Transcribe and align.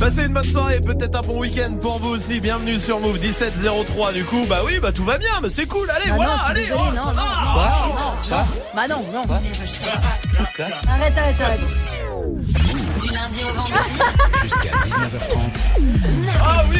Passez 0.00 0.24
une 0.26 0.32
bonne 0.32 0.44
soirée, 0.44 0.80
peut-être 0.80 1.14
un 1.14 1.20
bon 1.20 1.40
week-end 1.40 1.74
pour 1.80 1.98
vous 1.98 2.08
aussi. 2.10 2.40
Bienvenue 2.40 2.78
sur 2.78 2.98
Move 3.00 3.20
1703. 3.20 4.12
Du 4.14 4.24
coup, 4.24 4.46
bah 4.48 4.62
oui, 4.64 4.78
bah 4.80 4.92
tout 4.92 5.04
va 5.04 5.18
bien, 5.18 5.28
mais 5.42 5.50
c'est 5.50 5.66
cool. 5.66 5.90
Allez, 5.90 6.08
Bah 6.08 6.16
voilà, 6.16 6.32
non, 6.32 6.38
allez. 6.48 6.64
oh, 6.72 6.76
non, 6.76 6.84
non, 6.84 6.94
ça 6.94 7.04
non, 7.04 7.12
va. 7.12 7.68
non, 7.68 7.88
non, 7.88 7.94
non. 8.30 8.46
Bah 8.74 8.86
non, 8.88 9.04
non. 9.12 9.34
Arrête, 10.88 11.18
arrête, 11.18 11.40
arrête. 11.40 11.60
Du 13.02 13.10
lundi 13.10 13.40
au 13.44 13.54
vendredi. 13.54 13.94
Jusqu'à 14.42 14.70
19h30. 14.70 15.36
Ah 16.42 16.62
oui 16.70 16.78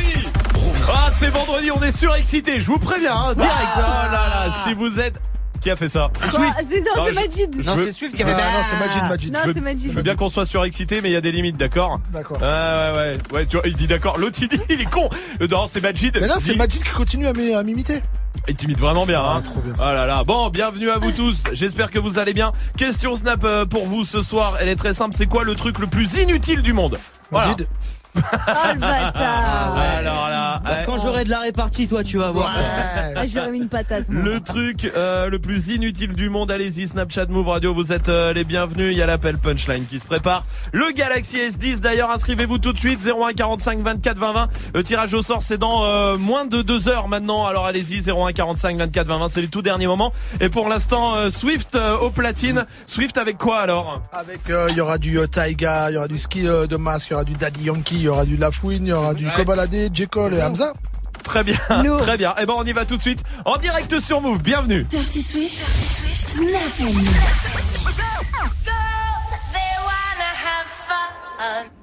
Ah, 0.91 1.11
c'est 1.19 1.29
vendredi, 1.31 1.71
on 1.71 1.83
est 1.83 1.93
surexcité, 1.93 2.59
je 2.61 2.67
vous 2.67 2.79
préviens, 2.79 3.17
hein, 3.17 3.33
direct. 3.35 3.53
Oh 3.77 3.81
là 3.81 4.11
là, 4.13 4.53
si 4.65 4.73
vous 4.73 4.99
êtes. 4.99 5.21
Qui 5.61 5.71
a 5.71 5.77
fait 5.77 5.89
ça 5.91 6.11
Quoi 6.19 6.29
C'est- 6.31 6.81
Non, 6.81 6.87
Non, 6.97 7.05
c'est 7.07 7.13
je- 7.13 7.15
Majid. 7.21 7.65
Non, 7.67 7.75
veux- 7.75 7.85
c'est 7.87 7.93
Swift 7.93 8.17
qui 8.17 8.23
veux- 8.23 8.33
avait 8.33 8.43
Ah 8.43 8.53
non, 8.53 8.65
c'est 8.71 8.79
Majid, 8.87 9.09
Majid. 9.09 9.33
Non, 9.33 9.39
je 9.43 9.47
veux- 9.49 9.55
c'est 9.55 9.61
Majid. 9.61 9.91
Je 9.91 9.95
veux 9.95 10.03
bien 10.03 10.17
qu'on 10.17 10.31
soit 10.31 10.47
surexcité, 10.47 11.01
mais 11.03 11.11
il 11.11 11.13
y 11.13 11.17
a 11.17 11.21
des 11.21 11.33
limites, 11.33 11.59
d'accord 11.59 12.01
D'accord. 12.13 12.41
Ouais, 12.41 12.47
ouais, 12.47 12.97
ouais. 12.97 13.17
Ouais, 13.35 13.47
tu 13.47 13.57
vois, 13.57 13.67
il 13.67 13.77
dit 13.77 13.87
d'accord. 13.87 14.19
L'autre, 14.19 14.39
il 14.41 14.49
dit, 14.49 14.59
il 14.71 14.81
est 14.81 14.91
con. 14.91 15.09
Euh, 15.43 15.47
Non, 15.51 15.67
c'est 15.69 15.83
Majid. 15.83 16.13
Mais 16.19 16.27
là, 16.29 16.37
c'est 16.39 16.53
dit- 16.53 16.59
Majid 16.59 16.83
qui 16.83 16.91
continue 16.91 17.27
à 17.27 17.33
m'im- 17.35 17.59
à 17.59 17.63
m'imiter. 17.63 18.01
Il 18.49 18.57
t'imite 18.57 18.79
vraiment 18.79 19.05
bien, 19.05 19.21
Ah, 19.23 19.35
hein. 19.37 19.41
trop 19.43 19.61
bien. 19.61 19.75
Ah 19.79 19.93
là 19.93 20.07
là. 20.07 20.23
Bon, 20.27 20.49
bienvenue 20.49 20.89
à 20.89 20.99
vous 20.99 21.13
tous. 21.13 21.45
J'espère 21.53 21.91
que 21.91 21.99
vous 21.99 22.19
allez 22.19 22.33
bien. 22.33 22.53
Question 22.79 23.15
Snap 23.15 23.45
euh, 23.45 23.67
pour 23.67 23.85
vous 23.87 24.03
ce 24.05 24.23
soir. 24.23 24.57
Elle 24.61 24.69
est 24.69 24.77
très 24.77 24.95
simple. 24.95 25.15
C'est 25.15 25.27
quoi 25.27 25.45
le 25.45 25.55
truc 25.55 25.79
le 25.79 25.87
plus 25.89 26.15
inutile 26.15 26.63
du 26.63 26.73
monde? 26.73 26.99
Voilà. 27.31 27.55
Oh 28.17 28.21
le 28.75 28.81
bâtard. 28.81 29.77
Alors 29.79 30.29
là, 30.29 30.61
Bah, 30.65 30.71
quand 30.87 30.99
j'aurai 31.01 31.25
de 31.25 31.31
la 31.31 31.41
répartie, 31.41 31.87
toi, 31.89 32.03
tu 32.03 32.19
vas 32.19 32.31
voir. 32.31 32.51
Ouais. 32.57 33.15
Ah, 33.37 33.49
mis 33.51 33.59
une 33.59 33.69
patate. 33.69 34.09
moi. 34.09 34.23
le 34.23 34.41
truc 34.41 34.91
euh, 34.97 35.29
le 35.29 35.39
plus 35.39 35.69
inutile 35.69 36.15
du 36.15 36.29
monde, 36.31 36.51
allez-y, 36.51 36.89
Snapchat 36.89 37.27
Move 37.29 37.49
Radio, 37.49 37.73
vous 37.73 37.93
êtes 37.93 38.09
euh, 38.09 38.33
les 38.33 38.45
bienvenus, 38.45 38.89
il 38.93 38.99
y 38.99 39.03
a 39.03 39.07
l'appel 39.07 39.39
punchline 39.39 39.87
qui 39.87 40.01
se 40.01 40.07
prépare. 40.07 40.43
Le 40.73 40.91
Galaxy 40.93 41.39
S10 41.39 41.81
d'ailleurs, 41.81 42.11
inscrivez-vous 42.11 42.59
tout 42.59 42.73
de 42.73 42.79
suite, 42.79 43.01
01 43.07 43.33
45 43.33 43.81
24 43.81 44.19
20 44.19 44.33
20. 44.33 44.49
Le 44.75 44.83
tirage 44.83 45.15
au 45.15 45.23
sort 45.23 45.43
c'est 45.43 45.59
dans 45.59 45.85
euh, 45.85 46.17
moins 46.17 46.45
de 46.45 46.63
deux 46.63 46.89
heures 46.89 47.09
maintenant, 47.09 47.47
alors 47.47 47.67
allez-y, 47.67 48.11
01 48.11 48.33
45 48.33 48.77
24 48.77 49.07
20 49.07 49.19
20, 49.19 49.29
c'est 49.29 49.41
les 49.43 49.49
tout 49.49 49.63
derniers 49.63 49.87
moments. 49.87 50.13
Et 50.41 50.49
pour 50.49 50.69
l'instant, 50.69 51.15
euh, 51.15 51.31
Swift 51.31 51.75
euh, 51.77 51.97
au 51.99 52.11
platine. 52.11 52.65
Swift 52.87 53.17
avec 53.19 53.39
quoi 53.39 53.59
alors? 53.61 54.03
Avec, 54.13 54.51
euh, 54.51 54.67
il 54.71 54.77
y 54.77 54.81
aura 54.81 54.99
du 54.99 55.19
euh, 55.19 55.27
Taiga, 55.27 55.91
il 55.91 55.95
y 55.95 55.97
aura 55.97 56.09
du 56.09 56.19
ski 56.19 56.47
euh, 56.49 56.67
de 56.67 56.77
masque, 56.77 57.09
il 57.09 57.13
y 57.13 57.15
aura 57.15 57.25
du 57.25 57.35
Daddy 57.35 57.65
Yankee, 57.65 58.00
il 58.01 58.05
y 58.05 58.09
aura 58.09 58.25
du 58.25 58.37
Lafouine, 58.37 58.87
il 58.87 58.89
y 58.89 58.93
aura 58.93 59.15
du 59.15 59.27
Ouais. 59.27 59.33
Kobalade, 59.37 59.91
J. 59.93 60.07
Cole 60.09 60.35
et 60.35 60.43
Hamza. 60.43 60.73
Très 61.23 61.45
bien, 61.45 61.59
très 61.99 62.17
bien. 62.17 62.35
Et 62.41 62.47
ben 62.47 62.55
on 62.57 62.65
y 62.65 62.73
va 62.73 62.85
tout 62.87 62.97
de 62.97 63.03
suite, 63.03 63.23
en 63.45 63.57
direct 63.59 64.01
sur 64.01 64.21
Move, 64.21 64.43
bienvenue. 64.43 64.83
Dirty 64.85 65.23
Swift. 65.23 65.63
Snap 66.13 66.79
Girls, 71.39 71.80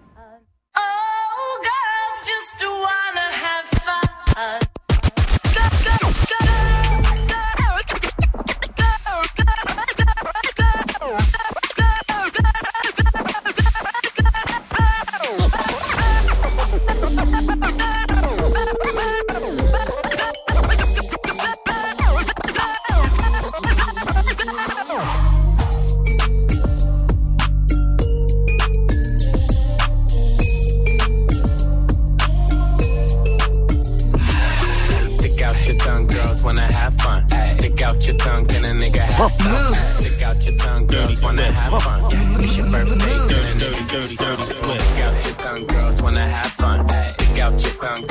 nigga? 39.17 39.73
Stick 40.00 40.22
out 40.22 40.45
your 40.45 40.55
tongue, 40.58 40.88
girls 40.88 41.23
wanna 41.23 41.52
have 41.52 41.82
fun. 41.82 42.02
It's 42.44 42.58
your 42.58 42.70
birthday, 42.70 42.94
a 42.94 42.98
nigga 42.98 43.89
dirty, 43.89 44.16
dirty, 44.16 44.16
Stick 44.16 44.70
out 45.02 45.26
your 45.26 45.36
tongue, 45.36 45.66
girls 45.67 46.02
wanna 46.02 46.28
have 46.28 46.52
fun. 46.54 46.88
Stick 47.11 47.39
out 47.39 47.61
your 47.64 47.73
tongue, 47.73 48.05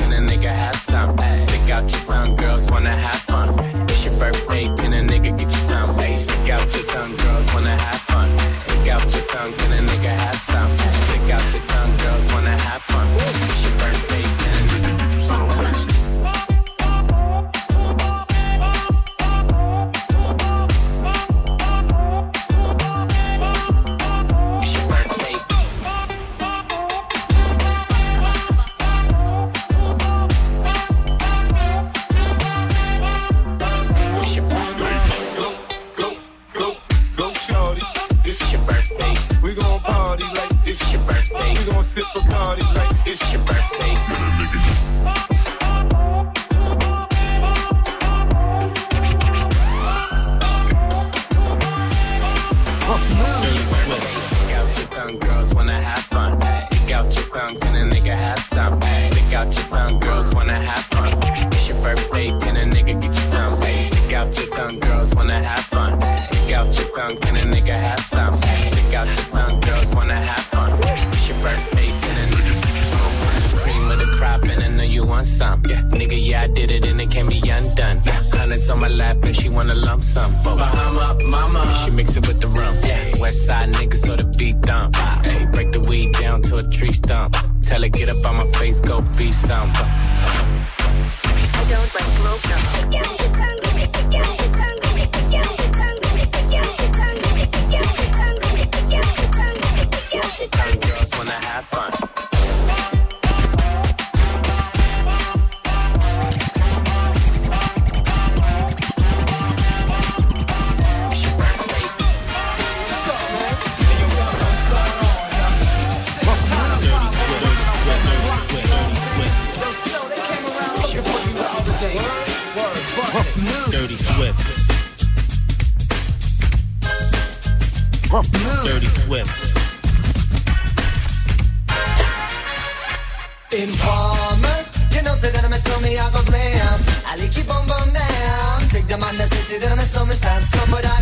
say 140.17 140.29
that 140.29 140.33
I'm 140.33 140.41
a 140.41 140.45
slow 140.45 140.96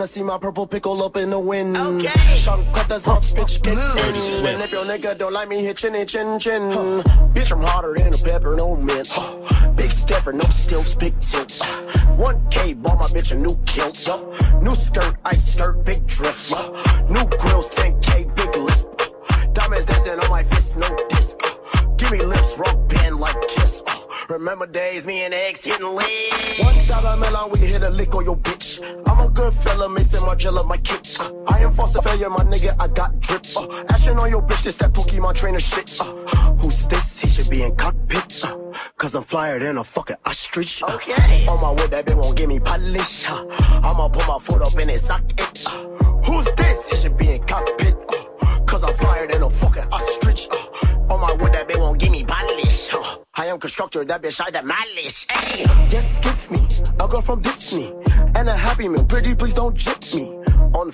wanna 0.00 0.08
see 0.08 0.22
my 0.22 0.38
purple 0.38 0.66
pickle 0.66 1.02
up 1.02 1.14
in 1.18 1.28
the 1.28 1.38
wind. 1.38 1.76
Okay. 1.76 2.34
Sean 2.34 2.64
cut 2.72 2.88
the 2.88 2.94
off, 3.10 3.22
bitch, 3.34 3.60
get 3.62 3.74
in. 3.74 4.14
Swift. 4.14 4.46
And 4.46 4.62
if 4.62 4.72
your 4.72 4.84
nigga 4.86 5.18
don't 5.18 5.34
like 5.34 5.46
me, 5.48 5.62
hit 5.62 5.76
chin, 5.76 5.92
hit 5.92 6.08
chin, 6.08 6.38
chin. 6.38 6.62
Bitch, 7.34 7.52
I'm 7.52 7.60
harder 7.60 7.92
than 7.94 8.14
a 8.14 8.16
pepper, 8.16 8.56
no 8.56 8.76
mint. 8.76 9.10
Big 9.76 9.90
stepper, 9.90 10.32
no 10.32 10.44
stilts, 10.48 10.94
big 10.94 11.18
tilt. 11.20 11.50
1K, 12.16 12.82
bought 12.82 12.98
my 12.98 13.06
bitch 13.08 13.32
a 13.32 13.34
new 13.34 13.54
kilt. 13.66 14.06
Yo. 14.06 14.32
New 14.62 14.74
skirt, 14.74 15.16
ice 15.26 15.52
skirt, 15.52 15.84
big 15.84 16.06
dress. 16.06 16.50
yo. 16.50 16.72
New 17.10 17.26
grills, 17.36 17.68
10K, 17.68 18.34
big 18.34 18.56
list. 18.56 18.88
Diamonds 19.52 19.84
dancing 19.84 20.18
on 20.18 20.30
my 20.30 20.42
fist, 20.44 20.78
no 20.78 20.88
disc. 21.10 21.36
Uh, 21.44 21.84
Give 21.98 22.10
me 22.10 22.22
lips, 22.24 22.58
rock 22.58 22.88
band 22.88 23.16
like 23.20 23.38
kiss. 23.48 23.82
Uh, 23.86 23.96
Remember 24.30 24.66
days, 24.66 25.06
me 25.06 25.24
and 25.24 25.34
X 25.34 25.64
hitting 25.64 25.84
lean. 25.94 26.64
One 26.64 26.78
side 26.80 27.04
of 27.04 27.18
melon, 27.18 27.50
we 27.52 27.58
hit 27.66 27.82
a 27.82 27.90
lick 27.90 28.14
on 28.14 28.24
your 28.24 28.36
Action 34.10 34.24
on 34.24 34.30
your 34.30 34.42
bitch, 34.42 34.64
this 34.64 34.76
that 34.78 34.92
Pokemon 34.92 35.34
trainer 35.34 35.60
shit. 35.60 35.96
Uh, 36.00 36.04
who's 36.58 36.88
this? 36.88 37.20
He 37.20 37.30
should 37.30 37.48
be 37.48 37.62
in 37.62 37.76
cockpit. 37.76 38.40
Uh, 38.42 38.56
Cause 38.96 39.14
I'm 39.14 39.22
flyer 39.22 39.60
than 39.60 39.76
a 39.78 39.84
fucking 39.84 40.16
ostrich. 40.26 40.82
Uh, 40.82 40.96
okay. 40.96 41.46
On 41.46 41.60
my 41.60 41.70
wood, 41.70 41.92
that 41.92 42.06
bitch 42.06 42.16
won't 42.16 42.36
give 42.36 42.48
me 42.48 42.58
polish. 42.58 43.30
Uh, 43.30 43.46
I'ma 43.84 44.08
put 44.08 44.26
my 44.26 44.38
foot 44.40 44.62
up 44.62 44.76
in 44.82 44.88
his 44.88 45.02
socket. 45.06 45.62
Uh, 45.64 45.78
who's 46.24 46.44
this? 46.56 46.90
He 46.90 46.96
should 46.96 47.16
be 47.16 47.30
in 47.30 47.42
cockpit. 47.44 47.94
Uh, 48.40 48.58
Cause 48.66 48.82
I'm 48.82 48.94
flyer 48.94 49.28
than 49.28 49.42
a 49.42 49.50
fucking 49.50 49.86
ostrich. 49.92 50.48
Uh, 50.50 51.12
on 51.14 51.20
my 51.20 51.32
wood, 51.40 51.52
that 51.52 51.68
bitch 51.68 51.78
won't 51.78 52.00
give 52.00 52.10
me 52.10 52.24
polish. 52.24 52.92
Uh, 52.92 53.16
I 53.36 53.46
am 53.46 53.60
constructor, 53.60 54.04
that 54.04 54.22
bitch 54.22 54.40
I 54.44 54.50
demolish. 54.50 55.28
Hey. 55.30 55.62
Yes, 55.88 56.18
give 56.18 56.50
me 56.50 56.66
a 56.98 57.06
girl 57.06 57.20
from 57.20 57.42
Disney 57.42 57.92
and 58.34 58.48
a 58.48 58.56
happy 58.56 58.88
meal. 58.88 59.04
Pretty, 59.04 59.36
please 59.36 59.54
don't 59.54 59.76
jip 59.76 60.02
me. 60.14 60.29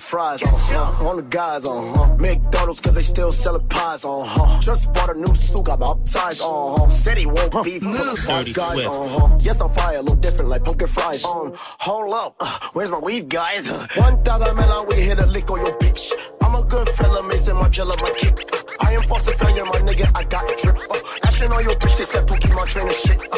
On 0.07 0.09
fries, 0.09 0.41
uh-huh. 0.41 1.05
On 1.09 1.17
the 1.17 1.21
guys, 1.21 1.65
uh-huh. 1.65 2.15
McDonald's, 2.15 2.79
cause 2.79 2.95
they 2.95 3.01
still 3.01 3.33
selling 3.33 3.67
pies, 3.67 4.05
uh-huh. 4.05 4.61
Just 4.61 4.93
bought 4.93 5.13
a 5.13 5.19
new 5.19 5.33
suit, 5.35 5.65
got 5.65 5.79
my 5.79 5.87
upsize, 5.87 6.39
uh-huh. 6.39 6.87
Said 6.89 7.17
he 7.17 7.25
won't 7.25 7.51
be 7.65 7.79
Dirty 7.79 8.53
guys, 8.53 8.83
Swift. 8.83 8.87
uh-huh. 8.87 9.37
Yes, 9.41 9.59
I'm 9.59 9.69
fire, 9.69 9.97
a 9.97 10.01
little 10.01 10.15
different, 10.15 10.49
like 10.49 10.63
pumpkin 10.63 10.87
fries. 10.87 11.25
Um, 11.25 11.51
hold 11.57 12.13
up, 12.13 12.35
uh, 12.39 12.69
where's 12.71 12.89
my 12.89 12.99
weed, 12.99 13.27
guys? 13.27 13.69
One 13.97 14.23
thousand 14.23 14.55
melon, 14.55 14.87
we 14.87 14.95
hit 14.95 15.19
a 15.19 15.25
lick 15.25 15.51
on 15.51 15.59
your 15.59 15.77
bitch. 15.77 16.13
I'm 16.41 16.55
a 16.55 16.63
good 16.63 16.87
fella, 16.87 17.27
Mason 17.27 17.57
Margiela, 17.57 18.01
my 18.01 18.11
kick. 18.11 18.37
I 18.79 18.93
am 18.93 19.01
false 19.03 19.29
failure, 19.35 19.65
my 19.65 19.79
nigga, 19.81 20.09
I 20.15 20.23
got 20.23 20.45
drip. 20.57 20.77
Uh, 20.89 20.99
action 21.23 21.51
on 21.51 21.63
your 21.63 21.75
bitch, 21.75 21.97
this 21.97 22.09
that 22.09 22.25
Pokemon 22.27 22.67
trainer 22.67 22.93
shit. 22.93 23.17
Uh, 23.31 23.37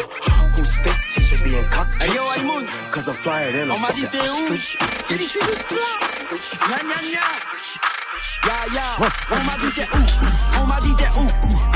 who's 0.55 0.81
this? 0.83 1.13
He 1.15 1.23
should 1.23 1.43
be 1.43 1.57
in 1.57 1.65
cockpit. 1.65 2.01
Hey 2.09 2.15
yo, 2.15 2.21
Aïmoun, 2.23 2.65
Cause 2.91 3.07
I'm 3.07 3.15
flyer 3.15 3.51
than 3.51 3.69
a 3.69 3.73
on 3.73 3.79
m'a 3.79 3.91
dit 3.91 4.07
t'es 4.11 4.19
où? 4.19 4.47
dit 4.49 4.57
je 4.57 5.23
suis 5.23 5.39
là. 5.39 5.47
Gna 6.67 6.77
gna 6.83 6.97
gna. 7.09 7.25
Ya 8.47 8.57
ya. 8.73 8.85
On 9.31 9.43
m'a 9.45 9.55
dit 9.57 9.71
t'es 9.75 9.87
où? 9.95 10.03
On 10.61 10.65
m'a 10.65 10.79
dit 10.81 10.95
t'es 10.95 11.09
où? 11.17 11.27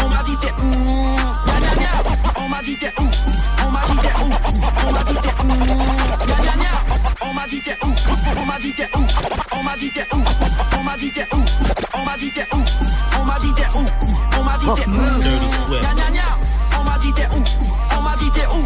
On 0.03 0.09
m'a 0.09 0.23
dit 0.23 0.37
t'es 0.37 0.51
où? 0.51 0.69
Gna 1.45 1.55
gna 1.59 1.71
gna. 1.75 1.91
On 2.43 2.49
m'a 2.49 2.61
dit 2.61 2.77
t'es 2.77 2.91
où? 2.99 3.07
On 3.65 3.71
m'a 3.71 3.81
dit 3.81 3.97
t'es 4.01 4.13
où? 4.19 4.29
On 4.87 4.91
m'a 4.91 5.03
dit 5.03 5.13
t'es 5.15 5.33
où? 5.41 5.47
Gna 5.47 6.35
gna 6.35 6.43
gna. 6.43 6.52
On 7.25 7.33
m'a 7.33 7.45
dit 7.47 7.61
t'es 7.61 7.77
où 7.83 7.93
On 8.37 8.45
m'a 8.45 8.57
dit 8.57 8.73
t'es 8.73 8.89
où 8.95 9.05
On 9.51 9.63
m'a 9.63 9.75
dit 9.75 9.91
t'es 9.91 10.07
où 10.13 10.23
On 10.77 10.83
m'a 10.83 10.95
dit 10.95 11.11
t'es 11.11 11.27
où 11.33 11.43
On 11.93 12.03
m'a 12.03 12.15
dit 12.17 12.31
t'es 12.31 12.47
où 12.53 12.63
On 13.19 13.23
m'a 13.23 13.37
dit 13.39 13.53
t'es 13.53 13.65
où 13.75 13.85
On 14.37 14.43
m'a 14.43 14.57
dit 14.57 14.65
t'es 14.75 14.87
où. 14.87 14.93
Gna 15.79 15.93
gna 15.93 16.11
gna. 16.11 16.21
On 16.79 16.83
m'a 16.83 16.97
dit 16.97 17.13
t'es 17.13 17.27
où 17.31 17.43
On 17.97 18.01
m'a 18.01 18.15
dit 18.15 18.29
t'es 18.31 18.45
où 18.47 18.63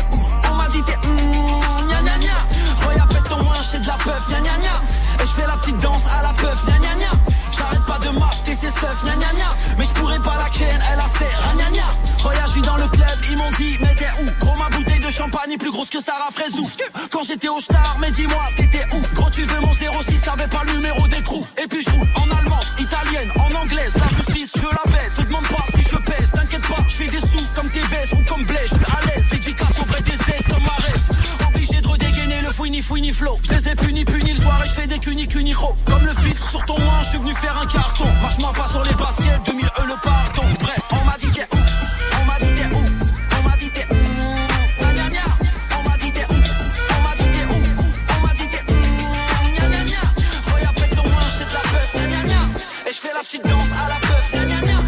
On 0.49 0.55
m'a 0.55 0.67
dit 0.69 0.83
t'es 0.83 0.97
où 1.05 1.87
Gna 1.87 2.01
gna 2.01 2.17
gna. 2.17 2.87
Regarde 2.87 3.13
pète 3.13 3.29
ton 3.29 3.37
linge, 3.37 3.65
c'est 3.69 3.81
de 3.81 3.87
la 3.87 3.93
peuf, 3.93 4.29
gna 4.29 4.39
gna 4.39 4.57
gna. 4.57 4.81
Et 5.21 5.25
je 5.25 5.31
fais 5.31 5.47
la 5.47 5.57
petite 5.57 5.77
danse 5.77 6.05
à 6.17 6.23
la 6.23 6.33
peuf, 6.33 6.65
gna 6.65 6.77
gna 6.79 6.95
gna. 6.95 7.11
J'arrête 7.57 7.85
pas 7.85 7.99
de 7.99 8.09
mater 8.09 8.53
ses 8.55 8.69
seufs, 8.69 9.03
gna 9.03 9.15
gna 9.15 9.33
gna. 9.33 9.49
Mais 9.77 9.85
je 9.85 9.91
pourrais 9.93 10.19
pas 10.19 10.35
la 10.37 10.49
ken, 10.49 10.79
elle 10.91 10.99
a 10.99 11.07
ses 11.07 11.25
gna 11.55 11.69
gna. 11.71 11.83
Regarde, 12.23 12.47
je 12.47 12.51
suis 12.53 12.61
dans 12.61 12.77
le 12.77 12.87
club, 12.87 13.17
ils 13.29 13.37
m'ont 13.37 13.51
dit, 13.57 13.77
mais 13.81 13.93
t'es 13.95 14.09
où 14.21 14.45
Gros, 14.45 14.55
ma 14.57 14.69
champagne 15.17 15.57
plus 15.57 15.71
grosse 15.71 15.89
que 15.89 15.99
Sarah 15.99 16.29
Fraisou. 16.31 16.67
Quand 17.11 17.23
j'étais 17.23 17.49
au 17.49 17.59
star, 17.59 17.97
mais 17.99 18.11
dis-moi, 18.11 18.43
t'étais 18.55 18.85
où? 18.93 19.15
Gros, 19.15 19.29
tu 19.31 19.43
veux 19.43 19.59
mon 19.61 19.73
06, 19.73 20.21
t'avais 20.21 20.47
pas 20.47 20.63
le 20.65 20.73
numéro 20.73 21.07
d'écrou. 21.07 21.45
Et 21.63 21.67
puis 21.67 21.81
je 21.81 21.89
roule 21.89 22.07
en 22.15 22.37
allemande, 22.37 22.65
italienne, 22.77 23.31
en 23.37 23.63
anglaise. 23.63 23.97
La 23.97 24.07
justice, 24.09 24.53
je 24.55 24.67
la 24.67 24.91
baisse. 24.91 25.15
Te 25.15 25.21
demande 25.23 25.47
pas 25.47 25.63
si 25.69 25.81
je 25.81 25.95
pèse, 25.97 26.31
t'inquiète 26.31 26.67
pas, 26.67 26.83
je 26.87 26.95
fais 26.95 27.07
des 27.07 27.19
sous 27.19 27.43
comme 27.55 27.69
tes 27.69 27.79
vestes 27.79 28.13
ou 28.13 28.23
comme 28.25 28.45
Blaise, 28.45 28.69
je 28.69 28.95
à 28.95 29.05
l'aise. 29.07 29.29
Dédicace 29.31 29.79
au 29.79 29.85
vrai 29.85 30.01
des 30.01 30.13
aides 30.13 30.47
comme 30.49 30.63
Marès. 30.63 31.09
Obligé 31.47 31.81
de 31.81 31.87
redégainer 31.87 32.41
le 32.41 32.51
fouini 32.51 32.81
fouini 32.83 33.11
flow. 33.11 33.39
Je 33.41 33.55
les 33.55 33.69
ai 33.69 33.75
punis, 33.75 34.05
punis 34.05 34.33
le 34.33 34.41
soir 34.41 34.61
et 34.63 34.67
je 34.67 34.73
fais 34.73 34.87
des 34.87 34.99
cunis 34.99 35.27
cunico. 35.27 35.75
Comme 35.85 36.05
le 36.05 36.13
filtre 36.13 36.47
sur 36.47 36.63
ton 36.65 36.79
moins, 36.79 37.01
je 37.01 37.09
suis 37.09 37.17
venu 37.17 37.33
faire 37.33 37.57
un 37.57 37.65
carton. 37.65 38.07
Marche-moi 38.21 38.53
pas 38.53 38.67
sur 38.67 38.83
les 38.83 38.93
baskets, 38.93 39.41
2000 39.47 39.65
E 39.65 39.87
le 39.87 39.95
pardon. 40.03 40.56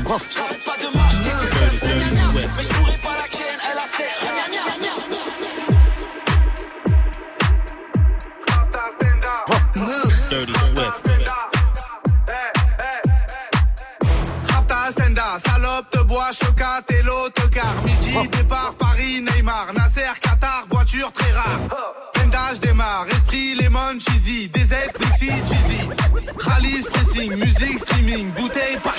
J'arrête 0.09 0.63
pas 0.65 0.75
de 0.75 0.87
gna 0.91 1.05
gna 1.21 2.09
gna. 2.09 2.25
Mais 2.33 2.63
je 2.63 2.69
pourrais 2.69 2.97
pas 2.97 3.15
la 3.15 3.27
ken, 3.27 3.59
elle 3.71 3.77
a 3.77 3.85
ses 3.85 4.09
gna 4.23 4.45
gna 4.49 4.65
gna. 4.81 4.93
Dirty 10.29 10.53
Swift. 10.53 11.01
Rapta 14.47 14.91
Stenda, 14.91 15.37
salope 15.37 15.89
te 15.91 15.99
bois, 15.99 16.31
chocat 16.31 16.81
et 16.89 17.03
l'autocar. 17.03 17.75
Midi, 17.85 18.27
départ, 18.29 18.73
Paris, 18.79 19.21
Neymar, 19.21 19.73
Nasser, 19.75 20.19
Qatar, 20.21 20.65
voiture 20.71 21.11
très 21.13 21.31
rare. 21.31 21.59
Pendage 22.13 22.59
démarre, 22.59 23.05
esprit, 23.11 23.53
lemon, 23.55 23.99
cheesy, 23.99 24.49
DZ, 24.49 24.73
flexi, 24.95 25.27
cheesy. 25.27 25.87
Rallye, 26.39 26.83
pressing, 26.91 27.35
musique, 27.35 27.79
streaming, 27.79 28.31
bouteille, 28.31 28.79
parking. 28.83 28.98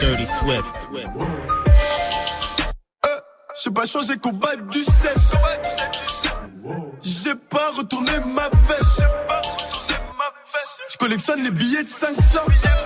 Dirty 0.00 0.26
Swift. 0.26 0.64
J'ai 3.64 3.70
pas 3.70 3.84
changé 3.84 4.16
combat 4.16 4.54
du 4.70 4.84
7 4.84 5.16
J'ai 7.02 7.34
pas 7.50 7.70
retourné 7.76 8.12
ma 8.34 8.48
veste. 8.68 9.02
Je 10.90 10.96
collectionne 10.96 11.42
les 11.42 11.50
billets 11.50 11.82
de 11.82 11.88
500 11.88 12.14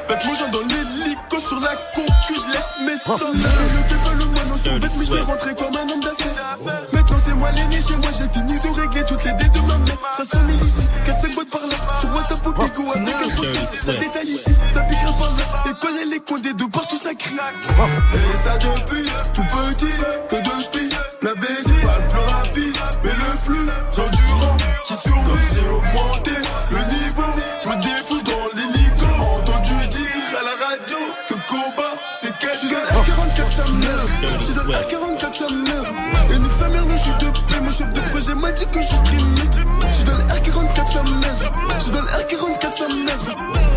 Faites 0.08 0.24
mon 0.26 0.34
genre 0.34 0.50
dans 0.50 0.60
l'hélico 0.60 1.38
sur 1.38 1.60
la 1.60 1.74
concu 1.94 2.34
Je 2.34 2.52
laisse 2.52 2.76
mes 2.84 2.96
sols 2.98 3.36
Ne 3.36 3.42
fais 3.42 4.02
pas 4.02 4.14
le 4.14 4.24
moineau 4.24 4.56
sur 4.56 4.72
bête 4.78 4.90
Mais 4.98 5.04
je 5.06 5.12
vais 5.12 5.20
rentrer 5.20 5.54
comme 5.54 5.76
un 5.76 5.88
homme 5.88 6.00
d'affaires. 6.00 6.58
Maintenant 6.92 7.16
c'est 7.24 7.34
moi 7.34 7.50
l'aîné 7.52 7.80
chez 7.80 7.96
moi 7.96 8.10
J'ai 8.10 8.28
fini 8.28 8.54
de 8.54 8.80
régler 8.80 9.04
toutes 9.06 9.24
les 9.24 9.32
dettes 9.32 9.52
de 9.52 9.60
ma 9.60 9.78
mère. 9.78 9.96
Ça 10.16 10.24
sonne 10.24 10.50
ici, 10.62 10.82
4-5 11.06 11.34
boîtes 11.34 11.50
par 11.50 11.66
là 11.66 11.76
Sur 12.00 12.14
WhatsApp 12.14 12.46
au 12.46 12.52
Bigo 12.52 12.92
avec 12.94 13.14
un 13.14 13.28
process 13.34 13.80
Ça 13.82 13.92
détaille 13.94 14.28
ici, 14.28 14.50
ça 14.68 14.82
s'écrit 14.82 15.04
par 15.18 15.30
là 15.36 15.44
Et 15.70 15.74
connaît 15.80 16.04
les 16.04 16.20
coins 16.20 16.40
des 16.40 16.52
deux 16.54 16.68
ça 17.02 17.10
Et 17.10 18.36
ça 18.36 18.58
depuis 18.58 19.10
tout 19.34 19.42
petit 19.42 19.92
Que 20.28 20.36
de 20.36 20.62
speed 20.62 20.92
La 21.22 21.34
baisse 21.34 21.64
pas 21.82 21.98
le 21.98 22.08
plus 22.08 22.20
rapide 22.20 22.76
Mais 23.02 23.10
le 23.10 23.44
plus 23.44 24.02
endurant 24.02 24.56
Qui 24.86 24.94
survit. 24.94 25.48
J'ai 25.52 25.68
augmenté 25.68 26.30
le 26.70 26.78
niveau 26.94 27.28
Je 27.62 27.68
me 27.68 27.82
défousse 27.82 28.24
dans 28.24 28.46
l'hélico. 28.54 29.06
Entendu 29.20 29.86
dire 29.88 30.38
à 30.38 30.44
la 30.44 30.66
radio 30.66 30.96
Que 31.28 31.34
combat 31.50 31.94
c'est 32.20 32.32
quelqu'un. 32.38 32.54
J'suis 32.54 32.68
dans 32.68 32.76
R44 33.02 33.56
ça 33.56 33.64
meurt 33.72 34.08
J'suis 34.40 34.54
dans 34.54 34.62
R44 34.62 35.32
ça 35.38 36.34
Et 36.34 36.38
nique 36.38 36.52
sa 36.52 36.68
mère 36.68 36.84
le 36.86 36.96
jus 36.96 37.10
de 37.18 37.30
paix, 37.48 37.60
mon 37.60 37.70
chef 37.72 37.92
de 37.92 38.00
projet 38.10 38.34
m'a 38.34 38.52
dit 38.52 38.66
que 38.66 38.80
je 38.80 38.94
streamais. 38.94 39.50
Je 39.88 39.94
suis 39.94 40.04
dans 40.04 40.16
le 40.18 40.24
R44 40.24 40.92
sa 40.92 41.02
mère. 41.02 41.52
Je 41.78 41.82
suis 41.82 41.90
dans 41.90 42.02
le 42.02 42.08
R44 42.08 42.72
sa 42.72 42.88
mère. 42.88 43.18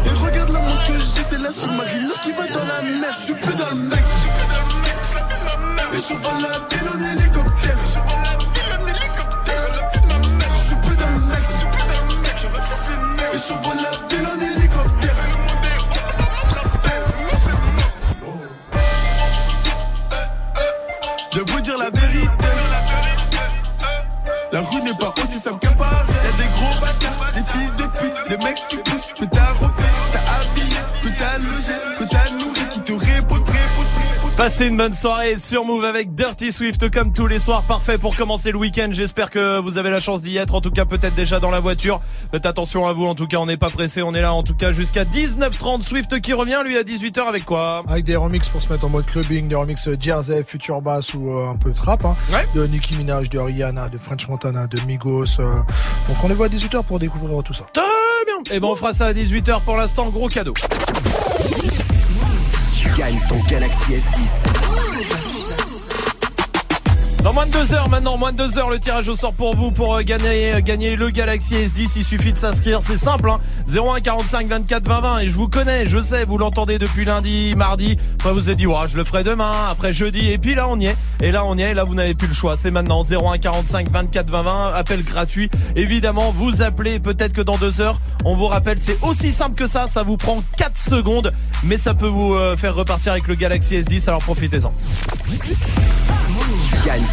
Et 0.05 0.25
regarde 0.25 0.44
que 0.86 0.94
j'ai, 0.94 1.22
c'est 1.22 1.42
la 1.42 1.51
sous-marine 1.51 2.12
qui 2.24 2.32
va 2.32 2.48
dans 2.48 2.65
la 2.65 2.82
mer. 2.82 3.12
Je 3.12 3.25
suis 3.25 3.34
plus 3.34 3.56
dans 3.56 3.70
le 3.70 3.75
mec. 3.75 4.00
Et 5.94 5.98
je 5.98 6.13
vole 6.13 6.42
la 6.42 6.60
ville 6.70 6.89
en 6.94 7.00
hélicoptère. 7.12 7.77
Je 10.54 10.60
suis 10.60 10.75
plus 10.75 10.96
dans 10.96 11.12
le 11.12 11.20
mec. 11.32 11.48
Et 13.34 13.38
je 13.38 13.54
vole 13.63 13.77
la 13.77 13.92
ville 14.10 14.27
en 14.27 14.36
hélicoptère. 14.36 14.54
Passez 34.45 34.67
une 34.67 34.77
bonne 34.77 34.93
soirée 34.93 35.39
sur 35.39 35.65
Move 35.65 35.85
avec 35.85 36.13
Dirty 36.13 36.51
Swift 36.51 36.91
comme 36.91 37.11
tous 37.11 37.25
les 37.25 37.39
soirs. 37.39 37.63
Parfait 37.63 37.97
pour 37.97 38.15
commencer 38.15 38.51
le 38.51 38.59
week-end. 38.59 38.89
J'espère 38.91 39.31
que 39.31 39.57
vous 39.57 39.79
avez 39.79 39.89
la 39.89 39.99
chance 39.99 40.21
d'y 40.21 40.37
être. 40.37 40.53
En 40.53 40.61
tout 40.61 40.69
cas, 40.69 40.85
peut-être 40.85 41.15
déjà 41.15 41.39
dans 41.39 41.49
la 41.49 41.59
voiture. 41.59 41.99
Faites 42.31 42.45
attention 42.45 42.85
à 42.85 42.93
vous. 42.93 43.05
En 43.05 43.15
tout 43.15 43.25
cas, 43.25 43.37
on 43.37 43.47
n'est 43.47 43.57
pas 43.57 43.71
pressé. 43.71 44.03
On 44.03 44.13
est 44.13 44.21
là 44.21 44.35
en 44.35 44.43
tout 44.43 44.53
cas 44.53 44.71
jusqu'à 44.71 45.03
19h30. 45.03 45.81
Swift 45.81 46.21
qui 46.21 46.31
revient, 46.33 46.59
lui, 46.63 46.77
à 46.77 46.83
18h 46.83 47.21
avec 47.21 47.43
quoi? 47.43 47.81
Avec 47.87 48.05
des 48.05 48.15
remixes 48.15 48.47
pour 48.47 48.61
se 48.61 48.71
mettre 48.71 48.85
en 48.85 48.89
mode 48.89 49.07
clubbing, 49.07 49.47
des 49.47 49.55
remixes 49.55 49.89
Jersey, 49.99 50.43
Future 50.43 50.79
Bass 50.79 51.15
ou 51.15 51.31
euh, 51.31 51.49
un 51.49 51.55
peu 51.55 51.71
trap. 51.71 52.05
Hein. 52.05 52.15
De 52.53 52.67
Nicki 52.67 52.93
Minaj, 52.97 53.31
de 53.31 53.39
Rihanna, 53.39 53.89
de 53.89 53.97
French 53.97 54.27
Montana, 54.27 54.67
de 54.67 54.79
Migos. 54.81 55.39
euh. 55.39 55.55
Donc 56.07 56.23
on 56.23 56.27
les 56.27 56.35
voit 56.35 56.45
à 56.45 56.49
18h 56.49 56.83
pour 56.83 56.99
découvrir 56.99 57.41
tout 57.41 57.53
ça. 57.53 57.63
Très 57.73 57.81
bien. 58.27 58.55
Et 58.55 58.59
ben, 58.59 58.67
on 58.67 58.75
fera 58.75 58.93
ça 58.93 59.07
à 59.07 59.13
18h 59.13 59.61
pour 59.61 59.75
l'instant. 59.75 60.07
Gros 60.09 60.29
cadeau. 60.29 60.53
Gagne 62.95 63.19
ton 63.27 63.39
Galaxy 63.49 63.93
S10. 63.93 65.25
Dans 67.25 67.34
moins 67.34 67.48
de 67.48 67.51
deux 67.53 67.74
heures 67.74 67.89
maintenant, 67.89 68.17
moins 68.17 68.32
de 68.32 68.38
deux 68.38 68.60
heures, 68.60 68.70
le 68.70 68.79
tirage 68.79 69.10
au 69.10 69.15
sort 69.15 69.34
pour 69.34 69.55
vous 69.55 69.72
pour 69.72 69.96
euh, 69.96 70.03
gagner, 70.03 70.53
euh, 70.53 70.62
gagner 70.62 70.96
le 70.96 71.10
Galaxy 71.10 71.55
S10. 71.55 71.94
Il 71.96 72.05
suffit 72.05 72.32
de 72.32 72.38
s'inscrire, 72.38 72.84
c'est 72.84 73.00
simple, 73.00 73.32
hein. 73.32 73.39
01 73.67 74.00
45 74.00 74.48
24 74.48 74.88
20 74.88 75.01
20. 75.01 75.17
Et 75.17 75.27
je 75.27 75.34
vous 75.34 75.48
connais, 75.48 75.88
je 75.88 76.00
sais, 76.00 76.24
vous 76.24 76.38
l'entendez 76.38 76.77
depuis 76.77 77.03
lundi, 77.03 77.55
mardi. 77.58 77.98
Après 78.20 78.32
vous 78.32 78.51
êtes 78.51 78.58
dit, 78.58 78.67
ouais, 78.67 78.86
je 78.86 78.96
le 78.96 79.03
ferai 79.03 79.24
demain, 79.24 79.51
après 79.72 79.91
jeudi. 79.91 80.29
Et 80.29 80.38
puis 80.38 80.53
là, 80.53 80.67
on 80.70 80.79
y 80.79 80.86
est. 80.86 80.96
Et 81.20 81.32
là, 81.32 81.46
on 81.46 81.58
y 81.58 81.63
est. 81.63 81.72
Et 81.72 81.74
là, 81.74 81.84
vous 81.84 81.96
n'avez 81.96 82.13
plus 82.13 82.27
le 82.27 82.36
choix. 82.36 82.58
C'est 82.58 82.70
maintenant 82.70 83.01
01 83.01 83.39
45 83.39 83.89
24 83.89 84.29
20 84.29 84.44
20. 84.44 84.74
Appel 84.75 85.03
gratuit. 85.03 85.50
Évidemment, 85.75 86.29
vous 86.29 86.62
appelez. 86.62 87.00
Peut-être 87.00 87.34
que 87.34 87.41
dans 87.41 87.58
deux 87.58 87.82
heures, 87.82 87.98
on 88.24 88.36
vous 88.36 88.46
rappelle, 88.46 88.77
c'est 88.77 89.01
aussi 89.01 89.32
simple 89.32 89.55
que 89.55 89.65
ça. 89.65 89.88
Ça 89.88 90.03
vous 90.03 90.17
prend 90.17 90.44
4 90.58 90.77
secondes, 90.77 91.32
mais 91.63 91.77
ça 91.77 91.96
peut 91.96 92.05
vous 92.05 92.36
euh, 92.36 92.55
faire 92.55 92.75
repartir 92.75 93.13
avec 93.13 93.27
le 93.27 93.34
Galaxy 93.34 93.77
S10. 93.77 94.10
Alors 94.10 94.22
profitez-en. 94.22 94.70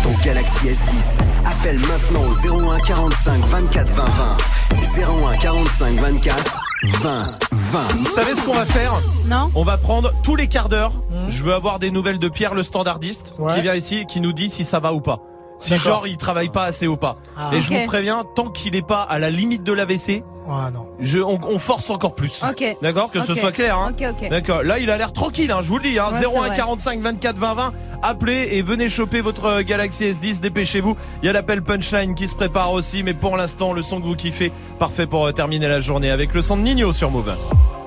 Ton 0.02 0.11
Galaxy 0.25 0.68
S10. 0.68 1.21
Appelle 1.44 1.78
maintenant 1.80 2.23
au 2.28 2.68
01 2.71 2.78
45 2.80 3.40
24 3.47 3.88
20 3.88 4.04
20. 4.04 4.37
01 5.32 5.37
45 5.37 5.94
24 5.97 6.59
20 7.02 7.25
20. 7.52 7.80
Vous 7.99 8.04
savez 8.06 8.35
ce 8.35 8.42
qu'on 8.42 8.54
va 8.54 8.64
faire 8.66 8.92
Non 9.26 9.50
On 9.54 9.64
va 9.64 9.78
prendre 9.78 10.12
tous 10.23 10.35
les 10.37 10.49
quarts 10.49 10.68
d'heure. 10.68 10.92
Je 11.28 11.42
veux 11.42 11.54
avoir 11.54 11.78
des 11.78 11.90
nouvelles 11.90 12.18
de 12.18 12.28
Pierre 12.28 12.54
le 12.54 12.62
standardiste 12.62 13.35
Ouais. 13.38 13.54
qui 13.54 13.61
vient 13.62 13.75
ici 13.75 13.99
et 13.99 14.04
qui 14.04 14.21
nous 14.21 14.32
dit 14.32 14.49
si 14.49 14.64
ça 14.64 14.80
va 14.80 14.92
ou 14.92 15.00
pas. 15.00 15.21
Si 15.62 15.76
genre 15.78 16.07
il 16.09 16.16
travaille 16.16 16.49
pas 16.49 16.64
assez 16.64 16.87
ou 16.87 16.97
pas. 16.97 17.14
Ah. 17.37 17.50
Et 17.54 17.62
je 17.62 17.69
vous 17.73 17.87
préviens, 17.87 18.25
tant 18.35 18.49
qu'il 18.50 18.75
est 18.75 18.87
pas 18.87 19.02
à 19.02 19.19
la 19.19 19.31
limite 19.31 19.62
de 19.62 19.73
l'AVC, 19.73 20.25
Ah 20.50 20.71
non. 20.73 20.88
je, 20.99 21.21
on, 21.21 21.38
on 21.49 21.59
force 21.59 21.88
encore 21.90 22.14
plus. 22.16 22.42
Ok. 22.42 22.76
D'accord? 22.83 23.11
Que 23.12 23.21
ce 23.23 23.33
soit 23.35 23.52
clair. 23.52 23.78
Hein. 23.78 23.92
D'accord. 24.28 24.64
Là, 24.64 24.78
il 24.81 24.90
a 24.90 24.97
l'air 24.97 25.12
tranquille, 25.12 25.52
hein, 25.52 25.61
je 25.62 25.69
vous 25.69 25.76
le 25.78 25.85
dis. 25.85 25.99
Hein. 26.00 26.09
Ouais, 26.12 26.19
c'est 26.19 26.26
01 26.26 26.49
vrai. 26.49 26.57
45 26.57 27.00
24 27.00 27.37
20 27.38 27.54
20. 27.54 27.73
Appelez 28.02 28.49
et 28.52 28.62
venez 28.62 28.88
choper 28.88 29.21
votre 29.21 29.45
euh, 29.45 29.62
Galaxy 29.62 30.04
S10. 30.04 30.40
Dépêchez-vous. 30.40 30.97
Il 31.23 31.26
y 31.26 31.28
a 31.28 31.33
l'appel 31.33 31.62
punchline 31.62 32.14
qui 32.16 32.26
se 32.26 32.35
prépare 32.35 32.73
aussi. 32.73 33.04
Mais 33.04 33.14
pour 33.14 33.37
l'instant, 33.37 33.73
le 33.73 33.83
son 33.83 34.00
que 34.00 34.07
vous 34.07 34.16
kiffez, 34.16 34.50
parfait 34.81 35.07
pour 35.07 35.26
euh, 35.26 35.33
terminer 35.33 35.69
la 35.69 35.78
journée 35.78 36.11
avec 36.11 36.35
le 36.35 36.42
son 36.42 36.57
de 36.57 36.62
Nino 36.62 36.92
sur 36.92 37.11
Move. 37.11 37.37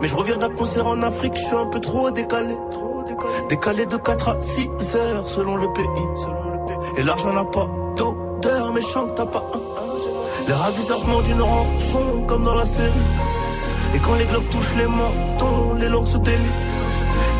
Mais 0.00 0.06
je 0.06 0.16
reviens 0.16 0.36
d'un 0.36 0.50
concert 0.50 0.86
en 0.86 1.02
Afrique, 1.02 1.34
je 1.34 1.44
suis 1.44 1.56
un 1.56 1.66
peu 1.66 1.80
trop 1.80 2.10
décalé. 2.10 2.56
Décalé 3.48 3.86
de 3.86 3.96
4 3.96 4.28
à 4.28 4.40
6 4.40 4.70
heures 4.96 5.28
selon 5.28 5.56
le 5.56 5.72
pays. 5.72 5.84
Et 6.96 7.02
l'argent 7.02 7.32
n'a 7.32 7.44
pas 7.44 7.68
d'odeur, 7.96 8.72
mais 8.72 8.80
chante 8.80 9.14
t'as 9.14 9.26
pas 9.26 9.44
un. 9.54 9.60
Les 10.46 10.54
ravisseurs 10.54 11.00
demandent 11.00 11.26
une 11.26 11.42
rançon 11.42 12.24
comme 12.26 12.44
dans 12.44 12.54
la 12.54 12.66
série. 12.66 12.92
Et 13.94 13.98
quand 13.98 14.14
les 14.14 14.26
globes 14.26 14.48
touchent 14.50 14.76
les 14.76 14.86
mentons, 14.86 15.74
les 15.74 15.88
langues 15.88 16.06
se 16.06 16.18
délient. 16.18 16.77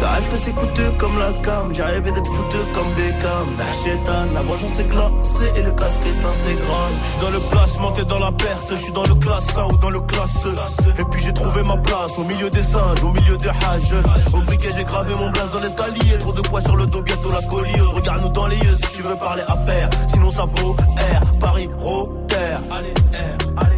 Le 0.01 0.07
respect 0.07 0.37
c'est 0.37 0.53
coûteux 0.53 0.91
comme 0.97 1.19
la 1.19 1.33
cam, 1.43 1.73
rêvé 1.73 2.13
d'être 2.13 2.27
foutu 2.27 2.57
comme 2.75 2.89
Beckham. 2.95 3.49
La 3.59 4.35
la 4.35 4.43
vengeance 4.43 4.79
est 4.79 4.85
glacée 4.85 5.53
et 5.57 5.63
le 5.63 5.73
casque 5.73 6.03
est 6.07 6.25
intégral. 6.25 6.93
Je 7.03 7.09
suis 7.09 7.21
dans 7.21 7.31
le 7.31 7.41
placement, 7.41 7.93
t'es 7.93 8.05
dans 8.05 8.19
la 8.19 8.31
perte, 8.33 8.69
je 8.71 8.77
suis 8.77 8.93
dans 8.93 9.03
le 9.03 9.15
classe 9.15 9.57
A 9.57 9.67
ou 9.67 9.77
dans 9.79 9.91
le 9.91 10.01
classe 10.01 10.45
E. 10.47 11.01
Et 11.01 11.05
puis 11.11 11.23
j'ai 11.23 11.33
trouvé 11.33 11.63
ma 11.65 11.77
place 11.79 12.19
au 12.19 12.25
milieu 12.25 12.49
des 12.49 12.63
singes, 12.63 13.03
au 13.03 13.13
milieu 13.13 13.37
des 13.37 13.49
hages. 13.49 13.95
Au 14.33 14.41
briquet 14.43 14.71
j'ai 14.77 14.85
gravé 14.85 15.15
mon 15.15 15.31
blaze 15.31 15.51
dans 15.51 15.61
l'escalier, 15.61 16.19
trop 16.19 16.33
de 16.33 16.43
poids 16.43 16.61
sur 16.61 16.77
le 16.77 16.87
dos, 16.87 17.03
bientôt 17.03 17.31
la 17.31 17.41
scoliose. 17.41 17.93
Regarde-nous 17.93 18.31
dans 18.31 18.47
les 18.47 18.59
yeux 18.59 18.75
si 18.75 18.97
tu 18.97 19.03
veux 19.03 19.17
parler 19.17 19.43
affaires, 19.49 19.89
sinon 20.09 20.31
ça 20.31 20.45
vaut 20.45 20.75
R, 20.75 21.39
Paris, 21.41 21.69
Rotter. 21.79 22.37
Allez, 22.71 22.95
R, 23.13 23.37
allez. 23.57 23.78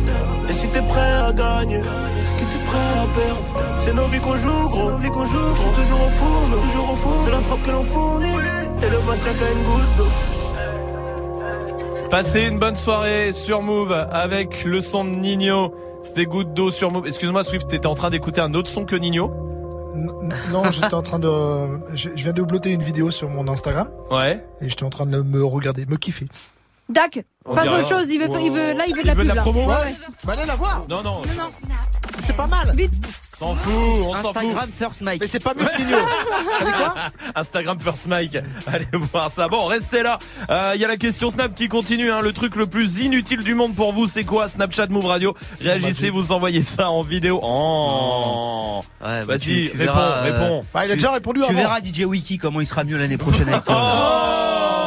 Et 0.51 0.53
si 0.53 0.67
t'es 0.67 0.81
prêt 0.81 1.13
à 1.13 1.31
gagner, 1.31 1.79
c'est 2.19 2.35
que 2.35 2.51
t'es 2.51 2.57
prêt 2.65 2.77
à 2.77 3.07
perdre. 3.15 3.39
C'est 3.77 3.93
nos 3.93 4.05
vies 4.07 4.19
qu'on 4.19 4.35
joue, 4.35 4.67
gros. 4.67 4.91
Nos 4.91 4.97
vies 4.97 5.09
qu'on 5.09 5.23
joue, 5.23 5.37
gros. 5.37 5.71
toujours 5.73 6.03
au 6.03 6.09
four, 6.09 6.63
toujours 6.63 6.91
au 6.91 6.95
four. 6.95 7.21
C'est 7.23 7.31
la 7.31 7.39
frappe 7.39 7.63
que 7.63 7.71
l'on 7.71 7.83
fournit. 7.83 8.25
Et 8.83 8.89
le 8.89 8.97
vase 8.97 9.21
tient 9.21 9.33
qu'à 9.33 9.49
une 9.49 9.63
goutte 9.63 9.97
d'eau. 9.97 10.09
Passez 12.09 12.41
une 12.41 12.59
bonne 12.59 12.75
soirée 12.75 13.31
sur 13.31 13.61
Move 13.61 13.93
avec 13.93 14.65
le 14.65 14.81
son 14.81 15.05
de 15.05 15.11
Nino. 15.11 15.73
C'était 16.03 16.25
goutte 16.25 16.53
d'eau 16.53 16.69
sur 16.69 16.91
Move. 16.91 17.07
Excuse-moi 17.07 17.45
Swift, 17.45 17.69
t'étais 17.69 17.87
en 17.87 17.95
train 17.95 18.09
d'écouter 18.09 18.41
un 18.41 18.53
autre 18.53 18.69
son 18.69 18.83
que 18.83 18.97
Nino 18.97 19.31
Non, 20.51 20.69
j'étais 20.69 20.93
en 20.93 21.01
train 21.01 21.19
de. 21.19 21.29
Je 21.93 22.09
je 22.13 22.23
viens 22.23 22.33
de 22.33 22.41
uploader 22.41 22.71
une 22.71 22.83
vidéo 22.83 23.09
sur 23.09 23.29
mon 23.29 23.47
Instagram. 23.47 23.87
Ouais. 24.11 24.45
Et 24.59 24.67
j'étais 24.67 24.83
en 24.83 24.89
train 24.89 25.05
de 25.05 25.21
me 25.21 25.45
regarder, 25.45 25.85
me 25.85 25.95
kiffer. 25.95 26.27
Dac, 26.91 27.23
On 27.45 27.55
pas 27.55 27.63
dirait- 27.63 27.79
autre 27.81 27.89
chose, 27.89 28.09
il 28.09 28.19
veut, 28.19 28.27
il 28.41 28.51
veut, 28.51 28.73
là 28.73 28.83
il 28.87 28.95
veut 28.95 29.01
de 29.01 29.07
la 29.07 29.13
Il 29.13 29.17
veut 29.17 29.23
de 29.23 29.27
la 29.29 29.35
là. 29.35 29.41
promo 29.41 29.61
Ouais, 29.61 29.67
ouais. 29.75 29.95
Bah 30.25 30.33
allez 30.37 30.45
la 30.45 30.55
voir 30.55 30.81
Non, 30.89 31.01
non. 31.01 31.21
Non, 31.21 31.21
non. 31.37 31.49
C'est 32.19 32.35
pas 32.35 32.45
mal 32.47 32.71
Vite 32.75 32.93
S'en 33.35 33.53
fout, 33.53 33.73
on 33.73 34.13
s'en 34.13 34.33
fout. 34.33 34.37
Instagram 34.37 34.69
First 34.77 35.01
Mike. 35.01 35.21
Mais 35.21 35.27
c'est 35.27 35.43
pas 35.43 35.53
mieux 35.55 35.65
que 35.65 35.81
Nino 35.81 35.97
Instagram 37.35 37.79
First 37.79 38.07
Mike. 38.07 38.37
Allez 38.67 38.85
voir 39.11 39.31
ça. 39.31 39.47
Bon, 39.47 39.65
restez 39.65 40.03
là. 40.03 40.19
Il 40.75 40.79
y 40.81 40.85
a 40.85 40.87
la 40.87 40.97
question 40.97 41.29
Snap 41.31 41.55
qui 41.55 41.67
continue. 41.67 42.11
hein. 42.11 42.21
Le 42.21 42.33
truc 42.33 42.55
le 42.55 42.67
plus 42.67 42.99
inutile 42.99 43.39
du 43.43 43.55
monde 43.55 43.73
pour 43.73 43.93
vous, 43.93 44.05
c'est 44.05 44.23
quoi 44.25 44.47
Snapchat 44.47 44.87
Move 44.89 45.05
Radio? 45.07 45.35
Réagissez, 45.59 46.11
vous 46.11 46.31
envoyez 46.31 46.61
ça 46.61 46.91
en 46.91 47.01
vidéo. 47.01 47.39
Oh. 47.41 48.81
Ouais, 49.03 49.21
bah, 49.21 49.25
Vas-y, 49.25 49.39
tu- 49.39 49.69
tu 49.71 49.77
réponds, 49.77 49.93
verras, 49.93 50.01
euh, 50.17 50.21
réponds. 50.21 50.59
Bah, 50.71 50.85
il 50.85 50.89
a 50.91 50.93
tu- 50.93 50.97
déjà 50.97 51.11
répondu 51.11 51.39
Tu 51.41 51.49
avant. 51.49 51.59
verras 51.59 51.79
DJ 51.81 52.01
Wiki 52.05 52.37
comment 52.37 52.61
il 52.61 52.67
sera 52.67 52.83
mieux 52.83 52.97
l'année 52.97 53.17
prochaine 53.17 53.49
avec 53.49 53.63
toi. 53.63 53.75
Oh 54.77 54.80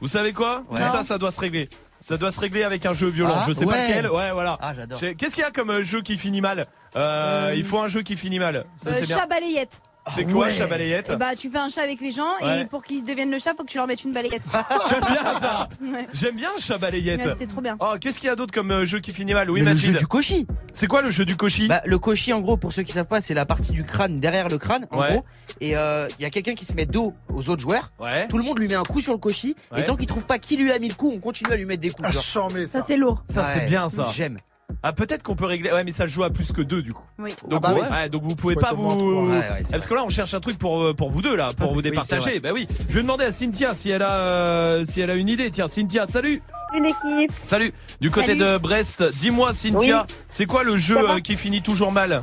Vous 0.00 0.08
savez 0.08 0.32
quoi 0.32 0.62
Ouais. 0.70 0.80
Tout 0.80 0.88
ça, 0.90 1.02
ça 1.04 1.18
doit 1.18 1.30
se 1.30 1.40
régler. 1.40 1.68
Ça 2.00 2.16
doit 2.16 2.32
se 2.32 2.40
régler 2.40 2.62
avec 2.64 2.86
un 2.86 2.94
jeu 2.94 3.08
violent. 3.08 3.34
Ah, 3.40 3.44
je 3.46 3.52
sais 3.52 3.66
pas 3.66 3.86
lequel. 3.86 4.10
Ouais, 4.10 4.30
voilà. 4.32 4.56
Ah, 4.62 4.72
j'adore. 4.74 4.98
Qu'est-ce 5.00 5.34
qu'il 5.34 5.42
y 5.44 5.46
a 5.46 5.50
comme 5.50 5.70
euh, 5.70 5.82
jeu 5.82 6.00
qui 6.00 6.16
finit 6.16 6.40
mal? 6.40 6.64
Euh, 6.96 7.52
Il 7.54 7.64
faut 7.64 7.78
un 7.78 7.88
jeu 7.88 8.00
qui 8.02 8.16
finit 8.16 8.38
mal. 8.38 8.64
Ça, 8.76 8.90
Euh, 8.90 9.00
bien. 9.00 9.16
chat 9.18 9.26
balayette. 9.26 9.80
C'est 10.14 10.24
quoi, 10.24 10.50
chat 10.50 10.66
balayette 10.66 11.10
Et 11.10 11.16
bah 11.16 11.36
tu 11.36 11.50
fais 11.50 11.58
un 11.58 11.68
chat 11.68 11.82
avec 11.82 12.00
les 12.00 12.10
gens 12.10 12.26
Ouais. 12.42 12.62
et 12.62 12.64
pour 12.64 12.82
qu'ils 12.82 13.02
deviennent 13.02 13.30
le 13.30 13.38
chat, 13.38 13.52
faut 13.56 13.64
que 13.64 13.70
tu 13.70 13.76
leur 13.78 13.86
mettes 13.86 14.04
une 14.04 14.12
balayette. 14.12 14.42
J'aime 14.90 15.00
bien 15.00 15.40
ça. 15.40 15.68
Ouais. 15.80 16.06
J'aime 16.12 16.36
bien 16.36 16.48
chat 16.58 16.78
balayette. 16.78 17.20
Ouais, 17.20 17.32
C'était 17.32 17.46
trop 17.46 17.60
bien. 17.60 17.76
Oh, 17.80 17.94
qu'est-ce 18.00 18.18
qu'il 18.18 18.26
y 18.28 18.30
a 18.30 18.36
d'autre 18.36 18.52
comme 18.52 18.70
euh, 18.70 18.84
jeu 18.84 19.00
qui 19.00 19.12
finit 19.12 19.34
mal 19.34 19.50
Oui, 19.50 19.62
Mais 19.62 19.72
le 19.72 19.76
jeu 19.76 19.92
du 19.92 20.06
koshi. 20.06 20.46
C'est 20.72 20.86
quoi 20.86 21.02
le 21.02 21.10
jeu 21.10 21.24
du 21.24 21.36
koshi 21.36 21.68
Bah, 21.68 21.80
le 21.84 21.98
koshi, 21.98 22.32
en 22.32 22.40
gros, 22.40 22.56
pour 22.56 22.72
ceux 22.72 22.82
qui 22.82 22.92
savent 22.92 23.06
pas, 23.06 23.20
c'est 23.20 23.34
la 23.34 23.46
partie 23.46 23.72
du 23.72 23.84
crâne 23.84 24.20
derrière 24.20 24.48
le 24.48 24.58
crâne, 24.58 24.86
en 24.90 25.00
Ouais. 25.00 25.10
gros. 25.12 25.24
Et 25.60 25.76
euh, 25.76 26.06
il 26.18 26.22
y 26.22 26.24
a 26.26 26.30
quelqu'un 26.30 26.54
qui 26.54 26.64
se 26.64 26.74
met 26.74 26.86
dos 26.86 27.14
aux 27.32 27.48
autres 27.50 27.62
joueurs. 27.62 27.90
Ouais. 27.98 28.28
Tout 28.28 28.38
le 28.38 28.44
monde 28.44 28.58
lui 28.58 28.68
met 28.68 28.74
un 28.74 28.82
coup 28.82 29.00
sur 29.00 29.12
le. 29.14 29.20
Ouais. 29.20 29.54
Et 29.76 29.84
tant 29.84 29.96
qu'il 29.96 30.06
trouve 30.06 30.26
pas 30.26 30.38
qui 30.38 30.56
lui 30.56 30.72
a 30.72 30.78
mis 30.78 30.88
le 30.88 30.94
coup, 30.94 31.12
on 31.14 31.20
continue 31.20 31.52
à 31.52 31.56
lui 31.56 31.66
mettre 31.66 31.80
des 31.82 31.90
coups. 31.90 32.08
Ah, 32.08 32.10
genre. 32.12 32.50
Ça 32.66 32.82
c'est 32.86 32.96
lourd. 32.96 33.22
Ça, 33.28 33.44
c'est 33.44 33.60
Ouais, 33.60 33.66
bien 33.66 33.88
ça. 33.88 34.06
J'aime. 34.14 34.38
Ah, 34.82 34.92
peut-être 34.92 35.22
qu'on 35.22 35.34
peut 35.36 35.44
régler. 35.46 35.72
Ouais, 35.72 35.84
mais 35.84 35.92
ça 35.92 36.06
se 36.06 36.12
joue 36.12 36.22
à 36.24 36.30
plus 36.30 36.52
que 36.52 36.60
deux 36.62 36.82
du 36.82 36.92
coup. 36.92 37.04
Oui. 37.18 37.30
Donc, 37.48 37.60
Ah 37.64 37.68
bah 37.72 37.74
vous, 37.74 37.94
ouais, 37.94 38.08
donc 38.08 38.22
vous 38.22 38.34
pouvez 38.36 38.54
pas 38.54 38.72
vous. 38.72 39.28
Ouais, 39.30 39.40
Parce 39.70 39.86
que 39.86 39.94
là, 39.94 40.02
on 40.04 40.08
cherche 40.08 40.34
un 40.34 40.40
truc 40.40 40.58
pour 40.58 40.82
euh, 40.82 40.94
pour 40.94 41.10
vous 41.10 41.22
deux 41.22 41.36
là, 41.36 41.48
pour 41.56 41.72
vous 41.74 41.82
départager. 41.82 42.40
bah 42.40 42.50
oui. 42.52 42.66
Je 42.88 42.94
vais 42.94 43.02
demander 43.02 43.24
à 43.24 43.32
Cynthia 43.32 43.74
si 43.74 43.90
elle 43.90 44.02
a 44.02 44.12
euh, 44.12 44.84
si 44.84 45.00
elle 45.00 45.10
a 45.10 45.14
une 45.14 45.28
idée. 45.28 45.50
Tiens, 45.50 45.68
Cynthia, 45.68 46.06
salut. 46.06 46.42
Une 46.74 46.84
équipe. 46.84 47.32
Salut. 47.46 47.72
Du 48.00 48.10
côté 48.12 48.28
Salut. 48.28 48.40
de 48.40 48.58
Brest, 48.58 49.02
dis-moi 49.18 49.52
Cynthia, 49.52 50.06
c'est 50.28 50.46
quoi 50.46 50.62
le 50.62 50.76
jeu 50.76 50.96
euh, 50.98 51.18
qui 51.20 51.36
finit 51.36 51.62
toujours 51.62 51.90
mal 51.90 52.22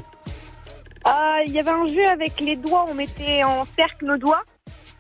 Ah, 1.04 1.40
Il 1.46 1.52
y 1.54 1.60
avait 1.60 1.70
un 1.72 1.86
jeu 1.86 2.08
avec 2.10 2.40
les 2.40 2.56
doigts, 2.56 2.86
on 2.90 2.94
mettait 2.94 3.44
en 3.44 3.66
cercle 3.78 4.06
nos 4.06 4.18
doigts. 4.18 4.44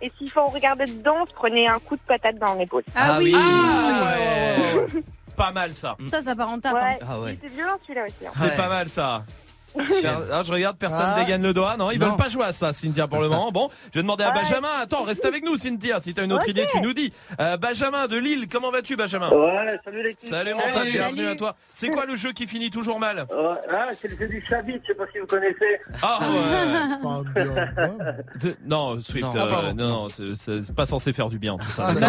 Et 0.02 0.12
s'il 0.18 0.30
faut 0.30 0.46
regarder 0.46 0.86
dedans, 0.86 1.16
on 1.24 1.26
se 1.26 1.32
prenait 1.34 1.66
un 1.68 1.80
coup 1.80 1.96
de 1.96 2.02
patate 2.02 2.38
dans 2.38 2.54
l'épaule. 2.56 2.84
Ah, 2.94 3.14
Ah 3.16 3.18
oui. 3.20 3.34
oui. 3.34 5.02
Pas 5.38 5.52
mal 5.52 5.74
ça. 5.74 5.96
Ça, 6.10 6.22
ça 6.22 6.36
part 6.36 6.50
en 6.50 6.60
tape. 6.60 6.76
hein. 6.76 6.80
Ouais, 6.82 7.00
Ah 7.08 7.20
ouais. 7.22 7.32
c'était 7.42 7.48
violent 7.56 7.78
celui-là 7.84 8.04
aussi. 8.06 8.26
hein. 8.28 8.32
C'est 8.34 8.44
Ouais. 8.50 8.56
pas 8.58 8.68
mal 8.68 8.90
ça. 8.90 9.24
Ah, 10.32 10.44
je 10.46 10.52
regarde, 10.52 10.78
personne 10.78 11.06
Ah. 11.16 11.20
dégaine 11.20 11.42
le 11.42 11.54
doigt. 11.54 11.76
Non, 11.78 11.92
ils 11.92 12.00
Non. 12.00 12.08
veulent 12.10 12.16
pas 12.16 12.30
jouer 12.30 12.46
à 12.46 12.52
ça, 12.52 12.74
Cynthia, 12.74 13.08
pour 13.08 13.20
le 13.22 13.28
moment. 13.30 13.52
Bon, 13.52 13.70
je 13.94 14.00
vais 14.00 14.04
demander 14.04 14.24
à 14.24 14.30
Ouais. 14.34 14.42
Benjamin. 14.42 14.68
Attends, 14.82 15.04
reste 15.04 15.26
avec 15.26 15.44
nous, 15.44 15.56
Cynthia. 15.58 16.00
Si 16.00 16.14
t'as 16.14 16.24
une 16.26 16.34
autre 16.34 16.44
Ok. 16.44 16.50
idée, 16.52 16.66
tu 16.70 16.80
nous 16.82 16.94
dis. 16.94 17.12
Euh, 17.40 17.58
Benjamin 17.58 18.08
de 18.08 18.18
Lille, 18.18 18.48
comment 18.52 18.72
vas-tu, 18.72 18.96
Benjamin 18.96 19.30
Ouais, 19.30 19.80
salut 19.84 20.04
l'équipe. 20.04 20.20
Salut, 20.30 20.52
mon 20.54 20.60
Salut. 20.62 20.72
salut, 20.74 20.92
bienvenue 20.92 21.18
Salut. 21.22 21.28
à 21.32 21.36
toi. 21.36 21.56
C'est 21.74 21.90
quoi 21.90 22.06
le 22.06 22.16
jeu 22.16 22.32
qui 22.34 22.48
finit 22.48 22.70
toujours 22.70 23.00
mal 23.00 23.26
Ouais, 23.30 23.44
ah, 23.72 23.88
c'est 24.00 24.10
le 24.10 24.18
jeu 24.18 24.28
du 24.28 24.44
Chavit, 24.48 24.80
je 24.84 24.88
sais 24.88 24.96
pas 24.96 25.06
si 25.12 25.20
vous 25.20 25.26
connaissez. 25.28 25.80
Ah 26.02 26.20
ouais. 26.22 26.28
Bien, 27.36 27.44
ouais. 27.46 28.14
De- 28.42 28.56
Non, 28.68 29.00
Swift, 29.00 29.34
Non. 29.34 29.40
euh, 29.40 29.48
Ah, 29.70 29.74
non, 29.74 29.88
non, 29.88 30.08
c'est- 30.10 30.36
c'est 30.36 30.76
pas 30.76 30.86
censé 30.86 31.14
faire 31.14 31.30
du 31.30 31.40
bien 31.40 31.58
tout 31.58 31.68
ça. 31.70 31.86
Ah, 31.88 31.92
Euh, 31.94 32.02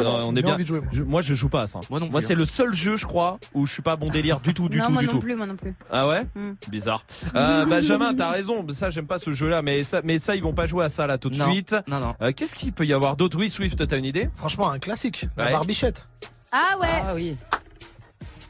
alors. 0.00 0.28
on 0.28 0.34
est 0.36 0.42
bien. 0.42 0.58
jouer, 0.64 0.80
moi. 0.80 0.88
Je- 0.92 1.02
moi, 1.02 1.20
je 1.20 1.34
joue 1.34 1.48
pas 1.48 1.62
à 1.62 1.66
ça. 1.66 1.80
Moi 1.90 2.00
non 2.00 2.06
plus, 2.06 2.12
Moi, 2.12 2.20
c'est 2.20 2.34
hein. 2.34 2.36
le 2.36 2.44
seul 2.44 2.74
jeu, 2.74 2.96
je 2.96 3.06
crois, 3.06 3.38
où 3.54 3.66
je 3.66 3.72
suis 3.72 3.82
pas 3.82 3.96
bon 3.96 4.08
délire 4.10 4.40
du 4.40 4.52
tout, 4.54 4.68
du 4.68 4.78
non, 4.78 4.86
tout, 4.86 4.92
moi 4.92 5.00
du 5.02 5.06
non 5.08 5.12
tout. 5.14 5.18
plus, 5.20 5.36
moi 5.36 5.46
non 5.46 5.56
plus. 5.56 5.74
Ah 5.90 6.06
ouais 6.08 6.24
Hmm. 6.34 6.52
Bizarre. 6.68 7.02
Euh, 7.34 7.64
Benjamin, 7.64 8.14
t'as 8.14 8.30
raison. 8.30 8.66
Ça, 8.70 8.90
j'aime 8.90 9.06
pas 9.06 9.18
ce 9.18 9.32
jeu-là, 9.32 9.62
mais 9.62 9.82
ça, 9.82 10.00
mais 10.04 10.18
ça, 10.18 10.36
ils 10.36 10.42
vont 10.42 10.52
pas 10.52 10.66
jouer 10.66 10.84
à 10.84 10.88
ça 10.88 11.06
là 11.06 11.16
tout 11.18 11.30
de 11.30 11.36
Non. 11.38 11.50
suite. 11.50 11.74
Non, 11.88 12.00
non. 12.00 12.14
Euh, 12.20 12.32
Qu'est-ce 12.36 12.54
qu'il 12.54 12.72
peut 12.72 12.84
y 12.86 12.92
avoir 12.92 13.16
d'autre? 13.16 13.38
Oui, 13.38 13.48
Swift, 13.50 13.86
t'as 13.86 13.96
une 13.96 14.04
idée? 14.04 14.28
Franchement, 14.34 14.70
un 14.70 14.78
classique. 14.78 15.24
La 15.36 15.46
Ouais. 15.46 15.52
barbichette. 15.52 16.04
Ah 16.52 16.76
ouais. 16.80 16.86
Ah 17.08 17.12
oui. 17.14 17.36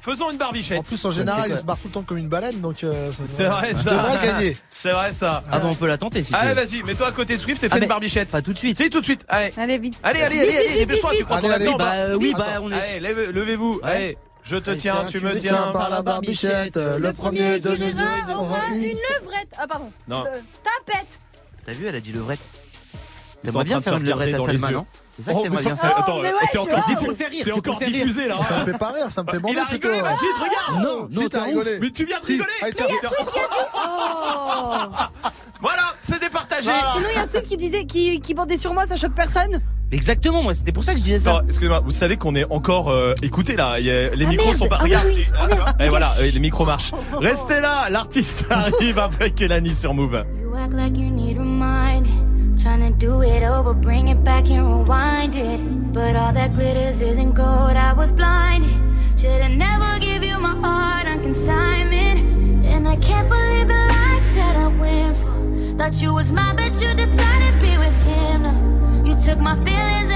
Faisons 0.03 0.31
une 0.31 0.37
En 0.37 0.39
barbichette. 0.39 0.83
plus, 0.83 1.05
en 1.05 1.11
général, 1.11 1.51
il 1.51 1.57
se 1.59 1.63
barre 1.63 1.77
tout 1.77 1.89
le 1.89 1.93
temps 1.93 2.03
comme 2.03 2.17
une 2.17 2.29
baleine, 2.31 2.59
donc 2.63 2.85
euh, 2.85 3.13
ça 3.13 3.23
C'est 3.27 3.45
vrai 3.45 3.75
ça 3.75 4.19
gagner. 4.23 4.57
C'est 4.71 4.93
vrai 4.93 5.13
ça. 5.13 5.43
Ah 5.53 5.59
bah 5.59 5.67
on 5.71 5.75
peut 5.75 5.87
la 5.87 5.99
tenter 5.99 6.25
si 6.25 6.35
Allez, 6.35 6.55
vas-y, 6.55 6.83
mets-toi 6.85 7.09
à 7.09 7.13
côté 7.13 7.37
de 7.37 7.43
Swift 7.43 7.63
et 7.65 7.69
fais 7.69 7.75
Ah, 7.79 7.83
une 7.83 7.87
barbichette. 7.87 8.31
Pas 8.31 8.41
tout 8.41 8.55
de 8.55 8.59
suite. 8.59 8.79
Si, 8.79 8.89
tout 8.89 9.01
de 9.01 9.05
suite. 9.05 9.27
Allez. 9.29 9.53
Allez 9.59 9.79
vite. 9.79 9.99
Allez, 10.03 10.23
allez, 10.23 10.37
Vite, 10.37 10.43
allez, 10.43 10.51
vite, 10.53 10.67
allez, 10.71 10.79
dépêche-toi, 10.87 11.11
tu 11.19 11.25
crois 11.27 11.41
qu'on 11.43 11.47
a 11.47 11.49
le 11.51 11.55
Allez, 11.57 11.65
temps 11.67 11.77
Bah 11.77 11.91
bah 12.09 12.17
oui, 12.19 12.33
bah 12.37 12.47
on 12.63 12.73
est. 12.73 12.97
Allez, 12.97 13.31
levez-vous. 13.31 13.81
Allez, 13.83 14.17
je 14.43 14.57
te 14.57 14.71
tiens, 14.71 15.05
tu 15.07 15.21
me 15.21 15.37
tiens. 15.39 15.71
par 15.73 15.91
la 15.91 16.03
barbichette. 16.03 16.77
Le 16.77 17.13
premier 17.13 17.61
qui 17.61 17.69
rira 17.69 18.39
aura 18.39 18.67
une 18.73 18.83
levrette. 18.83 19.53
Ah 19.59 19.67
pardon. 19.67 19.91
Non. 20.09 20.25
Euh, 20.27 20.39
tapette. 20.63 21.19
T'as 21.65 21.73
vu, 21.73 21.87
elle 21.87 21.95
a 21.97 22.01
dit 22.01 22.13
levrette. 22.13 22.41
Ils 23.45 23.51
sont 23.53 23.59
en 23.59 23.65
T'aimerais 23.65 23.65
bien 23.65 23.81
train 23.81 23.81
de 23.81 23.85
faire 23.85 23.95
se 23.95 23.99
une 24.01 24.07
levrette 24.07 24.27
regarder 24.29 24.35
à 24.35 24.39
dans 24.39 24.47
les 24.53 24.59
Salma, 24.59 24.69
yeux. 24.71 24.77
non 24.77 24.87
C'est 25.21 25.27
ça 25.27 25.33
que 25.33 25.37
Oh, 25.39 25.43
t'aimerais 25.43 25.63
bien 25.63 25.77
faire. 25.77 25.99
Attends, 25.99 26.21
ouais, 26.21 26.33
t'es 26.51 26.59
encore, 26.59 26.75
vois. 26.79 26.85
C'est 26.89 26.95
pour 26.97 27.09
le 27.09 27.15
faire 27.15 27.31
rire, 27.31 27.45
t'es 27.45 27.53
encore 27.53 27.79
diffusé 27.79 28.27
là. 28.29 28.37
Ça 28.49 28.59
me 28.61 28.65
fait 28.73 28.79
pas 28.79 28.89
rire, 28.93 29.11
ça 29.11 29.23
me 29.23 29.31
fait 29.31 29.39
bander 29.39 29.55
Il 29.55 29.59
a 29.61 29.65
plutôt. 29.67 29.89
rigolé, 29.89 30.03
Majid, 30.03 30.27
regarde. 30.41 30.83
Non, 30.85 31.09
Si, 31.11 31.19
non, 31.19 31.29
t'as 31.29 31.43
rigolé. 31.45 31.79
Mais 31.81 31.91
tu 31.91 32.05
viens 32.07 32.19
de 32.21 32.25
rigoler. 32.27 32.51
Oh. 33.75 34.73
Voilà, 35.63 35.93
c'est 36.01 36.19
départagé. 36.19 36.71
Sinon, 36.97 37.09
il 37.13 37.17
y 37.17 37.19
a 37.21 37.27
Swift 37.27 37.45
qui 37.47 37.57
disait, 37.59 37.85
qui, 37.85 38.19
qui 38.21 38.33
bandait 38.33 38.57
sur 38.57 38.73
moi, 38.73 38.87
ça 38.87 38.97
choque 38.97 39.15
personne. 39.15 39.61
Exactement, 39.93 40.43
moi, 40.43 40.55
c'était 40.55 40.73
pour 40.73 40.83
ça 40.85 40.93
que 40.93 40.99
je 40.99 41.05
disais 41.05 41.19
ça. 41.19 41.37
Attends, 41.37 41.47
excusez-moi, 41.49 41.81
vous 41.81 41.91
savez 41.91 42.17
qu'on 42.17 42.35
est 42.35 42.47
encore 42.51 42.89
euh, 42.89 43.13
écoutez 43.23 43.57
là, 43.57 43.73
a- 43.73 43.79
les 43.79 44.11
Ah, 44.25 44.29
micros 44.29 44.47
merde. 44.47 44.59
sont 44.59 44.69
pas 44.69 44.79
Ah, 44.81 44.85
oui, 44.85 44.89
regardez. 44.95 45.15
oui. 45.17 45.27
Ah, 45.39 45.47
merde. 45.49 45.77
Et 45.81 45.89
voilà, 45.89 46.13
les 46.33 46.41
micros 46.41 46.65
marchent. 46.65 46.93
Restez 47.13 47.61
là, 47.61 47.91
l'artiste 47.91 48.47
arrive 48.51 48.99
après 48.99 49.33
Kelani 49.33 49.75
sur 49.75 49.93
Move. 49.93 50.25
You 50.41 50.55
act 50.57 50.73
like 50.73 50.97
you 50.97 51.11
need 51.11 51.37
reminding. 51.37 52.30
Trying 52.63 52.81
to 52.81 52.91
do 52.91 53.23
it 53.23 53.43
over, 53.43 53.73
bring 53.73 54.09
it 54.09 54.23
back 54.23 54.51
and 54.51 54.67
rewind 54.67 55.35
it. 55.35 55.61
But 55.95 56.15
all 56.15 56.31
that 56.35 56.55
glitters 56.55 57.01
isn't 57.01 57.33
gold, 57.33 57.75
I 57.75 57.95
was 57.95 58.13
blinded. 58.13 58.71
Should've 59.19 59.53
never 59.53 59.99
give 59.99 60.23
you 60.23 60.39
my 60.39 60.55
heart 60.61 61.07
on 61.09 61.23
consignment. 61.23 62.21
And 62.67 62.87
I 62.87 62.97
can't 62.97 63.31
believe 63.31 63.67
the 63.67 63.75
lies 63.75 64.35
that 64.35 64.57
I 64.57 64.67
went 64.67 65.17
for. 65.17 65.79
Thought 65.79 66.03
you 66.03 66.13
was 66.13 66.31
mine, 66.31 66.57
but 66.57 66.79
you 66.83 66.93
decided 66.93 67.59
to 67.59 67.67
be 67.67 67.79
with 67.79 67.95
him. 68.05 68.43
No. 68.43 69.05
You 69.07 69.15
took 69.15 69.39
my 69.39 69.55
feelings 69.65 70.10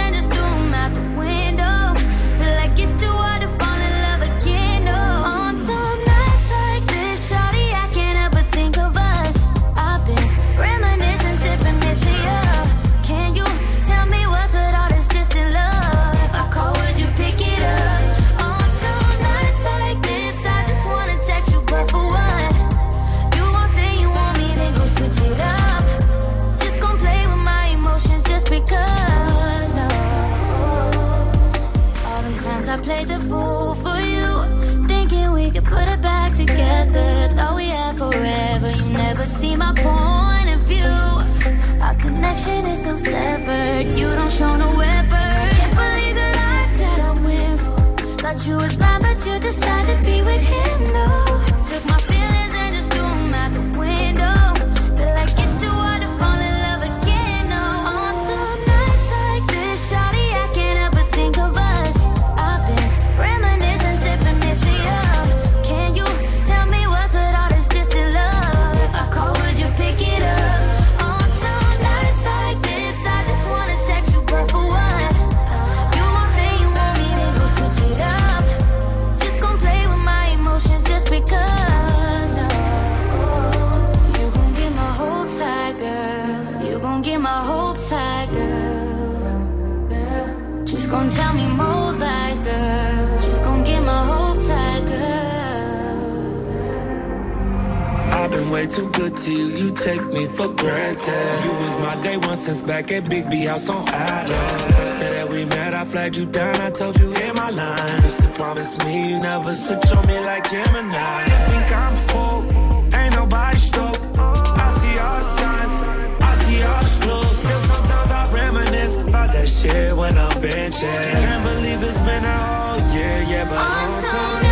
you, 99.29 99.49
you 99.49 99.71
take 99.71 100.05
me 100.13 100.27
for 100.27 100.49
granted. 100.49 101.45
You 101.45 101.53
was 101.53 101.77
my 101.79 102.01
day 102.03 102.17
one 102.17 102.37
since 102.37 102.63
back 102.63 102.91
at 102.93 103.09
Big 103.09 103.31
B 103.31 103.45
House 103.45 103.69
on 103.69 103.89
Adams. 103.89 104.65
First 104.75 104.99
day 105.01 105.11
that 105.13 105.29
we 105.29 105.45
met, 105.45 105.75
I 105.75 105.85
flagged 105.85 106.17
you 106.17 106.27
down, 106.27 106.57
I 106.61 106.71
told 106.71 106.99
you 106.99 107.13
in 107.13 107.35
my 107.35 107.51
line. 107.51 108.03
Used 108.03 108.23
to 108.23 108.29
promise 108.31 108.77
me 108.85 109.11
you 109.11 109.19
never 109.21 109.55
switch 109.55 109.93
on 109.93 110.07
me 110.07 110.21
like 110.21 110.51
Gemini. 110.51 111.21
You 111.25 111.39
think 111.49 111.73
I'm 111.73 111.97
full, 112.09 112.95
ain't 112.95 113.15
nobody 113.15 113.59
stoked. 113.59 114.01
I 114.19 114.69
see 114.81 114.99
all 114.99 115.23
signs, 115.23 115.83
I 116.23 116.35
see 116.45 116.63
all 116.63 116.83
the 116.83 116.91
clues. 117.01 117.39
Still 117.39 117.61
sometimes 117.61 118.11
I 118.11 118.33
reminisce 118.33 118.97
about 118.97 119.29
that 119.33 119.49
shit 119.49 119.97
when 119.97 120.19
I'm 120.19 120.33
benching. 120.43 121.03
Can't 121.23 121.45
believe 121.45 121.83
it's 121.83 121.99
been 122.01 122.25
a 122.25 122.39
whole 122.39 122.95
year, 122.95 123.25
yeah, 123.29 123.45
but 123.45 123.59
I'm 123.59 124.03
so 124.03 124.44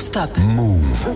stop. 0.00 0.30
Move. 0.38 1.12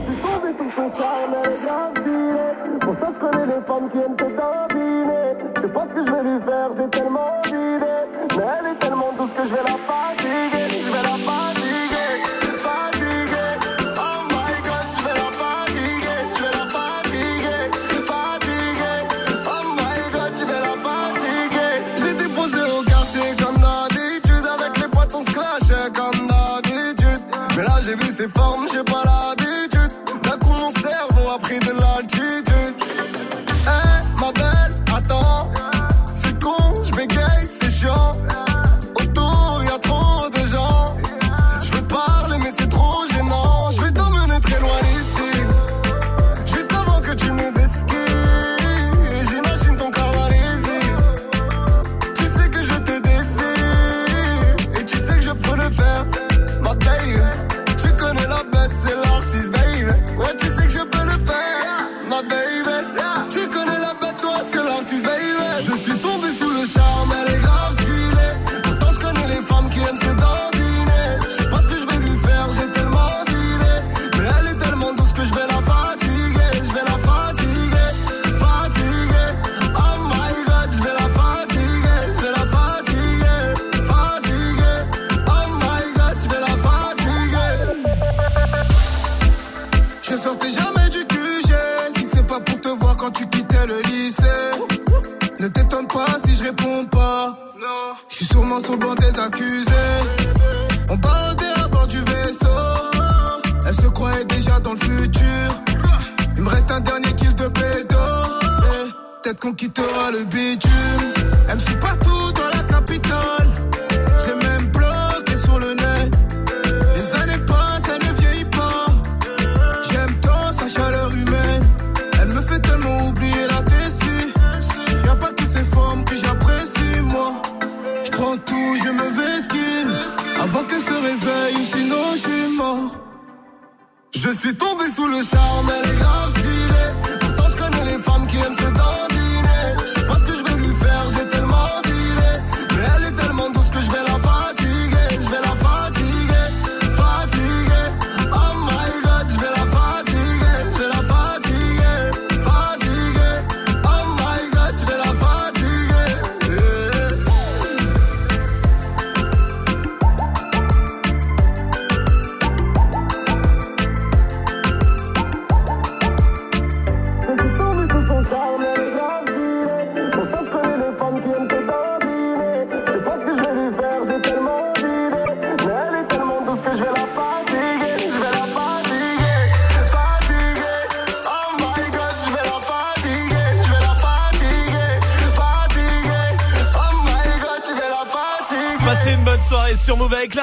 Pour 2.81 2.95
ça, 3.01 3.09
je 3.13 3.19
connais 3.19 3.47
les 3.47 3.63
femmes 3.67 3.89
qui 3.91 3.99
aiment 3.99 4.19
se 4.19 4.25
tapiner. 4.37 5.35
Je 5.57 5.61
sais 5.63 5.69
pas 5.69 5.87
ce 5.89 5.95
que 5.95 6.07
je 6.07 6.13
vais 6.13 6.23
lui 6.23 6.41
faire, 6.45 6.71
j'ai 6.77 6.89
tellement 6.91 7.41
vidé. 7.45 7.95
Mais 8.37 8.45
elle 8.59 8.67
est 8.73 8.79
tellement 8.79 9.13
douce 9.17 9.33
que. 9.33 9.45
Je 9.45 9.55
vais 9.55 9.63
la 9.63 9.77
fatiguer. 9.87 11.64
Ces 28.25 28.31
formes, 28.31 28.67
j'ai 28.73 28.83
pas 28.85 29.03
la 29.05 29.14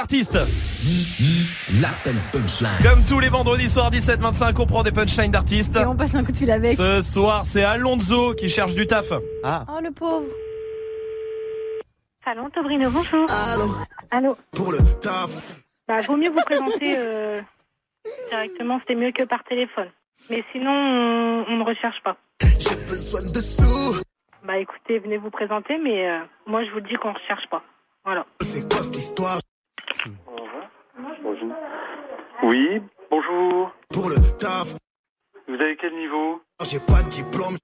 artistes. 0.01 0.39
Comme 2.83 2.99
tous 3.07 3.19
les 3.19 3.29
vendredis 3.29 3.69
soirs 3.69 3.91
17-25, 3.91 4.59
on 4.59 4.65
prend 4.65 4.81
des 4.81 4.91
punchlines 4.91 5.31
d'artistes. 5.31 5.75
Et 5.75 5.85
on 5.85 5.95
passe 5.95 6.15
un 6.15 6.23
coup 6.23 6.31
de 6.31 6.37
fil 6.37 6.49
avec. 6.49 6.75
Ce 6.75 7.01
soir, 7.01 7.45
c'est 7.45 7.63
Alonso 7.63 8.33
qui 8.33 8.49
cherche 8.49 8.73
du 8.73 8.87
taf. 8.87 9.13
Ah. 9.43 9.63
Oh, 9.69 9.79
le 9.81 9.91
pauvre. 9.91 10.25
Allô, 12.25 12.49
Tobrino, 12.49 12.89
bonjour. 12.89 13.27
Allô. 14.09 14.35
Pour 14.51 14.71
le 14.71 14.79
taf. 15.01 15.61
Bah, 15.87 16.01
vaut 16.01 16.17
mieux 16.17 16.29
vous 16.29 16.41
présenter 16.41 16.95
euh, 16.97 17.39
directement, 18.29 18.79
c'était 18.79 18.95
mieux 18.95 19.11
que 19.11 19.23
par 19.23 19.43
téléphone. 19.43 19.89
Mais 20.31 20.43
sinon, 20.51 20.71
on 21.47 21.57
ne 21.57 21.63
recherche 21.63 22.01
pas. 22.03 22.17
J'ai 22.41 22.75
besoin 22.75 23.21
de 23.33 23.41
sous. 23.41 24.01
Bah 24.43 24.57
écoutez, 24.57 24.97
venez 24.97 25.17
vous 25.17 25.29
présenter, 25.29 25.77
mais 25.77 26.09
euh, 26.09 26.19
moi 26.47 26.63
je 26.63 26.71
vous 26.71 26.81
dis 26.81 26.95
qu'on 26.95 27.09
ne 27.09 27.13
recherche 27.13 27.47
pas. 27.51 27.61
Voilà. 28.03 28.25
C'est 28.41 28.67
quoi 28.67 28.81
cette 28.81 28.97
histoire? 28.97 29.39
Oui, 32.43 32.82
bonjour. 33.10 33.71
Pour 33.93 34.10
le 34.10 34.15
taf. 34.38 34.75
Vous 35.47 35.56
avez 35.56 35.75
quel 35.77 35.93
niveau 35.95 36.41
oh, 36.60 36.63
J'ai 36.69 36.80
pas 36.80 37.04
de 37.04 37.10
diplôme. 37.10 37.56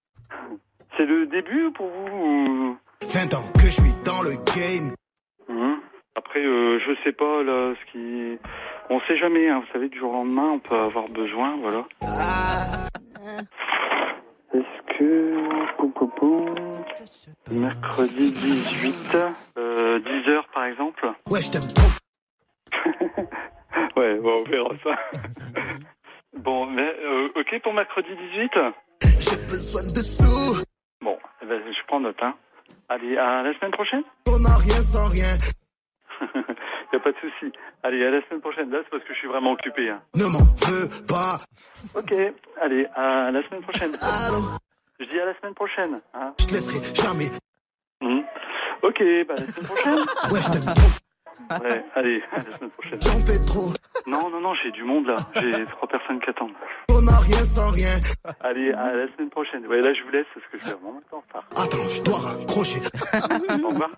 C'est 0.95 1.05
le 1.05 1.27
début 1.27 1.71
pour 1.73 1.87
vous 1.87 2.77
20 3.03 3.33
ans 3.33 3.43
que 3.53 3.65
je 3.65 3.71
suis 3.71 3.93
dans 4.03 4.21
le 4.21 4.31
game. 4.55 4.93
Hum. 5.49 5.79
Après, 6.15 6.43
euh, 6.43 6.79
je 6.79 6.91
sais 7.03 7.11
pas 7.11 7.43
là 7.43 7.73
ce 7.75 7.91
qui. 7.91 8.39
On 8.89 8.99
sait 9.01 9.17
jamais, 9.17 9.49
hein, 9.49 9.61
vous 9.65 9.73
savez, 9.73 9.89
du 9.89 9.99
jour 9.99 10.11
au 10.11 10.13
lendemain, 10.13 10.51
on 10.53 10.59
peut 10.59 10.75
avoir 10.75 11.07
besoin, 11.09 11.57
voilà. 11.61 11.85
Ah. 12.01 12.87
Est-ce 14.53 14.97
que. 14.97 15.37
Mercredi 17.49 18.31
18, 18.31 19.17
euh, 19.57 19.99
10h 19.99 20.43
par 20.53 20.65
exemple? 20.65 21.11
Ouais, 21.31 21.39
je 21.39 21.51
t'aime 21.51 21.67
trop. 21.73 22.06
ouais, 23.95 24.15
bon, 24.15 24.43
on 24.45 24.49
verra 24.49 24.69
ça. 24.83 24.95
bon, 26.37 26.65
mais, 26.67 26.95
euh, 27.01 27.29
ok 27.35 27.61
pour 27.63 27.73
mercredi 27.73 28.09
18 28.33 28.51
J'ai 29.19 29.35
besoin 29.37 29.81
de 29.81 30.01
sous. 30.01 30.63
Bon, 31.01 31.17
eh 31.41 31.45
ben, 31.45 31.61
je 31.71 31.79
prends 31.87 31.99
note. 31.99 32.21
Hein. 32.21 32.35
Allez, 32.89 33.17
à 33.17 33.43
la 33.43 33.53
semaine 33.57 33.71
prochaine? 33.71 34.03
On 34.27 34.39
n'a 34.39 34.55
rien 34.55 34.81
sans 34.81 35.07
rien. 35.09 35.37
y 36.93 36.95
a 36.95 36.99
pas 36.99 37.11
de 37.11 37.17
souci. 37.17 37.51
Allez, 37.83 38.05
à 38.05 38.11
la 38.11 38.21
semaine 38.27 38.41
prochaine. 38.41 38.69
Là, 38.71 38.79
c'est 38.83 38.89
parce 38.89 39.03
que 39.03 39.13
je 39.13 39.19
suis 39.19 39.27
vraiment 39.27 39.51
occupé. 39.51 39.89
Hein. 39.89 40.01
Ne 40.15 40.25
m'en 40.25 40.39
veux 40.39 40.87
pas. 41.07 41.37
Ok, 41.95 42.13
allez, 42.61 42.85
à 42.95 43.31
la 43.31 43.43
semaine 43.43 43.61
prochaine. 43.61 43.95
Je 44.99 45.05
dis 45.05 45.19
à 45.19 45.25
la 45.25 45.37
semaine 45.37 45.53
prochaine. 45.53 46.01
Hein. 46.13 46.33
Je 46.39 46.45
te 46.45 46.53
laisserai 46.53 46.95
jamais. 46.95 47.29
Hmm. 48.01 48.21
Ok, 48.81 49.03
bah 49.27 49.35
à 49.37 49.41
la 49.41 49.47
semaine 49.47 49.65
prochaine. 50.63 50.91
Ouais, 51.49 51.83
allez, 51.95 52.21
à 52.31 52.37
la 52.37 52.57
semaine 52.57 52.69
prochaine. 52.71 52.99
J'en 53.01 53.19
fais 53.25 53.39
trop. 53.45 53.71
Non, 54.05 54.29
non, 54.29 54.41
non, 54.41 54.53
j'ai 54.63 54.71
du 54.71 54.83
monde 54.83 55.05
là. 55.07 55.17
J'ai 55.35 55.65
trois 55.71 55.87
personnes 55.87 56.19
qui 56.19 56.29
attendent. 56.29 56.51
On 56.89 57.01
n'a 57.01 57.17
rien 57.17 57.43
sans 57.43 57.69
rien. 57.69 57.91
Allez, 58.41 58.71
à 58.71 58.93
la 58.95 59.07
semaine 59.13 59.29
prochaine. 59.29 59.65
Ouais, 59.67 59.81
là, 59.81 59.93
je 59.93 60.01
vous 60.03 60.11
laisse 60.11 60.25
parce 60.33 60.45
que 60.51 60.57
je 60.59 60.65
vais 60.65 60.71
vraiment 60.81 60.99
le 60.99 61.09
temps 61.09 61.23
retard. 61.27 61.43
Attends, 61.55 61.89
je 61.89 62.01
dois 62.01 62.17
raccrocher. 62.19 62.79
Au 63.63 63.69
revoir. 63.69 63.89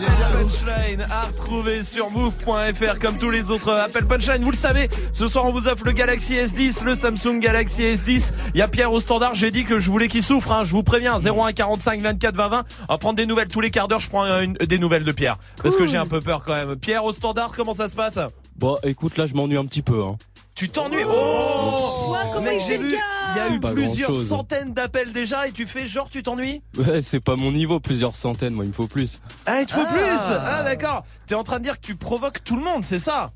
La 0.00 0.26
punchline 0.32 1.06
à 1.10 1.22
retrouver 1.26 1.82
sur 1.82 2.10
move.fr 2.10 2.98
comme 3.00 3.18
tous 3.18 3.30
les 3.30 3.50
autres 3.50 3.72
Apple 3.72 4.04
Punchline. 4.06 4.42
Vous 4.42 4.50
le 4.50 4.56
savez, 4.56 4.88
ce 5.12 5.28
soir 5.28 5.44
on 5.46 5.52
vous 5.52 5.68
offre 5.68 5.84
le 5.84 5.92
Galaxy 5.92 6.34
S10, 6.34 6.84
le 6.84 6.94
Samsung 6.94 7.38
Galaxy 7.38 7.82
S10. 7.82 8.32
Il 8.54 8.58
y 8.58 8.62
a 8.62 8.68
Pierre 8.68 8.92
au 8.92 9.00
standard. 9.00 9.34
J'ai 9.34 9.50
dit 9.50 9.64
que 9.64 9.78
je 9.78 9.90
voulais 9.90 10.08
qu'il 10.08 10.22
souffre. 10.22 10.52
hein. 10.52 10.62
Je 10.64 10.70
vous 10.72 10.82
préviens. 10.82 11.18
01 11.18 11.52
45 11.52 12.00
24 12.00 12.34
20 12.36 12.48
20. 12.48 12.64
On 12.88 12.92
va 12.94 12.98
prendre 12.98 13.16
des 13.16 13.26
nouvelles 13.26 13.48
tous 13.48 13.60
les 13.60 13.70
quarts 13.70 13.88
d'heure. 13.88 14.00
Je 14.00 14.08
prends 14.08 14.24
une- 14.40 14.56
des 14.70 14.78
nouvelles 14.78 15.04
de 15.04 15.12
Pierre 15.12 15.36
parce 15.62 15.76
que 15.76 15.84
j'ai 15.84 15.96
un 15.98 16.06
peu 16.06 16.20
peur 16.20 16.44
quand 16.44 16.54
même. 16.54 16.76
Pierre 16.76 17.04
au 17.04 17.12
standard. 17.12 17.52
Comment 17.54 17.74
ça 17.74 17.88
se 17.88 17.96
passe 17.96 18.18
Bon, 18.56 18.78
écoute, 18.84 19.16
là, 19.16 19.26
je 19.26 19.34
m'ennuie 19.34 19.56
un 19.56 19.66
petit 19.66 19.82
peu. 19.82 20.04
Hein. 20.04 20.16
Tu 20.54 20.68
t'ennuies 20.68 21.04
Oh 21.08 22.14
Mec, 22.42 22.58
il 22.60 22.66
j'ai 22.66 22.78
vu. 22.78 22.94
Il 23.32 23.36
y 23.36 23.40
a 23.40 23.48
eu 23.50 23.60
Pas 23.60 23.72
plusieurs 23.72 24.14
centaines 24.14 24.72
d'appels 24.72 25.12
déjà 25.12 25.46
et 25.46 25.52
tu 25.52 25.66
fais 25.66 25.86
genre 25.86 26.08
tu 26.08 26.22
t'ennuies 26.22 26.62
Ouais, 26.78 27.02
c'est 27.02 27.20
pas 27.20 27.36
mon 27.36 27.52
niveau, 27.52 27.80
plusieurs 27.80 28.16
centaines, 28.16 28.54
moi, 28.54 28.64
il 28.64 28.68
me 28.68 28.72
faut 28.74 28.86
plus. 28.86 29.20
Ah, 29.46 29.60
il 29.60 29.66
te 29.66 29.72
faut 29.72 29.84
plus 29.86 30.00
Ah, 30.30 30.62
d'accord. 30.62 31.02
T'es 31.26 31.34
en 31.34 31.44
train 31.44 31.58
de 31.58 31.64
dire 31.64 31.80
que 31.80 31.86
tu 31.86 31.96
provoques 31.96 32.42
tout 32.44 32.56
le 32.56 32.62
monde, 32.62 32.84
c'est 32.84 32.98
ça 32.98 33.30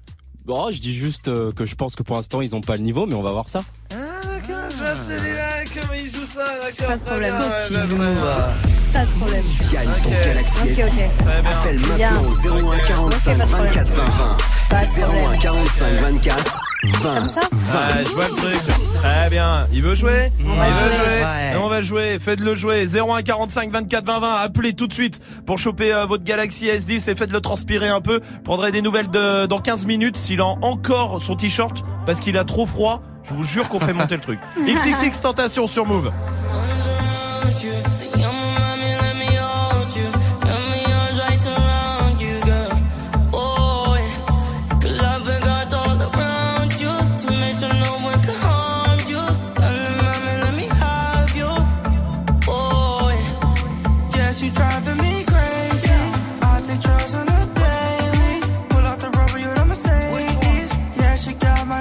Bon, 0.45 0.71
je 0.71 0.79
dis 0.79 0.95
juste 0.95 1.29
euh, 1.29 1.53
que 1.53 1.65
je 1.65 1.75
pense 1.75 1.97
que 1.97 2.03
pour 2.03 2.17
l'instant, 2.17 2.43
ils 2.43 2.55
ont 2.55 2.61
pas 2.61 2.77
le 2.77 2.83
niveau, 2.83 3.07
mais 3.07 3.15
on 3.15 3.23
va 3.23 3.33
voir 3.33 3.49
ça. 3.49 3.63
Ah, 3.93 3.97
d'accord, 4.27 4.69
je 4.71 4.77
vois 4.77 4.95
celui-là, 4.95 5.65
comment 5.73 5.95
il 5.95 6.11
joue 6.15 6.27
ça, 6.27 6.45
d'accord. 6.45 6.87
Pas 6.89 6.97
de 6.97 7.03
problème. 7.03 7.35
Très 7.35 7.71
bien, 7.71 7.81
ouais, 7.81 7.87
bah, 7.87 7.87
très 7.87 7.97
bien. 7.97 8.93
Pas 8.93 9.05
de 9.07 9.11
problème. 9.19 9.45
Gagne 9.73 9.89
ton 10.03 10.11
Ok. 10.11 10.25
Galaxy 10.25 10.59
Ok, 10.63 10.69
ok. 10.69 10.77
S10. 10.77 11.17
Très 11.25 11.43
bien. 11.43 11.51
Appelle 11.51 11.81
maintenant 11.81 12.23
au 12.25 12.73
01 12.75 12.79
45 12.79 13.33
Ok, 13.33 13.39
pas 13.39 13.45
de 13.47 13.51
problème. 13.51 13.73
24 13.73 13.89
20 13.89 14.05
20. 14.05 14.37
Pas 14.69 14.81
de 14.85 14.87
01 14.87 15.07
problème. 15.07 15.41
45 15.41 15.87
24 16.01 16.61
20 16.93 17.15
Comme 17.15 17.29
ça 17.29 17.41
20. 17.51 17.79
Ah, 17.79 18.03
je 18.05 18.09
vois 18.11 18.29
le 18.29 18.35
truc. 18.35 18.61
Très 18.97 19.31
bien. 19.31 19.67
Il 19.73 19.83
veut 19.83 19.95
jouer 19.95 20.31
Il 20.39 20.47
va 20.47 20.53
veut 20.53 20.91
jouer. 20.93 20.97
jouer. 20.97 21.25
Ouais. 21.25 21.53
Et 21.55 21.57
on 21.59 21.69
va 21.69 21.83
jouer. 21.83 22.19
Faites-le 22.19 22.55
jouer. 22.55 22.87
01 22.87 23.23
45 23.23 23.71
24 23.71 24.05
20 24.07 24.21
20. 24.21 24.35
Appelez 24.37 24.73
tout 24.75 24.87
de 24.87 24.93
suite 24.93 25.21
pour 25.47 25.59
choper 25.59 25.93
euh, 25.93 26.07
votre 26.07 26.25
Galaxy 26.25 26.67
S10 26.67 27.11
et 27.11 27.15
faites-le 27.15 27.41
transpirer 27.41 27.89
un 27.89 28.01
peu. 28.01 28.21
Prendrez 28.45 28.71
des 28.73 28.83
nouvelles 28.83 29.11
de, 29.11 29.47
dans 29.47 29.61
15 29.61 29.87
minutes 29.87 30.17
s'il 30.17 30.41
a 30.41 30.47
encore 30.47 31.21
son 31.23 31.37
t-shirt 31.37 31.85
parce 32.07 32.21
qu'il 32.21 32.37
a 32.39 32.45
trop 32.45 32.67
froid. 32.67 33.03
Je 33.25 33.33
vous 33.35 33.45
jure 33.45 33.69
qu'on 33.69 33.81
fait 33.81 33.95
monter 33.95 34.17
le 34.17 34.21
truc. 34.21 34.39
XXX 34.67 35.21
Tentation 35.21 35.67
sur 35.67 35.87
Move. 35.87 36.11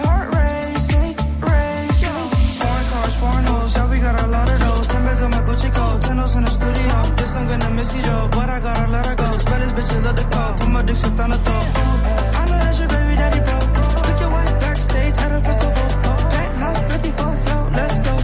Heart 0.06 0.30
racing, 0.36 1.16
racing. 1.40 2.26
Foreign 2.60 2.88
cars, 2.94 3.16
foreign 3.20 3.46
hoes, 3.46 3.76
yeah, 3.76 3.90
we 3.90 3.98
got 4.00 4.22
a 4.22 4.28
lot 4.28 4.48
of 4.52 4.60
those. 4.60 4.88
Ten 4.88 5.04
beds 5.06 5.22
my 5.22 5.42
Gucci 5.48 5.70
coat, 5.74 6.00
in 6.10 6.44
the 6.44 6.50
studio. 6.50 7.14
I'm 7.36 7.48
gonna 7.48 7.72
miss 7.72 7.92
you, 7.94 8.30
but 8.32 8.50
I 8.50 8.60
gotta 8.60 8.92
let 8.92 9.06
her 9.08 9.16
go. 9.16 9.24
The. 9.26 10.24
Put 10.60 10.70
my 10.70 10.82
dick 10.84 10.96
the. 10.98 11.12
I 11.12 12.46
know 12.46 12.58
that's 12.64 12.80
your 12.80 12.88
baby 12.90 13.16
daddy, 13.16 13.40
bro. 13.40 13.60
Took 14.06 14.20
your 14.20 14.30
wife 14.30 14.60
backstage 14.60 15.18
at 15.18 15.32
a 15.32 15.42
festival. 15.42 15.90
Penthouse 16.32 16.80
54 16.94 17.36
float, 17.36 17.72
let's 17.74 18.00
go. 18.00 18.23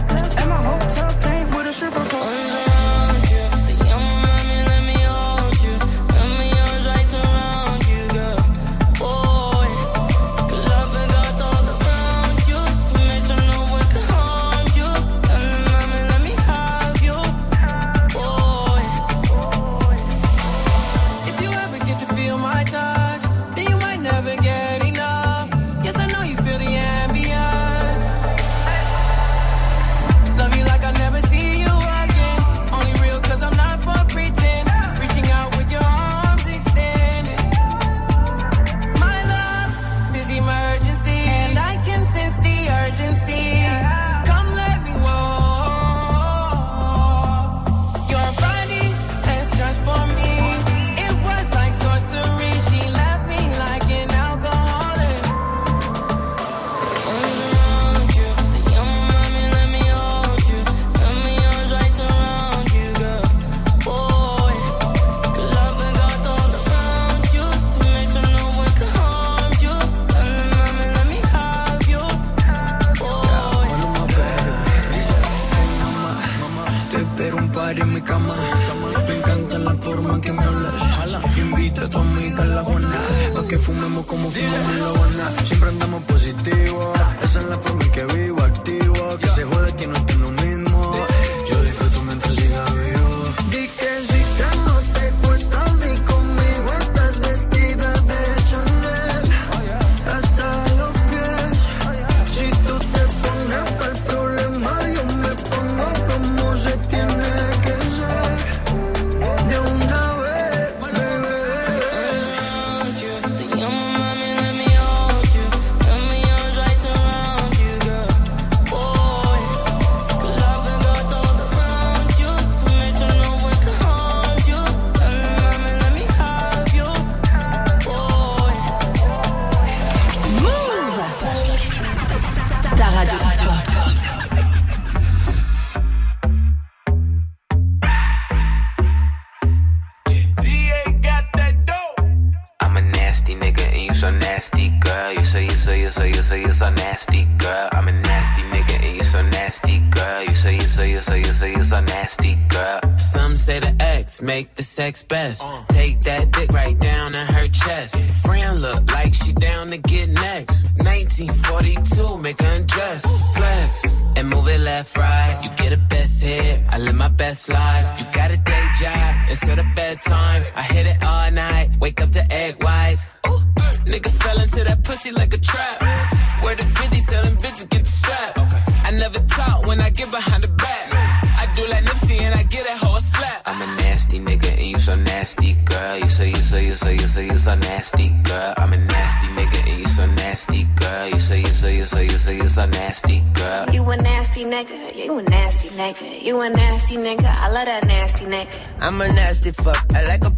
sex. 154.80 155.02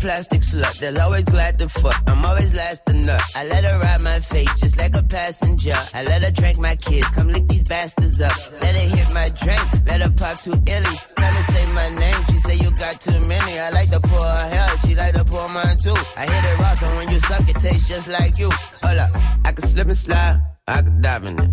Plastic 0.02 0.42
slut. 0.42 0.78
They'll 0.80 1.00
always 1.00 1.24
glad 1.24 1.58
to 1.60 1.68
fuck. 1.68 2.02
I'm 2.08 2.24
always 2.24 2.52
last 2.52 2.82
nut. 2.92 3.22
I 3.36 3.44
let 3.44 3.64
her 3.64 3.78
ride 3.78 4.00
my 4.00 4.18
face 4.18 4.52
just 4.60 4.76
like 4.76 4.94
a 4.96 5.02
passenger. 5.02 5.78
I 5.94 6.02
let 6.02 6.24
her 6.24 6.32
drink 6.32 6.58
my 6.58 6.74
kids. 6.74 7.08
Come 7.10 7.28
lick 7.28 7.46
these 7.46 7.62
bastards 7.62 8.20
up. 8.20 8.36
Let 8.60 8.74
her 8.74 8.88
hit 8.96 9.08
my 9.12 9.28
drink. 9.42 9.64
Let 9.86 10.02
her 10.02 10.10
pop 10.10 10.40
two 10.40 10.56
illies. 10.74 11.14
Tell 11.14 11.32
her 11.32 11.42
say 11.54 11.66
my 11.72 11.88
name. 12.02 12.20
She 12.30 12.38
say 12.38 12.56
you 12.56 12.70
got 12.72 13.00
too 13.00 13.18
many. 13.32 13.52
I 13.60 13.70
like 13.70 13.90
to 13.90 14.00
pour 14.00 14.26
her 14.38 14.48
hair. 14.54 14.68
She 14.84 14.94
like 14.96 15.14
to 15.14 15.24
pour 15.24 15.48
mine 15.48 15.76
too. 15.76 15.94
I 16.16 16.26
hit 16.26 16.44
it 16.50 16.58
raw, 16.58 16.74
so 16.74 16.88
when 16.96 17.08
you 17.08 17.20
suck, 17.20 17.48
it 17.48 17.56
tastes 17.56 17.88
just 17.88 18.08
like 18.08 18.36
you. 18.38 18.50
Hold 18.82 18.98
up. 18.98 19.10
I 19.44 19.52
can 19.52 19.64
slip 19.64 19.86
and 19.86 19.96
slide. 19.96 20.42
I 20.66 20.82
can 20.82 21.00
dive 21.00 21.24
in 21.26 21.38
it. 21.38 21.50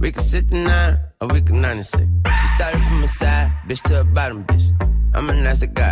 We 0.00 0.10
can 0.10 0.22
69 0.22 0.98
or 1.20 1.28
we 1.28 1.40
can 1.40 1.60
96. 1.60 2.02
She 2.40 2.48
started 2.56 2.82
from 2.82 3.04
a 3.04 3.08
side, 3.08 3.52
bitch 3.68 3.82
to 3.82 4.00
a 4.00 4.04
bottom, 4.04 4.44
bitch. 4.44 4.66
I'm 5.14 5.28
a 5.28 5.34
nasty 5.34 5.66
guy, 5.66 5.91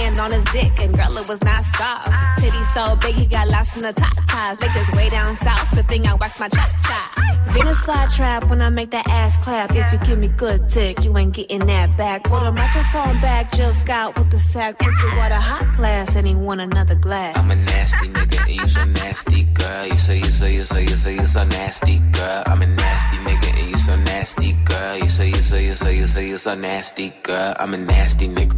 hand 0.00 0.18
on 0.18 0.30
his 0.32 0.44
dick 0.44 0.72
and 0.80 0.94
girl 0.96 1.18
it 1.18 1.26
was 1.28 1.40
not 1.42 1.64
soft. 1.76 2.08
Titty 2.38 2.64
so 2.74 2.96
big 2.96 3.14
he 3.14 3.26
got 3.26 3.46
lost 3.48 3.76
in 3.76 3.82
the 3.82 3.92
top 3.92 4.16
ties. 4.28 4.60
Like 4.60 4.72
this 4.72 4.90
way 4.92 5.10
down 5.10 5.36
south, 5.36 5.70
the 5.72 5.82
thing 5.82 6.06
I 6.06 6.14
wax 6.14 6.40
my 6.40 6.48
chop 6.48 6.70
chop. 6.86 7.08
Venus 7.52 7.80
fly 7.80 8.06
trap 8.16 8.48
when 8.48 8.60
I 8.62 8.70
make 8.70 8.90
that 8.90 9.06
ass 9.08 9.36
clap. 9.44 9.74
If 9.74 9.92
you 9.92 9.98
give 9.98 10.18
me 10.18 10.28
good 10.28 10.68
dick, 10.68 11.04
you 11.04 11.16
ain't 11.18 11.34
getting 11.34 11.66
that 11.66 11.96
back. 11.96 12.24
Put 12.24 12.42
a 12.42 12.52
microphone 12.52 13.20
back, 13.20 13.52
Jill 13.52 13.74
Scott 13.74 14.16
with 14.16 14.30
the 14.30 14.38
sack. 14.38 14.78
Pussy 14.78 15.08
water 15.16 15.34
hot 15.34 15.76
glass 15.76 16.16
and 16.16 16.26
he 16.26 16.34
want 16.34 16.60
another 16.60 16.94
glass. 16.94 17.36
I'm 17.36 17.50
a 17.50 17.56
nasty 17.56 18.08
nigga 18.08 18.40
and 18.46 18.56
you 18.56 18.68
so 18.68 18.84
nasty, 18.84 19.42
girl. 19.44 19.86
You 19.86 19.98
say 19.98 20.18
you 20.18 20.32
say 20.40 20.54
you 20.54 20.64
say 20.64 20.82
you 20.82 20.96
say 21.04 21.14
you 21.14 21.26
so 21.26 21.44
nasty, 21.44 21.98
girl. 22.12 22.42
I'm 22.46 22.62
a 22.62 22.66
nasty 22.66 23.16
nigga 23.18 23.58
and 23.58 23.70
you 23.70 23.76
so 23.76 23.96
nasty, 23.96 24.52
girl. 24.64 24.96
You 24.96 25.08
say 25.08 25.28
you 25.28 25.42
say 25.50 25.66
you 25.66 25.76
say 25.76 25.96
you 25.96 26.06
say 26.06 26.28
you 26.28 26.38
so 26.38 26.54
nasty, 26.54 27.12
girl. 27.22 27.54
I'm 27.58 27.74
a 27.74 27.78
nasty 27.78 28.28
nigga. 28.28 28.56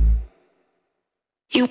You. 1.55 1.69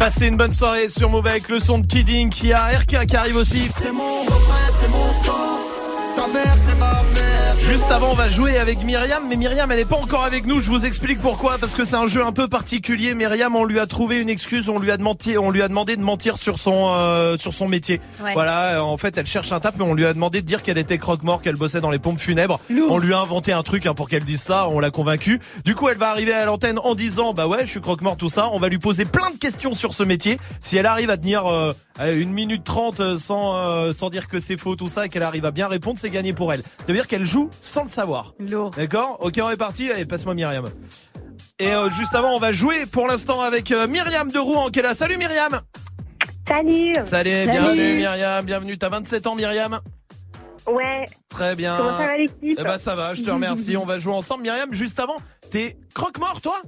Passez 0.00 0.26
une 0.26 0.36
bonne 0.36 0.52
soirée 0.52 0.88
sur 0.88 1.10
Move 1.10 1.28
avec 1.28 1.48
le 1.48 1.60
son 1.60 1.78
de 1.78 1.86
Kidding 1.86 2.28
qui 2.28 2.52
a 2.52 2.76
RK 2.78 3.06
qui 3.06 3.16
arrive 3.16 3.36
aussi. 3.36 3.70
C'est 3.78 3.92
mon 3.92 4.22
refrain, 4.22 4.70
c'est 4.80 4.88
mon 4.88 5.12
sang. 5.22 5.71
Sa 6.04 6.26
mère, 6.28 6.56
c'est 6.56 6.78
ma 6.78 7.02
mère. 7.14 7.56
Juste 7.68 7.90
avant, 7.90 8.10
on 8.10 8.14
va 8.14 8.28
jouer 8.28 8.58
avec 8.58 8.82
Myriam, 8.82 9.22
mais 9.28 9.36
Myriam, 9.36 9.70
elle 9.70 9.78
n'est 9.78 9.84
pas 9.84 9.96
encore 9.96 10.24
avec 10.24 10.46
nous. 10.46 10.60
Je 10.60 10.68
vous 10.68 10.84
explique 10.84 11.20
pourquoi, 11.20 11.58
parce 11.58 11.74
que 11.74 11.84
c'est 11.84 11.94
un 11.94 12.08
jeu 12.08 12.24
un 12.24 12.32
peu 12.32 12.48
particulier. 12.48 13.14
Myriam, 13.14 13.54
on 13.54 13.64
lui 13.64 13.78
a 13.78 13.86
trouvé 13.86 14.18
une 14.18 14.28
excuse, 14.28 14.68
on 14.68 14.78
lui 14.78 14.90
a 14.90 14.96
demandé, 14.96 15.38
on 15.38 15.50
lui 15.50 15.62
a 15.62 15.68
demandé 15.68 15.96
de 15.96 16.02
mentir 16.02 16.36
sur 16.38 16.58
son 16.58 16.92
euh, 16.94 17.36
sur 17.38 17.54
son 17.54 17.68
métier. 17.68 18.00
Ouais. 18.22 18.32
Voilà, 18.34 18.74
euh, 18.74 18.80
en 18.80 18.96
fait, 18.96 19.16
elle 19.16 19.26
cherche 19.26 19.52
un 19.52 19.60
taf, 19.60 19.76
mais 19.78 19.84
on 19.84 19.94
lui 19.94 20.04
a 20.04 20.12
demandé 20.12 20.42
de 20.42 20.46
dire 20.46 20.62
qu'elle 20.62 20.76
était 20.76 20.98
croque-mort, 20.98 21.40
qu'elle 21.40 21.54
bossait 21.54 21.80
dans 21.80 21.90
les 21.90 22.00
pompes 22.00 22.18
funèbres. 22.18 22.58
On 22.90 22.98
lui 22.98 23.14
a 23.14 23.20
inventé 23.20 23.52
un 23.52 23.62
truc 23.62 23.86
hein, 23.86 23.94
pour 23.94 24.08
qu'elle 24.08 24.24
dise 24.24 24.42
ça. 24.42 24.68
On 24.68 24.80
l'a 24.80 24.90
convaincue. 24.90 25.40
Du 25.64 25.76
coup, 25.76 25.88
elle 25.88 25.98
va 25.98 26.10
arriver 26.10 26.32
à 26.32 26.44
l'antenne 26.44 26.80
en 26.82 26.96
disant, 26.96 27.32
bah 27.32 27.46
ouais, 27.46 27.64
je 27.64 27.70
suis 27.70 27.80
croque-mort, 27.80 28.16
tout 28.16 28.28
ça. 28.28 28.50
On 28.52 28.58
va 28.58 28.68
lui 28.68 28.78
poser 28.78 29.04
plein 29.04 29.30
de 29.30 29.38
questions 29.38 29.72
sur 29.72 29.94
ce 29.94 30.02
métier. 30.02 30.38
Si 30.58 30.76
elle 30.76 30.86
arrive 30.86 31.10
à 31.10 31.16
tenir 31.16 31.46
euh, 31.46 31.72
une 32.00 32.32
minute 32.32 32.64
trente 32.64 33.16
sans 33.16 33.54
euh, 33.56 33.92
sans 33.92 34.10
dire 34.10 34.26
que 34.26 34.40
c'est 34.40 34.56
faux, 34.56 34.74
tout 34.74 34.88
ça, 34.88 35.06
et 35.06 35.08
qu'elle 35.08 35.22
arrive 35.22 35.44
à 35.44 35.52
bien 35.52 35.68
répondre, 35.68 35.91
c'est 35.98 36.10
gagné 36.10 36.32
pour 36.32 36.52
elle. 36.52 36.60
Ça 36.62 36.84
veut 36.88 36.94
dire 36.94 37.06
qu'elle 37.06 37.24
joue 37.24 37.50
sans 37.62 37.84
le 37.84 37.88
savoir. 37.88 38.34
Lourd. 38.38 38.70
D'accord 38.70 39.16
Ok, 39.20 39.38
on 39.42 39.50
est 39.50 39.56
parti. 39.56 39.90
Allez, 39.90 40.04
passe-moi 40.04 40.34
Myriam. 40.34 40.66
Et 41.58 41.72
euh, 41.72 41.88
juste 41.90 42.14
avant, 42.14 42.34
on 42.34 42.38
va 42.38 42.52
jouer 42.52 42.86
pour 42.86 43.06
l'instant 43.06 43.40
avec 43.40 43.70
euh, 43.70 43.86
Myriam 43.86 44.30
de 44.30 44.38
Rouen 44.38 44.68
qui 44.70 44.78
est 44.80 44.82
là. 44.82 44.94
Salut 44.94 45.16
Myriam 45.16 45.60
Salut 46.46 46.92
Salut, 47.04 47.30
bienvenue 47.30 47.94
Myriam, 47.96 48.44
bienvenue. 48.44 48.76
T'as 48.78 48.88
27 48.88 49.26
ans 49.26 49.34
Myriam 49.34 49.80
Ouais. 50.66 51.04
Très 51.28 51.54
bien. 51.54 51.76
Comment 51.76 51.98
ça 51.98 52.04
va 52.06 52.16
l'équipe 52.18 52.56
Eh 52.58 52.62
ben 52.62 52.78
ça 52.78 52.94
va, 52.94 53.14
je 53.14 53.22
te 53.22 53.30
remercie. 53.30 53.76
On 53.76 53.84
va 53.84 53.98
jouer 53.98 54.14
ensemble 54.14 54.42
Myriam. 54.42 54.72
Juste 54.72 55.00
avant, 55.00 55.16
t'es 55.50 55.76
croque-mort 55.94 56.40
toi 56.40 56.60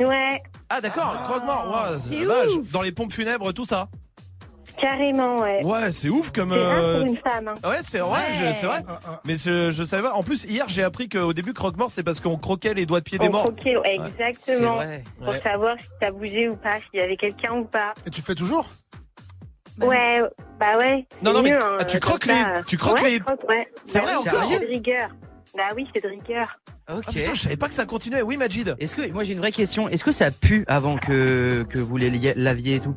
Ouais. 0.00 0.38
Ah 0.68 0.80
d'accord, 0.80 1.14
croque-mort. 1.24 1.90
Ouais, 1.90 1.98
C'est. 2.26 2.70
Dans 2.72 2.82
les 2.82 2.92
pompes 2.92 3.12
funèbres, 3.12 3.52
tout 3.52 3.64
ça. 3.64 3.88
Carrément, 4.80 5.36
ouais. 5.40 5.64
Ouais, 5.64 5.90
c'est 5.92 6.08
ouf 6.08 6.30
comme. 6.30 6.52
Euh, 6.52 6.98
pour 7.00 7.08
une 7.10 7.16
femme. 7.16 7.48
hein. 7.48 7.68
Ouais, 7.68 7.78
c'est 7.82 7.98
vrai, 7.98 8.52
c'est 8.54 8.66
vrai. 8.66 8.82
Mais 9.24 9.36
je, 9.36 9.70
je 9.70 9.84
savais 9.84 10.02
pas. 10.02 10.14
En 10.14 10.22
plus, 10.22 10.44
hier, 10.44 10.66
j'ai 10.68 10.82
appris 10.82 11.08
qu'au 11.08 11.32
début, 11.32 11.52
croque-mort, 11.52 11.90
c'est 11.90 12.02
parce 12.02 12.20
qu'on 12.20 12.36
croquait 12.36 12.74
les 12.74 12.86
doigts 12.86 13.00
de 13.00 13.04
pied 13.04 13.18
des 13.18 13.26
On 13.28 13.32
morts. 13.32 13.42
croquait, 13.42 13.76
ouais, 13.76 13.94
exactement. 13.96 14.80
C'est 14.80 14.86
vrai. 14.86 15.04
Pour 15.18 15.28
Ouais. 15.28 15.40
savoir 15.40 15.76
si 15.78 15.86
ça 16.00 16.10
bougeait 16.10 16.48
ou 16.48 16.56
pas, 16.56 16.76
s'il 16.76 17.00
y 17.00 17.02
avait 17.02 17.16
quelqu'un 17.16 17.54
ou 17.54 17.64
pas. 17.64 17.92
Et 18.06 18.10
tu 18.10 18.22
fais 18.22 18.34
toujours? 18.34 18.68
Ouais, 19.80 20.20
bah 20.58 20.76
ouais. 20.76 21.06
Non, 21.22 21.32
non, 21.32 21.42
mais 21.42 21.52
hein, 21.52 21.78
tu 21.88 22.00
croques 22.00 22.26
les- 22.26 22.34
tu 22.66 22.76
croques 22.76 23.00
Ouais, 23.00 23.10
les- 23.10 23.16
je 23.18 23.22
croque, 23.22 23.48
ouais. 23.48 23.68
C'est 23.84 24.00
Bah 24.00 24.06
vrai, 24.06 24.14
oui, 24.16 24.28
encore 24.28 24.48
C'est 24.50 24.60
de 24.60 24.66
rigueur. 24.66 25.08
Bah 25.56 25.62
oui, 25.76 25.86
c'est 25.94 26.02
de 26.02 26.08
rigueur. 26.08 26.58
Ok. 26.92 27.04
Ah, 27.06 27.12
putain, 27.12 27.34
je 27.34 27.40
savais 27.40 27.56
pas 27.56 27.68
que 27.68 27.74
ça 27.74 27.84
continuait. 27.86 28.22
Oui, 28.22 28.36
Majid. 28.36 28.74
Est-ce 28.80 28.96
que 28.96 29.08
moi 29.12 29.22
j'ai 29.22 29.34
une 29.34 29.38
vraie 29.38 29.52
question 29.52 29.88
Est-ce 29.88 30.02
que 30.04 30.10
ça 30.12 30.30
pue 30.30 30.64
avant 30.68 30.96
que 30.98 31.64
que 31.68 31.78
vous 31.78 31.96
laviez 31.96 32.76
et 32.76 32.80
tout? 32.80 32.94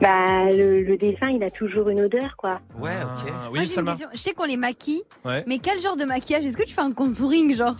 Bah, 0.00 0.50
le, 0.50 0.82
le 0.82 0.96
dessin, 0.96 1.30
il 1.30 1.42
a 1.42 1.50
toujours 1.50 1.88
une 1.88 2.00
odeur, 2.00 2.36
quoi. 2.36 2.60
Ouais, 2.78 2.90
ok. 3.02 3.32
Ah, 3.32 3.48
Moi, 3.50 3.64
j'ai 3.64 3.78
une 3.80 3.84
question. 3.86 4.08
Je 4.12 4.18
sais 4.18 4.32
qu'on 4.32 4.44
les 4.44 4.56
maquille, 4.56 5.02
Ouais. 5.24 5.44
mais 5.46 5.58
quel 5.58 5.80
genre 5.80 5.96
de 5.96 6.04
maquillage? 6.04 6.44
Est-ce 6.44 6.56
que 6.56 6.64
tu 6.64 6.74
fais 6.74 6.80
un 6.82 6.92
contouring, 6.92 7.54
genre? 7.54 7.76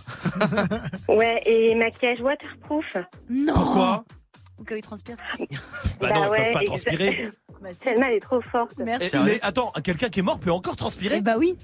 Ouais, 1.09 1.41
et 1.45 1.75
maquillage 1.75 2.21
waterproof. 2.21 2.97
Non 3.29 3.53
Pourquoi? 3.53 4.05
Au 4.59 4.63
cas 4.63 4.75
où 4.75 4.77
il 4.77 4.81
transpire. 4.81 5.17
Bah 5.99 6.09
non, 6.13 6.25
ils 6.33 6.41
peuvent 6.43 6.53
pas 6.53 6.63
transpirer. 6.63 7.31
Tellement 7.81 8.05
elle 8.07 8.13
est 8.15 8.19
trop 8.19 8.41
forte. 8.41 8.77
Merci. 8.77 9.09
Eh, 9.13 9.17
mais 9.25 9.39
attends, 9.41 9.71
quelqu'un 9.83 10.09
qui 10.09 10.19
est 10.19 10.23
mort 10.23 10.39
peut 10.39 10.51
encore 10.51 10.75
transpirer? 10.75 11.21
Bah 11.21 11.35
oui. 11.37 11.55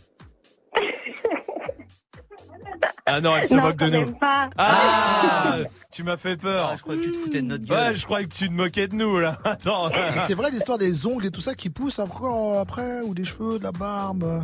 Ah 3.05 3.19
non, 3.21 3.35
elle 3.35 3.45
se 3.47 3.55
Non, 3.55 3.61
moque 3.63 3.75
de 3.77 3.89
nous. 3.89 4.11
pas. 4.13 4.49
Ah, 4.57 5.57
tu 5.91 6.03
m'as 6.03 6.17
fait 6.17 6.37
peur. 6.37 6.73
je 6.77 6.81
crois 6.81 6.95
que 6.95 7.01
tu 7.01 7.11
te 7.11 7.17
foutais 7.17 7.41
de 7.41 7.47
notre 7.47 7.63
gueule. 7.65 7.89
Ouais, 7.89 7.95
je 7.95 8.05
croyais 8.05 8.27
que 8.27 8.33
tu 8.33 8.47
te 8.47 8.53
moquais 8.53 8.87
de 8.87 8.95
nous 8.95 9.19
là. 9.19 9.37
Attends. 9.43 9.89
C'est 10.27 10.33
vrai 10.33 10.51
l'histoire 10.51 10.77
des 10.77 11.05
ongles 11.05 11.25
et 11.25 11.31
tout 11.31 11.41
ça 11.41 11.53
qui 11.55 11.69
poussent 11.69 11.99
après, 11.99 12.57
après 12.59 13.01
ou 13.01 13.13
des 13.13 13.23
cheveux, 13.23 13.57
de 13.59 13.63
la 13.63 13.71
barbe. 13.71 14.43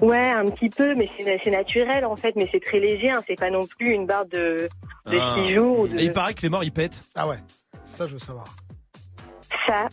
Ouais, 0.00 0.30
un 0.30 0.46
petit 0.46 0.68
peu, 0.70 0.94
mais 0.94 1.08
c'est 1.18 1.40
c'est 1.44 1.50
naturel 1.50 2.04
en 2.04 2.16
fait, 2.16 2.34
mais 2.36 2.48
c'est 2.52 2.60
très 2.60 2.80
léger, 2.80 3.10
hein, 3.10 3.22
c'est 3.26 3.38
pas 3.38 3.50
non 3.50 3.66
plus 3.66 3.92
une 3.92 4.06
barre 4.06 4.26
de, 4.26 4.68
de 5.10 5.18
Ah. 5.20 5.34
6 5.36 5.54
jours 5.54 5.80
ou 5.80 5.88
de... 5.88 5.98
Et 5.98 6.04
il 6.04 6.12
paraît 6.12 6.34
que 6.34 6.42
les 6.42 6.48
morts 6.48 6.64
ils 6.64 6.72
pètent. 6.72 7.02
Ah 7.14 7.26
ouais, 7.28 7.38
ça 7.84 8.06
je 8.06 8.12
veux 8.14 8.18
savoir. 8.18 8.46
Ça, 9.66 9.88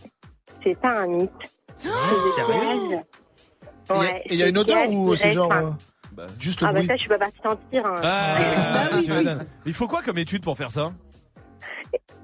c'est 0.62 0.78
pas 0.78 1.00
un 1.00 1.06
mythe. 1.08 1.30
C'est 1.76 1.90
sérieux? 1.90 2.98
Et 3.90 3.92
Ouais, 3.92 4.22
il 4.26 4.34
y 4.36 4.42
a 4.42 4.48
une 4.48 4.58
odeur 4.58 4.90
ou 4.90 5.14
c'est 5.16 5.32
genre. 5.32 5.50
restent, 5.50 5.68
Juste 6.38 6.62
Ah 6.66 6.72
bah 6.72 6.80
ça, 6.84 6.94
je 6.94 7.00
suis 7.00 7.08
pas 7.08 7.18
partie 7.18 7.38
sentir. 7.42 7.86
Hein. 7.86 8.00
Ah, 8.02 8.36
Bah 8.90 8.96
oui, 8.98 9.08
oui. 9.08 9.26
Il 9.66 9.72
faut 9.74 9.86
quoi 9.86 10.02
comme 10.02 10.18
étude 10.18 10.42
pour 10.42 10.56
faire 10.56 10.70
ça? 10.70 10.90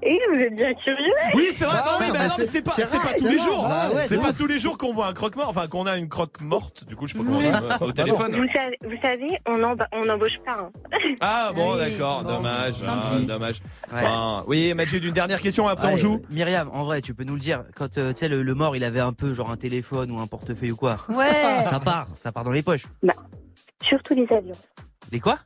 Et 0.03 0.19
vous 0.31 0.39
êtes 0.39 0.55
bien 0.55 0.73
curieux 0.75 1.13
Oui, 1.33 1.47
c'est 1.51 1.65
vrai. 1.65 1.77
Bah 1.77 1.83
non, 1.93 1.97
mais, 1.99 2.05
ouais, 2.07 2.11
bah 2.11 2.19
mais 2.19 2.27
non, 2.27 2.33
mais 2.37 2.45
c'est- 2.45 2.51
c'est 2.51 2.61
pas, 2.61 2.71
c'est 2.75 3.19
tous 3.19 3.27
les 3.27 3.39
jours. 3.39 3.63
Bah 3.67 3.89
ouais, 3.95 4.03
c'est 4.05 4.17
pas 4.21 4.33
tous 4.33 4.45
les 4.45 4.59
jours 4.59 4.77
qu'on 4.77 4.93
voit 4.93 5.07
un 5.07 5.13
croque 5.13 5.35
mort. 5.35 5.49
Enfin, 5.49 5.65
qu'on 5.67 5.87
a 5.87 5.97
une 5.97 6.09
croque 6.09 6.41
morte. 6.41 6.85
Du 6.85 6.95
coup, 6.95 7.07
je 7.07 7.13
sais 7.13 7.19
pas 7.19 7.25
comment 7.25 7.39
on 7.39 7.43
euh, 7.43 7.87
au 7.87 7.91
téléphone. 7.91 8.35
Vous 8.35 8.47
savez, 8.53 8.77
vous 8.83 9.01
savez 9.01 9.39
on 9.47 9.57
n'emba- 9.57 9.87
on 9.93 10.05
n'embauche 10.05 10.37
pas. 10.45 10.59
hein. 10.59 10.71
Ah 11.21 11.51
bon, 11.55 11.73
Oui, 11.73 11.79
d'accord. 11.79 12.23
bon, 12.23 12.33
Dommage. 12.33 12.83
hein, 12.85 13.21
dommage. 13.21 13.61
Ouais. 13.91 13.99
Enfin, 14.05 14.43
oui, 14.47 14.73
Majid, 14.75 15.03
une 15.03 15.11
dernière 15.13 15.41
question. 15.41 15.67
Après, 15.67 15.91
on 15.91 15.95
joue. 15.95 16.21
Myriam, 16.29 16.69
en 16.73 16.83
vrai, 16.83 17.01
tu 17.01 17.13
peux 17.15 17.23
nous 17.23 17.33
le 17.35 17.39
dire. 17.39 17.63
Quand 17.75 17.97
euh, 17.97 18.13
tu 18.13 18.19
sais 18.19 18.27
le, 18.27 18.43
le 18.43 18.53
mort, 18.53 18.75
il 18.75 18.83
avait 18.83 18.99
un 18.99 19.13
peu 19.13 19.33
genre 19.33 19.49
un 19.49 19.57
téléphone 19.57 20.11
ou 20.11 20.19
un 20.19 20.27
portefeuille 20.27 20.71
ou 20.71 20.75
quoi. 20.75 20.97
Ouais. 21.09 21.63
Ça 21.67 21.79
part, 21.79 22.07
ça 22.13 22.31
part 22.31 22.43
dans 22.43 22.51
les 22.51 22.61
poches. 22.63 22.85
Surtout 23.83 24.13
les 24.13 24.27
alliances. 24.35 24.69
Les 25.11 25.19
quoi? 25.19 25.37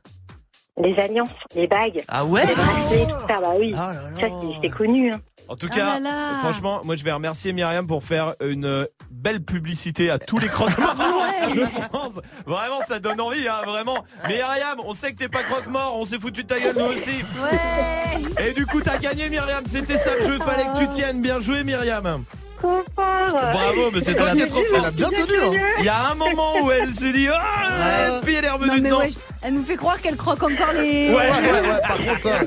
Les 0.82 0.96
alliances, 0.98 1.28
les 1.54 1.66
bagues. 1.66 2.02
Ah 2.08 2.24
ouais 2.24 2.46
Les 2.46 2.54
bracelets, 2.54 3.04
tout 3.06 3.26
ça, 3.28 3.40
bah 3.40 3.52
oui. 3.58 3.74
Ah 3.76 3.92
Ça, 4.18 4.26
c'est- 4.40 4.46
c'est 4.62 4.70
connu. 4.70 5.12
hein. 5.12 5.20
En 5.48 5.56
tout 5.56 5.66
Ah 5.72 5.74
cas, 5.74 5.84
là 5.98 6.00
là. 6.00 6.34
franchement, 6.40 6.80
moi 6.84 6.94
je 6.96 7.02
vais 7.04 7.10
remercier 7.12 7.52
Myriam 7.52 7.86
pour 7.86 8.04
faire 8.04 8.34
une 8.40 8.64
euh, 8.64 8.84
belle 9.10 9.42
publicité 9.42 10.08
à 10.10 10.18
tous 10.18 10.38
les 10.38 10.46
croque-morts 10.48 10.94
de 11.54 11.64
France. 11.90 12.20
Vraiment, 12.46 12.80
ça 12.86 12.98
donne 13.00 13.20
envie, 13.20 13.48
hein, 13.48 13.60
vraiment. 13.66 14.04
Mais 14.28 14.34
Myriam, 14.36 14.78
on 14.84 14.92
sait 14.92 15.12
que 15.12 15.16
t'es 15.18 15.28
pas 15.28 15.42
croque-mort, 15.42 15.96
on 15.98 16.04
s'est 16.04 16.18
foutu 16.20 16.44
de 16.44 16.48
ta 16.48 16.60
gueule 16.60 16.76
nous 16.78 16.84
aussi. 16.94 17.24
Ouais. 17.42 18.46
Et 18.48 18.52
du 18.52 18.64
coup, 18.64 18.80
t'as 18.80 18.98
gagné 18.98 19.28
Myriam, 19.28 19.64
c'était 19.66 19.98
ça 19.98 20.14
le 20.16 20.22
jeu, 20.24 20.38
fallait 20.38 20.64
que 20.72 20.78
tu 20.78 20.88
tiennes. 20.88 21.20
Bien 21.20 21.40
joué 21.40 21.64
Myriam. 21.64 22.24
Trop 22.60 22.82
fort. 22.94 23.30
Bravo, 23.52 23.90
mais 23.92 24.00
c'est 24.00 24.14
toi 24.14 24.30
qui 24.32 24.42
a- 24.42 24.44
es 24.44 24.48
trop 24.48 24.60
elle 24.68 24.76
a 24.76 24.82
fort. 24.82 24.92
bien 24.92 25.08
tenu. 25.08 25.34
Hein. 25.42 25.50
Il 25.78 25.84
y 25.84 25.88
a 25.88 26.10
un 26.10 26.14
moment 26.14 26.54
où 26.62 26.70
elle 26.70 26.94
s'est 26.94 27.12
dit, 27.12 27.26
ah, 27.28 28.18
et 28.18 28.20
puis 28.24 28.34
elle 28.34 28.44
est 28.44 28.48
Non 28.48 28.54
revenue 28.54 28.80
mais 28.80 28.88
dedans. 28.90 28.98
ouais, 29.00 29.10
elle 29.42 29.54
nous 29.54 29.64
fait 29.64 29.76
croire 29.76 30.00
qu'elle 30.00 30.16
croque 30.16 30.42
encore 30.42 30.72
les. 30.74 31.08
Ouais, 31.08 31.14
Ouais, 31.14 31.20
ouais, 31.20 31.60
ouais, 31.70 31.80
par 31.86 31.96
contre, 32.06 32.20
ça. 32.20 32.40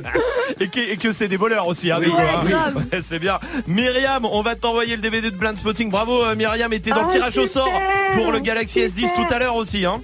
Et 0.59 0.68
que, 0.68 0.80
et 0.80 0.97
que 0.97 1.11
c'est 1.11 1.28
des 1.28 1.38
voleurs 1.38 1.68
aussi, 1.68 1.91
hein, 1.91 1.99
hein. 2.05 2.74
c'est 3.01 3.20
bien. 3.20 3.39
Myriam, 3.68 4.26
on 4.26 4.41
va 4.43 4.55
t'envoyer 4.55 4.95
le 4.95 5.01
DVD 5.01 5.32
de 5.32 5.36
Blind 5.36 5.57
Spotting. 5.57 5.89
Bravo, 5.89 6.24
euh, 6.24 6.36
Myriam, 6.36 6.72
et 6.74 6.80
t'es 6.80 6.91
dans 6.91 7.01
le 7.01 7.07
Ah, 7.09 7.11
tirage 7.11 7.38
au 7.39 7.47
sort 7.47 7.72
pour 8.14 8.32
le 8.32 8.39
Galaxy 8.39 8.82
S10 8.82 9.07
super. 9.07 9.14
tout 9.28 9.34
à 9.34 9.39
l'heure 9.39 9.55
aussi, 9.55 9.86
hein. 9.86 9.99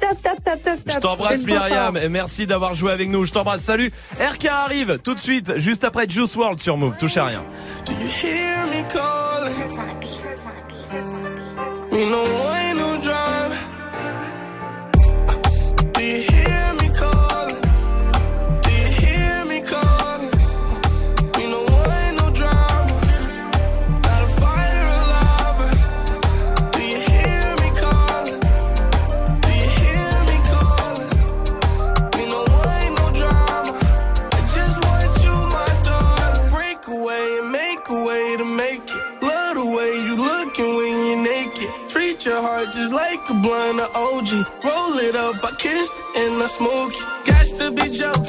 Top, 0.00 0.22
top, 0.22 0.44
top, 0.44 0.62
top, 0.62 0.78
Je 0.86 0.98
t'embrasse, 0.98 1.44
Myriam, 1.44 1.96
et 1.96 2.08
merci 2.08 2.46
d'avoir 2.46 2.74
joué 2.74 2.92
avec 2.92 3.08
nous. 3.08 3.24
Je 3.24 3.32
t'embrasse. 3.32 3.62
Salut. 3.62 3.92
RK 4.20 4.46
arrive 4.46 4.98
tout 5.02 5.14
de 5.14 5.20
suite, 5.20 5.58
juste 5.58 5.84
après 5.84 6.08
Juice 6.08 6.36
World 6.36 6.60
sur 6.60 6.76
Move. 6.76 6.96
Touche 6.96 7.16
à 7.16 7.24
rien. 7.26 7.44
Do 7.86 7.92
you 7.92 8.08
hear 8.08 8.66
me 8.66 8.82
calling? 8.92 9.54
You 11.90 12.10
know 12.10 12.52
ain't 12.54 12.78
no 12.78 12.96
drama. 12.98 13.54
Do 15.92 16.02
you 16.02 16.22
hear 16.22 16.57
smoke. 46.48 46.94
Got 47.26 47.46
to 47.46 47.70
be 47.70 47.88
joking. 47.90 48.27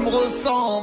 Me. 0.00 0.16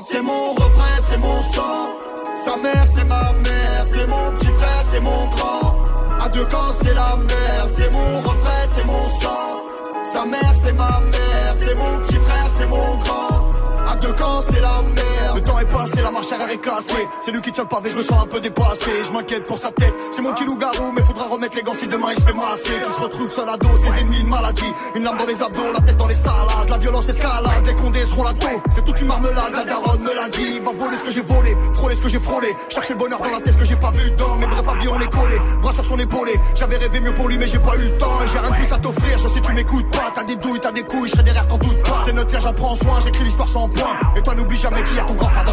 C'est 0.05 0.22
mon 0.22 0.53
refrain, 0.53 0.99
c'est 0.99 1.18
mon 1.18 1.41
sang. 1.41 1.89
Sa 2.36 2.57
mère, 2.57 2.86
c'est 2.86 3.05
ma 3.05 3.32
mère. 3.43 3.86
C'est 3.86 4.07
mon 4.07 4.32
petit 4.32 4.47
frère, 4.47 4.84
c'est 4.84 4.99
mon 5.01 5.28
grand. 5.28 5.84
À 6.20 6.30
deux 6.30 6.45
camps, 6.45 6.72
c'est 6.82 6.93
la 6.93 7.16
merde. 7.18 7.72
C'est 7.74 7.91
mon 7.91 8.20
refrain, 8.20 8.64
c'est 8.72 8.86
mon 8.86 9.07
sang. 9.07 10.03
Sa 10.03 10.26
mère, 10.26 10.53
c'est 10.53 10.74
ma 10.74 10.99
mère. 10.99 11.53
C'est 11.55 11.76
mon 11.76 11.99
petit 11.99 12.16
frère, 12.16 12.47
c'est 12.49 12.68
mon 12.68 12.95
grand. 12.97 13.51
À 13.88 13.95
deux 13.95 14.14
camps, 14.14 14.41
c'est 14.41 14.61
la 14.61 14.82
merde. 14.82 15.36
Le 15.36 15.41
temps 15.41 15.59
est 15.59 15.72
passé, 15.72 16.01
la 16.01 16.11
marche 16.11 16.32
arrière 16.32 16.49
est 16.49 16.57
cassée. 16.57 17.07
C'est 17.22 17.32
lui 17.32 17.41
qui 17.41 17.51
tient 17.51 17.64
le 17.64 17.70
pavé, 17.70 17.89
je 17.91 17.97
me 17.97 18.03
sens 18.03 18.24
un 18.24 18.28
peu 18.28 18.39
dépassé. 18.39 18.89
Je 19.03 19.11
m'inquiète 19.11 19.47
pour 19.47 19.57
sa 19.57 19.72
tête. 19.72 19.93
C'est 20.11 20.22
mon 20.22 20.34
petit 20.34 20.45
loup-garou, 20.45 20.91
mais 20.95 21.01
faudra 21.01 21.12
les 21.56 21.64
gants 21.64 21.74
si 21.74 21.88
demain 21.88 22.08
il 22.16 22.20
se 22.20 22.26
fait 22.26 22.34
masser. 22.34 22.82
Qui 22.86 22.91
se 22.91 22.99
retrouve 22.99 23.30
seul 23.30 23.49
à 23.49 23.58
dos, 23.58 23.78
ses 23.78 23.99
ennemis, 23.99 24.20
une 24.20 24.30
maladie. 24.30 24.74
Une 24.95 25.04
lame 25.04 25.18
dans 25.18 25.26
les 25.26 25.41
abdos, 25.41 25.72
la 25.74 25.82
tête 25.82 25.97
dans 25.97 26.08
les 26.08 26.16
salades. 26.16 26.70
La 26.70 26.78
violence 26.78 27.10
escalade, 27.10 27.66
les 27.66 27.76
condés 27.76 28.06
seront 28.06 28.24
la 28.24 28.34
taux. 28.34 28.62
C'est 28.72 28.84
toute 28.84 28.99
une 29.01 29.08
marmelade, 29.08 29.54
la 29.54 29.66
daronne 29.66 30.01
me 30.01 30.14
l'a 30.14 30.30
dit. 30.30 30.60
Va 30.60 30.72
voler 30.72 30.97
ce 30.97 31.04
que 31.04 31.12
j'ai 31.12 31.22
volé, 31.22 31.56
frôler 31.74 31.95
ce 31.95 32.01
que 32.01 32.10
j'ai 32.10 32.20
frôlé. 32.20 32.56
Chercher 32.70 32.93
le 32.93 32.99
bonheur 32.99 33.20
dans 33.20 33.30
la 33.30 33.39
tête, 33.39 33.54
ce 33.54 33.58
que 33.58 33.66
j'ai 33.66 33.76
pas 33.76 33.91
vu 33.91 34.12
dans 34.12 34.36
mes 34.38 34.47
brefs 34.47 34.68
avions, 34.68 34.93
on 34.95 34.99
est 34.99 35.12
collé. 35.12 35.36
Bras 35.62 35.74
sur 35.74 35.86
son 35.86 35.99
épaulé. 35.99 36.34
J'avais 36.56 36.78
rêvé 36.78 36.99
mieux 36.99 37.14
pour 37.14 37.28
lui, 37.28 37.38
mais 37.38 37.47
j'ai 37.47 37.60
pas 37.60 37.76
eu 37.78 37.84
le 37.84 37.97
temps. 37.97 38.20
J'ai 38.32 38.39
rien 38.39 38.49
de 38.49 38.56
plus 38.56 38.72
à 38.72 38.78
t'offrir, 38.78 39.20
sauf 39.20 39.34
si 39.34 39.41
tu 39.41 39.54
m'écoutes 39.54 39.89
pas. 39.91 40.12
T'as 40.16 40.24
des 40.24 40.36
douilles, 40.36 40.60
t'as 40.60 40.72
des 40.72 40.84
couilles, 40.84 41.08
je 41.08 41.14
serai 41.14 41.24
derrière, 41.24 41.47
t'en 41.47 41.58
doute 41.58 41.84
pas. 41.84 42.01
C'est 42.06 42.14
notre 42.14 42.32
terre, 42.32 42.41
j'en 42.41 42.54
prends 42.54 42.76
soin, 42.76 42.99
j'écris 43.04 43.24
l'histoire 43.24 43.47
sans 43.47 43.68
point. 43.70 43.97
Et 44.16 44.22
toi, 44.22 44.36
n'oublie 44.36 44.58
jamais 44.58 44.82
qu'il 44.84 44.95
y 44.95 44.99
a 44.99 45.04
ton 45.04 45.14
grand 45.14 45.30
frère 45.30 45.43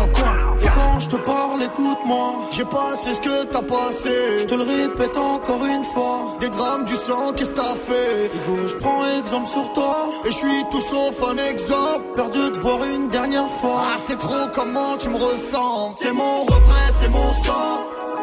écoute-moi. 1.80 2.48
J'ai 2.50 2.64
passé 2.64 3.14
ce 3.14 3.20
que 3.20 3.44
t'as 3.44 3.62
passé. 3.62 4.38
Je 4.40 4.46
te 4.46 4.54
le 4.54 4.62
répète 4.62 5.16
encore 5.16 5.64
une 5.64 5.84
fois. 5.84 6.36
Des 6.40 6.48
drames 6.48 6.84
du 6.84 6.94
sang, 6.94 7.32
qu'est-ce 7.36 7.52
que 7.52 7.56
t'as 7.56 7.74
fait? 7.74 8.26
Écoute, 8.26 8.66
je 8.68 8.76
prends 8.76 9.04
exemple 9.18 9.48
sur 9.48 9.72
toi. 9.72 10.08
Et 10.24 10.30
je 10.30 10.36
suis 10.36 10.64
tout 10.70 10.80
sauf 10.80 11.22
un 11.28 11.36
exemple. 11.50 12.04
Perdu 12.14 12.50
de 12.52 12.58
voir 12.58 12.84
une 12.84 13.08
dernière 13.08 13.50
fois. 13.50 13.82
Ah, 13.92 13.96
c'est 13.96 14.18
trop 14.18 14.46
comment 14.54 14.96
tu 14.98 15.08
me 15.08 15.16
ressens? 15.16 15.94
C'est 15.96 16.12
mon 16.12 16.42
refrain, 16.44 16.88
c'est 16.90 17.08
mon 17.08 17.32
sang. 17.44 17.72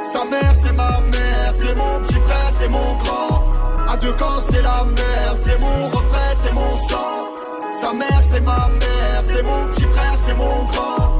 Sa 0.03 0.23
mère, 0.25 0.53
c'est 0.53 0.73
ma 0.73 0.99
mère. 1.11 1.51
C'est 1.53 1.75
mon 1.75 1.99
petit 2.01 2.19
frère, 2.25 2.49
c'est 2.51 2.69
mon 2.69 2.95
grand. 3.03 3.51
À 3.87 3.97
deux 3.97 4.13
camps, 4.13 4.41
c'est 4.49 4.61
la 4.61 4.83
merde. 4.83 5.39
C'est 5.41 5.59
mon 5.59 5.87
refrain, 5.87 6.31
c'est 6.35 6.53
mon 6.53 6.75
sang. 6.87 7.35
Sa 7.71 7.93
mère, 7.93 8.21
c'est 8.21 8.41
ma 8.41 8.67
mère. 8.79 9.21
C'est 9.23 9.43
mon 9.43 9.65
petit 9.67 9.83
frère, 9.83 10.15
c'est 10.17 10.35
mon 10.35 10.63
grand. 10.65 11.19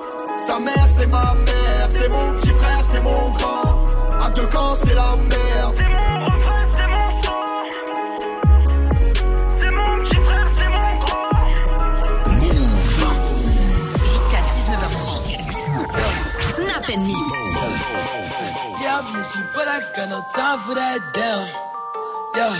Sa 0.37 0.59
mère, 0.59 0.87
c'est 0.87 1.07
ma 1.07 1.33
mère. 1.33 1.87
C'est 1.89 2.09
mon 2.09 2.33
petit 2.33 2.49
frère, 2.49 2.83
c'est 2.83 3.01
mon 3.01 3.29
grand. 3.31 3.85
À 4.19 4.29
deux 4.29 4.45
camps, 4.47 4.75
c'est 4.75 4.93
la 4.93 5.15
merde. 5.15 5.75
C'est 5.77 5.93
mon 6.01 6.25
refrain, 6.25 6.63
c'est 6.73 6.87
mon 6.87 7.21
sang. 7.21 7.45
C'est 9.61 9.71
mon 9.71 10.03
petit 10.03 10.15
frère, 10.15 10.47
c'est 10.57 10.69
mon 10.69 10.93
grand. 10.99 11.29
Jusqu'à 13.97 14.41
19h30. 14.55 15.53
Snap 16.43 16.89
and 16.93 17.05
mix. 17.05 17.17
Yeah, 18.81 18.99
I 18.99 19.17
miss 19.17 19.35
you, 19.35 19.43
but 19.53 19.67
I 19.67 19.79
got 19.95 20.09
no 20.09 20.19
time 20.35 20.57
for 20.59 20.75
that 20.75 20.99
damn. 21.13 21.47
Yeah. 22.35 22.55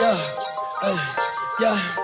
Yeah. 0.00 0.18
Uh, 0.82 0.96
yeah. 1.60 2.03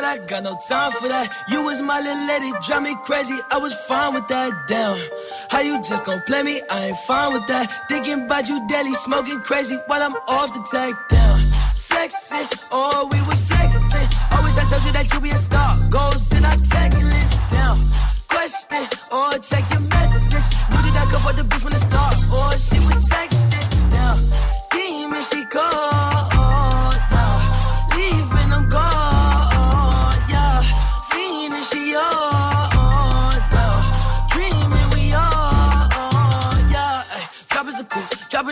But 0.00 0.04
I 0.04 0.18
got 0.18 0.44
no 0.44 0.56
time 0.68 0.92
for 0.92 1.08
that. 1.08 1.26
You 1.48 1.64
was 1.64 1.82
my 1.82 1.98
little 2.00 2.26
lady, 2.30 2.52
drive 2.64 2.82
me 2.82 2.94
crazy. 3.04 3.38
I 3.50 3.58
was 3.58 3.74
fine 3.88 4.14
with 4.14 4.28
that. 4.28 4.50
Damn, 4.68 4.96
how 5.50 5.60
you 5.60 5.82
just 5.82 6.06
gon' 6.06 6.22
play 6.22 6.42
me? 6.44 6.62
I 6.70 6.86
ain't 6.86 6.98
fine 6.98 7.32
with 7.32 7.46
that. 7.48 7.66
Thinking 7.88 8.26
about 8.26 8.48
you 8.48 8.64
daily, 8.68 8.94
smoking 8.94 9.40
crazy 9.40 9.76
while 9.86 10.02
I'm 10.02 10.14
off 10.28 10.52
the 10.54 10.62
tag. 10.70 10.94
Down, 11.08 11.38
flexing, 11.90 12.46
oh 12.70 13.08
we 13.10 13.18
was 13.26 13.48
flexing. 13.48 14.08
Always 14.38 14.56
I 14.56 14.64
told 14.70 14.84
you 14.86 14.92
that 14.92 15.06
you 15.12 15.20
be 15.20 15.30
a 15.30 15.40
star. 15.48 15.74
Goals 15.90 16.30
in 16.30 16.44
our 16.44 16.58
checklist. 16.70 17.34
Down, 17.50 17.78
question, 18.30 18.84
or 19.10 19.32
check 19.42 19.64
your 19.74 19.82
message. 19.90 20.46
Knew 20.70 20.82
that 20.94 21.02
I 21.02 21.04
could 21.10 21.18
afford 21.18 21.36
the 21.36 21.44
beef 21.44 21.62
from 21.62 21.72
the 21.74 21.82
start, 21.82 22.14
or 22.38 22.50
she 22.54 22.78
was 22.86 23.02
texting. 23.10 23.66
Down, 23.90 24.18
demon 24.70 25.22
she 25.22 25.42
called. 25.46 26.87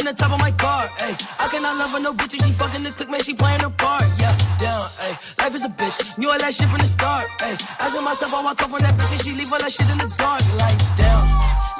The 0.06 0.12
top 0.12 0.32
of 0.32 0.38
my 0.38 0.52
car, 0.52 0.88
ay. 1.00 1.16
I 1.38 1.48
cannot 1.48 1.76
love 1.76 1.90
her, 1.90 2.00
no 2.00 2.12
bitch, 2.12 2.38
she 2.42 2.52
fucking 2.52 2.82
the 2.84 2.90
click, 2.90 3.10
man, 3.10 3.20
she 3.22 3.34
playing 3.34 3.60
her 3.60 3.70
part, 3.70 4.04
yeah. 4.18 4.36
Down, 4.58 4.86
ay. 5.02 5.18
Life 5.40 5.54
is 5.54 5.64
a 5.64 5.68
bitch, 5.68 6.18
knew 6.18 6.30
all 6.30 6.38
that 6.38 6.54
shit 6.54 6.68
from 6.68 6.78
the 6.78 6.86
start, 6.86 7.26
ay. 7.40 7.56
Asking 7.80 8.04
myself 8.04 8.32
I 8.32 8.42
I 8.42 8.46
off 8.46 8.60
from 8.60 8.78
that 8.80 8.94
bitch, 8.94 9.12
and 9.12 9.22
she 9.22 9.32
leave 9.32 9.52
all 9.52 9.58
that 9.58 9.72
shit 9.72 9.90
in 9.90 9.98
the 9.98 10.06
dark, 10.16 10.42
like, 10.62 10.78
damn. 10.96 11.22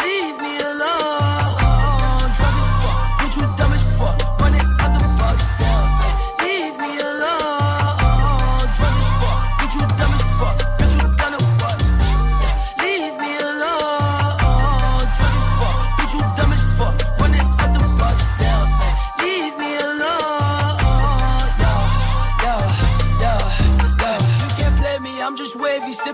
Leave 0.03 0.41
me 0.43 0.59
alone, 0.59 1.95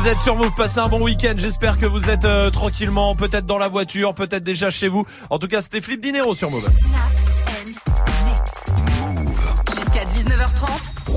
Vous 0.00 0.08
êtes 0.08 0.18
sur 0.18 0.34
Move, 0.34 0.54
passez 0.56 0.78
un 0.78 0.88
bon 0.88 1.02
week-end. 1.02 1.34
J'espère 1.36 1.78
que 1.78 1.84
vous 1.84 2.08
êtes 2.08 2.24
euh, 2.24 2.48
tranquillement, 2.48 3.14
peut-être 3.14 3.44
dans 3.44 3.58
la 3.58 3.68
voiture, 3.68 4.14
peut-être 4.14 4.42
déjà 4.42 4.70
chez 4.70 4.88
vous. 4.88 5.04
En 5.28 5.38
tout 5.38 5.46
cas, 5.46 5.60
c'était 5.60 5.82
Flip 5.82 6.00
Dinero 6.00 6.34
sur 6.34 6.50
Move. 6.50 6.66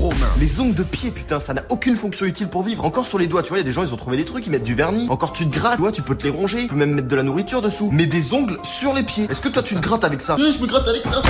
Romain. 0.04 0.28
Les 0.38 0.60
ongles 0.60 0.74
de 0.74 0.82
pied, 0.82 1.10
putain, 1.10 1.40
ça 1.40 1.54
n'a 1.54 1.62
aucune 1.70 1.96
fonction 1.96 2.26
utile 2.26 2.48
pour 2.48 2.62
vivre. 2.62 2.84
Encore 2.84 3.06
sur 3.06 3.16
les 3.16 3.26
doigts, 3.26 3.42
tu 3.42 3.48
vois, 3.48 3.56
il 3.56 3.60
y 3.60 3.64
a 3.64 3.64
des 3.64 3.72
gens, 3.72 3.82
ils 3.84 3.94
ont 3.94 3.96
trouvé 3.96 4.18
des 4.18 4.26
trucs, 4.26 4.46
ils 4.46 4.50
mettent 4.50 4.62
du 4.62 4.74
vernis. 4.74 5.06
Encore 5.08 5.32
tu 5.32 5.48
te 5.48 5.58
grattes, 5.58 5.76
tu 5.76 5.80
vois, 5.80 5.92
tu 5.92 6.02
peux 6.02 6.14
te 6.14 6.24
les 6.24 6.28
ronger. 6.30 6.60
Tu 6.64 6.68
peux 6.68 6.74
même 6.76 6.92
mettre 6.92 7.08
de 7.08 7.16
la 7.16 7.22
nourriture 7.22 7.62
dessous. 7.62 7.88
Mais 7.90 8.04
des 8.04 8.34
ongles 8.34 8.58
sur 8.64 8.92
les 8.92 9.02
pieds. 9.02 9.26
Est-ce 9.30 9.40
que 9.40 9.48
toi 9.48 9.62
tu 9.62 9.74
te 9.74 9.80
grattes 9.80 10.04
avec 10.04 10.20
ça 10.20 10.36
Oui, 10.38 10.52
je 10.54 10.60
me 10.60 10.66
gratte 10.66 10.86
avec 10.88 11.04
ça. 11.04 11.22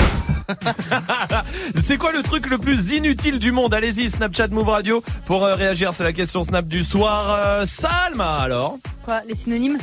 C'est 1.81 1.97
quoi 1.97 2.11
le 2.11 2.21
truc 2.21 2.49
le 2.49 2.57
plus 2.57 2.91
inutile 2.91 3.39
du 3.39 3.53
monde? 3.53 3.73
Allez-y, 3.73 4.09
Snapchat 4.09 4.49
Move 4.49 4.67
Radio 4.67 5.01
pour 5.25 5.45
euh, 5.45 5.55
réagir. 5.55 5.93
C'est 5.93 6.03
la 6.03 6.11
question 6.11 6.43
Snap 6.43 6.67
du 6.67 6.83
soir. 6.83 7.25
Euh, 7.29 7.65
Salma, 7.65 8.39
alors 8.39 8.77
Quoi, 9.05 9.21
les 9.25 9.35
synonymes? 9.35 9.77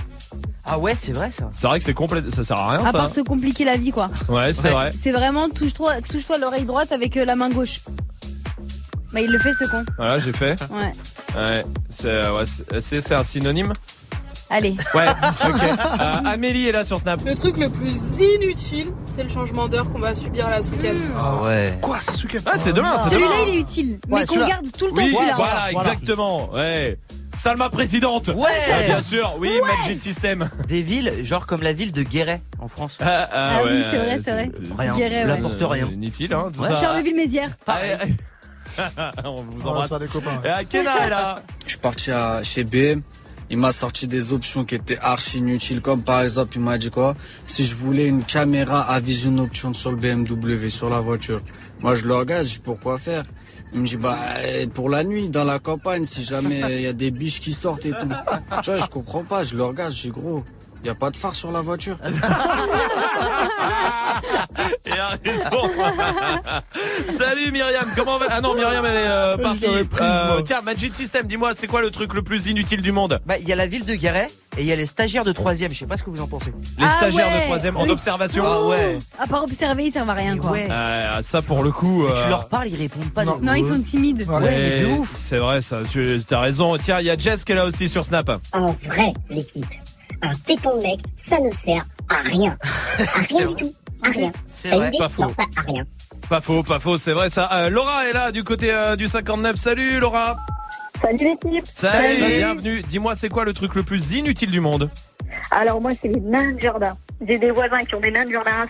Ah 0.64 0.78
ouais, 0.78 0.94
c'est 0.94 1.12
vrai 1.12 1.30
ça. 1.30 1.48
C'est 1.50 1.66
vrai 1.66 1.78
que 1.78 1.84
c'est 1.84 1.94
complet, 1.94 2.20
ça 2.30 2.42
sert 2.44 2.56
à 2.58 2.70
rien 2.72 2.80
À 2.82 2.86
ça. 2.86 2.92
part 2.92 3.10
se 3.10 3.20
compliquer 3.20 3.64
la 3.64 3.76
vie, 3.76 3.90
quoi. 3.90 4.10
Ouais, 4.28 4.52
c'est 4.52 4.70
vrai. 4.70 4.90
C'est 4.92 5.12
vraiment 5.12 5.48
touche-toi 5.48 5.94
touche-toi 6.10 6.38
l'oreille 6.38 6.64
droite 6.64 6.92
avec 6.92 7.16
euh, 7.16 7.24
la 7.24 7.36
main 7.36 7.48
gauche. 7.48 7.80
Bah, 9.12 9.20
il 9.20 9.30
le 9.30 9.38
fait 9.38 9.52
ce 9.52 9.64
con. 9.70 9.84
Voilà, 9.98 10.18
j'ai 10.18 10.32
fait. 10.32 10.60
Ouais. 10.70 10.90
Ouais, 11.36 11.64
c'est 11.90 12.08
euh, 12.08 12.36
ouais, 12.38 12.44
c'est- 12.46 12.80
c'est 12.80 13.00
c'est 13.00 13.14
un 13.14 13.24
synonyme. 13.24 13.72
Allez. 14.50 14.74
Ouais, 14.94 15.06
ok. 15.08 15.62
Euh, 15.62 16.14
Amélie 16.26 16.68
est 16.68 16.72
là 16.72 16.84
sur 16.84 17.00
Snap. 17.00 17.20
Le 17.24 17.34
truc 17.34 17.56
le 17.56 17.70
plus 17.70 18.20
inutile, 18.20 18.88
c'est 19.06 19.22
le 19.22 19.30
changement 19.30 19.66
d'heure 19.66 19.88
qu'on 19.88 19.98
va 19.98 20.14
subir 20.14 20.46
là 20.46 20.60
ce 20.60 20.68
week-end. 20.70 20.94
Ah 21.16 21.42
ouais. 21.42 21.78
Quoi, 21.80 21.96
c'est 22.02 22.12
ce 22.14 22.22
week-end 22.26 22.40
Ah, 22.44 22.56
c'est 22.58 22.74
demain, 22.74 22.98
c'est 22.98 23.14
demain. 23.14 23.28
Celui-là, 23.30 23.48
il 23.48 23.56
est 23.56 23.60
utile. 23.60 23.98
mais 24.08 24.20
qu'on 24.20 24.26
celui-là. 24.26 24.48
garde 24.48 24.66
tout 24.78 24.84
le 24.86 24.90
temps 24.92 24.96
Oui, 25.02 25.14
celui-là. 25.14 25.34
voilà, 25.36 25.70
exactement. 25.72 26.50
Ouais. 26.52 26.98
Salma 27.34 27.70
présidente. 27.70 28.28
Ouais. 28.28 28.84
bien 28.86 29.00
sûr. 29.00 29.34
Oui, 29.38 29.50
Magic 29.78 30.02
System. 30.02 30.46
Des 30.68 30.82
villes, 30.82 31.24
genre 31.24 31.46
comme 31.46 31.62
la 31.62 31.72
ville 31.72 31.92
de 31.92 32.02
Guéret 32.02 32.42
en 32.60 32.68
France. 32.68 32.98
Ah, 33.00 33.26
Ah 33.32 33.58
oui, 33.64 33.82
c'est 33.90 33.96
vrai, 33.96 34.18
c'est 34.22 34.32
vrai. 34.32 34.50
Rien. 34.78 34.94
Guéret, 34.94 35.22
ouais. 35.24 35.28
N'importe 35.28 35.62
rien. 35.62 35.86
Euh, 35.86 35.92
Inutile, 35.94 36.34
hein. 36.34 36.50
tout 36.54 36.60
Ouais. 36.60 36.68
ça. 36.68 36.76
Charleville-Mézières. 36.76 37.48
On 37.66 37.72
vous 37.72 37.78
On 39.24 39.42
va 39.42 39.70
embrasse. 39.70 39.98
des 39.98 40.06
copains. 40.06 40.40
Et 40.44 40.48
à 40.48 40.64
Kena 40.64 41.06
est 41.06 41.10
là. 41.10 41.42
Je 41.64 41.70
suis 41.70 41.78
parti 41.78 42.10
à, 42.10 42.42
chez 42.42 42.64
BM. 42.64 43.02
Il 43.50 43.58
m'a 43.58 43.72
sorti 43.72 44.06
des 44.06 44.32
options 44.32 44.64
qui 44.64 44.76
étaient 44.76 44.98
archi 44.98 45.38
inutiles, 45.38 45.82
comme 45.82 46.02
par 46.02 46.22
exemple, 46.22 46.52
il 46.54 46.62
m'a 46.62 46.78
dit 46.78 46.88
quoi? 46.88 47.14
Si 47.46 47.66
je 47.66 47.74
voulais 47.74 48.06
une 48.06 48.24
caméra 48.24 48.80
à 48.80 48.98
vision 48.98 49.30
nocturne 49.30 49.74
sur 49.74 49.90
le 49.90 49.98
BMW, 49.98 50.68
sur 50.68 50.88
la 50.88 51.00
voiture. 51.00 51.42
Moi, 51.80 51.94
je 51.94 52.06
le 52.06 52.14
regarde, 52.14 52.46
je 52.46 52.54
dis 52.54 52.62
pourquoi 52.64 52.96
faire? 52.96 53.24
Il 53.74 53.80
me 53.80 53.86
dit, 53.86 53.96
bah, 53.96 54.18
euh, 54.38 54.66
pour 54.68 54.88
la 54.88 55.04
nuit, 55.04 55.28
dans 55.28 55.44
la 55.44 55.58
campagne, 55.58 56.04
si 56.04 56.22
jamais 56.22 56.60
il 56.76 56.82
y 56.82 56.86
a 56.86 56.92
des 56.92 57.10
biches 57.10 57.40
qui 57.40 57.52
sortent 57.52 57.84
et 57.84 57.90
tout. 57.90 58.08
Tu 58.62 58.70
vois, 58.70 58.78
je 58.78 58.86
comprends 58.86 59.24
pas, 59.24 59.44
je 59.44 59.54
le 59.54 59.64
regarde, 59.64 59.92
je 59.92 60.02
dis, 60.02 60.10
gros, 60.10 60.44
il 60.82 60.86
y 60.86 60.90
a 60.90 60.94
pas 60.94 61.10
de 61.10 61.16
phare 61.16 61.34
sur 61.34 61.52
la 61.52 61.60
voiture. 61.60 61.96
Et 64.86 64.90
a 64.98 65.10
raison. 65.24 65.70
Salut 67.08 67.50
Myriam, 67.52 67.86
comment 67.96 68.18
va 68.18 68.26
Ah 68.30 68.40
non, 68.40 68.54
Myriam 68.54 68.84
elle 68.84 68.96
est 68.96 69.08
euh, 69.10 69.36
partie. 69.38 69.66
Euh, 69.66 70.42
tiens, 70.42 70.60
Magic 70.62 70.94
System, 70.94 71.26
dis-moi, 71.26 71.52
c'est 71.54 71.66
quoi 71.66 71.80
le 71.80 71.90
truc 71.90 72.14
le 72.14 72.22
plus 72.22 72.46
inutile 72.46 72.82
du 72.82 72.92
monde? 72.92 73.20
Bah, 73.24 73.34
il 73.40 73.48
y 73.48 73.52
a 73.52 73.56
la 73.56 73.66
ville 73.66 73.86
de 73.86 73.94
Guéret 73.94 74.28
et 74.56 74.60
il 74.62 74.66
y 74.66 74.72
a 74.72 74.76
les 74.76 74.86
stagiaires 74.86 75.24
de 75.24 75.32
troisième. 75.32 75.70
Je 75.72 75.78
sais 75.78 75.86
pas 75.86 75.96
ce 75.96 76.02
que 76.02 76.10
vous 76.10 76.20
en 76.22 76.26
pensez. 76.26 76.52
Les 76.78 76.84
Ah 76.84 76.88
stagiaires 76.96 77.28
ouais. 77.28 77.40
de 77.40 77.44
troisième 77.46 77.76
en 77.76 77.84
Oui. 77.84 77.90
observation. 77.90 78.44
Ah 78.46 78.62
ouais. 78.66 78.98
À 79.18 79.26
part 79.26 79.44
observer, 79.44 79.84
ils 79.84 79.92
servent 79.92 80.10
à 80.10 80.14
rien, 80.14 80.36
quoi. 80.36 80.50
Ouais. 80.50 80.68
Euh, 80.70 81.22
ça 81.22 81.42
pour 81.42 81.62
le 81.62 81.70
coup. 81.70 82.04
Tu 82.14 82.20
euh, 82.22 82.28
leur 82.28 82.48
parles, 82.48 82.68
ils 82.68 82.76
répondent 82.76 83.12
pas. 83.12 83.24
Non. 83.24 83.38
Non, 83.40 83.54
ils 83.54 83.66
sont 83.66 83.80
timides. 83.80 84.26
Ouais. 84.28 84.34
Ouais, 84.36 84.58
mais 84.58 84.80
de 84.80 84.86
ouf. 84.98 85.10
C'est 85.14 85.38
vrai, 85.38 85.60
ça. 85.60 85.78
Tu 85.90 86.20
as 86.30 86.40
raison. 86.40 86.76
Tiens, 86.76 86.98
il 87.00 87.06
y 87.06 87.10
a 87.10 87.16
Jess 87.16 87.44
qui 87.44 87.52
est 87.52 87.56
là 87.56 87.64
aussi 87.64 87.88
sur 87.88 88.04
Snap. 88.04 88.30
En 88.52 88.72
vrai, 88.72 89.12
l'équipe. 89.30 89.66
Un 90.20 90.34
téton 90.46 90.76
de 90.78 90.82
mec, 90.82 91.00
ça 91.16 91.40
ne 91.40 91.50
sert 91.50 91.84
à 92.08 92.16
rien. 92.20 92.56
À 92.98 93.20
rien 93.20 93.46
du 93.46 93.54
tout. 93.56 93.72
À 94.04 94.10
rien. 94.10 94.32
C'est 94.48 94.70
vrai, 94.70 94.90
pas 94.98 95.08
faux. 95.08 95.22
Non, 95.22 95.28
pas 95.32 95.46
à 95.56 95.60
rien. 95.62 95.84
Pas 96.28 96.40
faux, 96.40 96.62
pas 96.62 96.78
faux, 96.78 96.98
c'est 96.98 97.12
vrai 97.12 97.30
ça. 97.30 97.48
Euh, 97.52 97.70
Laura 97.70 98.06
est 98.08 98.12
là 98.12 98.32
du 98.32 98.44
côté 98.44 98.72
euh, 98.72 98.96
du 98.96 99.08
59. 99.08 99.56
Salut 99.56 99.98
Laura. 99.98 100.36
Salut 101.02 101.18
l'équipe. 101.18 101.66
Salut, 101.66 102.16
bienvenue. 102.36 102.82
Dis-moi, 102.82 103.14
c'est 103.14 103.28
quoi 103.28 103.44
le 103.44 103.52
truc 103.52 103.74
le 103.74 103.82
plus 103.82 104.12
inutile 104.12 104.50
du 104.50 104.60
monde 104.60 104.88
Alors 105.50 105.80
moi, 105.80 105.90
c'est 106.00 106.08
les 106.08 106.20
nains 106.20 106.52
de 106.52 106.60
jardin. 106.60 106.96
J'ai 107.26 107.38
des 107.38 107.50
voisins 107.50 107.78
qui 107.80 107.94
ont 107.94 108.00
des 108.00 108.10
nains 108.10 108.24
de 108.24 108.30
jardin. 108.30 108.66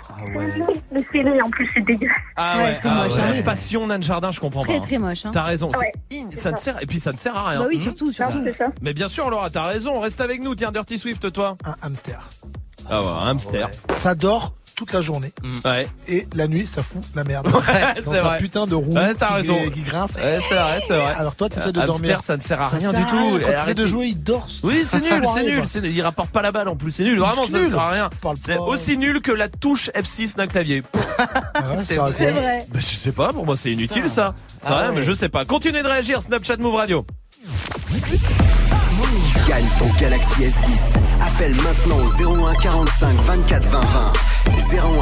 Mais 0.91 1.01
c'est 1.12 1.22
laid, 1.22 1.41
en 1.43 1.51
plus, 1.51 1.70
c'est 1.74 1.80
dégueulasse. 1.85 2.16
Ah 2.37 2.57
Ouais, 2.59 2.78
c'est 2.80 2.89
moche, 2.89 3.14
ouais. 3.16 3.39
hein. 3.39 3.43
Passion 3.45 3.87
nain 3.87 3.99
de 3.99 4.05
jardin, 4.05 4.28
je 4.30 4.41
comprends 4.41 4.62
Très 4.62 4.78
pas. 4.78 4.80
très 4.87 4.99
moche. 4.99 5.24
Hein. 5.26 5.30
T'as 5.33 5.43
raison. 5.43 5.68
c'est 5.72 5.78
Ouais, 5.78 5.93
in- 6.12 6.28
c'est 6.33 6.39
ça 6.39 6.53
ne 6.53 6.57
sert 6.57 6.83
et 6.83 6.87
puis 6.87 7.01
ça 7.01 7.12
ne 7.12 7.16
sert 7.18 7.37
à 7.37 7.51
rien. 7.51 7.61
Bah 7.61 7.66
oui, 7.68 7.76
Hmm. 7.78 7.83
surtout, 7.83 8.12
c'est 8.12 8.53
ça. 8.53 8.66
Mais 8.83 8.93
bien 8.95 9.09
sûr, 9.09 9.28
Laura, 9.30 9.49
t'as 9.51 9.64
raison. 9.66 10.01
Reste 10.01 10.20
avec 10.20 10.43
nous. 10.43 10.55
Tiens, 10.55 10.72
Dirty 10.72 10.99
Swift, 10.99 11.33
toi. 11.33 11.57
Un 11.64 11.74
hamster. 11.87 12.30
Ah 12.91 13.01
ouais, 13.03 13.09
un 13.09 13.26
hamster. 13.30 13.70
Ça 13.97 14.14
dort 14.14 14.55
toute 14.75 14.93
la 14.93 15.01
journée 15.01 15.33
Ouais. 15.64 15.87
et 16.09 16.27
la 16.35 16.47
nuit, 16.49 16.66
ça 16.66 16.83
fout 16.83 17.03
la 17.14 17.25
merde. 17.25 17.47
Ouais, 17.53 18.03
Dans 18.05 18.12
c'est 18.12 18.18
sa 18.18 18.25
vrai. 18.25 18.37
putain 18.39 18.66
de 18.66 18.75
roue 18.75 18.93
Ouais, 18.93 19.14
t'as 19.14 19.29
qui, 19.29 19.33
raison. 19.35 19.70
qui 19.70 19.83
grince. 19.83 20.14
Ouais, 20.14 20.39
c'est 20.49 20.55
vrai, 20.55 20.81
c'est 20.87 20.97
vrai. 20.97 21.14
Alors 21.16 21.35
toi, 21.37 21.49
t'essaies 21.49 21.73
de 21.73 21.81
Euh, 21.81 21.87
dormir. 21.87 22.16
hamster, 22.16 22.23
ça 22.23 22.37
ne 22.37 22.43
sert 22.43 22.61
à 22.61 22.68
Ça 22.70 22.77
rien 22.77 22.91
sert 22.91 23.01
du 23.01 23.07
tout. 23.07 23.16
Quand 23.33 23.39
t'essaies 23.39 23.55
arrête- 23.55 23.77
de 23.77 23.87
jouer, 23.87 24.07
il 24.09 24.23
dort. 24.23 24.47
Oui, 24.62 24.83
c'est 24.87 25.01
nul, 25.01 25.25
c'est 25.35 25.45
nul, 25.45 25.62
c'est 25.66 25.81
nul. 25.81 25.95
Il 25.95 26.03
rapporte 26.03 26.31
pas 26.31 26.43
la 26.43 26.53
balle 26.53 26.68
en 26.68 26.77
plus, 26.77 26.93
c'est 26.93 27.05
nul. 27.05 27.18
Vraiment, 27.18 27.47
ça 27.47 27.59
ne 27.59 27.68
sert 27.68 27.79
à 27.79 27.91
rien. 27.91 28.11
C'est 28.41 28.59
aussi 28.59 28.97
nul 28.99 29.20
que 29.20 29.33
la 29.33 29.49
touche 29.49 29.91
F6 29.95 30.37
d'un 30.37 30.47
clavier. 30.47 30.83
Ah 31.55 31.62
C'est 31.85 31.97
vrai. 31.97 32.66
Bah, 32.73 32.81
je 32.81 32.85
sais 32.97 33.12
pas, 33.12 33.33
pour 33.33 33.45
moi 33.47 33.55
c'est 33.57 33.70
inutile 33.70 34.09
ça. 34.11 34.35
Ah 34.64 34.91
mais 34.95 35.03
je 35.03 35.12
sais 35.12 35.29
pas. 35.29 35.45
Continuez 35.45 35.83
de 35.83 35.89
réagir, 35.89 36.20
Snapchat 36.23 36.57
Move 36.57 36.75
Radio. 36.75 37.07
Gagne 39.47 39.69
ton 39.79 39.89
Galaxy 40.01 40.43
S10. 40.45 40.97
Appelle 41.21 41.55
maintenant 41.63 41.99
au 41.99 42.49
01 42.49 42.55
45 42.55 43.17
24 43.27 43.69
20 43.69 43.81
20. 43.81 44.13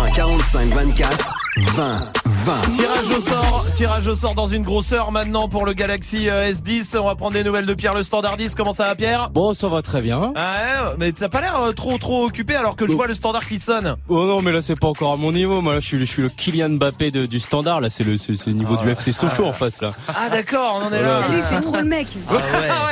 01 0.06 0.10
45 0.10 0.68
24 0.68 1.39
20 1.56 1.98
20. 2.26 2.72
Tirage 2.72 3.10
au 3.18 3.20
sort, 3.20 3.66
tirage 3.74 4.06
au 4.06 4.14
sort 4.14 4.34
dans 4.36 4.46
une 4.46 4.62
grosse 4.62 4.92
heure 4.92 5.10
maintenant 5.10 5.48
pour 5.48 5.66
le 5.66 5.72
Galaxy 5.72 6.28
euh, 6.28 6.52
S10. 6.52 6.96
On 6.96 7.06
va 7.06 7.16
prendre 7.16 7.32
des 7.32 7.42
nouvelles 7.42 7.66
de 7.66 7.74
Pierre 7.74 7.92
le 7.92 8.04
standardiste. 8.04 8.56
Comment 8.56 8.72
ça 8.72 8.84
va 8.86 8.94
Pierre? 8.94 9.30
Bon, 9.30 9.52
ça 9.52 9.66
va 9.66 9.82
très 9.82 10.00
bien. 10.00 10.32
Ah 10.36 10.84
ouais, 10.90 10.94
mais 10.98 11.10
t'as 11.12 11.28
pas 11.28 11.40
l'air 11.40 11.58
euh, 11.60 11.72
trop 11.72 11.98
trop 11.98 12.24
occupé 12.24 12.54
alors 12.54 12.76
que 12.76 12.86
je 12.86 12.92
vois 12.92 13.08
le 13.08 13.14
standard 13.14 13.44
qui 13.46 13.58
sonne. 13.58 13.96
Oh 14.08 14.26
non, 14.26 14.42
mais 14.42 14.52
là, 14.52 14.62
c'est 14.62 14.78
pas 14.78 14.86
encore 14.86 15.14
à 15.14 15.16
mon 15.16 15.32
niveau. 15.32 15.60
Moi, 15.60 15.74
là, 15.74 15.80
je 15.80 15.86
suis, 15.86 15.98
je 15.98 16.04
suis 16.04 16.22
le 16.22 16.28
Kylian 16.28 16.68
Mbappé 16.70 17.10
de- 17.10 17.26
du 17.26 17.40
standard. 17.40 17.80
Là, 17.80 17.90
c'est 17.90 18.04
le, 18.04 18.16
c'est, 18.16 18.36
c'est 18.36 18.50
le 18.50 18.56
niveau 18.56 18.76
Ah 18.78 18.82
du 18.82 18.86
ouais. 18.86 18.92
FC 18.92 19.10
Sochaux 19.10 19.46
en 19.46 19.52
face, 19.52 19.80
là. 19.80 19.90
Ah 20.08 20.28
d'accord, 20.30 20.80
on 20.80 20.86
en 20.86 20.92
est 20.92 21.02
là. 21.02 21.22
Lui, 21.30 21.38
il 21.38 21.44
fait 21.44 21.60
trop 21.60 21.76
le 21.76 21.84
mec. 21.84 22.06
Ah 22.28 22.34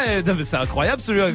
ouais, 0.07 0.23
non, 0.25 0.35
mais 0.37 0.43
c'est 0.45 0.57
incroyable 0.57 1.01
celui-là. 1.01 1.29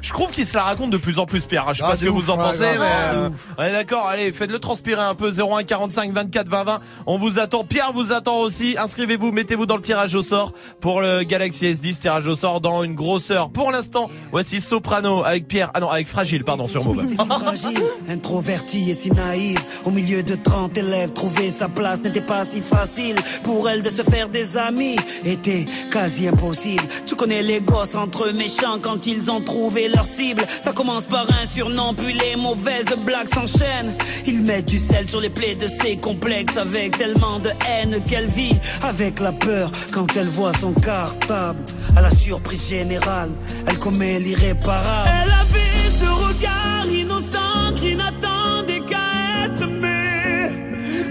Je 0.00 0.12
trouve 0.12 0.30
qu'il 0.30 0.46
se 0.46 0.54
la 0.56 0.62
raconte 0.62 0.90
de 0.90 0.96
plus 0.96 1.18
en 1.18 1.26
plus 1.26 1.44
Pierre. 1.44 1.66
Je 1.72 1.78
sais 1.78 1.84
Ah, 1.84 1.90
pas 1.90 1.96
ce 1.96 2.04
que 2.04 2.08
ouf, 2.08 2.24
vous 2.24 2.30
en 2.30 2.38
ouais, 2.38 2.44
pensez, 2.44 2.60
mais 2.60 2.78
Ah, 2.80 3.14
euh, 3.14 3.30
on 3.58 3.62
est 3.64 3.72
d'accord. 3.72 4.06
Allez, 4.06 4.30
faites-le 4.30 4.60
transpirer 4.60 5.02
un 5.02 5.16
peu. 5.16 5.32
01 5.32 5.64
45 5.64 6.12
24 6.12 6.48
20 6.48 6.67
20. 6.68 6.80
On 7.06 7.16
vous 7.16 7.38
attend. 7.38 7.64
Pierre 7.64 7.92
vous 7.92 8.12
attend 8.12 8.38
aussi. 8.38 8.76
Inscrivez-vous, 8.78 9.32
mettez-vous 9.32 9.64
dans 9.64 9.76
le 9.76 9.82
tirage 9.82 10.14
au 10.14 10.22
sort 10.22 10.52
pour 10.80 11.00
le 11.00 11.22
Galaxy 11.22 11.64
S10. 11.66 11.98
Tirage 11.98 12.26
au 12.26 12.34
sort 12.34 12.60
dans 12.60 12.82
une 12.82 12.94
grosse 12.94 13.30
heure. 13.30 13.48
Pour 13.50 13.70
l'instant, 13.72 14.10
voici 14.30 14.60
Soprano 14.60 15.24
avec 15.24 15.48
Pierre. 15.48 15.70
Ah 15.72 15.80
non, 15.80 15.88
avec 15.88 16.08
Fragile, 16.08 16.44
pardon, 16.44 16.68
sur 16.68 16.84
Move. 16.84 17.06
fragile, 17.14 17.82
introverti 18.08 18.90
et 18.90 18.94
si 18.94 19.10
naïve. 19.12 19.58
Au 19.86 19.90
milieu 19.90 20.22
de 20.22 20.34
30 20.34 20.76
élèves, 20.76 21.12
trouver 21.12 21.50
sa 21.50 21.68
place 21.68 22.02
n'était 22.02 22.20
pas 22.20 22.44
si 22.44 22.60
facile. 22.60 23.16
Pour 23.42 23.68
elle 23.70 23.82
de 23.82 23.90
se 23.90 24.02
faire 24.02 24.28
des 24.28 24.56
amis 24.58 24.96
était 25.24 25.64
quasi 25.90 26.28
impossible. 26.28 26.82
Tu 27.06 27.14
connais 27.14 27.42
les 27.42 27.60
gosses 27.60 27.94
entre 27.94 28.30
méchants 28.32 28.78
quand 28.82 29.06
ils 29.06 29.30
ont 29.30 29.40
trouvé 29.40 29.88
leur 29.88 30.04
cible. 30.04 30.42
Ça 30.60 30.72
commence 30.72 31.06
par 31.06 31.26
un 31.40 31.46
surnom, 31.46 31.94
puis 31.94 32.12
les 32.12 32.36
mauvaises 32.36 32.94
blagues 33.04 33.32
s'enchaînent. 33.32 33.94
Ils 34.26 34.42
mettent 34.42 34.68
du 34.68 34.78
sel 34.78 35.08
sur 35.08 35.20
les 35.20 35.30
plaies 35.30 35.54
de 35.54 35.66
ses 35.66 35.96
complexes 35.96 36.57
avec 36.58 36.98
tellement 36.98 37.38
de 37.38 37.50
haine 37.68 38.02
qu'elle 38.02 38.26
vit 38.26 38.56
avec 38.82 39.20
la 39.20 39.32
peur 39.32 39.70
quand 39.92 40.16
elle 40.16 40.28
voit 40.28 40.52
son 40.52 40.72
cartable. 40.72 41.58
À 41.96 42.02
la 42.02 42.10
surprise 42.10 42.68
générale, 42.68 43.30
elle 43.66 43.78
commet 43.78 44.18
l'irréparable. 44.18 45.10
Elle 45.22 45.30
avait 45.30 45.90
ce 46.00 46.08
regard 46.26 46.86
innocent 46.86 47.74
qui 47.76 47.94
n'attendait 47.94 48.80
qu'à 48.80 49.44
être 49.44 49.62
aimé. 49.62 50.50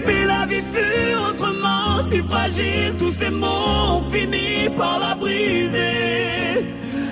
Mais 0.06 0.24
la 0.24 0.46
vie 0.46 0.62
fut 0.72 1.14
autrement 1.30 2.02
si 2.08 2.18
fragile, 2.18 2.94
tous 2.98 3.10
ces 3.10 3.30
mots 3.30 3.46
ont 3.90 4.02
fini 4.10 4.68
par 4.76 4.98
la 4.98 5.14
briser. 5.14 6.66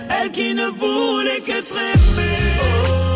Elle 0.08 0.30
qui 0.30 0.54
ne 0.54 0.66
voulait 0.66 1.40
qu'être 1.44 1.76
aimée. 1.94 2.56
Oh, 2.60 3.15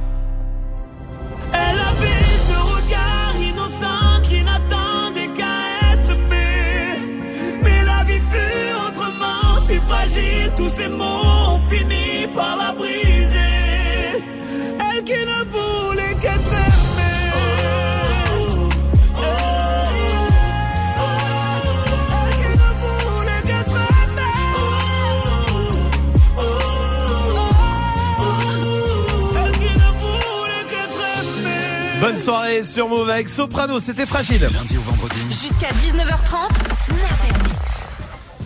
Soirée 32.21 32.61
sur 32.63 32.87
Move 32.87 33.09
avec 33.09 33.29
Soprano, 33.29 33.79
c'était 33.79 34.05
fragile. 34.05 34.41
Lundi 34.53 34.77
au 34.77 34.81
vendredi. 34.81 35.19
Jusqu'à 35.29 35.69
19h30, 35.69 36.49
Snap 36.69 37.47
Mix. 37.47 37.87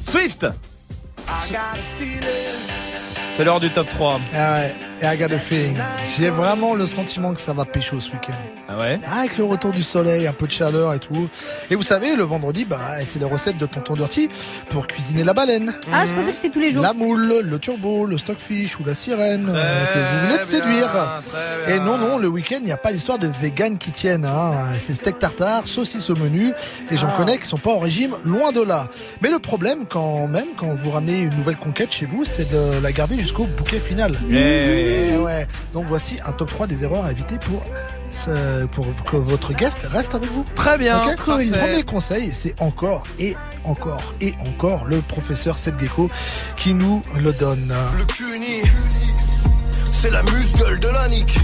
Swift 0.08 0.48
C'est 3.34 3.44
l'heure 3.44 3.60
du 3.60 3.70
top 3.70 3.90
3. 3.90 4.22
Ah 4.34 4.54
ouais, 4.54 4.76
et 5.02 5.06
I 5.06 5.18
got 5.18 5.34
a 5.34 5.40
feeling. 5.40 5.76
J'ai 6.18 6.30
vraiment 6.30 6.74
le 6.74 6.88
sentiment 6.88 7.34
que 7.34 7.42
ça 7.42 7.52
va 7.52 7.66
pécho 7.66 8.00
ce 8.00 8.12
week-end. 8.12 8.65
Ah 8.68 8.78
ouais 8.78 9.00
Ah, 9.08 9.20
Avec 9.20 9.38
le 9.38 9.44
retour 9.44 9.72
du 9.72 9.84
soleil, 9.84 10.26
un 10.26 10.34
peu 10.34 10.48
de 10.48 10.52
chaleur 10.52 10.94
et 10.94 11.00
tout. 11.00 11.30
Et 11.70 11.76
vous 11.76 11.84
savez, 11.84 12.16
le 12.16 12.24
vendredi, 12.24 12.66
bah, 12.66 12.80
c'est 13.04 13.20
les 13.20 13.26
recettes 13.26 13.58
de 13.60 13.66
Tonton 13.68 13.94
Dirty 13.94 14.28
pour 14.70 14.88
cuisiner 14.88 15.24
la 15.24 15.34
baleine. 15.34 15.76
Ah, 15.94 16.06
je 16.06 16.14
pensais 16.14 16.30
que 16.30 16.36
c'était 16.36 16.50
tous 16.50 16.60
les 16.60 16.72
jours. 16.72 16.82
La 16.82 16.94
moule, 16.94 17.42
le 17.44 17.60
turbo, 17.60 18.06
le 18.08 18.18
stockfish 18.18 18.80
ou 18.80 18.84
la 18.84 18.96
sirène 18.96 19.52
euh, 19.54 19.86
que 19.94 20.00
vous 20.00 20.28
venez 20.28 20.40
de 20.40 20.44
séduire. 20.46 20.90
Et 21.68 21.80
non, 21.80 21.98
non, 22.00 22.18
le 22.18 22.28
week-end, 22.28 22.58
il 22.60 22.66
n'y 22.66 22.72
a 22.72 22.78
pas 22.78 22.92
d'histoire 22.92 23.20
de 23.20 23.28
vegan 23.28 23.78
qui 23.78 23.92
tienne. 23.92 24.26
Hein. 24.26 24.54
C'est 24.80 24.94
steak 24.94 25.20
tartare, 25.20 25.68
saucisse 25.68 26.10
au 26.10 26.16
menu. 26.16 26.52
Et 26.90 26.98
j'en 26.98 27.10
Ah. 27.10 27.16
connais 27.18 27.38
qui 27.38 27.46
sont 27.48 27.58
pas 27.58 27.72
en 27.72 27.80
régime, 27.80 28.16
loin 28.26 28.52
de 28.52 28.62
là. 28.62 28.88
Mais 29.22 29.30
le 29.30 29.38
problème, 29.40 29.86
quand 29.88 30.28
même, 30.28 30.48
quand 30.58 30.74
vous 30.74 30.90
ramenez 30.90 31.20
une 31.20 31.36
nouvelle 31.36 31.58
conquête 31.58 31.92
chez 31.92 32.08
vous, 32.08 32.26
c'est 32.26 32.52
de 32.52 32.82
la 32.82 32.92
garder 32.92 33.18
jusqu'au 33.18 33.46
bouquet 33.46 33.80
final. 33.80 34.14
Eh 34.32 35.12
Eh 35.14 35.18
ouais. 35.18 35.48
Donc 35.74 35.86
voici 35.88 36.18
un 36.26 36.32
top 36.32 36.50
3 36.50 36.66
des 36.68 36.84
erreurs 36.84 37.06
à 37.06 37.12
éviter 37.12 37.36
pour, 37.38 37.64
pour 38.72 38.86
que 39.10 39.18
votre 39.18 39.54
guest 39.54 39.80
reste 39.90 40.16
avec 40.16 40.32
vous. 40.32 40.46
Très 40.56 40.78
bien, 40.78 41.06
Ok 41.06 41.26
parfait. 41.26 41.52
Premier 41.52 41.84
conseil, 41.84 42.32
c'est 42.34 42.60
encore 42.62 43.04
et 43.20 43.36
encore 43.64 44.14
et 44.22 44.34
encore 44.48 44.86
le 44.86 45.00
professeur 45.02 45.58
Seth 45.58 45.80
Gecko 45.80 46.10
qui 46.56 46.74
nous 46.74 47.02
le 47.18 47.34
donne. 47.34 47.74
Le 47.98 48.06
cuni, 48.06 48.62
c'est 49.94 50.12
la 50.12 50.24
muscle 50.24 50.80
de 50.80 50.88
la 50.88 51.08
nique. 51.08 51.38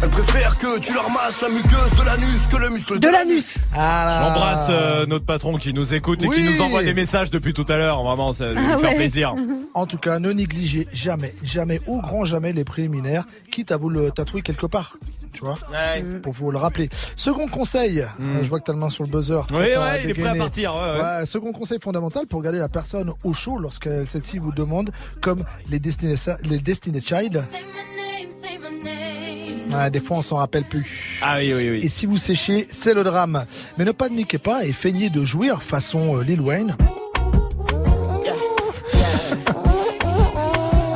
Elle 0.00 0.10
préfère 0.10 0.56
que 0.58 0.78
tu 0.78 0.94
leur 0.94 1.10
masses 1.10 1.42
la 1.42 1.48
muqueuse 1.48 1.98
de 1.98 2.04
l'anus 2.04 2.46
que 2.46 2.56
le 2.56 2.70
muscle 2.70 3.00
de, 3.00 3.08
l'anus. 3.08 3.58
J'embrasse 3.72 4.68
euh, 4.70 5.06
notre 5.06 5.24
patron 5.24 5.56
qui 5.56 5.72
nous 5.72 5.92
écoute 5.92 6.22
et 6.22 6.28
qui 6.28 6.44
nous 6.44 6.60
envoie 6.60 6.84
des 6.84 6.94
messages 6.94 7.30
depuis 7.30 7.52
tout 7.52 7.64
à 7.68 7.76
l'heure. 7.76 8.04
Vraiment, 8.04 8.32
ça 8.32 8.52
va 8.52 8.52
Ah 8.56 8.74
nous 8.74 8.78
faire 8.78 8.90
ouais. 8.90 8.96
plaisir. 8.96 9.34
En 9.74 9.86
tout 9.86 9.98
cas, 9.98 10.20
ne 10.20 10.30
négligez 10.30 10.86
jamais, 10.92 11.34
jamais, 11.42 11.80
au 11.88 12.00
grand 12.00 12.24
jamais 12.24 12.52
les 12.52 12.62
préliminaires, 12.62 13.24
quitte 13.50 13.72
à 13.72 13.76
vous 13.76 13.88
le 13.90 14.12
tatouer 14.12 14.42
quelque 14.42 14.66
part. 14.66 14.96
Tu 15.32 15.40
vois 15.40 15.58
Pour 16.22 16.32
vous 16.32 16.52
le 16.52 16.58
rappeler. 16.58 16.88
Second 17.16 17.48
conseil, 17.48 18.00
euh, 18.00 18.42
je 18.42 18.48
vois 18.48 18.60
que 18.60 18.64
t'as 18.64 18.72
le 18.74 18.78
main 18.78 18.90
sur 18.90 19.02
le 19.02 19.10
buzzer. 19.10 19.40
Oui, 19.50 19.56
ouais, 19.56 20.04
il 20.04 20.10
est 20.10 20.14
prêt 20.14 20.28
à 20.28 20.34
partir, 20.36 20.74
ouais, 20.76 21.00
ouais. 21.02 21.26
second 21.26 21.52
conseil 21.52 21.78
fondamental 21.80 22.26
pour 22.28 22.40
garder 22.42 22.58
la 22.60 22.68
personne 22.68 23.12
au 23.24 23.34
chaud 23.34 23.58
lorsque 23.58 23.88
celle-ci 24.06 24.38
vous 24.38 24.52
demande, 24.52 24.90
comme 25.20 25.42
les 25.70 25.80
Destiny, 25.80 26.14
les 26.44 26.58
Destiny 26.58 27.00
Child. 27.04 27.42
Ouais, 29.70 29.90
des 29.90 30.00
fois, 30.00 30.18
on 30.18 30.22
s'en 30.22 30.36
rappelle 30.36 30.64
plus. 30.64 31.20
Ah 31.22 31.36
oui, 31.38 31.52
oui, 31.54 31.70
oui. 31.70 31.80
Et 31.82 31.88
si 31.88 32.06
vous 32.06 32.16
séchez, 32.16 32.66
c'est 32.70 32.94
le 32.94 33.04
drame. 33.04 33.44
Mais 33.76 33.84
ne 33.84 33.92
paniquez 33.92 34.38
pas 34.38 34.64
et 34.64 34.72
feignez 34.72 35.10
de 35.10 35.24
jouir 35.24 35.62
façon 35.62 36.16
euh, 36.16 36.22
Lil 36.22 36.40
Wayne. 36.40 36.76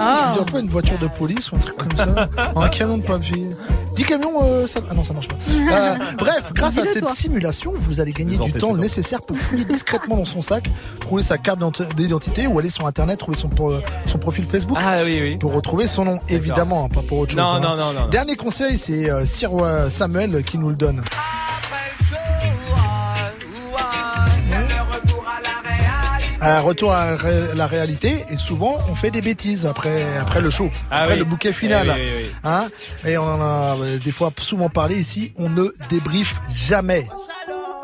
Ah. 0.04 0.32
Tu 0.32 0.38
dirais 0.40 0.52
pas 0.52 0.60
une 0.60 0.68
voiture 0.68 0.98
de 0.98 1.06
police 1.06 1.52
ou 1.52 1.56
un 1.56 1.58
truc 1.60 1.76
comme 1.76 1.96
ça 1.96 2.28
Un 2.56 2.68
camion 2.68 2.98
de 2.98 3.02
papier 3.02 3.48
10 3.94 4.04
camions, 4.04 4.32
euh, 4.42 4.66
ça... 4.66 4.80
Ah 4.90 4.94
non, 4.94 5.04
ça 5.04 5.12
marche 5.12 5.28
pas. 5.28 5.34
Euh, 5.34 5.94
bref, 6.18 6.52
grâce 6.54 6.78
à 6.78 6.84
cette 6.86 7.04
toi. 7.04 7.12
simulation, 7.14 7.72
vous 7.76 8.00
allez 8.00 8.12
gagner 8.12 8.36
du 8.38 8.52
temps 8.52 8.74
nécessaire 8.74 9.20
pour 9.22 9.36
fouiller 9.36 9.64
discrètement 9.64 10.16
dans 10.16 10.24
son 10.24 10.40
sac, 10.40 10.64
trouver 11.00 11.22
sa 11.22 11.36
carte 11.38 11.58
d'ident- 11.58 11.88
d'identité 11.96 12.46
ou 12.46 12.58
aller 12.58 12.70
sur 12.70 12.86
Internet, 12.86 13.18
trouver 13.18 13.36
son, 13.36 13.48
pro- 13.48 13.74
son 14.06 14.18
profil 14.18 14.44
Facebook 14.44 14.78
Ah 14.80 15.00
oui, 15.04 15.18
oui. 15.20 15.36
pour 15.36 15.52
retrouver 15.52 15.86
son 15.86 16.04
nom, 16.04 16.18
évidemment, 16.28 16.84
hein, 16.86 16.88
pas 16.88 17.02
pour 17.02 17.18
autre 17.18 17.32
chose. 17.32 17.40
Non, 17.40 17.46
hein. 17.54 17.60
non, 17.60 17.76
non, 17.76 17.92
non, 17.92 18.00
non. 18.02 18.08
Dernier 18.08 18.36
conseil, 18.36 18.78
c'est 18.78 19.10
euh, 19.10 19.26
Sir 19.26 19.50
Samuel 19.90 20.42
qui 20.42 20.56
nous 20.58 20.70
le 20.70 20.76
donne. 20.76 21.02
Un 26.44 26.60
retour 26.60 26.92
à 26.92 27.16
la 27.54 27.66
réalité 27.68 28.24
et 28.28 28.36
souvent 28.36 28.76
on 28.90 28.96
fait 28.96 29.12
des 29.12 29.22
bêtises 29.22 29.64
après 29.64 30.04
après 30.18 30.40
le 30.40 30.50
show, 30.50 30.68
Ah 30.90 31.02
après 31.02 31.12
oui. 31.14 31.18
le 31.20 31.24
bouquet 31.24 31.52
final. 31.52 31.86
Eh 31.88 32.00
oui, 32.00 32.06
oui, 32.16 32.22
oui. 32.24 32.30
Hein? 32.42 32.68
Et 33.06 33.16
on 33.16 33.22
en 33.22 33.40
a 33.40 33.76
euh, 33.80 33.98
des 33.98 34.10
fois 34.10 34.32
souvent 34.40 34.68
parlé 34.68 34.96
ici, 34.96 35.32
on 35.36 35.48
ne 35.48 35.68
débriefe 35.88 36.40
jamais. 36.52 37.06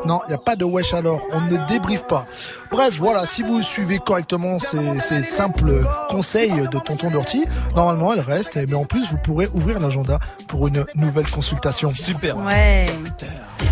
Non, 0.05 0.21
il 0.25 0.29
n'y 0.29 0.35
a 0.35 0.37
pas 0.39 0.55
de 0.55 0.63
wesh 0.63 0.93
alors, 0.93 1.21
on 1.33 1.41
ne 1.41 1.67
débriefe 1.67 2.07
pas. 2.07 2.25
Bref, 2.71 2.95
voilà, 2.97 3.25
si 3.25 3.43
vous 3.43 3.61
suivez 3.61 3.99
correctement 3.99 4.57
ces, 4.59 4.99
ces 4.99 5.23
simples 5.23 5.81
conseils 6.09 6.51
de 6.71 6.79
Tonton 6.79 7.09
Dirty, 7.11 7.45
normalement 7.75 8.13
elle 8.13 8.21
reste, 8.21 8.57
mais 8.67 8.75
en 8.75 8.85
plus 8.85 9.09
vous 9.11 9.17
pourrez 9.17 9.47
ouvrir 9.53 9.79
l'agenda 9.79 10.19
pour 10.47 10.67
une 10.67 10.85
nouvelle 10.95 11.29
consultation. 11.29 11.91
Super. 11.93 12.37
Ouais. 12.37 12.85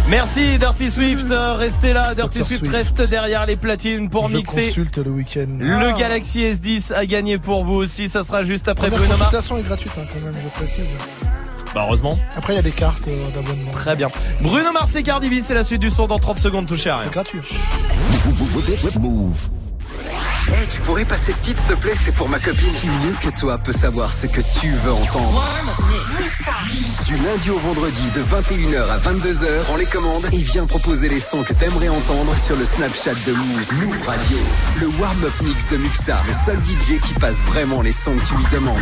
Merci 0.10 0.58
Dirty 0.58 0.92
Swift, 0.92 1.28
restez 1.30 1.94
là. 1.94 2.14
Dirty. 2.16 2.44
Swift, 2.44 2.60
Swift. 2.60 2.72
reste 2.72 3.02
derrière 3.10 3.46
les 3.46 3.56
platines 3.56 4.10
pour 4.10 4.30
Je 4.30 4.38
mixer. 4.38 4.68
consulte 4.68 4.98
le 4.98 5.12
week-end. 5.12 5.48
Le 5.60 5.98
Galaxy 5.98 6.40
S10 6.44 6.94
a 6.94 7.06
gagné 7.06 7.38
pour 7.38 7.64
vous 7.64 7.74
aussi. 7.76 8.10
Ça 8.10 8.24
sera 8.24 8.44
juste 8.44 8.68
après 8.68 8.90
Bruno 8.90 9.08
Mars. 9.08 9.20
consultation 9.20 9.58
est 9.58 9.64
gratuite 9.64 9.94
hein, 9.98 10.06
quand 10.14 10.20
même, 10.22 10.34
je 10.34 10.50
précise. 10.60 10.88
Bah 11.78 11.84
heureusement. 11.86 12.18
Après 12.36 12.54
il 12.54 12.56
y 12.56 12.60
a 12.60 12.64
des 12.64 12.72
cartes 12.72 13.08
euh, 13.08 13.30
d'abonnement. 13.36 13.70
Très 13.70 13.96
bien. 13.96 14.10
Bruno 14.42 14.72
Mars 14.72 14.96
et 14.96 15.04
Cardi 15.04 15.30
B, 15.30 15.44
c'est 15.44 15.54
la 15.54 15.64
suite 15.64 15.80
du 15.80 15.92
son 15.92 16.08
dans 16.08 16.18
30 16.18 16.40
secondes, 16.40 16.66
touché 16.66 16.90
à 16.90 16.96
rien. 16.98 17.06
C'est 17.06 17.14
gratuit. 17.14 17.40
Move. 19.00 19.50
Hey, 20.54 20.66
tu 20.68 20.80
pourrais 20.82 21.06
passer 21.06 21.32
ce 21.32 21.42
titre, 21.42 21.60
s'il 21.60 21.68
te 21.68 21.74
plaît? 21.74 21.94
C'est 21.96 22.16
pour 22.16 22.30
ma 22.30 22.40
copine. 22.40 22.72
Qui 22.74 22.88
mieux 22.88 23.16
que 23.22 23.38
toi 23.38 23.58
peut 23.58 23.74
savoir 23.74 24.14
ce 24.14 24.28
que 24.28 24.42
tu 24.60 24.72
veux 24.72 24.94
entendre? 24.94 25.44
Du 27.06 27.18
lundi 27.18 27.50
au 27.50 27.58
vendredi, 27.60 28.04
de 28.16 28.24
21h 28.24 28.90
à 28.90 28.98
22h, 28.98 29.64
prends 29.64 29.76
les 29.76 29.86
commandes 29.86 30.28
et 30.32 30.38
viens 30.38 30.66
proposer 30.66 31.10
les 31.10 31.20
sons 31.20 31.44
que 31.44 31.54
t'aimerais 31.54 31.90
entendre 31.90 32.38
sur 32.38 32.56
le 32.56 32.66
Snapchat 32.66 33.16
de 33.26 33.34
Move. 33.34 33.74
Move 33.82 34.08
Radio. 34.08 34.38
Le 34.80 34.88
warm-up 35.00 35.34
mix 35.42 35.68
de 35.68 35.78
Muxa, 35.78 36.18
le 36.28 36.34
seul 36.34 36.58
DJ 36.60 37.00
qui 37.02 37.14
passe 37.20 37.44
vraiment 37.44 37.82
les 37.82 37.92
sons 37.92 38.16
que 38.16 38.26
tu 38.26 38.36
lui 38.36 38.46
demandes. 38.52 38.78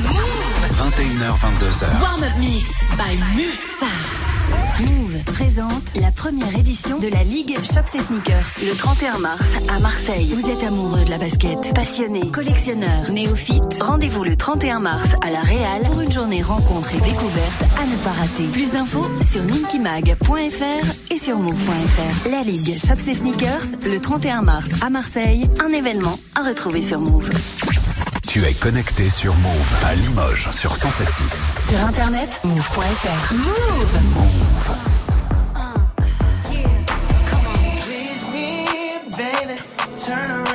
21h, 0.74 1.34
22h. 1.40 2.02
Warm-up 2.02 2.34
mix 2.38 2.70
by 2.98 3.18
Muxa. 3.36 3.88
Move 4.80 5.24
présente 5.34 5.94
la 5.96 6.12
première 6.12 6.54
édition 6.56 7.00
de 7.00 7.08
la 7.08 7.24
Ligue 7.24 7.56
Shops 7.64 7.96
et 7.96 8.00
Sneakers 8.00 8.46
le 8.64 8.76
31 8.76 9.18
mars 9.20 9.42
à 9.70 9.80
Marseille. 9.80 10.36
Vous 10.36 10.50
êtes 10.50 10.64
amoureux 10.64 11.05
de 11.06 11.12
la 11.12 11.18
basket, 11.18 11.74
passionné, 11.74 12.30
collectionneur, 12.32 13.12
néophyte 13.12 13.82
Rendez-vous 13.82 14.24
le 14.24 14.36
31 14.36 14.80
mars 14.80 15.16
à 15.26 15.32
la 15.32 15.40
Réal 15.40 15.84
pour 15.84 16.02
une 16.02 16.12
journée 16.12 16.42
rencontre 16.42 16.94
et 16.94 17.00
découverte 17.00 17.64
à 17.80 17.86
ne 17.86 17.96
pas 17.98 18.12
rater. 18.12 18.44
Plus 18.52 18.72
d'infos 18.72 19.06
sur 19.22 19.44
ninkimag.fr 19.44 21.14
et 21.14 21.18
sur 21.18 21.38
move.fr. 21.38 22.30
La 22.30 22.42
Ligue 22.42 22.76
Shops 22.78 23.08
et 23.08 23.14
Sneakers 23.14 23.90
le 23.92 24.00
31 24.00 24.42
mars 24.42 24.82
à 24.82 24.90
Marseille, 24.90 25.46
un 25.64 25.72
événement 25.72 26.18
à 26.36 26.48
retrouver 26.48 26.82
sur 26.82 27.00
Move. 27.00 27.30
Tu 28.28 28.44
es 28.44 28.54
connecté 28.54 29.10
sur 29.10 29.34
Move 29.36 29.74
à 29.86 29.96
Limoges 29.96 30.50
sur 30.52 30.74
107.6. 30.74 31.70
Sur 31.70 31.86
internet, 31.86 32.40
move.fr. 32.44 33.34
Move. 33.34 34.00
Please 37.86 38.28
me, 38.30 38.66
baby. 39.18 39.62
Turn 39.96 40.30
around 40.30 40.55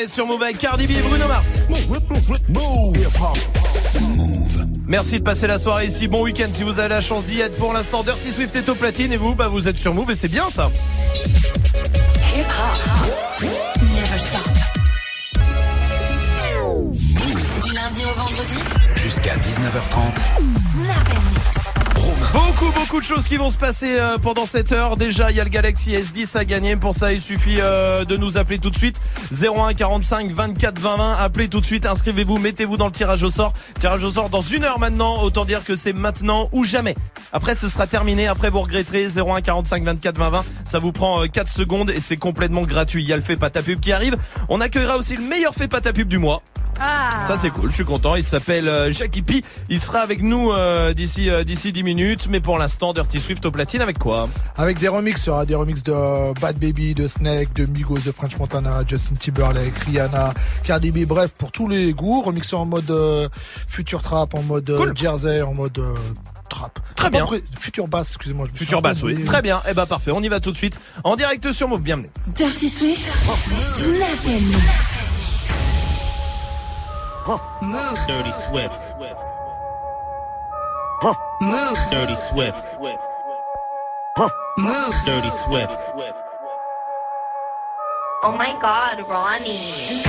soirée 0.00 0.08
sur 0.08 0.26
Move 0.26 0.42
avec 0.42 0.58
Cardi 0.58 0.86
B 0.86 0.92
et 0.92 1.02
Bruno 1.02 1.26
Mars. 1.26 1.62
Merci 4.86 5.18
de 5.18 5.24
passer 5.24 5.46
la 5.46 5.58
soirée 5.58 5.86
ici. 5.86 6.08
Bon 6.08 6.22
week-end 6.22 6.48
si 6.52 6.62
vous 6.62 6.78
avez 6.78 6.88
la 6.88 7.00
chance 7.00 7.24
d'y 7.24 7.40
être. 7.40 7.56
Pour 7.56 7.72
l'instant, 7.72 8.02
Dirty 8.02 8.32
Swift 8.32 8.56
est 8.56 8.68
au 8.68 8.74
platine 8.74 9.12
et 9.12 9.16
vous, 9.16 9.34
bah, 9.34 9.48
vous 9.48 9.68
êtes 9.68 9.78
sur 9.78 9.94
Move 9.94 10.10
et 10.10 10.14
c'est 10.14 10.28
bien 10.28 10.50
ça. 10.50 10.70
Hip 12.34 12.40
hop. 12.40 13.48
Never 13.94 14.18
stop. 14.18 14.40
Du 17.64 17.72
lundi 17.72 18.02
au 18.04 18.20
vendredi. 18.20 18.56
Jusqu'à 18.96 19.36
19h30. 19.36 20.16
Snap 20.56 21.08
and 21.08 21.30
mix. 21.34 21.70
Beaucoup, 22.32 22.70
beaucoup 22.72 23.00
de 23.00 23.04
choses 23.04 23.26
qui 23.26 23.36
vont 23.36 23.50
se 23.50 23.58
passer 23.58 23.96
euh, 23.98 24.16
pendant 24.18 24.46
cette 24.46 24.72
heure. 24.72 24.96
Déjà, 24.96 25.30
il 25.30 25.36
y 25.36 25.40
a 25.40 25.44
le 25.44 25.50
Galaxy 25.50 25.92
S10 25.92 26.36
à 26.36 26.44
gagner. 26.44 26.76
Pour 26.76 26.94
ça, 26.94 27.12
il 27.12 27.20
suffit 27.20 27.56
euh, 27.58 28.04
de 28.04 28.16
nous 28.16 28.38
appeler 28.38 28.58
tout 28.58 28.70
de 28.70 28.76
suite. 28.76 28.99
01 29.32 29.74
45 29.74 30.32
24 30.32 30.78
20 30.78 30.96
20. 30.96 31.14
Appelez 31.14 31.48
tout 31.48 31.60
de 31.60 31.64
suite, 31.64 31.86
inscrivez-vous, 31.86 32.38
mettez-vous 32.38 32.76
dans 32.76 32.86
le 32.86 32.92
tirage 32.92 33.22
au 33.22 33.30
sort. 33.30 33.52
Tirage 33.78 34.04
au 34.04 34.10
sort 34.10 34.30
dans 34.30 34.40
une 34.40 34.64
heure 34.64 34.78
maintenant. 34.78 35.22
Autant 35.22 35.44
dire 35.44 35.64
que 35.64 35.76
c'est 35.76 35.92
maintenant 35.92 36.46
ou 36.52 36.64
jamais. 36.64 36.94
Après, 37.32 37.54
ce 37.54 37.68
sera 37.68 37.86
terminé. 37.86 38.26
Après, 38.26 38.50
vous 38.50 38.60
regretterez. 38.60 39.06
01 39.18 39.40
45 39.40 39.84
24 39.84 40.18
20 40.18 40.30
20. 40.30 40.44
Ça 40.64 40.78
vous 40.78 40.92
prend 40.92 41.22
euh, 41.22 41.26
4 41.26 41.48
secondes 41.48 41.90
et 41.90 42.00
c'est 42.00 42.16
complètement 42.16 42.62
gratuit. 42.62 43.02
Il 43.02 43.08
y 43.08 43.12
a 43.12 43.16
le 43.16 43.22
fait 43.22 43.36
pas 43.36 43.50
ta 43.50 43.62
pub 43.62 43.80
qui 43.80 43.92
arrive. 43.92 44.16
On 44.48 44.60
accueillera 44.60 44.96
aussi 44.96 45.16
le 45.16 45.22
meilleur 45.22 45.54
fait 45.54 45.68
pas 45.68 45.80
ta 45.80 45.92
pub 45.92 46.08
du 46.08 46.18
mois. 46.18 46.42
Ah. 46.80 47.10
Ça 47.26 47.36
c'est 47.36 47.50
cool, 47.50 47.70
je 47.70 47.74
suis 47.74 47.84
content. 47.84 48.14
Il 48.16 48.24
s'appelle 48.24 48.66
euh, 48.68 48.90
Jackie 48.90 49.22
P. 49.22 49.42
Il 49.68 49.80
sera 49.82 50.00
avec 50.00 50.22
nous 50.22 50.50
euh, 50.50 50.92
d'ici 50.94 51.28
euh, 51.30 51.44
d'ici 51.44 51.72
10 51.72 51.82
minutes. 51.82 52.26
Mais 52.30 52.40
pour 52.40 52.58
l'instant, 52.58 52.92
Dirty 52.92 53.20
Swift 53.20 53.44
au 53.46 53.50
platine 53.50 53.80
avec 53.82 53.98
quoi? 53.98 54.28
Avec 54.56 54.78
des 54.78 54.88
remixes, 54.88 55.24
il 55.24 55.28
y 55.28 55.30
aura 55.30 55.44
des 55.44 55.54
remixes 55.54 55.82
de 55.82 55.92
euh, 55.92 56.32
Bad 56.40 56.58
Baby, 56.58 56.94
de 56.94 57.06
Snake, 57.06 57.52
de 57.54 57.66
Migos, 57.66 57.98
de 57.98 58.12
French 58.12 58.36
Montana, 58.38 58.82
Justin 58.86 59.14
Timberlake, 59.14 59.76
Rihanna, 59.86 60.32
Cardi 60.64 60.90
B, 60.90 61.06
bref, 61.06 61.32
pour 61.38 61.52
tous 61.52 61.68
les 61.68 61.92
goûts, 61.92 62.22
remixés 62.22 62.56
en 62.56 62.66
mode 62.66 62.90
euh, 62.90 63.28
future 63.68 64.02
trap, 64.02 64.34
en 64.34 64.42
mode 64.42 64.68
euh, 64.70 64.78
Cool. 64.78 64.96
jersey, 64.96 65.42
en 65.42 65.52
mode 65.54 65.78
euh, 65.78 65.94
trap. 66.48 66.78
Très 66.96 67.10
bien. 67.10 67.26
Future 67.58 67.88
basse, 67.88 68.08
excusez-moi. 68.10 68.46
je 68.46 68.52
me 68.52 68.56
suis 68.56 68.64
Futur 68.64 68.78
un 68.78 68.82
peu 68.82 68.88
basse, 68.88 69.02
oui. 69.02 69.22
Très 69.24 69.42
bien. 69.42 69.60
Eh 69.68 69.74
ben 69.74 69.86
parfait. 69.86 70.10
On 70.12 70.22
y 70.22 70.28
va 70.28 70.40
tout 70.40 70.50
de 70.50 70.56
suite 70.56 70.80
en 71.04 71.16
direct 71.16 71.52
sur 71.52 71.68
Move. 71.68 71.82
Bienvenue. 71.82 72.10
Dirty 72.36 72.68
Swift. 72.68 73.06
Snap 73.60 74.99
and 77.30 77.40
mix. 77.62 77.62
Move. 77.62 77.98
Dirty 78.06 78.32
Swift. 78.32 78.94
Move. 81.40 81.78
Dirty 81.90 82.16
Swift. 82.16 82.78
Move. 84.58 84.94
Dirty 85.06 85.30
Swift. 85.30 85.92
Oh 88.22 88.32
my 88.32 88.58
god, 88.60 89.08
Ronnie. 89.08 90.02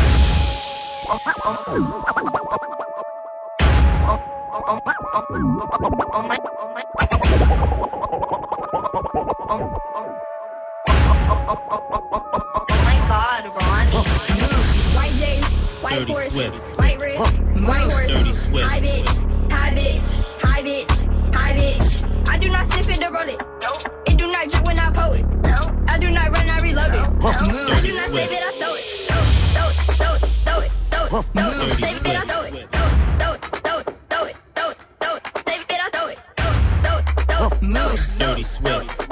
Oh 11.47 12.00
white 15.91 15.99
Dirty 15.99 16.11
horse, 16.13 16.33
Swift. 16.33 16.77
white 16.79 16.99
wrist, 17.01 17.41
white 17.67 17.91
horse, 17.91 18.07
Dirty 18.07 18.33
Swift. 18.33 18.67
high 18.69 18.79
bitch, 18.79 19.51
high 19.51 19.73
bitch, 19.73 20.03
high 20.41 20.63
bitch, 20.63 21.33
high 21.35 21.53
bitch. 21.53 22.29
I 22.29 22.37
do 22.37 22.47
not 22.49 22.65
sniff 22.67 22.89
it 22.89 23.03
or 23.03 23.11
roll 23.11 23.27
it. 23.27 23.41
It 24.07 24.17
do 24.17 24.31
not 24.31 24.49
drip 24.49 24.65
when 24.65 24.79
I 24.79 24.89
pull 24.91 25.13
it. 25.13 25.25
I 25.89 25.97
do 25.99 26.09
not 26.09 26.29
run, 26.35 26.49
I 26.49 26.59
reload 26.61 26.93
it. 26.93 26.99
I 26.99 27.81
do 27.81 27.93
not 27.93 28.09
save 28.09 28.31
it, 28.31 28.41
I 28.41 28.51
throw 28.53 28.73
it. 28.73 28.83
Throw 29.51 29.67
it, 29.67 29.75
throw 29.97 30.13
it, 30.15 30.21
throw 30.45 30.59
it, 30.59 30.71
throw 30.91 31.05
it, 31.05 31.25
throw 31.33 31.49
it. 31.51 31.71
Save 31.77 32.05
it, 32.05 32.15
I 32.15 32.25
throw 32.25 32.41
it. 32.43 32.51
Throw 32.71 33.33
it, 33.33 33.41
throw 33.51 33.77
it, 33.77 33.87
throw 34.09 34.25
it, 34.25 34.35
throw 34.55 34.69
it, 34.69 34.77
throw 35.01 35.15
it. 35.15 35.23
Save 35.45 35.61
it, 35.61 35.79
I 35.81 35.89
throw 35.91 36.07
it. 36.07 36.19
Throw 36.37 36.97
it, 36.97 37.05
throw 37.27 37.43
it, 37.43 37.57
throw 37.67 37.91
it. 37.91 37.99
Dirty 38.19 38.43
Swift. 38.43 38.87
Save 38.87 39.01
it, 39.01 39.01
I 39.01 39.05
throw 39.05 39.10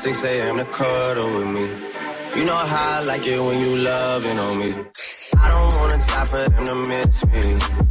6 0.00 0.24
a.m. 0.24 0.56
to 0.56 0.64
cuddle 0.64 1.30
with 1.36 1.48
me. 1.48 1.66
You 2.34 2.46
know 2.46 2.56
how 2.56 3.00
I 3.00 3.04
like 3.04 3.26
it 3.26 3.38
when 3.38 3.60
you 3.60 3.76
loving 3.76 4.38
on 4.38 4.58
me. 4.58 4.70
I 5.36 5.48
don't 5.50 5.74
wanna 5.76 5.98
die 5.98 6.24
for 6.24 6.48
them 6.48 6.64
to 6.64 6.74
miss 6.88 7.26
me. 7.26 7.89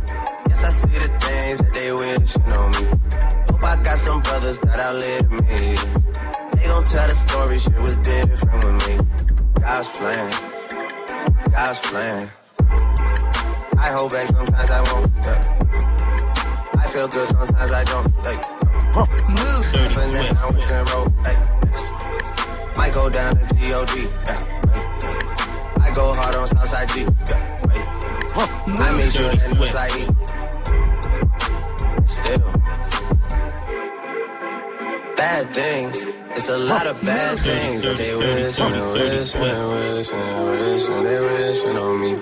Bad 35.19 35.49
things. 35.49 36.05
It's 36.31 36.47
a 36.47 36.57
lot 36.57 36.87
of 36.87 36.95
bad 37.01 37.37
things 37.39 37.83
that 37.83 37.97
they 37.97 38.15
wish 38.15 38.57
and 38.57 38.73
they 38.73 38.79
wish 38.79 39.35
and 39.35 39.43
they 39.43 39.65
wish 39.67 40.11
and 40.13 40.29
they 40.29 40.45
wish 40.47 40.87
and 40.87 41.05
they 41.05 41.19
wishing 41.19 41.77
on 41.77 41.99
me. 41.99 42.13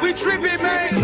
We 0.00 0.14
tripping, 0.14 0.62
man. 0.64 0.94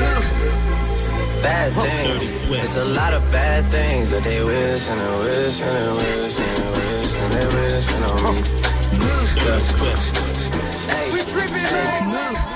bad 1.42 1.70
things. 1.84 2.24
It's 2.64 2.76
a 2.76 2.84
lot 2.86 3.12
of 3.12 3.20
bad 3.30 3.70
things 3.70 4.08
that 4.12 4.24
they 4.24 4.42
wish 4.42 4.88
and 4.88 5.00
they 5.02 5.18
wish 5.18 5.60
and 5.60 5.76
they 5.76 5.92
wish 6.00 6.40
and 6.40 6.56
they 6.56 6.68
wish 6.88 7.12
and 7.20 7.32
they 7.34 7.46
wish 7.56 7.88
on 8.08 8.34
me. 8.34 8.40
Hey, 10.88 11.06
hey. 11.60 12.55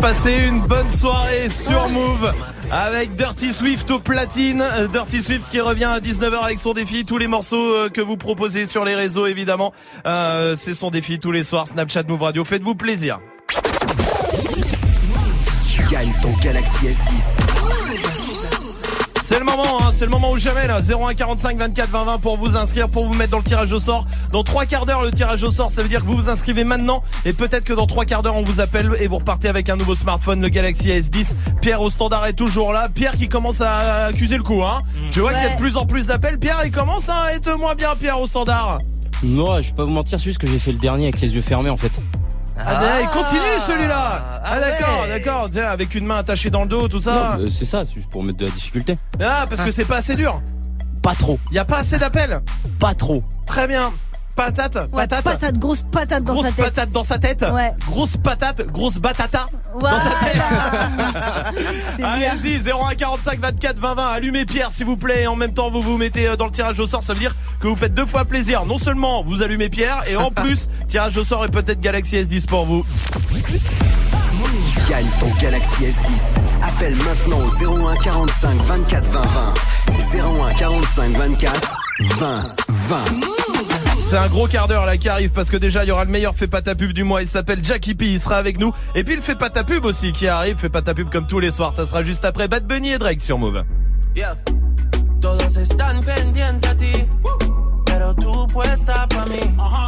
Passez 0.00 0.46
une 0.48 0.60
bonne 0.60 0.88
soirée 0.90 1.48
sur 1.48 1.88
Move 1.88 2.32
avec 2.70 3.16
Dirty 3.16 3.52
Swift 3.52 3.90
au 3.90 3.98
platine. 3.98 4.62
Euh, 4.62 4.86
Dirty 4.86 5.20
Swift 5.22 5.50
qui 5.50 5.60
revient 5.60 5.84
à 5.84 5.98
19h 5.98 6.38
avec 6.44 6.60
son 6.60 6.72
défi. 6.72 7.04
Tous 7.04 7.18
les 7.18 7.26
morceaux 7.26 7.74
euh, 7.74 7.88
que 7.88 8.00
vous 8.00 8.16
proposez 8.16 8.66
sur 8.66 8.84
les 8.84 8.94
réseaux 8.94 9.26
évidemment. 9.26 9.72
Euh, 10.06 10.54
C'est 10.56 10.74
son 10.74 10.90
défi 10.90 11.18
tous 11.18 11.32
les 11.32 11.42
soirs. 11.42 11.66
Snapchat 11.66 12.04
Move 12.04 12.22
Radio. 12.22 12.44
Faites-vous 12.44 12.76
plaisir. 12.76 13.18
Gagne 15.90 16.12
ton 16.22 16.32
Galaxy 16.42 16.86
S10. 16.86 17.37
C'est 19.28 19.40
le 19.40 19.44
moment, 19.44 19.82
hein, 19.82 19.90
c'est 19.92 20.06
le 20.06 20.10
moment 20.10 20.30
ou 20.30 20.38
jamais 20.38 20.66
là. 20.66 20.80
01 20.80 21.12
45 21.12 21.58
24 21.58 21.90
20 21.90 22.04
20 22.04 22.18
pour 22.18 22.38
vous 22.38 22.56
inscrire, 22.56 22.88
pour 22.88 23.04
vous 23.04 23.12
mettre 23.12 23.32
dans 23.32 23.36
le 23.36 23.44
tirage 23.44 23.70
au 23.74 23.78
sort. 23.78 24.06
Dans 24.32 24.42
trois 24.42 24.64
quarts 24.64 24.86
d'heure, 24.86 25.02
le 25.02 25.10
tirage 25.10 25.42
au 25.44 25.50
sort, 25.50 25.70
ça 25.70 25.82
veut 25.82 25.88
dire 25.90 26.00
que 26.00 26.06
vous 26.06 26.14
vous 26.14 26.30
inscrivez 26.30 26.64
maintenant 26.64 27.02
et 27.26 27.34
peut-être 27.34 27.66
que 27.66 27.74
dans 27.74 27.86
trois 27.86 28.06
quarts 28.06 28.22
d'heure, 28.22 28.36
on 28.36 28.42
vous 28.42 28.62
appelle 28.62 28.90
et 28.98 29.06
vous 29.06 29.18
repartez 29.18 29.48
avec 29.48 29.68
un 29.68 29.76
nouveau 29.76 29.94
smartphone, 29.94 30.40
le 30.40 30.48
Galaxy 30.48 30.88
S10. 30.88 31.34
Pierre 31.60 31.82
au 31.82 31.90
standard 31.90 32.24
est 32.24 32.32
toujours 32.32 32.72
là. 32.72 32.88
Pierre 32.88 33.18
qui 33.18 33.28
commence 33.28 33.60
à 33.60 34.06
accuser 34.06 34.38
le 34.38 34.42
coup, 34.42 34.62
hein. 34.64 34.78
Je 35.10 35.20
vois 35.20 35.34
qu'il 35.34 35.42
y 35.42 35.46
a 35.46 35.50
de 35.56 35.58
plus 35.60 35.76
en 35.76 35.84
plus 35.84 36.06
d'appels. 36.06 36.38
Pierre, 36.38 36.62
il 36.64 36.70
commence 36.70 37.10
à 37.10 37.34
être 37.34 37.54
moins 37.58 37.74
bien, 37.74 37.90
Pierre 38.00 38.18
au 38.18 38.26
standard. 38.26 38.78
Non, 39.22 39.60
je 39.60 39.68
vais 39.68 39.76
pas 39.76 39.84
vous 39.84 39.90
mentir, 39.90 40.18
c'est 40.18 40.24
juste 40.24 40.38
que 40.38 40.46
j'ai 40.46 40.58
fait 40.58 40.72
le 40.72 40.78
dernier 40.78 41.08
avec 41.08 41.20
les 41.20 41.34
yeux 41.34 41.42
fermés 41.42 41.68
en 41.68 41.76
fait. 41.76 42.00
Ah, 42.58 43.00
il 43.00 43.08
continue 43.08 43.58
celui-là. 43.60 44.40
Ah, 44.44 44.58
d'accord, 44.60 45.06
d'accord. 45.08 45.48
Tiens, 45.50 45.68
Avec 45.68 45.94
une 45.94 46.06
main 46.06 46.16
attachée 46.16 46.50
dans 46.50 46.62
le 46.62 46.68
dos, 46.68 46.88
tout 46.88 47.00
ça. 47.00 47.36
Non, 47.38 47.44
euh, 47.44 47.50
c'est 47.50 47.64
ça, 47.64 47.84
c'est 47.86 47.94
juste 47.94 48.10
pour 48.10 48.22
mettre 48.22 48.38
de 48.38 48.46
la 48.46 48.50
difficulté. 48.50 48.96
Ah, 49.22 49.46
parce 49.48 49.62
que 49.62 49.70
c'est 49.70 49.84
pas 49.84 49.98
assez 49.98 50.14
dur. 50.16 50.40
Pas 51.02 51.14
trop. 51.14 51.38
Y 51.52 51.58
a 51.58 51.64
pas 51.64 51.78
assez 51.78 51.98
d'appels. 51.98 52.40
Pas 52.78 52.94
trop. 52.94 53.22
Très 53.46 53.68
bien. 53.68 53.92
Patate 54.38 54.76
Ouais, 54.92 55.06
Patate 55.06 55.24
patate, 55.24 55.58
grosse 55.58 55.82
patate 55.82 56.22
dans 56.24 56.32
Grosse 56.34 56.46
sa 56.46 56.52
tête. 56.52 56.64
patate 56.64 56.90
dans 56.90 57.02
sa 57.02 57.18
tête 57.18 57.44
Ouais. 57.52 57.72
Grosse 57.86 58.16
patate, 58.16 58.66
grosse 58.68 58.98
batata 58.98 59.46
dans 59.80 59.98
sa 59.98 60.10
tête 60.10 60.42
Allez-y, 62.04 62.60
0145 62.60 63.40
24 63.40 63.78
20 63.78 63.94
20, 63.94 64.06
allumez 64.08 64.44
Pierre 64.44 64.70
s'il 64.72 64.86
vous 64.86 64.96
plaît 64.96 65.22
et 65.22 65.26
en 65.26 65.36
même 65.36 65.52
temps 65.52 65.70
vous 65.70 65.82
vous 65.82 65.98
mettez 65.98 66.28
euh, 66.28 66.36
dans 66.36 66.46
le 66.46 66.52
tirage 66.52 66.78
au 66.80 66.86
sort, 66.86 67.02
ça 67.02 67.12
veut 67.14 67.18
dire 67.20 67.34
que 67.60 67.66
vous 67.68 67.76
faites 67.76 67.94
deux 67.94 68.06
fois 68.06 68.24
plaisir. 68.24 68.64
Non 68.64 68.78
seulement 68.78 69.22
vous 69.22 69.42
allumez 69.42 69.68
Pierre 69.68 70.02
et 70.08 70.16
en 70.16 70.30
plus 70.30 70.68
tirage 70.88 71.16
au 71.16 71.24
sort 71.24 71.44
et 71.44 71.48
peut-être 71.48 71.80
Galaxy 71.80 72.16
S10 72.16 72.46
pour 72.46 72.64
vous. 72.64 72.84
Gagne 74.88 75.06
ton 75.20 75.28
Galaxy 75.40 75.84
S10. 75.84 76.38
Appelle 76.62 76.94
maintenant 76.96 77.38
au 77.40 77.88
01 77.88 77.96
45 77.96 78.56
24 78.62 79.04
20 79.10 79.20
20. 79.20 79.54
01 80.48 80.54
45 80.54 81.10
24 81.16 81.76
20 82.18 82.42
20. 82.68 82.96
C'est 84.08 84.16
un 84.16 84.28
gros 84.28 84.46
quart 84.46 84.68
d'heure 84.68 84.86
là 84.86 84.96
qui 84.96 85.10
arrive 85.10 85.32
parce 85.32 85.50
que 85.50 85.58
déjà 85.58 85.84
il 85.84 85.88
y 85.88 85.90
aura 85.90 86.06
le 86.06 86.10
meilleur 86.10 86.34
fait 86.34 86.46
pas 86.48 86.62
ta 86.62 86.74
pub 86.74 86.94
du 86.94 87.04
mois, 87.04 87.20
il 87.20 87.28
s'appelle 87.28 87.62
Jackie 87.62 87.94
P, 87.94 88.06
il 88.06 88.18
sera 88.18 88.38
avec 88.38 88.58
nous. 88.58 88.72
Et 88.94 89.04
puis 89.04 89.14
le 89.14 89.20
fait 89.20 89.34
pas 89.34 89.50
ta 89.50 89.64
pub 89.64 89.84
aussi 89.84 90.12
qui 90.12 90.26
arrive, 90.28 90.56
fait 90.56 90.70
pas 90.70 90.80
ta 90.80 90.94
pub 90.94 91.10
comme 91.10 91.26
tous 91.26 91.40
les 91.40 91.50
soirs, 91.50 91.74
ça 91.74 91.84
sera 91.84 92.02
juste 92.02 92.24
après 92.24 92.48
Bad 92.48 92.66
Bunny 92.66 92.92
et 92.92 92.96
Drake 92.96 93.20
sur 93.20 93.36
Move. 93.36 93.64
Yeah. 94.16 94.34
Todos 95.20 95.58
están 95.58 96.00
pendientes 96.02 96.70
a 96.70 96.74
ti, 96.74 97.06
pero 97.84 98.14
tú 98.14 98.46
puesta 98.46 99.06
pa' 99.08 99.26
mí. 99.26 99.54
Haciendo 99.58 99.87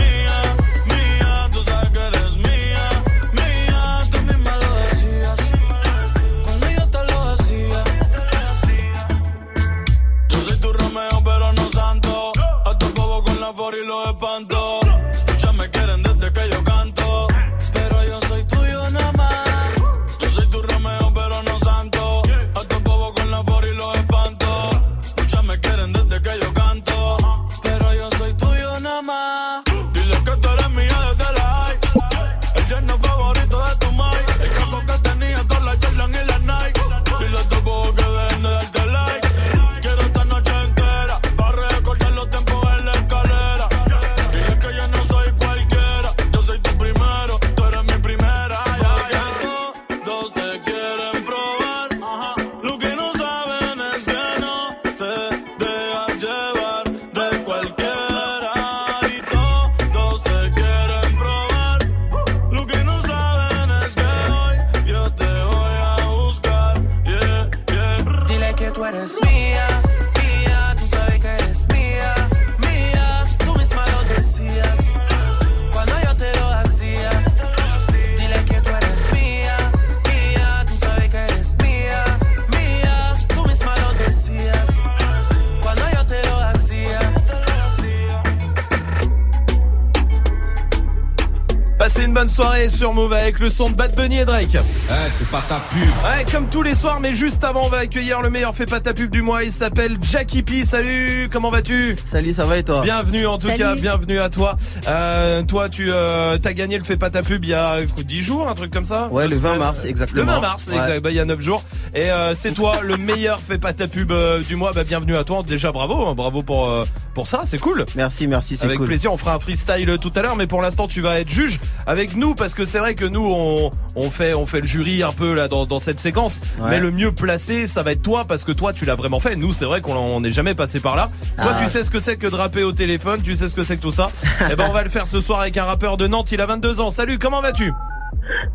Soirée 92.31 92.69
sur 92.69 92.93
Move 92.93 93.11
avec 93.13 93.39
le 93.39 93.49
son 93.49 93.69
de 93.69 93.75
Bad 93.75 93.93
Bunny 93.95 94.19
et 94.19 94.25
Drake. 94.25 94.55
Eh, 94.55 94.93
c'est 95.17 95.27
pas 95.27 95.43
ta 95.47 95.55
pub. 95.69 95.81
Ouais, 95.81 96.25
comme 96.31 96.47
tous 96.47 96.63
les 96.63 96.75
soirs, 96.75 96.99
mais 97.01 97.13
juste 97.13 97.43
avant, 97.43 97.65
on 97.65 97.69
va 97.69 97.79
accueillir 97.79 98.21
le 98.21 98.29
meilleur 98.29 98.55
fait 98.55 98.65
pas 98.65 98.79
ta 98.79 98.93
pub 98.93 99.11
du 99.11 99.21
mois. 99.21 99.43
Il 99.43 99.51
s'appelle 99.51 99.97
Jackie 100.01 100.41
P. 100.41 100.63
Salut, 100.63 101.27
comment 101.31 101.51
vas-tu? 101.51 101.97
Salut, 102.05 102.33
ça 102.33 102.45
va 102.45 102.57
et 102.57 102.63
toi? 102.63 102.81
Bienvenue 102.83 103.27
en 103.27 103.37
tout 103.37 103.47
Salut. 103.47 103.59
cas, 103.59 103.75
bienvenue 103.75 104.19
à 104.19 104.29
toi. 104.29 104.55
Euh, 104.87 105.43
toi, 105.43 105.67
tu 105.67 105.87
euh, 105.89 106.37
as 106.43 106.53
gagné 106.53 106.77
le 106.77 106.85
fait 106.85 106.95
pas 106.97 107.09
ta 107.09 107.21
pub 107.21 107.43
il 107.43 107.49
y 107.49 107.53
a 107.53 107.73
euh, 107.73 107.85
10 108.01 108.21
jours, 108.21 108.47
un 108.47 108.55
truc 108.55 108.71
comme 108.71 108.85
ça? 108.85 109.09
Ouais, 109.11 109.27
le 109.27 109.35
20 109.35 109.41
semaines 109.41 109.59
mars, 109.59 109.83
exactement. 109.85 110.21
Le 110.25 110.31
20 110.31 110.39
mars, 110.39 110.67
Ouais. 110.69 110.75
exact, 110.77 110.99
bah, 111.01 111.09
il 111.11 111.17
y 111.17 111.19
a 111.19 111.25
9 111.25 111.41
jours. 111.41 111.63
Et 111.93 112.09
euh, 112.11 112.33
c'est 112.33 112.53
toi 112.53 112.77
le 112.81 112.95
meilleur 112.95 113.41
fait 113.41 113.57
pas 113.57 113.73
ta 113.73 113.87
pub 113.89 114.11
euh, 114.11 114.39
du 114.39 114.55
mois. 114.55 114.71
Bah, 114.73 114.83
bienvenue 114.85 115.17
à 115.17 115.25
toi. 115.25 115.43
Déjà 115.45 115.71
bravo, 115.73 116.07
hein, 116.07 116.13
bravo 116.15 116.43
pour 116.43 116.69
euh, 116.69 116.83
pour 117.13 117.27
ça, 117.27 117.41
c'est 117.45 117.57
cool. 117.59 117.85
Merci, 117.95 118.27
merci, 118.27 118.57
c'est 118.57 118.65
Avec 118.65 118.77
cool. 118.77 118.87
plaisir, 118.87 119.11
on 119.13 119.17
fera 119.17 119.33
un 119.35 119.39
freestyle 119.39 119.97
tout 120.01 120.11
à 120.15 120.21
l'heure, 120.21 120.35
mais 120.35 120.47
pour 120.47 120.61
l'instant 120.61 120.87
tu 120.87 121.01
vas 121.01 121.19
être 121.19 121.29
juge 121.29 121.59
avec 121.85 122.15
nous 122.15 122.35
parce 122.35 122.53
que 122.53 122.65
c'est 122.65 122.79
vrai 122.79 122.95
que 122.95 123.05
nous 123.05 123.25
on, 123.25 123.69
on 123.95 124.09
fait 124.11 124.33
on 124.33 124.45
fait 124.45 124.61
le 124.61 124.67
jury 124.67 125.03
un 125.03 125.11
peu 125.11 125.33
là 125.33 125.47
dans, 125.47 125.65
dans 125.65 125.79
cette 125.79 125.99
séquence, 125.99 126.39
Ouais. 126.59 126.69
mais 126.71 126.79
le 126.79 126.91
mieux 126.91 127.11
placé 127.11 127.67
ça 127.67 127.83
va 127.83 127.91
être 127.93 128.01
toi 128.01 128.25
parce 128.25 128.43
que 128.43 128.51
toi 128.51 128.73
tu 128.73 128.85
l'as 128.85 128.95
vraiment 128.95 129.19
fait. 129.19 129.35
Nous 129.35 129.53
c'est 129.53 129.65
vrai 129.65 129.81
qu'on 129.81 129.95
on 129.95 130.21
n'est 130.21 130.31
jamais 130.31 130.55
passé 130.55 130.79
par 130.79 130.95
là. 130.95 131.09
Toi 131.41 131.51
Ah. 131.55 131.59
tu 131.63 131.69
sais 131.69 131.83
ce 131.83 131.91
que 131.91 131.99
c'est 131.99 132.15
que 132.17 132.27
de 132.27 132.35
rapper 132.35 132.63
au 132.63 132.71
téléphone, 132.71 133.21
tu 133.21 133.35
sais 133.35 133.47
ce 133.49 133.55
que 133.55 133.63
c'est 133.63 133.77
que 133.77 133.81
tout 133.81 133.91
ça. 133.91 134.09
Et 134.51 134.55
ben 134.55 134.65
on 134.69 134.73
va 134.73 134.83
le 134.83 134.89
faire 134.89 135.07
ce 135.07 135.19
soir 135.19 135.41
avec 135.41 135.57
un 135.57 135.65
rappeur 135.65 135.97
de 135.97 136.07
Nantes. 136.07 136.31
Il 136.31 136.39
a 136.41 136.45
22 136.45 136.79
ans. 136.79 136.91
Salut, 136.91 137.19
comment 137.19 137.41
vas-tu? 137.41 137.71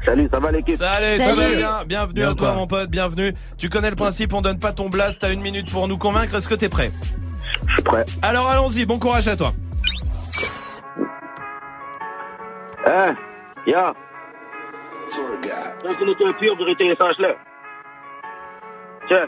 Salut, 0.05 0.29
ça 0.33 0.39
va 0.41 0.53
l'équipe? 0.53 0.75
Salut, 0.75 1.19
ça 1.19 1.35
va 1.35 1.49
bien 1.51 1.85
Bienvenue 1.87 2.15
Bien 2.21 2.31
à 2.31 2.35
toi 2.35 2.49
quoi 2.49 2.57
mon 2.57 2.67
pote, 2.67 2.89
bienvenue. 2.91 3.35
Tu 3.59 3.69
connais 3.69 3.91
le 3.91 3.97
principe, 3.97 4.33
on 4.33 4.41
donne 4.41 4.59
pas 4.59 4.73
ton 4.73 4.89
blast, 4.89 5.21
t'as 5.21 5.33
une 5.33 5.41
minute 5.41 5.71
pour 5.71 5.89
nous 5.89 5.99
convaincre. 5.99 6.35
Est-ce 6.35 6.49
que 6.49 6.55
t'es 6.55 6.69
prêt? 6.69 6.91
Je 7.67 7.73
suis 7.75 7.83
prêt. 7.83 8.05
Alors 8.23 8.49
allons-y, 8.49 8.85
bon 8.85 8.99
courage 8.99 9.29
à 9.29 9.37
toi. 9.37 9.53
Eh, 12.87 13.71
ya? 13.71 13.93
Quand 15.83 15.95
tu 15.99 16.05
n'es 16.05 16.29
un 16.29 16.33
pur 16.33 16.57
vérité, 16.57 16.95
sache-le. 16.97 17.35
Tiens. 19.09 19.27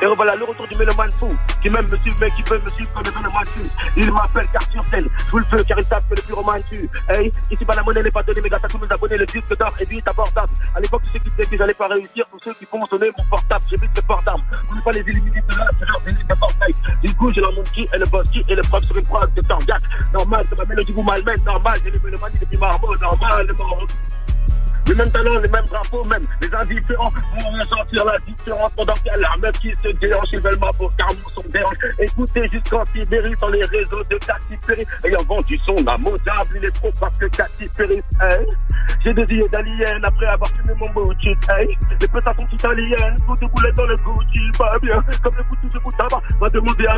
Et 0.00 0.06
revoilà 0.06 0.36
le 0.36 0.44
retour 0.44 0.68
du 0.68 0.76
mélomane 0.76 1.10
fou 1.18 1.28
qui 1.60 1.68
m'aime 1.70 1.84
me 1.90 1.96
suivent, 1.98 2.16
mais 2.20 2.30
qui 2.30 2.42
peut 2.42 2.58
me 2.58 2.70
suivre 2.72 2.92
comme 2.92 3.02
le 3.02 3.30
moi 3.30 3.40
dessus. 3.42 3.70
Il 3.96 4.12
m'appelle 4.12 4.46
car 4.52 4.62
sur 4.70 4.82
scène, 4.82 5.08
sous 5.28 5.38
le 5.38 5.44
feu, 5.46 5.64
car 5.66 5.78
il 5.78 5.84
tape 5.86 6.08
que 6.08 6.14
le 6.14 6.22
pyromane 6.22 6.62
tue. 6.72 6.88
Hey, 7.08 7.32
ici 7.50 7.64
bas 7.64 7.74
la 7.74 7.82
monnaie 7.82 8.02
n'est 8.02 8.10
pas 8.10 8.22
donnée, 8.22 8.40
mais 8.42 8.48
grâce 8.48 8.64
à 8.64 8.68
tous 8.68 8.78
mes 8.78 8.92
abonnés, 8.92 9.16
le 9.16 9.26
disque 9.26 9.56
d'or 9.56 9.74
est 9.80 9.90
vite 9.90 10.06
abordable. 10.06 10.52
À 10.74 10.80
l'époque, 10.80 11.02
tu 11.02 11.10
sais 11.10 11.18
qui 11.18 11.30
disait 11.30 11.50
que 11.50 11.56
j'allais 11.56 11.74
pas 11.74 11.88
réussir, 11.88 12.24
tous 12.30 12.38
ceux 12.44 12.54
qui 12.54 12.66
font 12.66 12.86
sonner 12.86 13.10
mon 13.18 13.24
portable, 13.24 13.60
j'ai 13.68 13.76
vite 13.76 13.90
le 13.96 14.02
port 14.02 14.22
d'armes. 14.22 14.42
Voulez 14.68 14.82
pas 14.82 14.92
les 14.92 15.00
éliminer 15.00 15.42
de 15.48 15.56
là, 15.56 15.66
c'est 15.72 16.04
des 16.04 16.16
lignes 16.16 16.26
de 16.28 16.34
Fortnite. 16.36 17.02
Du 17.02 17.14
coup, 17.16 17.32
je 17.32 17.40
leur 17.40 17.52
montre 17.52 17.72
qui 17.72 17.82
est 17.92 17.98
le 17.98 18.06
boss, 18.06 18.28
qui 18.28 18.38
est 18.38 18.54
le 18.54 18.62
prof 18.62 18.84
sur 18.84 18.96
une 18.96 19.06
phrase 19.06 19.32
de 19.34 19.40
Tangat. 19.42 19.78
Normal, 20.12 20.46
que 20.48 20.54
ma 20.54 20.64
mélodie 20.64 20.92
vous 20.92 21.02
malmène, 21.02 21.42
normal, 21.44 21.78
j'ai 21.84 21.90
les 21.90 22.00
mélomanies 22.00 22.38
depuis 22.38 22.58
Marmot, 22.58 22.96
normal, 23.00 23.46
le 23.48 23.54
mort. 23.54 23.86
Les 24.88 24.94
mêmes 24.94 25.10
talents, 25.10 25.38
les 25.38 25.50
mêmes 25.50 25.64
drapeaux, 25.64 26.02
même 26.04 26.22
les 26.42 26.48
indifférents 26.54 27.10
vont 27.10 27.50
ressentir 27.50 28.04
la 28.04 28.16
différence 28.26 28.72
pendant 28.76 28.94
qu'il 28.94 29.06
y 29.06 29.10
a 29.10 29.18
la 29.20 29.36
meuf 29.40 29.52
qui 29.60 29.72
se 29.74 29.98
déhanche, 29.98 30.28
ils 30.32 30.40
veulent 30.40 30.58
ma 30.58 30.68
car 30.96 31.08
mon 31.08 31.28
son 31.28 31.42
dérange. 31.52 31.76
Écoutez 31.98 32.46
jusqu'en 32.50 32.84
Sibérie 32.86 33.36
sur 33.36 33.50
les 33.50 33.64
réseaux 33.64 34.00
de 34.10 34.16
Katy 34.16 34.56
Perry. 34.66 34.86
Ayant 35.04 35.22
vendu 35.24 35.58
son 35.58 35.76
amourable, 35.86 36.50
il 36.56 36.64
est 36.64 36.70
trop 36.72 36.90
parce 36.98 37.16
que 37.18 37.26
Katy 37.26 37.68
Perry, 37.76 38.02
hey. 38.22 38.46
J'ai 39.04 39.14
des 39.14 39.22
idées 39.22 39.46
d'alien 39.52 40.04
après 40.04 40.26
avoir 40.26 40.50
fumé 40.56 40.74
mon 40.80 40.90
bullshit, 40.90 41.38
hey. 41.50 41.68
Les 42.00 42.08
pétas 42.08 42.34
sont 42.38 42.48
italiennes, 42.50 43.16
tout 43.26 43.34
déboulait 43.34 43.72
dans 43.72 43.86
le 43.86 43.94
Gucci, 43.94 44.40
pas 44.56 44.72
bien. 44.82 45.00
Comme 45.22 45.36
le 45.36 45.44
couteau 45.44 45.68
de 45.68 45.84
bout 45.84 45.92
de 45.92 46.40
va 46.40 46.48
demander 46.48 46.86
à 46.86 46.96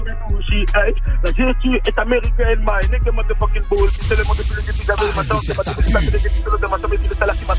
hey. 0.86 0.94
La 1.24 1.32
gestion 1.32 1.74
est 1.74 1.98
américaine, 1.98 2.60
my 2.64 2.88
nigga 2.88 3.10
motherfucking 3.12 3.68
bull. 3.68 3.90
C'est 3.98 4.16
le 4.16 4.24
monde 4.24 4.38
depuis 4.38 4.54
le 4.54 4.62
début, 4.62 4.84
le 4.86 5.16
matin, 5.16 5.38
c'est 5.42 5.56
pas 5.56 5.64
depuis 5.64 5.92
le 5.92 6.10
début, 6.10 6.30
c'est 6.32 6.62
le 6.62 6.68
matin, 6.68 6.88
mais 6.88 6.96
c'est 6.96 7.08
le 7.08 7.16
salaire 7.16 7.34
qui. 7.34 7.50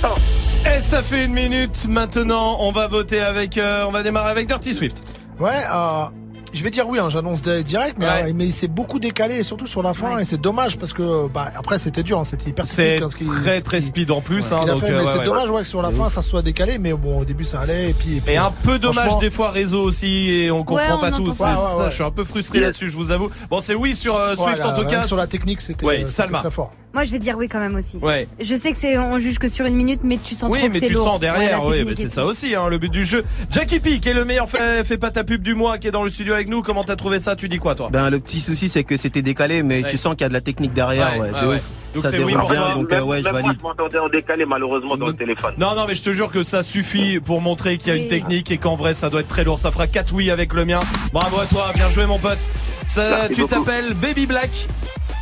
Et 0.66 0.82
ça 0.82 1.02
fait 1.02 1.26
une 1.26 1.34
minute 1.34 1.88
maintenant. 1.88 2.58
On 2.60 2.72
va 2.72 2.88
voter 2.88 3.20
avec. 3.22 3.58
euh, 3.58 3.86
on 3.88 3.92
va 3.92 4.04
démarrer 4.04 4.32
avec 4.32 4.48
Dirty 4.48 4.74
Swift. 4.74 5.02
Ouais, 5.40 5.64
euh, 5.74 6.06
je 6.54 6.64
vais 6.64 6.70
dire 6.70 6.88
oui, 6.88 7.00
hein, 7.00 7.10
j'annonce 7.10 7.42
di- 7.42 7.64
direct, 7.64 7.96
mais, 8.00 8.06
Ouais. 8.08 8.34
mais 8.34 8.46
il 8.46 8.52
s'est 8.52 8.68
beaucoup 8.68 9.00
décalé, 9.00 9.36
et 9.36 9.44
surtout 9.44 9.68
sur 9.68 9.82
la 9.84 9.94
fin, 9.94 10.18
et 10.20 10.24
c'est 10.26 10.40
dommage 10.40 10.78
parce 10.78 10.94
que 10.94 11.28
bah, 11.28 11.52
après 11.56 11.80
c'était 11.80 12.04
dur, 12.04 12.20
hein, 12.20 12.24
c'était 12.24 12.50
hyper 12.50 12.66
C'est 12.68 12.98
technique, 13.00 13.04
hein, 13.28 13.42
très 13.44 13.60
ce 13.60 13.64
très 13.64 13.82
speed 13.82 14.12
en 14.12 14.22
plus. 14.22 14.52
hein, 14.54 14.66
donc, 14.66 14.80
fait, 14.82 14.92
euh, 14.92 15.00
mais 15.00 15.06
c'est 15.12 15.20
ouais. 15.20 15.26
dommage 15.26 15.50
ouais, 15.50 15.62
que 15.62 15.68
sur 15.68 15.82
la 15.82 15.92
fin 15.92 16.10
ça 16.10 16.22
soit 16.22 16.42
décalé, 16.42 16.78
mais 16.78 16.94
bon 16.94 17.20
au 17.20 17.26
début 17.26 17.46
ça 17.46 17.60
allait 17.62 17.92
et 17.92 17.94
puis. 17.94 18.22
puis, 18.24 18.34
Et 18.34 18.38
un 18.38 18.52
peu 18.64 18.78
dommage 18.80 19.18
des 19.20 19.30
fois 19.30 19.52
réseau 19.52 19.82
aussi 19.84 20.30
et 20.32 20.52
on 20.52 20.64
comprend 20.64 20.98
on 20.98 21.02
pas 21.02 21.12
tout. 21.12 21.32
ça. 21.32 21.34
C'est 21.34 21.44
Ouais, 21.44 21.50
ouais, 21.50 21.56
ça, 21.56 21.78
ouais. 21.84 21.90
Je 21.90 21.96
suis 21.96 22.04
un 22.04 22.12
peu 22.12 22.24
frustré 22.24 22.60
là-dessus, 22.60 22.90
je 22.90 22.96
vous 22.96 23.12
avoue. 23.12 23.30
Bon, 23.50 23.60
c'est 23.62 23.76
oui 23.76 23.96
sur 23.96 24.16
euh, 24.16 24.36
Swift 24.36 24.58
Voilà, 24.62 24.74
en 24.78 24.82
tout 24.82 24.88
cas. 24.88 25.04
sur 25.04 25.18
la 25.18 25.28
technique 25.28 25.62
c'était 25.62 25.86
très 25.86 26.52
fort. 26.52 26.72
Moi, 26.94 27.06
je 27.06 27.12
vais 27.12 27.20
dire 27.20 27.38
oui 27.38 27.48
quand 27.48 27.60
même 27.62 27.76
aussi. 27.76 27.98
Ouais. 28.00 28.28
Je 28.42 28.54
sais 28.54 28.74
que 28.74 28.78
c'est, 28.78 28.98
on 28.98 29.18
juge 29.18 29.40
que 29.40 29.48
sur 29.48 29.66
une 29.66 29.76
minute, 29.76 30.02
mais 30.04 30.18
tu 30.22 30.36
sens 30.36 30.50
Oui, 30.52 30.60
trop 30.60 30.68
mais 30.74 30.82
tu 30.82 30.92
lourd. 30.92 31.06
sens 31.06 31.20
derrière, 31.22 31.64
Ouais, 31.66 31.80
oui, 31.80 31.86
mais 31.88 31.96
c'est 31.96 32.10
ça 32.10 32.26
aussi, 32.26 32.54
hein, 32.54 32.68
le 32.68 32.78
but 32.80 32.92
du 32.92 33.06
jeu. 33.06 33.24
Jackie 33.50 33.80
P, 33.80 34.00
qui 34.00 34.10
est 34.10 34.14
le 34.14 34.26
meilleur 34.26 34.50
fait, 34.50 34.84
fait 34.84 34.98
pas 34.98 35.10
ta 35.10 35.24
pub 35.24 35.42
du 35.42 35.56
mois, 35.56 35.78
qui 35.78 35.88
est 35.88 35.92
dans 35.92 36.04
le 36.04 36.10
studio 36.10 36.34
avec 36.42 36.50
nous. 36.50 36.62
Comment 36.64 36.84
t'as 36.84 36.96
trouvé 36.96 37.20
ça? 37.20 37.36
Tu 37.36 37.48
dis 37.48 37.60
quoi, 37.60 37.76
toi? 37.76 37.90
Ben 37.92 38.10
le 38.10 38.20
petit 38.20 38.40
souci 38.40 38.68
c'est 38.68 38.84
que 38.84 38.98
c'était 38.98 39.22
décalé 39.22 39.62
mais 39.64 39.84
Ouais. 39.84 39.90
tu 39.90 39.98
sens 39.98 40.14
qu'il 40.16 40.22
y 40.22 40.26
a 40.26 40.30
de 40.30 40.34
la 40.34 40.42
technique 40.42 40.74
derrière 40.74 41.14
Ouais, 41.14 41.20
ouais, 41.20 41.32
ouais, 41.32 41.42
de 41.42 41.48
ouais. 41.48 41.56
ouf. 41.58 41.70
Donc 41.94 42.04
ça 42.06 42.12
oui 42.12 42.18
déroule 42.20 42.40
pour 42.40 42.50
bien 42.50 42.62
toi. 42.62 42.74
donc 42.74 42.92
euh, 42.94 43.02
ouais 43.04 43.18
je 43.18 43.24
moi, 43.24 43.32
valide. 43.34 43.58
je 43.60 43.64
m'entendais 43.64 43.98
en 44.00 44.08
décalé, 44.10 44.46
malheureusement, 44.46 44.96
dans 44.98 45.08
le 45.08 45.14
téléphone. 45.14 45.54
Non, 45.58 45.76
non, 45.76 45.86
mais 45.88 45.94
je 45.96 46.02
te 46.04 46.12
jure 46.14 46.32
que 46.32 46.44
ça 46.44 46.64
suffit 46.64 47.20
pour 47.20 47.42
montrer 47.42 47.78
qu'il 47.78 47.90
y 47.90 47.92
a 47.92 47.96
une 47.98 48.04
Oui. 48.04 48.08
technique 48.08 48.50
et 48.50 48.58
qu'en 48.58 48.76
vrai 48.76 48.94
ça 48.94 49.10
doit 49.10 49.20
être 49.22 49.28
très 49.28 49.44
lourd. 49.44 49.60
Ça 49.60 49.72
fera 49.72 49.88
4 49.88 50.14
oui 50.14 50.32
avec 50.32 50.54
le 50.54 50.66
mien. 50.66 50.80
Bravo 51.14 51.40
à 51.40 51.46
toi, 51.46 51.72
bien 51.76 51.90
joué 51.90 52.06
mon 52.06 52.18
pote. 52.18 52.40
Ça, 52.88 53.28
tu 53.34 53.46
t'appelles 53.46 53.94
Baby 53.94 54.26
Black. 54.26 54.50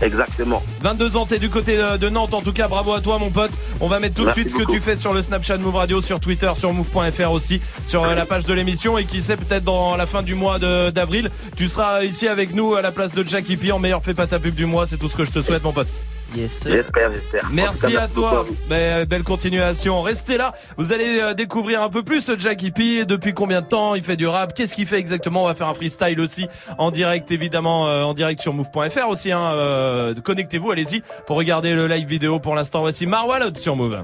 Exactement. 0.02 0.64
22 0.82 1.18
ans, 1.18 1.26
t'es 1.26 1.40
du 1.40 1.50
côté 1.50 1.78
de, 1.78 2.10
Nantes. 2.10 2.34
En 2.34 2.42
tout 2.42 2.54
cas, 2.54 2.68
bravo 2.68 2.94
à 2.94 3.02
toi, 3.02 3.20
mon 3.20 3.30
pote. 3.30 3.52
On 3.80 3.88
va 3.88 4.00
mettre 4.00 4.16
tout 4.16 4.26
de 4.26 4.32
suite 4.32 4.50
ce 4.50 4.56
que 4.56 4.70
tu 4.70 4.80
fais 4.80 4.96
sur 4.96 5.14
le 5.14 5.22
Snapchat 5.22 5.58
Move 5.58 5.76
Radio, 5.76 6.02
sur 6.02 6.20
Twitter, 6.20 6.52
sur 6.56 6.74
move.fr 6.74 7.32
aussi, 7.32 7.62
sur 7.88 8.04
euh, 8.04 8.16
la 8.16 8.26
page 8.26 8.46
de 8.46 8.54
l'émission. 8.54 8.98
Et 8.98 9.06
qui 9.06 9.22
sait, 9.22 9.38
peut-être 9.38 9.64
dans 9.64 9.96
la 9.96 10.06
fin 10.06 10.24
du 10.24 10.36
mois 10.36 10.60
d'avril, 10.60 11.30
tu 11.56 11.68
seras 11.68 12.04
ici 12.04 12.28
avec 12.28 12.54
nous 12.54 12.76
à 12.76 12.82
la 12.82 12.92
place 12.92 13.14
de 13.14 13.28
Jackie 13.28 13.58
P 13.58 13.72
en 13.72 13.80
meilleur 13.80 14.04
fait 14.04 14.14
pas 14.14 14.28
ta 14.28 14.40
pub 14.40 14.56
du 14.56 14.66
mois. 14.66 14.86
C'est 14.86 14.98
tout 14.98 15.10
ce 15.10 15.16
que 15.16 15.26
je 15.26 15.32
te 15.32 15.42
souhaite, 15.42 15.64
mon 15.64 15.74
pote. 15.74 15.88
Yes. 16.36 16.64
J'espère, 16.66 17.12
j'espère. 17.12 17.46
En 17.46 17.48
tout 17.48 17.54
Merci 17.54 17.94
cas, 17.94 18.02
à 18.02 18.08
toi. 18.08 18.46
Ben, 18.70 19.06
belle 19.06 19.24
continuation. 19.24 20.02
Restez 20.02 20.38
là. 20.38 20.54
Vous 20.78 20.92
allez 20.92 21.20
euh, 21.20 21.34
découvrir 21.34 21.82
un 21.82 21.90
peu 21.90 22.04
plus 22.04 22.22
ce 22.22 22.38
Jackie 22.38 22.72
P. 22.72 23.06
Depuis 23.06 23.34
combien 23.34 23.62
de 23.62 23.68
temps 23.68 23.96
il 23.96 24.04
fait 24.04 24.16
du 24.16 24.28
rap? 24.28 24.54
Qu'est-ce 24.54 24.74
qu'il 24.74 24.86
fait 24.86 25.00
exactement? 25.00 25.44
On 25.44 25.48
va 25.48 25.56
faire 25.56 25.68
un 25.68 25.74
freestyle 25.74 26.20
aussi 26.20 26.48
en 26.78 26.92
direct, 26.92 27.32
évidemment, 27.32 27.88
euh, 27.88 28.04
en 28.04 28.14
direct 28.14 28.42
sur 28.42 28.54
move.fr 28.54 29.08
aussi. 29.08 29.32
Hein, 29.32 29.42
euh, 29.54 30.14
Connectez-vous, 30.24 30.72
allez-y 30.72 31.02
pour 31.26 31.38
regarder 31.38 31.74
le 31.74 31.88
live 31.88 32.08
vidéo. 32.08 32.40
Pour 32.40 32.56
l'instant, 32.56 32.82
voici 32.82 33.08
Marwalod 33.08 33.58
sur 33.58 33.76
Move. 33.76 34.04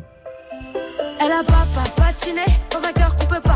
Elle 1.21 1.31
a 1.31 1.43
papa 1.43 1.89
patiné 1.95 2.41
dans 2.71 2.87
un 2.87 2.91
cœur 2.91 3.15
qu'on 3.15 3.25
peut 3.25 3.41
pas 3.41 3.54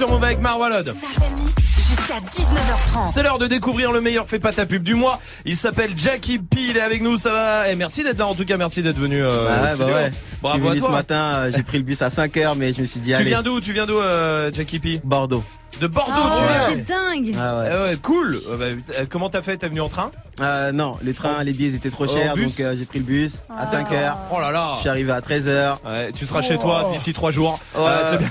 sur 0.00 0.08
Move 0.08 0.24
avec 0.24 0.40
Marwalod. 0.40 0.94
Jusqu'à 1.76 2.14
jusqu'à 2.14 2.14
19h30. 2.54 3.12
C'est 3.12 3.22
l'heure 3.22 3.36
de 3.38 3.46
découvrir 3.46 3.92
le 3.92 4.00
meilleur 4.00 4.26
fait 4.26 4.38
pas 4.38 4.50
ta 4.50 4.64
pub 4.64 4.82
du 4.82 4.94
mois. 4.94 5.20
Il 5.44 5.58
s'appelle 5.58 5.90
Jackie 5.94 6.38
P. 6.38 6.56
Il 6.70 6.78
est 6.78 6.80
avec 6.80 7.02
nous, 7.02 7.18
ça 7.18 7.32
va? 7.32 7.70
Et 7.70 7.76
merci 7.76 8.02
d'être 8.02 8.16
là. 8.16 8.26
En 8.26 8.34
tout 8.34 8.46
cas, 8.46 8.56
merci 8.56 8.82
d'être 8.82 8.96
venu. 8.98 9.22
euh, 9.22 9.44
Bah 9.46 9.74
bah 9.76 9.84
ouais. 9.92 10.10
Bravo 10.40 10.56
je 10.56 10.60
suis 10.62 10.68
à 10.68 10.70
venu 10.70 10.80
toi. 10.80 10.88
ce 10.88 10.94
matin, 10.94 11.16
euh, 11.34 11.52
j'ai 11.54 11.62
pris 11.62 11.76
le 11.76 11.84
bus 11.84 12.00
à 12.00 12.08
5h, 12.08 12.54
mais 12.56 12.72
je 12.72 12.80
me 12.80 12.86
suis 12.86 13.00
dit, 13.00 13.10
Tu 13.10 13.16
allez. 13.16 13.24
viens 13.26 13.42
d'où 13.42 13.60
Tu 13.60 13.74
viens 13.74 13.84
d'où, 13.84 13.98
euh, 13.98 14.50
Jackie 14.54 14.78
P? 14.78 15.02
Bordeaux. 15.04 15.44
De 15.80 15.86
Bordeaux, 15.86 16.12
Ah 16.16 16.32
tu 16.36 16.42
ouais, 16.42 16.48
viens. 16.76 16.84
c'est 16.86 16.92
dingue. 16.92 17.36
Ah 17.38 17.58
ouais. 17.60 17.68
Ouais, 17.90 17.96
cool. 18.02 18.40
Euh, 18.50 18.56
bah, 18.56 18.94
comment 19.08 19.28
t'as 19.30 19.42
fait? 19.42 19.56
T'es 19.58 19.68
venu 19.68 19.80
en 19.80 19.88
train? 19.88 20.10
Euh, 20.40 20.72
non, 20.72 20.96
les 21.02 21.12
trains, 21.14 21.44
les 21.44 21.52
billets 21.52 21.74
étaient 21.76 21.90
trop 21.90 22.06
Oh, 22.08 22.12
chers, 22.12 22.36
donc 22.36 22.58
euh, 22.60 22.74
j'ai 22.76 22.86
pris 22.86 22.98
le 22.98 23.04
bus 23.04 23.32
à 23.60 23.64
Ah. 23.64 23.66
5h. 23.66 24.14
Oh 24.34 24.40
là 24.40 24.50
là. 24.50 24.72
Je 24.76 24.80
suis 24.80 24.88
arrivé 24.88 25.12
à 25.12 25.20
13h. 25.20 25.76
Ouais, 25.84 26.12
tu 26.12 26.26
seras 26.26 26.40
chez 26.42 26.58
toi 26.58 26.88
d'ici 26.92 27.12
trois 27.12 27.30
jours. 27.30 27.58
Ouais. 27.74 27.82
Euh, 27.86 28.10
c'est 28.10 28.18
bien. 28.18 28.30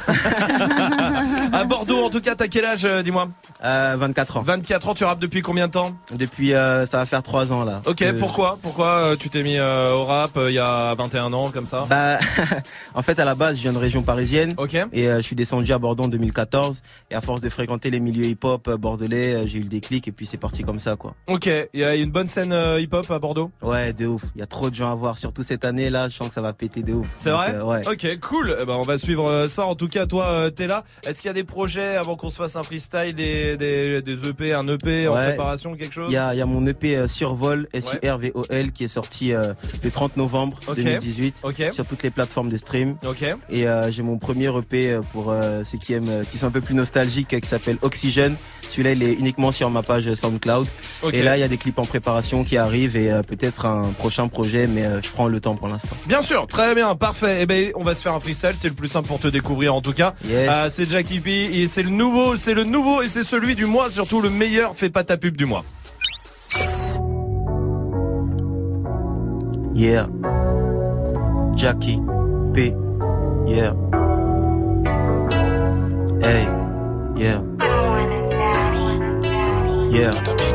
à 1.54 1.64
Bordeaux, 1.64 2.06
en 2.06 2.10
tout 2.10 2.22
cas, 2.22 2.36
t'as 2.36 2.48
quel 2.48 2.66
âge, 2.66 2.86
euh, 2.86 3.02
dis-moi 3.04 3.28
Euh, 3.64 3.96
24 4.00 4.38
ans. 4.38 4.44
24 4.46 4.90
ans, 4.90 4.94
tu 4.94 5.04
rappes 5.04 5.20
depuis 5.20 5.42
combien 5.42 5.68
de 5.68 5.72
temps 5.74 5.92
Depuis, 6.16 6.54
euh, 6.54 6.86
ça 6.86 6.98
va 7.00 7.06
faire 7.06 7.22
3 7.24 7.52
ans 7.54 7.64
là. 7.64 7.82
Ok, 7.86 7.98
que- 7.98 8.12
pourquoi? 8.12 8.58
Pourquoi 8.62 8.88
euh, 8.88 9.16
tu 9.18 9.30
t'es 9.30 9.44
mis 9.44 9.58
euh, 9.58 9.92
au 9.94 10.06
rap 10.06 10.32
euh, 10.38 10.50
il 10.50 10.56
y 10.56 10.60
a 10.60 10.96
21 10.96 11.32
ans, 11.34 11.50
comme 11.52 11.66
ça? 11.66 11.84
Bah, 11.90 12.18
en 12.94 13.02
fait, 13.02 13.20
à 13.20 13.26
la 13.26 13.36
base, 13.36 13.57
je 13.57 13.61
viens 13.61 13.74
de 13.74 13.78
région 13.78 14.02
parisienne. 14.03 14.56
Et 14.94 15.07
euh, 15.07 15.18
je 15.18 15.22
suis 15.22 15.36
descendu 15.36 15.72
à 15.74 15.78
Bordeaux 15.80 16.03
en 16.06 16.07
2014. 16.07 16.82
Et 17.11 17.16
à 17.16 17.22
force 17.22 17.41
de 17.41 17.49
fréquenter 17.49 17.90
les 17.91 17.99
milieux 17.99 18.26
hip-hop 18.26 18.68
euh, 18.68 18.78
bordelais, 18.78 19.34
euh, 19.36 19.48
j'ai 19.48 19.57
eu 19.60 19.61
le 19.61 19.68
déclic 19.70 20.07
et 20.07 20.11
puis 20.11 20.26
c'est 20.26 20.38
parti 20.38 20.64
comme 20.64 20.80
ça, 20.80 20.95
quoi. 20.95 21.16
Ok, 21.28 21.48
il 21.74 21.80
y 21.80 21.84
a 21.84 21.95
une 21.95 22.11
bonne 22.11 22.28
scène 22.28 22.52
euh, 22.53 22.80
hip-hop 22.80 23.10
à 23.11 23.20
Bordeaux? 23.20 23.52
Ouais, 23.61 23.94
de 23.94 24.06
ouf. 24.07 24.24
Il 24.36 24.40
y 24.40 24.44
a 24.44 24.48
trop 24.48 24.70
de 24.70 24.76
gens 24.76 24.91
à 24.91 24.95
voir, 24.95 25.18
surtout 25.18 25.44
cette 25.44 25.66
année 25.66 25.90
là. 25.90 26.10
Je 26.10 26.16
sens 26.16 26.28
que 26.30 26.34
ça 26.34 26.41
va 26.41 26.53
péter 26.53 26.84
de 26.84 26.94
ouf. 26.94 27.16
C'est 27.20 27.32
vrai? 27.32 27.60
Ouais. 27.61 27.88
Ok, 27.88 28.20
cool. 28.22 28.56
Eh 28.61 28.66
ben, 28.66 28.74
on 28.74 28.82
va 28.82 28.98
suivre 28.98 29.45
ça. 29.48 29.66
En 29.66 29.76
tout 29.76 29.88
cas, 29.88 30.06
toi, 30.06 30.49
t'es 30.52 30.68
là. 30.68 30.84
Est-ce 31.06 31.22
qu'il 31.22 31.28
y 31.30 31.32
a 31.32 31.34
des 31.34 31.44
projets 31.44 31.95
avant 31.98 32.16
qu'on 32.16 32.30
se 32.30 32.38
fasse 32.38 32.56
un 32.56 32.64
freestyle, 32.64 33.14
des, 33.16 33.57
des, 33.57 34.02
des 34.02 34.28
EP, 34.30 34.53
un 34.53 34.68
EP 34.68 35.07
en 35.07 35.14
préparation, 35.14 35.74
quelque 35.76 35.94
chose? 35.94 36.07
Il 36.10 36.14
y 36.14 36.18
a, 36.18 36.34
il 36.34 36.38
y 36.38 36.41
a 36.41 36.45
mon 36.45 36.66
EP 36.66 37.07
Survol, 37.07 37.68
S-U-R-V-O-L, 37.74 38.72
qui 38.72 38.84
est 38.84 38.88
sorti 38.90 39.34
euh, 39.34 39.53
le 39.84 39.91
30 39.91 40.18
novembre 40.18 40.60
Ok. 40.68 40.76
2018 40.78 41.38
Ok. 41.44 41.64
sur 41.72 41.86
toutes 41.86 42.03
les 42.03 42.11
plateformes 42.11 42.49
de 42.49 42.57
Ok. 43.06 43.24
Et 43.50 43.68
euh, 43.68 43.92
j'ai 43.92 44.04
mon 44.04 44.18
premier 44.18 44.48
EP 44.58 44.92
euh, 44.92 45.02
pour 45.14 45.32
euh, 45.32 45.64
ceux 45.64 45.78
qui 45.78 45.94
aiment, 45.94 46.24
qui 46.32 46.38
sont 46.38 46.48
un 46.48 46.52
peu 46.52 46.62
plus 46.62 46.76
nostalgiques, 46.76 47.40
qui 47.40 47.48
s'appelle 47.48 47.78
Oxygène. 47.82 48.36
Celui-là, 48.70 48.92
il 48.92 49.02
est 49.04 49.14
uniquement 49.14 49.52
sur 49.52 49.70
ma 49.70 49.82
page 49.82 50.14
SoundCloud. 50.14 50.68
Et 51.14 51.24
là, 51.24 51.38
il 51.38 51.40
y 51.40 51.44
a 51.44 51.48
des 51.48 51.58
clips 51.58 51.80
en 51.80 51.86
préparation 51.86 52.44
qui 52.44 52.58
arrivent 52.58 52.96
et 52.96 53.12
euh, 53.12 53.22
peut-être 53.22 53.66
un 53.66 53.90
prochain 53.98 54.28
projet, 54.28 54.68
mais 54.68 54.86
je 55.04 55.10
prends 55.12 55.28
le 55.28 55.40
temps 55.40 55.56
pour 55.56 55.68
l'instant. 55.68 55.96
Bien 56.08 56.22
sûr, 56.22 56.46
très 56.48 56.76
bien, 56.76 56.96
parfait. 56.96 57.40
Eh 57.42 57.46
ben, 57.46 57.72
on 57.76 57.84
va 57.84 57.96
se 57.96 58.04
faire 58.04 58.14
un 58.14 58.20
freestyle, 58.20 58.54
c'est 58.58 58.70
le 58.70 58.76
plus 58.76 58.88
simple 58.88 59.08
pour 59.08 59.20
te 59.20 59.28
découvrir 59.28 59.74
en 59.74 59.82
tout 59.82 59.94
cas. 59.94 60.14
Yes. 60.28 60.50
C'est 60.72 60.90
Jackie 60.90 61.20
P, 61.20 61.62
et 61.62 61.68
c'est 61.68 61.84
le 61.84 61.90
nouveau, 61.90 62.38
c'est 62.38 62.54
le 62.54 62.64
nouveau 62.64 63.02
et 63.02 63.08
c'est 63.08 63.24
celui 63.24 63.56
du 63.56 63.66
mois, 63.66 63.90
surtout 63.90 64.22
le 64.22 64.30
meilleur. 64.30 64.76
Fais 64.76 64.90
pas 64.90 65.04
ta 65.04 65.18
pub 65.18 65.36
du 65.36 65.46
mois. 65.46 65.64
Yeah. 69.74 70.08
Jackie 71.56 72.00
P. 72.60 72.76
Yeah. 73.48 73.73
Hey. 76.19 76.44
Yeah. 77.15 77.41
Yeah. 79.90 80.49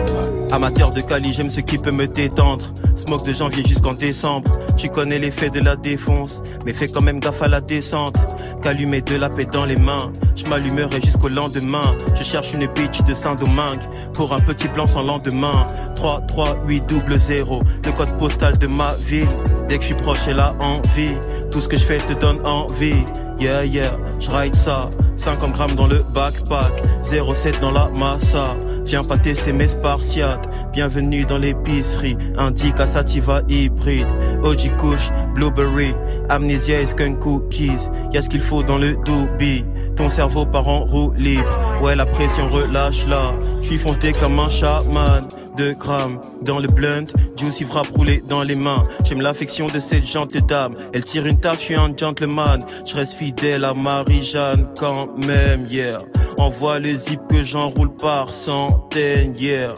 Amateur 0.55 0.91
de 0.91 1.01
Cali, 1.01 1.33
j'aime 1.33 1.51
ce 1.51 1.59
qui 1.59 1.79
peut 1.79 1.91
me 1.91 2.07
détendre. 2.07 2.73
Smoke 2.95 3.27
de 3.27 3.35
janvier 3.35 3.65
jusqu'en 3.67 3.93
décembre. 3.93 4.49
Tu 4.77 4.89
connais 4.89 5.19
l'effet 5.19 5.51
de 5.51 5.59
la 5.59 5.75
défonce, 5.75 6.41
mais 6.65 6.73
fais 6.73 6.87
quand 6.87 7.01
même 7.01 7.19
gaffe 7.19 7.43
à 7.43 7.49
la 7.49 7.61
descente. 7.61 8.15
Calumet 8.63 9.01
de 9.01 9.17
la 9.17 9.29
paix 9.29 9.47
dans 9.47 9.65
les 9.65 9.75
mains. 9.75 10.13
Je 10.37 10.45
m'allumerai 10.45 11.01
jusqu'au 11.01 11.27
lendemain. 11.27 11.91
Je 12.15 12.23
cherche 12.23 12.55
une 12.55 12.69
bitch 12.69 13.03
de 13.03 13.15
Saint-Domingue 13.15 13.83
pour 14.13 14.33
un 14.33 14.39
petit 14.39 14.69
blanc 14.69 14.87
sans 14.87 15.03
lendemain. 15.03 15.67
3 15.97 16.21
3 16.29 16.59
8 16.69 16.87
double 16.87 17.19
0, 17.19 17.65
le 17.85 17.91
code 17.91 18.17
postal 18.17 18.57
de 18.57 18.69
ma 18.69 18.95
ville. 18.95 19.27
Dès 19.69 19.79
que 19.79 19.83
je 19.83 19.87
suis 19.87 19.97
proche, 19.97 20.21
j'ai 20.25 20.35
la 20.35 20.55
envie. 20.61 21.17
Tout 21.51 21.59
ce 21.59 21.67
que 21.67 21.77
je 21.77 21.85
fais 21.85 21.99
te 21.99 22.13
donne 22.13 22.39
envie. 22.47 23.05
Yeah, 23.39 23.65
yeah, 23.65 23.97
je 24.21 24.31
ride 24.31 24.55
ça. 24.55 24.89
50 25.17 25.53
grammes 25.53 25.75
dans 25.75 25.87
le 25.87 25.99
backpack, 26.15 26.83
0,7 27.05 27.61
dans 27.61 27.71
la 27.73 27.89
massa. 27.91 28.57
Viens 28.85 29.03
pas 29.03 29.19
tester 29.19 29.53
mes 29.53 29.69
spartiates. 29.69 30.49
Bienvenue 30.73 31.25
dans 31.25 31.39
l'épicerie. 31.39 32.17
Indique 32.37 32.79
à 32.79 32.87
sativa 32.87 33.43
hybride. 33.49 34.07
OG 34.43 34.77
Kush, 34.77 35.11
Blueberry, 35.35 35.95
Amnesia 36.29 36.81
et 36.81 36.87
Skunk 36.87 37.19
Cookies? 37.19 37.89
Y'a 38.13 38.23
ce 38.23 38.29
qu'il 38.29 38.41
faut 38.41 38.63
dans 38.63 38.79
le 38.79 38.95
doobie. 39.05 39.65
Ton 39.97 40.11
cerveau 40.11 40.45
part 40.45 40.69
en 40.69 40.85
roue 40.85 41.13
libre. 41.17 41.49
Ouais, 41.83 41.97
la 41.97 42.07
pression 42.07 42.49
relâche 42.51 43.07
là. 43.07 43.33
J'suis 43.63 43.79
foncé 43.79 44.13
comme 44.13 44.39
un 44.39 44.51
chaman. 44.51 45.23
2 45.57 45.73
grammes 45.75 46.21
dans 46.43 46.59
le 46.59 46.67
blunt, 46.67 47.07
juicy 47.37 47.65
frappe 47.65 47.89
roulé 47.97 48.23
dans 48.29 48.43
les 48.43 48.55
mains. 48.55 48.83
J'aime 49.05 49.21
l'affection 49.21 49.67
de 49.67 49.79
cette 49.79 50.07
gentille 50.07 50.43
dame. 50.43 50.75
Elle 50.93 51.05
tire 51.05 51.27
une 51.27 51.39
tarte, 51.39 51.61
je 51.61 51.65
suis 51.65 51.75
un 51.75 51.97
gentleman. 51.97 52.65
Je 52.87 52.95
reste 52.95 53.15
fidèle 53.15 53.65
à 53.65 53.75
Marie-Jeanne 53.75 54.67
quand 54.79 55.17
même, 55.19 55.67
yeah. 55.69 55.99
Envoie 56.39 56.81
le 56.81 56.95
zip 56.97 57.21
que 57.31 57.43
j'enroule 57.43 57.95
par 57.97 58.33
centaines, 58.33 59.37
yeah. 59.39 59.73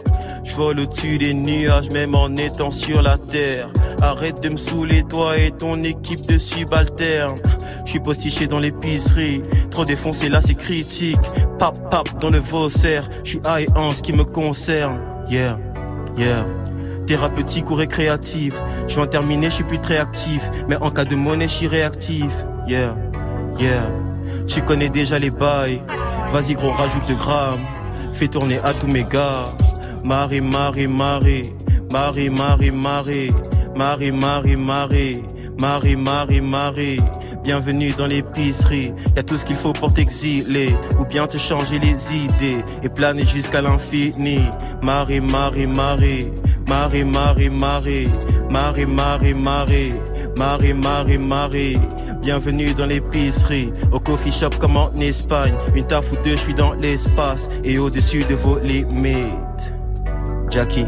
Je 0.45 0.55
vole 0.55 0.81
au-dessus 0.81 1.19
des 1.19 1.35
nuages, 1.35 1.91
même 1.91 2.15
en 2.15 2.35
étant 2.37 2.71
sur 2.71 3.03
la 3.03 3.19
terre. 3.19 3.69
Arrête 4.01 4.41
de 4.41 4.51
me 4.51 4.57
saouler, 4.57 5.03
toi 5.09 5.37
et 5.37 5.51
ton 5.51 5.83
équipe 5.83 6.27
de 6.27 6.39
subalternes. 6.39 7.35
Je 7.85 7.91
suis 7.91 8.01
postiché 8.01 8.47
dans 8.47 8.59
l'épicerie, 8.59 9.43
trop 9.71 9.85
défoncé 9.85 10.29
là 10.29 10.41
c'est 10.41 10.57
critique. 10.57 11.21
Pap 11.59 11.91
pap 11.91 12.21
dans 12.21 12.31
le 12.31 12.39
Vaussaire, 12.41 13.09
je 13.23 13.31
suis 13.31 13.41
high 13.47 13.69
en 13.77 13.93
ce 13.93 14.03
qui 14.03 14.13
me 14.13 14.25
concerne. 14.25 15.01
Yeah, 15.29 15.59
yeah. 16.17 16.47
Thérapeutique 17.07 17.71
ou 17.71 17.75
récréatif, 17.75 18.55
je 18.89 18.97
vais 18.97 19.03
en 19.03 19.07
terminer, 19.07 19.47
je 19.47 19.57
suis 19.57 19.65
plus 19.65 19.79
très 19.79 19.99
actif. 19.99 20.51
Mais 20.69 20.77
en 20.77 20.91
cas 20.91 21.05
de 21.05 21.15
monnaie, 21.15 21.47
je 21.47 21.53
suis 21.53 21.69
réactif. 21.69 22.45
Yeah, 22.67 22.97
yeah. 23.59 23.87
Tu 24.49 24.61
connais 24.63 24.89
déjà 24.89 25.19
les 25.19 25.31
bails. 25.31 25.83
Vas-y 26.33 26.55
gros, 26.55 26.73
rajoute 26.73 27.07
de 27.09 27.15
grammes. 27.15 27.61
Fais 28.13 28.27
tourner 28.29 28.59
à 28.65 28.73
tous 28.75 28.89
mes 28.89 29.05
gars. 29.05 29.47
Marie, 30.05 30.41
Marie, 30.41 30.89
Marie. 30.89 31.43
Marie, 31.93 32.31
Marie, 32.31 32.71
Marie. 32.73 33.31
Marie, 33.77 34.13
Marie, 34.13 34.57
Marie. 34.57 35.23
Marie, 35.61 35.97
Marie, 35.97 36.41
Marie. 36.41 37.01
Bienvenue 37.47 37.93
dans 37.93 38.09
l'épicerie. 38.09 38.93
Y 39.15 39.21
a 39.21 39.23
tout 39.23 39.37
ce 39.37 39.45
qu'il 39.45 39.55
faut 39.55 39.73
pour 39.73 39.95
t'exiler. 39.95 40.73
Ou 40.99 41.05
bien 41.05 41.29
te 41.29 41.39
changer 41.39 41.79
les 41.79 41.95
idées. 42.13 42.59
Et 42.83 42.89
planer 42.89 43.25
jusqu'à 43.25 43.63
l'infini. 43.63 44.41
Marie, 44.83 45.21
Marie, 45.21 45.69
Marie. 45.69 46.29
Marie, 46.69 47.05
Marie, 47.05 47.49
Marie. 47.49 48.09
Marie, 48.51 48.87
Marie, 48.87 49.35
Marie. 49.35 49.93
Marie, 50.37 50.75
Marie, 50.75 51.19
Marie. 51.19 51.79
Bienvenue 52.21 52.75
dans 52.75 52.87
l'épicerie, 52.87 53.73
au 53.93 54.01
coffee 54.01 54.33
shop 54.33 54.59
comme 54.59 54.77
en 54.77 54.93
Espagne. 54.95 55.55
Une 55.77 55.87
taf 55.87 56.11
ou 56.11 56.17
deux, 56.25 56.33
je 56.33 56.41
suis 56.41 56.55
dans 56.55 56.73
l'espace 56.73 57.49
et 57.63 57.79
au-dessus 57.79 58.25
de 58.25 58.35
vos 58.35 58.59
limites. 58.59 59.73
Jackie 60.51 60.87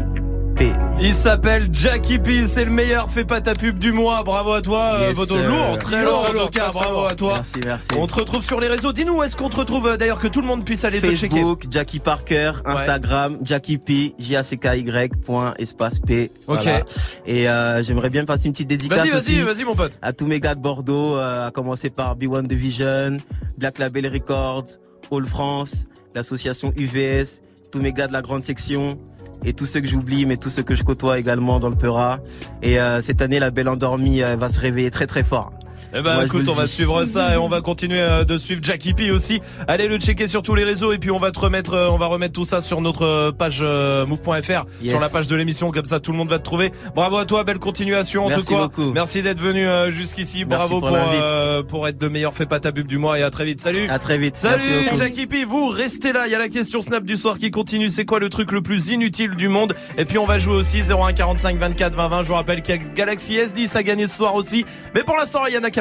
P. 0.57 0.73
Il 1.01 1.15
s'appelle 1.15 1.69
Jackie 1.71 2.19
P, 2.19 2.45
c'est 2.45 2.65
le 2.65 2.71
meilleur, 2.71 3.09
fais 3.09 3.23
pas 3.23 3.39
ta 3.39 3.53
pub 3.53 3.79
du 3.79 3.93
mois, 3.93 4.21
bravo 4.23 4.51
à 4.51 4.61
toi, 4.61 4.97
Yes, 4.99 5.15
sir. 5.27 5.49
lourd, 5.49 5.77
très 5.79 6.03
lourd 6.03 6.27
en 6.29 6.33
tout 6.45 6.49
cas, 6.49 6.71
bravo 6.73 7.05
à 7.05 7.15
toi. 7.15 7.35
Merci, 7.35 7.53
merci. 7.65 7.87
On 7.97 8.05
te 8.05 8.15
retrouve 8.15 8.43
sur 8.43 8.59
les 8.59 8.67
réseaux, 8.67 8.91
dis-nous 8.91 9.13
où 9.15 9.23
est-ce 9.23 9.37
qu'on 9.37 9.49
te 9.49 9.55
retrouve 9.55 9.87
euh, 9.87 9.97
d'ailleurs 9.97 10.19
que 10.19 10.27
tout 10.27 10.41
le 10.41 10.47
monde 10.47 10.65
puisse 10.65 10.83
aller 10.83 10.99
te 10.99 11.07
checker. 11.15 11.37
Facebook, 11.37 11.63
Jackie 11.71 11.99
Parker, 11.99 12.51
Instagram, 12.65 13.37
Jackie 13.43 13.77
P, 13.77 14.13
j 14.19 14.35
a 14.35 14.43
c 14.43 14.57
k 14.57 14.65
y 14.75 15.09
point 15.25 15.53
espace 15.57 15.99
P. 15.99 16.31
Ok. 16.47 16.57
Voilà. 16.63 16.81
Et 17.25 17.49
euh, 17.49 17.81
j'aimerais 17.81 18.09
bien 18.09 18.25
passer 18.25 18.47
une 18.47 18.51
petite 18.51 18.67
dédicace 18.67 18.99
Vas-y, 18.99 19.39
vas-y, 19.39 19.41
vas-y 19.41 19.63
mon 19.63 19.75
pote. 19.75 19.97
à 20.01 20.11
tous 20.11 20.27
mes 20.27 20.41
gars 20.41 20.55
de 20.55 20.61
Bordeaux, 20.61 21.15
euh, 21.15 21.47
à 21.47 21.51
commencer 21.51 21.89
par 21.89 22.17
B1 22.17 22.45
Division, 22.45 23.15
Black 23.57 23.77
Label 23.79 24.05
Records, 24.07 24.65
All 25.13 25.25
France, 25.25 25.85
l'association 26.13 26.73
UVS, 26.75 27.39
tous 27.71 27.79
mes 27.79 27.93
gars 27.93 28.07
de 28.07 28.13
la 28.13 28.21
grande 28.21 28.43
section 28.43 28.97
et 29.45 29.53
tous 29.53 29.65
ceux 29.65 29.81
que 29.81 29.87
j'oublie, 29.87 30.25
mais 30.25 30.37
tous 30.37 30.49
ceux 30.49 30.63
que 30.63 30.75
je 30.75 30.83
côtoie 30.83 31.19
également 31.19 31.59
dans 31.59 31.69
le 31.69 31.75
Peura. 31.75 32.19
Et 32.61 32.79
euh, 32.79 33.01
cette 33.01 33.21
année, 33.21 33.39
la 33.39 33.51
belle 33.51 33.69
endormie 33.69 34.23
euh, 34.23 34.35
va 34.35 34.49
se 34.49 34.59
réveiller 34.59 34.91
très 34.91 35.07
très 35.07 35.23
fort. 35.23 35.51
Eh 35.91 36.01
ben 36.03 36.13
Moi, 36.13 36.25
écoute, 36.25 36.47
on 36.47 36.53
va 36.53 36.67
suivre 36.67 37.03
ça 37.05 37.33
et 37.33 37.37
on 37.37 37.47
va 37.47 37.61
continuer 37.61 37.99
euh, 37.99 38.23
de 38.23 38.37
suivre 38.37 38.61
Jackie 38.63 38.93
P 38.93 39.09
aussi. 39.09 39.41
Allez 39.67 39.87
le 39.87 39.97
checker 39.97 40.27
sur 40.27 40.43
tous 40.43 40.53
les 40.53 40.63
réseaux 40.63 40.91
et 40.93 40.99
puis 40.99 41.09
on 41.09 41.17
va 41.17 41.31
te 41.31 41.39
remettre, 41.39 41.73
euh, 41.73 41.89
on 41.89 41.97
va 41.97 42.05
remettre 42.05 42.33
tout 42.35 42.45
ça 42.45 42.61
sur 42.61 42.79
notre 42.79 43.03
euh, 43.05 43.31
page 43.31 43.61
move.fr, 43.63 44.65
Yes. 44.81 44.91
sur 44.91 44.99
la 44.99 45.09
page 45.09 45.27
de 45.27 45.35
l'émission 45.35 45.71
comme 45.71 45.85
ça 45.85 45.99
tout 45.99 46.11
le 46.11 46.17
monde 46.17 46.29
va 46.29 46.37
te 46.37 46.43
trouver. 46.43 46.71
Bravo 46.95 47.17
à 47.17 47.25
toi, 47.25 47.43
belle 47.43 47.57
continuation 47.57 48.25
en 48.25 48.29
Merci 48.29 48.45
tout 48.45 48.53
cas. 48.53 48.61
beaucoup. 48.67 48.91
Merci 48.93 49.23
d'être 49.23 49.39
venu 49.39 49.65
jusqu'ici. 49.91 50.45
Bravo 50.45 50.79
pour 50.79 50.89
pour 50.89 50.97
euh, 50.97 51.63
pour 51.63 51.87
être 51.87 52.01
le 52.01 52.09
meilleur 52.09 52.33
fait 52.35 52.45
pas 52.45 52.59
ta 52.59 52.71
pub 52.71 52.85
du 52.87 52.97
mois 52.99 53.17
et 53.17 53.23
à 53.23 53.31
très 53.31 53.45
vite. 53.45 53.59
Salut. 53.61 53.87
À 53.89 53.97
très 53.97 54.17
vite. 54.19 54.37
Salut. 54.37 54.85
Jackie 54.95 55.25
P, 55.25 55.43
vous 55.43 55.69
restez 55.69 56.13
là, 56.13 56.27
il 56.27 56.31
y 56.31 56.35
a 56.35 56.39
la 56.39 56.49
question 56.49 56.81
Snap 56.81 57.03
du 57.03 57.15
soir 57.15 57.37
qui 57.39 57.49
continue, 57.49 57.89
c'est 57.89 58.05
quoi 58.05 58.19
le 58.19 58.29
truc 58.29 58.51
le 58.51 58.61
plus 58.61 58.89
inutile 58.89 59.35
du 59.35 59.47
monde? 59.47 59.75
Et 59.97 60.05
puis 60.05 60.17
on 60.19 60.25
va 60.27 60.37
jouer 60.37 60.55
aussi 60.55 60.81
01 60.81 61.13
45 61.13 61.57
24 61.57 61.95
20 61.95 62.07
20, 62.09 62.23
je 62.23 62.27
vous 62.27 62.33
rappelle 62.35 62.61
qu'il 62.61 62.75
y 62.75 62.77
a 62.77 62.81
Galaxy 62.95 63.37
S10 63.37 63.75
à 63.75 63.81
gagner 63.83 64.05
ce 64.07 64.15
soir 64.17 64.35
aussi, 64.35 64.65
mais 64.93 65.03
pour 65.03 65.17
l'instant 65.17 65.45
il 65.47 65.53
y 65.53 65.57
en 65.57 65.63
a 65.63 65.71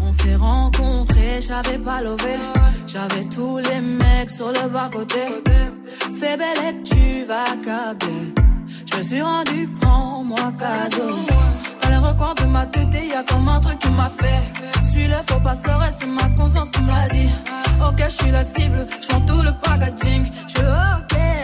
On 0.00 0.12
s'est 0.12 0.34
rencontrés, 0.36 1.40
j'avais 1.40 1.78
pas 1.78 2.00
levé. 2.00 2.36
J'avais 2.86 3.24
tous 3.24 3.58
les 3.58 3.80
mecs 3.80 4.30
sur 4.30 4.48
le 4.48 4.68
bas-côté. 4.68 5.20
Fais 6.18 6.36
belle 6.36 6.58
et 6.68 6.82
tu 6.82 7.24
vas 7.26 7.44
câbler. 7.62 8.34
Je 8.90 8.96
me 8.96 9.02
suis 9.02 9.20
rendu, 9.20 9.68
prends-moi 9.80 10.52
cadeau. 10.58 11.16
Dans 11.82 11.88
les 11.90 11.96
recoins 11.96 12.34
de 12.34 12.46
ma 12.46 12.66
tête, 12.66 12.88
y 12.94 13.12
a 13.12 13.22
comme 13.24 13.48
un 13.48 13.60
truc 13.60 13.78
qui 13.78 13.90
m'a 13.90 14.08
fait. 14.08 14.42
Suis 14.90 15.06
le 15.06 15.16
faux 15.28 15.40
pas 15.40 15.54
c'est 15.54 16.06
ma 16.06 16.28
conscience 16.36 16.70
qui 16.70 16.82
me 16.82 16.88
l'a 16.88 17.08
dit. 17.08 17.28
Ok, 17.86 18.02
je 18.04 18.08
suis 18.08 18.30
la 18.30 18.42
cible, 18.42 18.86
je 19.02 19.16
tout 19.26 19.42
le 19.42 19.52
packaging. 19.62 20.24
Je 20.48 20.60
ok. 20.60 21.35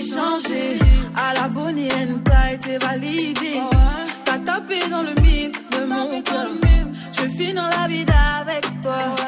J'ai 0.00 0.14
changé. 0.14 0.78
À 1.16 1.34
la 1.34 1.48
Bonnie 1.48 1.88
and 1.92 2.20
Clyde, 2.24 2.60
t'es 2.60 2.78
validé. 2.78 3.60
T'as 4.24 4.38
tapé 4.38 4.78
dans 4.88 5.02
le 5.02 5.14
mille 5.20 5.52
de 5.52 5.84
mon 5.84 6.22
cœur. 6.22 6.48
Je 7.12 7.22
veux 7.22 7.28
finir 7.30 7.68
la 7.78 7.88
vie 7.88 8.06
avec 8.40 8.64
toi. 8.82 9.19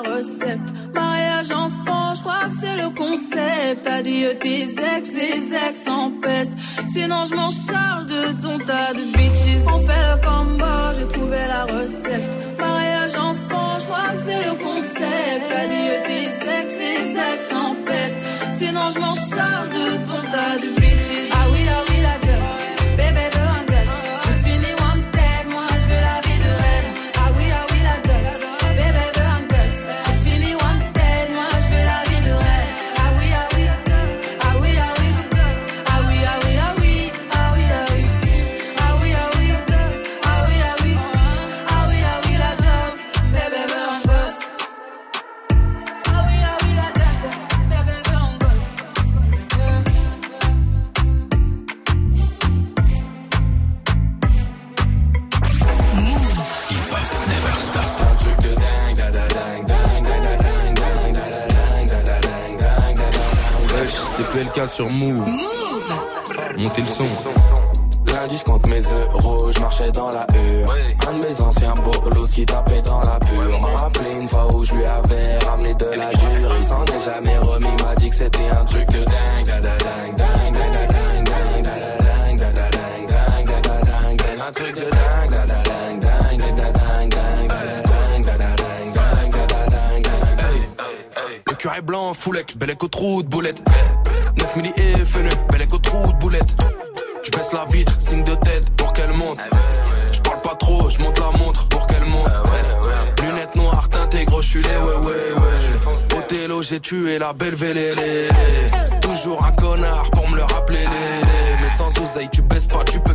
Recette. 0.00 0.60
Mariage 0.94 1.50
enfant, 1.50 2.14
je 2.14 2.20
crois 2.20 2.48
que 2.48 2.54
c'est 2.60 2.76
le 2.76 2.90
concept. 2.90 3.86
Adieu 3.86 4.34
tes 4.40 4.62
ex, 4.62 5.12
des 5.12 5.54
ex 5.54 5.86
en 5.86 6.10
peste. 6.20 6.52
Sinon, 6.88 7.24
je 7.24 7.34
m'en 7.34 7.50
charge 7.50 8.06
de 8.06 8.32
ton 8.42 8.58
tas 8.58 8.92
de 8.94 9.04
bitches. 9.16 9.62
On 9.66 9.80
fait 9.80 10.04
le 10.10 10.16
combo, 10.26 10.74
j'ai 10.96 11.08
trouvé 11.08 11.38
la 11.48 11.64
recette. 11.64 12.58
Mariage 12.58 13.14
enfant, 13.16 13.78
je 13.78 13.84
crois 13.86 14.08
que 14.12 14.18
c'est 14.18 14.42
le 14.44 14.54
concept. 14.64 15.46
Adieu 15.62 15.94
tes 16.06 16.26
ex, 16.60 16.76
des 16.78 17.16
ex 17.32 17.52
en 17.52 17.74
peste. 17.84 18.16
Sinon, 18.54 18.88
je 18.90 18.98
m'en 18.98 19.14
charge 19.14 19.70
de 19.70 19.96
ton 20.08 20.22
tas 20.30 20.58
de 20.62 20.68
bitches. 20.80 21.30
Ah 21.32 21.46
oui, 21.52 21.60
ah 21.68 21.82
oui, 21.88 21.96
la 22.02 22.21
Move. 65.10 65.26
Montez 66.56 66.80
le 66.82 66.86
son. 66.86 67.04
Lundi, 68.06 68.36
je 68.36 68.44
compte 68.44 68.68
mes 68.68 68.80
euros, 68.80 69.50
je 69.50 69.58
marchais 69.58 69.90
dans 69.90 70.10
la 70.10 70.26
hure. 70.34 70.72
Un 71.08 71.18
de 71.18 71.26
mes 71.26 71.40
anciens 71.40 71.74
bolos 71.74 72.30
qui 72.32 72.46
tapait 72.46 72.82
dans 72.82 73.02
la 73.02 73.18
pure. 73.18 73.60
M'a 73.60 73.76
rappelé 73.78 74.16
une 74.20 74.28
fois 74.28 74.54
où 74.54 74.62
je 74.62 74.74
lui 74.74 74.84
avais 74.84 75.38
ramené 75.46 75.74
de 75.74 75.86
la 75.86 76.10
dure. 76.12 76.54
Il 76.56 76.64
s'en 76.64 76.84
est 76.84 77.04
jamais 77.04 77.38
remis, 77.38 77.82
m'a 77.82 77.96
dit 77.96 78.10
que 78.10 78.14
c'était 78.14 78.48
un 78.48 78.64
truc 78.64 78.86
de 78.90 79.04
dingue. 79.04 79.46
Da 79.46 79.60
da 79.60 79.76
dingue, 79.76 80.14
dingue, 80.14 80.52
dingue, 80.52 80.72
dingue, 80.72 81.24
dingue, 81.24 81.24
dingue, 81.24 81.64
dingue, 81.64 82.36
dingue, 82.36 82.38
dingue. 82.38 84.26
Un 84.46 84.52
truc 84.52 84.74
de 84.74 84.80
dingue, 84.82 85.30
da 85.30 85.46
da 85.46 85.62
dingue, 85.62 86.00
dingue, 86.00 86.38
dingue, 86.38 86.54
dingue, 86.54 87.10
dingue, 87.10 87.48
dingue, 87.48 87.48
dingue, 87.48 88.26
da 88.26 88.36
da 88.36 88.56
dingue, 89.66 90.06
dingue. 90.36 90.68
Le 91.48 91.54
curé 91.54 91.80
blanc, 91.80 92.14
foulec, 92.14 92.56
bel 92.56 92.70
écho 92.70 92.88
trou 92.88 93.22
de 93.22 93.28
boulette. 93.28 93.62
9 94.42 94.56
milli 94.56 94.72
et 94.76 95.04
feneux, 95.04 95.30
bel 95.52 95.62
écho 95.62 95.78
trou 95.78 96.04
de 96.04 96.18
boulette. 96.18 96.56
Je 97.22 97.30
baisse 97.30 97.52
la 97.52 97.64
vitre, 97.66 97.94
signe 98.00 98.24
de 98.24 98.34
tête 98.34 98.68
pour 98.76 98.92
qu'elle 98.92 99.12
monte. 99.12 99.38
Je 100.12 100.20
parle 100.20 100.40
pas 100.40 100.56
trop, 100.56 100.90
je 100.90 100.98
monte 100.98 101.20
la 101.20 101.38
montre 101.38 101.68
pour 101.68 101.86
qu'elle 101.86 102.04
monte. 102.06 102.32
Lunettes 103.22 103.54
noires, 103.54 103.88
teintées, 103.88 104.24
gros, 104.24 104.42
je 104.42 104.58
les 104.58 104.64
ouais, 104.64 104.96
ouais, 104.96 105.14
ouais. 105.14 106.18
Othello, 106.18 106.60
j'ai 106.60 106.80
tué 106.80 107.20
la 107.20 107.32
belle 107.32 107.54
vélélé. 107.54 108.28
Toujours 109.00 109.46
un 109.46 109.52
connard 109.52 110.10
pour 110.10 110.28
me 110.28 110.36
le 110.36 110.42
rappeler. 110.42 110.86
Mais 111.60 111.70
sans 111.70 111.96
oseille, 112.02 112.28
tu 112.32 112.42
baisses 112.42 112.66
pas, 112.66 112.82
tu 112.82 112.98
peux 112.98 113.14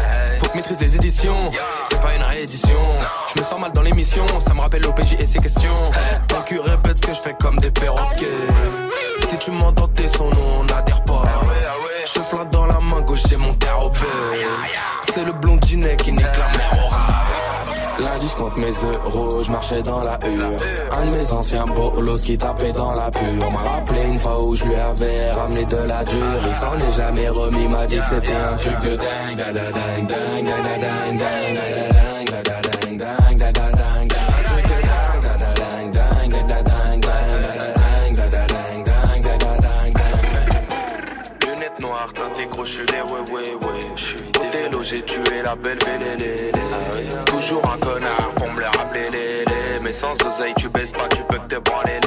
Maîtrise 0.55 0.81
les 0.81 0.95
éditions, 0.95 1.51
c'est 1.83 1.99
pas 2.01 2.13
une 2.13 2.23
réédition. 2.23 2.77
Je 3.33 3.39
me 3.39 3.45
sens 3.45 3.59
mal 3.59 3.71
dans 3.71 3.81
l'émission, 3.81 4.25
ça 4.39 4.53
me 4.53 4.59
rappelle 4.59 4.81
l'OPJ 4.81 5.15
et 5.19 5.25
ses 5.25 5.39
questions. 5.39 5.75
Ton 6.27 6.41
cul 6.41 6.59
répète 6.59 6.97
ce 6.97 7.01
que 7.03 7.13
je 7.13 7.21
fais 7.21 7.33
comme 7.39 7.57
des 7.57 7.71
perroquets. 7.71 8.27
Si 9.29 9.37
tu 9.37 9.51
m'entends 9.51 9.87
tes 9.87 10.09
son 10.09 10.29
nom, 10.29 10.49
on 10.59 10.63
n'adhère 10.63 11.03
pas. 11.03 11.23
Je 12.05 12.19
flatte 12.19 12.49
dans 12.51 12.65
la 12.65 12.79
main 12.79 13.01
gauche, 13.01 13.23
j'ai 13.29 13.37
mon 13.37 13.53
terre 13.53 13.79
C'est 15.13 15.23
le 15.25 15.31
blondinet 15.31 15.95
qui 15.95 16.11
nique 16.11 16.21
la 16.21 16.57
mer 16.57 16.89
rap. 16.89 17.30
Lundi 18.03 18.27
je 18.27 18.35
compte 18.35 18.57
mes 18.57 18.71
euros, 18.71 19.43
je 19.43 19.51
marchais 19.51 19.81
dans 19.83 20.01
la 20.01 20.17
hure 20.25 20.59
Un 20.91 21.05
de 21.05 21.17
mes 21.17 21.31
anciens 21.31 21.65
bolos 21.65 22.23
qui 22.23 22.37
tapait 22.37 22.71
dans 22.71 22.93
la 22.93 23.11
pure. 23.11 23.51
M'a 23.51 23.69
rappelé 23.69 24.07
une 24.07 24.17
fois 24.17 24.43
où 24.43 24.55
je 24.55 24.65
lui 24.65 24.75
avais 24.75 25.31
ramené 25.31 25.65
de 25.65 25.77
la 25.87 26.03
dure. 26.03 26.41
Il 26.47 26.55
s'en 26.55 26.77
est 26.77 26.91
jamais 26.97 27.29
remis, 27.29 27.67
m'a 27.67 27.85
dit 27.85 27.97
que 27.97 28.05
c'était 28.05 28.33
un 28.33 28.55
truc 28.55 28.79
de 28.79 28.95
dingue. 28.95 29.11
Noir, 41.79 42.13
teinté 42.13 42.47
crochu, 42.47 42.85
les 42.85 43.01
ouais 43.01 43.33
ouais 43.33 43.55
ouais. 43.55 43.81
J'suis 43.95 44.31
délogé, 44.51 45.01
tué 45.03 45.41
la 45.43 45.55
belle 45.55 45.79
vélélé. 45.83 46.60
Toujours 47.51 47.69
un 47.69 47.77
connard 47.79 48.31
pour 48.37 48.47
me 48.47 48.59
le 48.61 48.65
rappeler, 48.65 49.09
les, 49.11 49.43
les. 49.43 49.79
Mais 49.81 49.91
sans 49.91 50.13
oseille, 50.25 50.53
tu 50.57 50.69
baisses 50.69 50.93
pas, 50.93 51.09
tu 51.09 51.21
peux 51.23 51.37
que 51.37 51.55
te 51.55 51.59
branler, 51.59 51.99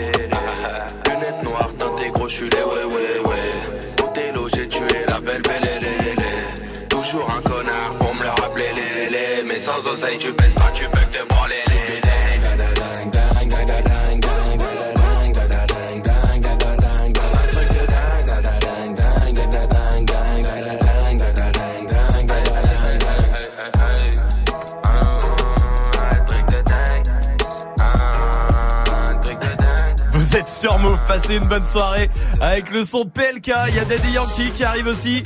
sur 30.64 30.78
Move, 30.78 30.98
passez 31.06 31.36
une 31.36 31.46
bonne 31.46 31.62
soirée 31.62 32.08
avec 32.40 32.70
le 32.70 32.84
son 32.84 33.04
de 33.04 33.10
PLK. 33.10 33.52
Il 33.68 33.74
y 33.74 33.78
a 33.78 33.84
Daddy 33.84 34.12
Yankee 34.12 34.50
qui 34.50 34.64
arrive 34.64 34.86
aussi 34.86 35.22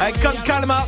avec 0.00 0.20
Con 0.20 0.32
Calma. 0.44 0.84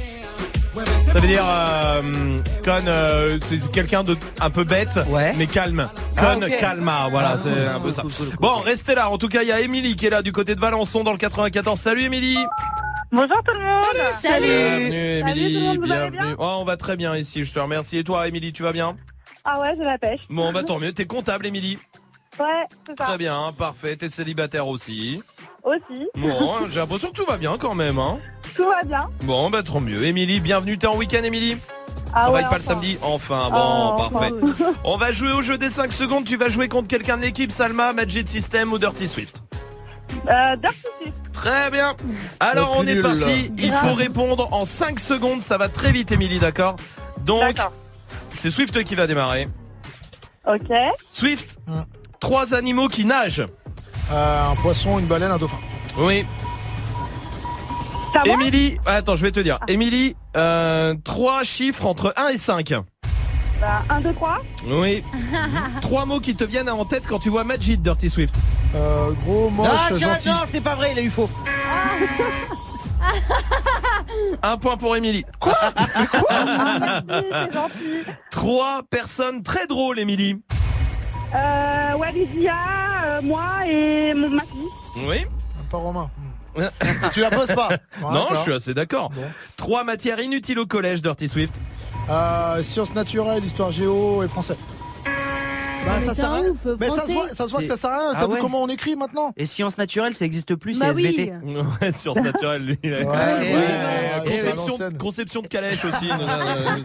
Ça 1.05 1.21
veut 1.21 1.29
dire 1.29 1.45
euh, 1.49 2.41
Con, 2.65 2.83
euh, 2.89 3.39
c'est 3.45 3.71
quelqu'un 3.71 4.03
de 4.03 4.17
un 4.41 4.51
peu 4.51 4.65
bête, 4.65 4.99
mais 5.37 5.47
calme. 5.47 5.89
Con 6.19 6.41
Ah, 6.43 6.47
ok. 6.47 6.59
Calma, 6.59 7.07
voilà, 7.13 7.35
Ah, 7.35 7.39
c'est 7.41 7.51
cool, 7.51 7.61
un 7.69 7.79
peu 7.79 7.81
cool, 7.85 7.95
ça. 7.95 8.03
cool, 8.03 8.11
cool, 8.13 8.27
cool. 8.27 8.37
Bon, 8.41 8.57
restez 8.65 8.97
là. 8.97 9.09
En 9.09 9.19
tout 9.19 9.29
cas, 9.29 9.43
il 9.43 9.49
y 9.49 9.53
a 9.53 9.61
Émilie 9.61 9.95
qui 9.95 10.07
est 10.07 10.11
là 10.11 10.23
du 10.23 10.33
côté 10.33 10.57
de 10.57 10.61
Valençon 10.61 11.05
dans 11.05 11.13
le 11.13 11.19
94. 11.19 11.79
Salut 11.79 12.03
Émilie. 12.03 12.39
Bonjour 13.13 13.41
tout 13.45 13.57
le 13.57 13.65
monde. 13.65 13.85
Bienvenue 13.95 14.11
Salut 14.11 14.47
Émilie, 14.91 15.77
vous 15.77 15.93
allez 15.93 16.11
bienvenue. 16.11 16.35
Oh, 16.39 16.57
on 16.59 16.65
va 16.65 16.77
très 16.77 16.97
bien 16.97 17.17
ici, 17.17 17.45
je 17.45 17.53
te 17.53 17.61
remercie. 17.61 17.99
Et 17.99 18.05
toi 18.05 18.27
Émilie, 18.27 18.53
tu 18.53 18.65
vas 18.65 18.73
bien? 18.73 18.97
Ah 19.45 19.61
ouais, 19.61 19.75
j'ai 19.77 19.85
la 19.85 19.99
pêche. 19.99 20.21
Bon, 20.29 20.53
bah 20.53 20.65
tant 20.65 20.81
mieux. 20.81 20.93
T'es 20.93 21.05
comptable 21.05 21.47
Émilie 21.47 21.79
Ouais, 22.43 22.67
c'est 22.87 22.99
ça. 22.99 23.05
Très 23.07 23.19
bien, 23.19 23.53
parfait. 23.57 23.97
T'es 23.97 24.09
célibataire 24.11 24.67
aussi. 24.67 25.23
Aussi. 25.63 26.09
Bon, 26.17 26.69
j'ai 26.69 26.81
l'impression 26.81 27.09
que 27.11 27.15
tout 27.15 27.25
va 27.27 27.37
bien 27.37 27.57
quand 27.59 27.75
même. 27.75 27.99
Hein. 27.99 28.19
Tout 28.57 28.65
va 28.65 28.83
bien. 28.85 29.01
Bon, 29.23 29.49
bah 29.51 29.63
trop 29.63 29.81
mieux. 29.81 30.05
Émilie, 30.05 30.41
bienvenue. 30.41 30.77
T'es 30.79 30.87
en 30.89 30.97
week-end, 30.97 31.23
Émilie? 31.23 31.57
Ah 32.15 32.23
Travaille 32.25 32.45
ouais, 32.45 32.51
pas 32.51 32.57
le 32.59 32.63
enfin. 32.65 32.73
samedi? 32.75 32.99
Enfin, 33.01 33.49
bon, 33.51 33.95
Oh, 33.97 33.97
parfait. 34.11 34.31
enfin. 34.43 34.73
On 34.85 34.97
va 34.97 35.13
jouer 35.13 35.33
au 35.33 35.41
jeu 35.41 35.57
des 35.57 35.71
5 35.71 35.93
secondes. 35.93 36.25
Tu 36.25 36.37
vas 36.37 36.49
jouer 36.49 36.69
contre 36.69 36.89
quelqu'un 36.89 37.17
de 37.17 37.23
l'équipe, 37.23 37.53
Salma, 37.53 37.93
Magic 37.93 38.29
System 38.29 38.73
ou 38.73 38.79
Dirty 38.79 39.07
Swift? 39.09 39.43
Euh, 40.29 40.57
Dirty 40.57 40.77
Swift. 41.03 41.33
Très 41.33 41.71
bien. 41.71 41.97
Alors, 42.41 42.75
Le 42.75 42.81
on 42.81 42.87
est 42.87 42.95
nul, 42.95 43.03
parti. 43.03 43.19
là. 43.49 43.55
Il 43.59 43.73
faut 43.73 43.95
répondre 43.95 44.53
en 44.53 44.65
5 44.65 44.99
secondes. 45.01 45.43
Ça 45.43 45.57
va 45.59 45.69
très 45.69 45.93
vite, 45.93 46.13
Émilie, 46.13 46.39
d'accord? 46.41 46.77
Donc, 47.25 47.57
c'est 48.35 48.51
Swift 48.51 48.83
qui 48.85 48.95
va 48.95 49.07
démarrer. 49.07 49.47
Ok. 50.47 50.71
Swift, 51.11 51.57
trois 52.23 52.55
animaux 52.55 52.89
qui 52.89 53.05
nagent. 53.05 53.45
Euh, 54.13 54.51
un 54.51 54.55
poisson, 54.63 54.99
une 55.01 55.07
baleine, 55.07 55.33
un 55.33 55.39
dauphin. 55.39 55.59
Oui. 55.99 56.25
Émilie, 58.25 58.79
attends, 58.87 59.17
je 59.17 59.23
vais 59.23 59.33
te 59.33 59.41
dire. 59.41 59.59
Émilie, 59.67 60.15
euh, 60.37 60.95
trois 61.03 61.43
chiffres 61.43 61.85
entre 61.85 62.15
1 62.17 62.29
et 62.29 62.39
5. 62.39 62.75
Bah, 63.61 63.81
1, 63.91 64.01
2, 64.03 64.13
3. 64.13 64.39
Oui. 64.69 65.03
Trois 65.83 66.07
mots 66.07 66.21
qui 66.21 66.35
te 66.37 66.45
viennent 66.45 66.71
en 66.71 66.85
tête 66.85 67.03
quand 67.09 67.19
tu 67.19 67.29
vois 67.29 67.43
Majid 67.45 67.83
Dirty 67.83 68.09
Swift. 68.11 68.35
Euh, 68.75 69.13
gros, 69.25 69.51
moche, 69.51 69.69
Ah, 69.73 69.89
tiens, 69.97 70.13
gentil. 70.15 70.29
non, 70.29 70.35
c'est 70.51 70.61
pas 70.61 70.75
vrai, 70.77 70.91
il 70.93 70.99
a 70.99 71.03
eu 71.03 71.11
faux. 71.11 71.29
Un 74.43 74.57
point 74.59 74.77
pour 74.77 74.95
Émilie. 74.97 75.25
Quoi? 75.41 75.55
C'est 77.09 77.53
gentil. 77.53 78.05
Trois 78.31 78.83
personnes 78.91 79.43
très 79.43 79.67
drôles, 79.67 79.99
Émilie. 79.99 80.37
Euh, 81.35 81.97
Walidia, 81.97 82.53
euh, 83.07 83.23
moi 83.23 83.43
et 83.67 84.13
mon, 84.15 84.29
ma 84.29 84.43
fille. 84.43 85.07
Oui. 85.09 85.25
Pas 85.71 85.79
romain. 85.79 86.11
Tu 87.15 87.21
la 87.21 87.31
poses 87.31 87.47
pas 87.55 87.71
Non, 88.03 88.13
D'accord. 88.13 88.35
je 88.35 88.41
suis 88.41 88.53
assez 88.53 88.75
d'accord. 88.75 89.11
Trois 89.57 89.85
matières 89.85 90.21
inutiles 90.21 90.59
au 90.59 90.67
collège, 90.67 91.01
Dirty 91.01 91.29
Swift. 91.29 91.55
Euh, 92.11 92.63
sciences 92.63 92.95
naturelles, 92.95 93.43
histoire 93.45 93.71
géo 93.73 94.23
et 94.23 94.29
français. 94.29 94.57
Bah, 95.87 95.93
Mais 95.99 96.05
ça 96.05 96.15
sert 96.15 96.31
à 96.31 96.35
un 96.37 96.41
rien. 96.43 96.51
ouf, 96.51 96.67
Mais 96.79 96.89
ça 96.89 96.95
se 96.95 96.99
français. 97.01 97.13
voit, 97.15 97.29
ça 97.31 97.45
se 97.47 97.51
voit 97.51 97.61
que 97.63 97.67
ça 97.67 97.77
sert 97.77 97.91
à 97.91 97.99
rien. 97.99 98.11
Ah 98.15 98.19
T'as 98.21 98.27
vu 98.27 98.35
ouais. 98.35 98.39
comment 98.41 98.63
on 98.63 98.69
écrit 98.69 98.95
maintenant 98.97 99.33
Et 99.37 99.47
sciences 99.47 99.79
naturelles, 99.79 100.15
ça 100.15 100.25
existe 100.27 100.55
plus, 100.55 100.79
Bah 100.79 100.87
c'est 100.91 100.95
oui. 100.95 101.07
SVT. 101.07 101.33
Ouais, 101.81 101.91
sciences 101.93 102.17
naturelles, 102.23 102.63
lui. 102.67 102.79
il 102.85 102.93
a- 102.95 102.99
Ouais, 102.99 103.05
Ouais, 103.07 103.55
ouais, 103.55 103.55
ouais, 104.27 104.97
conception, 104.99 105.41
de 105.43 105.49
calèche 105.49 105.85
aussi. 105.87 106.07
Non, 106.09 106.19
non, 106.19 106.27
non, 106.27 106.45
non. 106.45 106.83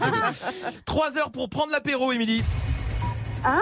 Trois 0.86 1.16
heures 1.18 1.30
pour 1.30 1.48
prendre 1.50 1.70
l'apéro, 1.72 2.10
Émilie. 2.12 2.42
Hein? 3.44 3.60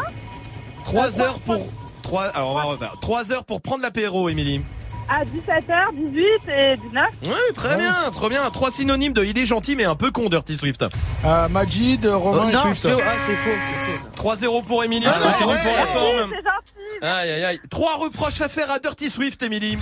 Trois 0.87 1.21
heures 1.21 1.39
pour. 1.41 1.67
Trois. 2.03 2.25
Alors 2.27 2.51
on 2.51 2.55
va 2.55 2.63
refaire. 2.63 2.95
Trois 3.01 3.33
heures 3.33 3.45
pour 3.45 3.61
prendre 3.61 3.83
l'apéro, 3.83 4.29
Émilie. 4.29 4.61
À 5.09 5.23
17h, 5.25 5.95
18 5.95 6.25
et 6.53 6.77
19. 6.77 7.07
Ouais, 7.27 7.33
très 7.55 7.77
bien, 7.77 7.95
très 8.13 8.29
bien. 8.29 8.51
Trois 8.51 8.71
synonymes 8.73 9.13
de 9.13 9.25
il 9.25 9.39
est 9.39 9.47
gentil 9.47 9.77
mais 9.77 9.85
un 9.85 9.95
peu 9.95 10.11
con, 10.11 10.29
Dirty 10.29 10.57
Swift. 10.57 10.83
euh, 10.83 11.49
Majid, 11.49 12.05
Romain 12.07 12.43
Oh, 12.47 12.49
et 12.49 12.53
non, 12.53 12.63
Swift. 12.63 12.77
c'est 12.83 12.91
faux, 12.93 13.01
ah, 13.05 13.13
c'est 13.25 13.37
faux, 13.37 13.51
c'est 13.51 13.99
faux. 13.99 14.05
ça. 14.05 14.11
3-0 14.47 14.63
pour 14.65 14.83
Émilie, 14.85 15.07
Ah 15.09 15.13
je 15.15 15.21
non, 15.21 15.27
continue 15.33 15.51
ouais, 15.53 15.63
pour 15.63 15.73
la 15.77 15.87
forme. 15.87 16.31
C'est 16.31 16.37
gentil. 16.37 17.03
Aïe 17.03 17.31
aïe 17.31 17.45
aïe. 17.45 17.61
Trois 17.71 17.97
reproches 17.99 18.41
à 18.41 18.49
faire 18.49 18.69
à 18.71 18.79
Dirty 18.81 19.09
Swift, 19.11 19.41
Émilie. 19.43 19.77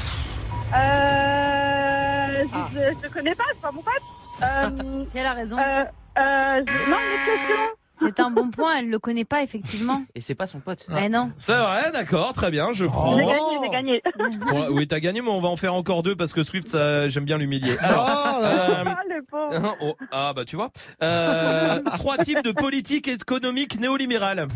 Euh, 0.74 2.44
je, 2.52 2.80
je 2.80 3.06
te 3.08 3.12
connais 3.12 3.34
pas, 3.34 3.44
c'est 3.52 3.60
pas 3.60 3.70
mon 3.70 3.82
pote. 3.82 4.02
Euh, 4.42 5.04
Si 5.08 5.16
elle 5.18 5.26
a 5.26 5.32
raison. 5.34 5.56
euh, 5.58 5.62
euh, 6.18 6.62
je- 6.66 6.90
non, 6.90 6.96
une 6.98 7.24
question. 7.32 7.64
C'est 7.96 8.18
un 8.18 8.30
bon 8.30 8.50
point, 8.50 8.78
elle 8.78 8.90
le 8.90 8.98
connaît 8.98 9.24
pas 9.24 9.42
effectivement. 9.44 10.02
Et 10.16 10.20
c'est 10.20 10.34
pas 10.34 10.46
son 10.48 10.58
pote. 10.58 10.84
Mais 10.88 11.08
non. 11.08 11.30
C'est 11.38 11.54
vrai, 11.54 11.92
d'accord, 11.92 12.32
très 12.32 12.50
bien, 12.50 12.72
je 12.72 12.84
prends. 12.86 13.16
J'ai 13.16 13.24
gagné, 13.24 13.40
j'ai 13.62 13.70
gagné. 13.70 14.02
Bon, 14.50 14.66
oui, 14.70 14.88
t'as 14.88 14.98
gagné, 14.98 15.22
mais 15.22 15.30
on 15.30 15.40
va 15.40 15.48
en 15.48 15.56
faire 15.56 15.74
encore 15.74 16.02
deux 16.02 16.16
parce 16.16 16.32
que 16.32 16.42
Swift, 16.42 16.66
ça, 16.68 17.08
j'aime 17.08 17.24
bien 17.24 17.38
l'humilier. 17.38 17.76
Alors, 17.78 18.08
euh, 18.42 18.84
Ah, 18.86 18.96
le 19.08 19.22
pauvre. 19.22 19.76
oh, 19.80 19.94
ah 20.10 20.32
bah 20.34 20.44
tu 20.44 20.56
vois. 20.56 20.70
Euh, 21.02 21.80
trois 21.96 22.18
types 22.18 22.42
de 22.42 22.50
politique 22.52 23.06
économique 23.06 23.78
néolibérale. 23.80 24.48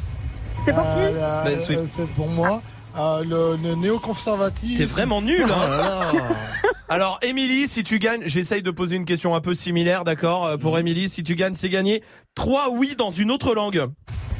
C'est 0.64 0.72
pour 0.74 0.82
qui 0.82 0.88
Euh, 1.00 1.10
euh, 1.14 1.44
Ben, 1.44 1.60
Swift. 1.60 1.80
euh, 1.80 1.86
c'est 1.88 2.10
pour 2.14 2.28
moi. 2.28 2.60
Euh, 2.96 3.22
le, 3.22 3.56
le 3.62 3.74
néoconservatisme. 3.74 4.76
T'es 4.76 4.84
vraiment 4.84 5.22
nul, 5.22 5.46
Oh 5.48 5.52
hein. 5.52 6.10
Alors, 6.88 7.18
Émilie, 7.22 7.68
si 7.68 7.82
tu 7.84 7.98
gagnes, 7.98 8.22
j'essaye 8.24 8.62
de 8.62 8.70
poser 8.70 8.96
une 8.96 9.04
question 9.04 9.34
un 9.34 9.40
peu 9.40 9.54
similaire, 9.54 10.04
d'accord 10.04 10.46
euh, 10.46 10.56
Pour 10.56 10.78
Émilie, 10.78 11.08
si 11.10 11.22
tu 11.22 11.34
gagnes, 11.34 11.54
c'est 11.54 11.68
gagné. 11.68 12.02
Trois 12.34 12.70
oui 12.70 12.94
dans 12.96 13.10
une 13.10 13.30
autre 13.30 13.54
langue. 13.54 13.86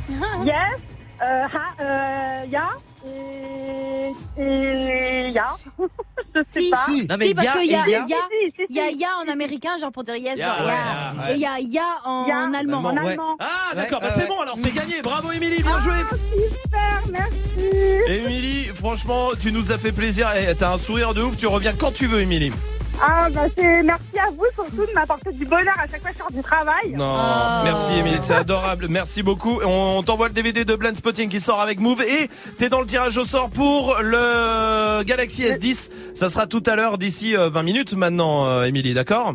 Yes, 0.46 0.78
euh, 1.22 1.44
ha, 1.46 1.82
euh, 1.82 2.44
ya, 2.50 2.68
et, 3.06 4.12
et 4.40 5.30
ya. 5.30 5.46
Je 6.34 6.42
sais 6.42 6.60
Si, 6.60 6.70
pas. 6.70 6.76
Si. 6.84 7.06
Non, 7.08 7.16
mais 7.18 7.26
si, 7.28 7.34
parce 7.34 7.46
ya 7.46 7.52
qu'il 7.54 7.70
y 7.70 7.74
a, 7.74 7.78
et 7.78 7.82
il 7.86 7.88
y 7.88 7.92
ya. 7.92 8.00
a, 8.00 8.04
Si, 8.06 8.46
si, 8.50 8.52
si, 8.56 8.66
il 8.68 8.76
y 8.76 8.80
a 8.80 8.90
ya 8.90 9.08
en 9.24 9.28
américain, 9.32 9.70
genre 9.80 9.90
pour 9.90 10.04
dire 10.04 10.16
yes, 10.16 10.36
Ya, 10.38 10.44
genre 10.56 10.66
ouais, 10.66 10.72
ya. 10.72 11.24
ouais. 11.26 11.32
Et 11.32 11.34
il 11.34 11.40
y 11.40 11.46
a 11.46 11.58
ya 11.60 11.82
en, 12.04 12.26
Ya, 12.26 12.38
en 12.44 12.54
allemand. 12.54 12.78
En 12.84 12.96
ouais. 12.96 13.10
allemand. 13.12 13.36
Ah, 13.40 13.74
d'accord, 13.74 14.00
Ouais, 14.02 14.08
bah 14.08 14.12
c'est 14.14 14.22
ouais. 14.22 14.28
bon, 14.28 14.40
alors 14.40 14.56
c'est 14.56 14.72
gagné. 14.74 15.00
Bravo, 15.02 15.32
Émilie, 15.32 15.62
bien 15.62 15.80
joué. 15.80 15.94
Ah, 16.10 16.14
super, 16.14 17.02
merci. 17.10 17.66
Émilie, 18.06 18.64
franchement, 18.66 19.30
tu 19.40 19.50
nous 19.52 19.72
as 19.72 19.78
fait 19.78 19.92
plaisir. 19.92 20.30
Et 20.34 20.54
T'as 20.54 20.72
un 20.74 20.78
sourire 20.78 21.14
de 21.14 21.22
ouf. 21.22 21.36
Tu 21.36 21.46
reviens 21.46 21.72
quand 21.72 21.92
tu 21.92 22.06
veux, 22.06 22.20
Émilie. 22.20 22.52
Ah, 23.00 23.28
bah, 23.30 23.42
c'est, 23.56 23.82
merci 23.82 24.18
à 24.18 24.30
vous 24.30 24.44
surtout 24.54 24.86
de 24.86 24.92
m'apporter 24.94 25.32
du 25.32 25.44
bonheur 25.44 25.74
à 25.78 25.86
chaque 25.88 26.00
fois 26.00 26.10
que 26.10 26.16
je 26.16 26.22
sors 26.22 26.32
du 26.32 26.42
travail. 26.42 26.92
Non, 26.94 27.16
Oh. 27.18 27.60
merci 27.64 27.92
Émilie, 27.94 28.18
c'est 28.20 28.34
adorable. 28.34 28.86
Merci 28.88 29.22
beaucoup. 29.22 29.60
On 29.64 30.02
t'envoie 30.02 30.28
le 30.28 30.34
DVD 30.34 30.64
de 30.64 30.74
Blind 30.74 30.96
Spotting 30.96 31.28
qui 31.28 31.40
sort 31.40 31.60
avec 31.60 31.78
Move 31.78 32.02
et 32.02 32.28
t'es 32.58 32.68
dans 32.68 32.80
le 32.80 32.86
tirage 32.86 33.16
au 33.16 33.24
sort 33.24 33.50
pour 33.50 33.96
le 34.00 35.02
Galaxy 35.04 35.44
S10. 35.44 35.90
Ça 36.14 36.28
sera 36.28 36.46
tout 36.46 36.62
à 36.66 36.74
l'heure 36.74 36.98
d'ici 36.98 37.36
euh, 37.36 37.48
20 37.50 37.62
minutes 37.62 37.92
maintenant, 37.94 38.46
euh, 38.46 38.64
Émilie, 38.64 38.94
d'accord? 38.94 39.34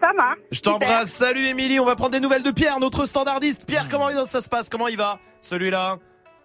Ça 0.00 0.12
marche. 0.16 0.38
Je 0.50 0.60
t'embrasse. 0.60 1.10
Salut 1.10 1.46
Émilie, 1.46 1.80
on 1.80 1.84
va 1.86 1.96
prendre 1.96 2.12
des 2.12 2.20
nouvelles 2.20 2.42
de 2.42 2.50
Pierre, 2.50 2.78
notre 2.80 3.06
standardiste. 3.06 3.64
Pierre, 3.66 3.88
comment 3.90 4.08
ça 4.24 4.40
se 4.40 4.48
passe? 4.48 4.68
Comment 4.68 4.88
il 4.88 4.96
va? 4.96 5.18
Celui-là? 5.40 5.98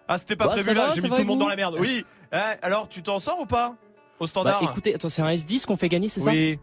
Ah, 0.08 0.18
c'était 0.18 0.36
pas 0.36 0.46
Bah, 0.46 0.52
prévu 0.52 0.74
là, 0.74 0.88
j'ai 0.94 1.00
mis 1.02 1.08
tout 1.08 1.16
le 1.16 1.24
monde 1.24 1.38
dans 1.40 1.48
la 1.48 1.56
merde. 1.56 1.76
Oui. 1.78 2.04
Eh, 2.32 2.36
alors, 2.62 2.88
tu 2.88 3.02
t'en 3.02 3.18
sors 3.18 3.40
ou 3.40 3.46
pas? 3.46 3.74
Au 4.20 4.24
Bah, 4.24 4.28
standard 4.28 4.62
écoutez, 4.62 4.94
attends, 4.94 5.08
c'est 5.08 5.22
un 5.22 5.30
S10 5.30 5.64
qu'on 5.64 5.76
fait 5.76 5.88
gagner, 5.88 6.10
c'est 6.10 6.20
ça 6.20 6.30
Oui. 6.30 6.58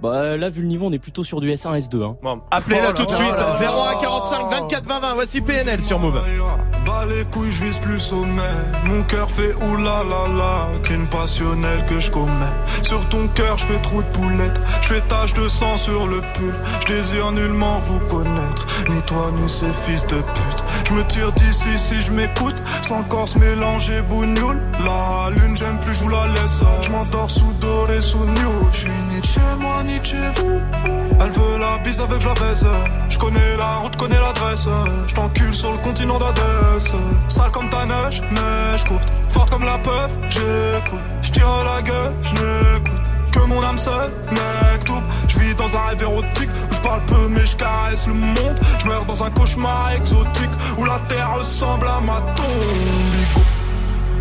Bah 0.00 0.36
là, 0.38 0.48
vu 0.48 0.62
le 0.62 0.68
niveau, 0.68 0.86
on 0.86 0.92
est 0.92 0.98
plutôt 0.98 1.22
sur 1.22 1.40
du 1.40 1.48
S1, 1.52 1.78
S2. 1.78 2.02
Hein. 2.02 2.16
Bon, 2.22 2.40
appelez-la 2.50 2.88
Oh 2.88 2.92
là 2.92 2.92
tout 2.94 3.04
de 3.04 3.10
suite. 3.12 3.28
là 3.30 3.54
là 3.60 3.94
01 3.96 4.00
45 4.00 4.50
24 4.50 4.84
20 4.86 5.00
20. 5.00 5.14
Voici 5.14 5.40
PNL 5.42 5.80
sur 5.82 5.98
Move. 5.98 6.20
Bas 6.84 7.04
les 7.04 7.24
couilles, 7.24 7.52
je 7.52 7.64
vise 7.64 7.78
plus 7.78 8.00
sommet. 8.00 8.42
Mon 8.84 9.02
cœur 9.02 9.30
fait 9.30 9.54
oulala, 9.54 10.68
crime 10.82 11.06
passionnel 11.06 11.84
que 11.88 12.00
je 12.00 12.10
commets. 12.10 12.32
Sur 12.82 13.08
ton 13.08 13.28
cœur, 13.28 13.56
je 13.58 13.66
fais 13.66 13.80
trou 13.82 14.02
de 14.02 14.08
poulette. 14.08 14.60
Je 14.82 14.88
fais 14.88 15.00
tache 15.02 15.34
de 15.34 15.48
sang 15.48 15.76
sur 15.76 16.06
le 16.06 16.20
pull. 16.34 16.54
Je 16.80 16.94
désire 16.94 17.30
nullement 17.30 17.78
vous 17.80 18.00
connaître. 18.00 18.66
Ni 18.88 19.00
toi, 19.02 19.30
ni 19.36 19.48
ces 19.48 19.72
fils 19.72 20.06
de 20.06 20.16
pute. 20.16 20.64
Je 20.88 20.92
me 20.94 21.04
tire 21.04 21.32
d'ici 21.32 21.78
si 21.78 22.00
je 22.00 22.10
m'écoute. 22.12 22.56
Sans 22.82 23.02
corse 23.04 23.36
mélanger 23.36 24.00
bougnoule. 24.02 24.58
La 24.84 25.30
lune, 25.30 25.56
j'aime 25.56 25.78
plus, 25.78 25.94
je 25.94 26.00
vous 26.00 26.08
la 26.08 26.26
laisse. 26.28 26.64
Je 26.82 26.90
m'endors 26.90 27.30
sous 27.30 27.52
doré, 27.60 28.00
sous 28.00 28.24
new. 28.24 28.68
Je 28.72 28.78
suis 28.78 28.90
ni 29.10 29.22
chez 29.22 29.40
moi, 29.60 29.82
ni 29.84 30.02
chez 30.02 30.28
vous. 30.36 30.60
Elle 31.20 31.30
veut 31.30 31.58
la 31.58 31.78
bise 31.78 32.00
avec 32.00 32.20
je 32.20 32.26
la 32.26 32.34
baisse. 32.34 32.64
Je 33.08 33.18
connais 33.18 33.56
la 33.56 33.76
route, 33.76 33.96
connais 33.96 34.18
l'adresse. 34.18 34.66
Je 35.06 35.14
t'encule 35.14 35.54
sur 35.54 35.70
le 35.70 35.78
continent 35.78 36.18
Sale 36.78 37.50
comme 37.52 37.68
ta 37.68 37.84
neige, 37.84 38.22
neige 38.30 38.84
courte. 38.84 39.08
Forte 39.28 39.50
comme 39.50 39.64
la 39.64 39.78
peuf, 39.78 40.12
j'écoute. 40.30 41.00
Je 41.20 41.30
tire 41.30 41.48
à 41.48 41.64
la 41.64 41.82
gueule, 41.82 42.14
je 42.22 42.30
n'écoute. 42.30 42.92
Que 43.30 43.40
mon 43.46 43.62
âme 43.62 43.78
seule, 43.78 44.10
mec 44.30 44.84
tout. 44.84 45.02
Je 45.28 45.38
vis 45.38 45.54
dans 45.54 45.76
un 45.76 45.80
rêve 45.80 46.02
érotique 46.02 46.50
où 46.70 46.74
je 46.74 46.80
parle 46.80 47.00
peu 47.06 47.28
mais 47.28 47.46
je 47.46 47.56
le 48.08 48.14
monde. 48.14 48.60
Je 48.78 48.86
meurs 48.86 49.04
dans 49.04 49.22
un 49.22 49.30
cauchemar 49.30 49.92
exotique 49.96 50.50
où 50.78 50.84
la 50.84 50.98
terre 51.00 51.34
ressemble 51.38 51.86
à 51.86 52.00
ma 52.00 52.20
tombe. 52.34 53.44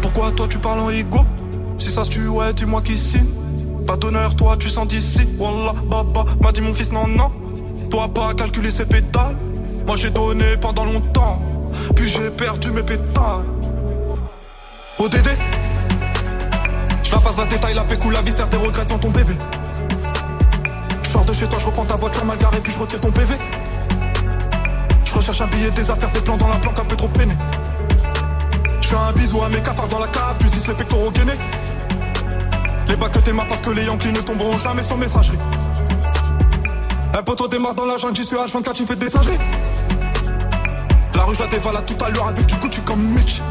Pourquoi 0.02 0.32
toi 0.32 0.48
tu 0.48 0.58
parles 0.58 0.80
en 0.80 0.90
ego? 0.90 1.20
Si 1.78 1.90
ça 1.90 2.04
se 2.04 2.12
tue, 2.12 2.30
dis-moi 2.56 2.82
qui 2.82 2.98
signe. 2.98 3.28
Pas 3.88 3.98
d'honneur, 3.98 4.36
toi 4.36 4.58
tu 4.58 4.70
sens 4.70 4.88
d'ici. 4.88 5.28
Wallah, 5.40 5.74
baba, 5.86 6.26
m'a 6.42 6.52
dit 6.52 6.62
mon 6.62 6.74
fils, 6.74 6.92
non, 6.92 7.08
non. 7.08 7.32
Toi 7.90 8.08
pas 8.14 8.34
calculer 8.34 8.72
ses 8.72 8.86
pétales. 8.86 9.36
Moi 9.88 9.96
j'ai 9.96 10.10
donné 10.10 10.58
pendant 10.58 10.86
longtemps. 10.86 11.42
Puis 11.96 12.10
j'ai 12.10 12.30
perdu 12.32 12.72
mes 12.72 12.84
pétales. 12.84 13.46
ODD 15.00 15.30
Je 17.04 17.12
la 17.12 17.20
passe 17.20 17.38
la 17.38 17.46
détail, 17.46 17.74
la 17.74 17.84
pécou, 17.84 18.10
la 18.10 18.22
viscère 18.22 18.48
des 18.48 18.58
regrets 18.58 18.86
dans 18.86 19.00
ton 19.00 19.10
bébé. 19.10 19.34
Je 21.04 21.18
de 21.18 21.34
chez 21.34 21.48
toi, 21.48 21.60
je 21.60 21.66
reprends 21.66 21.86
ta 21.86 21.96
voiture 21.96 22.24
mal 22.26 22.38
garée, 22.38 22.60
puis 22.62 22.72
je 22.72 22.80
retire 22.80 23.02
ton 23.02 23.12
PV. 23.12 23.36
Je 25.04 25.14
recherche 25.14 25.42
un 25.42 25.48
billet, 25.48 25.72
des 25.72 25.92
affaires, 25.92 26.12
des 26.12 26.22
plans 26.22 26.38
dans 26.38 26.48
la 26.48 26.56
planque 26.56 26.80
un 26.80 26.86
peu 26.86 26.96
trop 26.96 27.10
peiné. 27.10 27.36
Je 28.82 28.88
fais 28.88 28.96
un 28.96 29.12
bisou 29.12 29.42
à 29.44 29.50
mes 29.50 29.62
cafards 29.62 29.90
dans 29.90 30.00
la 30.00 30.08
cave, 30.08 30.38
tu 30.40 30.46
les 30.46 30.74
pectoraux 30.74 31.12
gainés. 31.12 31.40
Les 32.88 32.96
bacs 32.96 33.12
que 33.12 33.20
t'aimas 33.20 33.46
parce 33.46 33.62
que 33.62 33.72
les 33.72 33.86
Yankees 33.86 34.12
ne 34.12 34.22
tomberont 34.22 34.58
jamais 34.58 34.84
sans 34.84 34.98
messagerie. 34.98 35.40
Un 37.14 37.24
poteau 37.24 37.48
démarre 37.48 37.76
dans 37.76 37.86
la 37.86 37.98
jungle, 37.98 38.16
j'y 38.16 38.24
suis 38.24 38.38
H24, 38.38 38.74
tu 38.74 38.86
fais 38.86 38.96
des 38.96 39.10
singeries. 39.10 39.38
La 41.14 41.24
rue, 41.24 41.36
je 41.36 41.40
la 41.40 41.48
dévalade 41.48 41.86
tout 41.86 42.06
à 42.06 42.10
l'heure 42.10 42.28
avec 42.28 42.46
du 42.46 42.56
Gucci 42.56 42.82
comme 42.82 43.02
Mitch. 43.02 43.42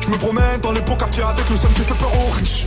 Je 0.00 0.08
me 0.10 0.16
promène 0.16 0.60
dans 0.60 0.72
les 0.72 0.80
beaux 0.80 0.96
quartiers 0.96 1.22
avec 1.22 1.48
le 1.48 1.56
seum 1.56 1.72
qui 1.72 1.82
fait 1.82 1.94
peur 1.94 2.10
aux 2.14 2.30
riches. 2.32 2.66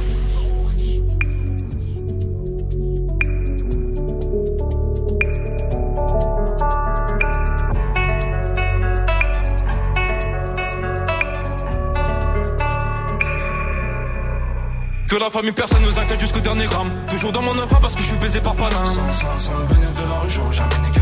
Que 15.07 15.15
la 15.15 15.30
famille, 15.30 15.53
personne 15.53 15.81
nous 15.84 15.99
inquiète 15.99 16.19
jusqu'au 16.19 16.41
dernier 16.41 16.65
gramme. 16.65 16.91
Toujours 17.10 17.31
dans 17.31 17.41
mon 17.41 17.57
enfant 17.57 17.77
parce 17.81 17.95
que 17.95 18.02
je 18.02 18.07
suis 18.07 18.18
baisé 18.18 18.41
par 18.41 18.56
Paname. 18.56 18.85
Sans, 18.85 19.02
le 19.02 19.65
bénéfice 19.65 19.95
de 19.95 20.02
la 20.02 20.19
rue, 20.19 20.30
j'aurais 20.30 20.53
jamais 20.53 20.77
niqué 20.85 20.99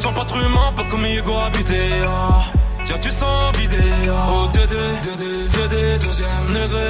sens 0.00 0.14
pas 0.14 0.24
trop 0.24 0.40
humain, 0.40 0.72
pas 0.76 0.84
comme 0.90 1.04
Hugo 1.04 1.34
habité. 1.46 1.80
Ah. 2.08 2.40
Tiens, 2.86 2.98
tu 2.98 3.12
sens 3.12 3.56
vidé. 3.58 3.76
Oh, 4.08 4.48
Dédé, 4.52 4.76
Dédé, 5.04 5.48
Dédé, 5.48 5.98
deuxième 5.98 6.46
degré, 6.48 6.86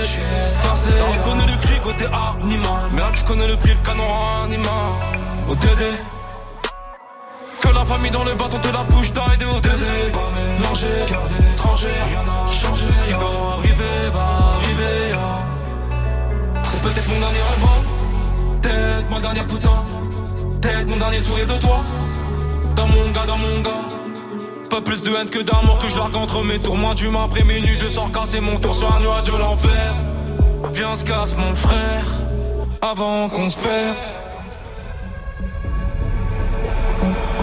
forcé. 0.61 0.91
T'as 0.97 1.05
reconnu 1.19 1.43
le 1.51 1.57
cri 1.61 1.81
côté 1.83 2.05
animal. 2.07 2.83
Mais 2.93 3.01
là, 3.01 3.11
tu 3.13 3.25
connais 3.25 3.49
le 3.49 3.57
prix, 3.57 3.71
le 3.75 3.83
canon 3.87 4.05
animal. 4.45 4.93
Oh, 5.49 5.55
Dédé. 5.57 5.91
Que 7.61 7.69
la 7.69 7.85
famille 7.85 8.13
dans 8.13 8.25
le 8.25 8.35
bâton 8.35 8.59
te 8.59 8.73
la 8.73 8.85
bouche 8.85 9.13
d'aide 9.13 9.43
au 9.43 9.61
Dédé. 9.61 10.13
Pas 10.13 10.31
mélangé, 10.37 10.87
cœur 11.09 11.27
d'étranger, 11.29 11.89
rien 12.09 12.23
n'a 12.23 12.47
changé. 12.47 12.85
Ce 12.93 13.05
qui 13.05 13.13
doit 13.13 13.55
arriver 13.59 14.11
va 14.13 14.27
arriver. 14.57 15.15
ah. 15.15 16.63
C'est 16.63 16.81
peut-être 16.81 17.09
mon 17.09 17.19
dernier 17.19 17.43
rêve, 17.51 17.65
hein. 17.65 18.59
peut-être 18.63 19.11
ma 19.11 19.21
dernière 19.21 19.47
putain, 19.47 19.85
peut-être 20.63 20.87
mon 20.87 20.97
dernier 20.97 21.21
sourire 21.21 21.47
de 21.49 21.59
toi. 21.59 21.81
Dans 22.77 22.87
mon 22.87 23.11
gars, 23.11 23.27
dans 23.27 23.39
mon 23.39 23.61
gars. 23.61 23.85
Pas 24.69 24.81
plus 24.81 25.03
de 25.03 25.11
haine 25.11 25.29
que 25.29 25.41
d'amour 25.41 25.79
que 25.79 25.89
je 25.89 25.99
entre 25.99 26.45
mes 26.45 26.59
tours. 26.59 26.77
Moins 26.77 26.95
d'humain 26.95 27.25
après 27.25 27.45
minuit, 27.45 27.77
je 27.79 27.89
sors 27.89 28.11
casser 28.13 28.41
mon 28.41 28.57
tour 28.59 28.75
sur 28.75 28.95
un 28.95 29.01
nuage 29.01 29.25
de 29.25 29.37
l'enfer. 29.37 29.95
Viens, 30.73 30.95
se 30.95 31.05
casse 31.05 31.37
mon 31.37 31.55
frère, 31.55 32.07
avant 32.81 33.29
qu'on 33.29 33.51
se 33.51 33.57
perde. 33.57 33.97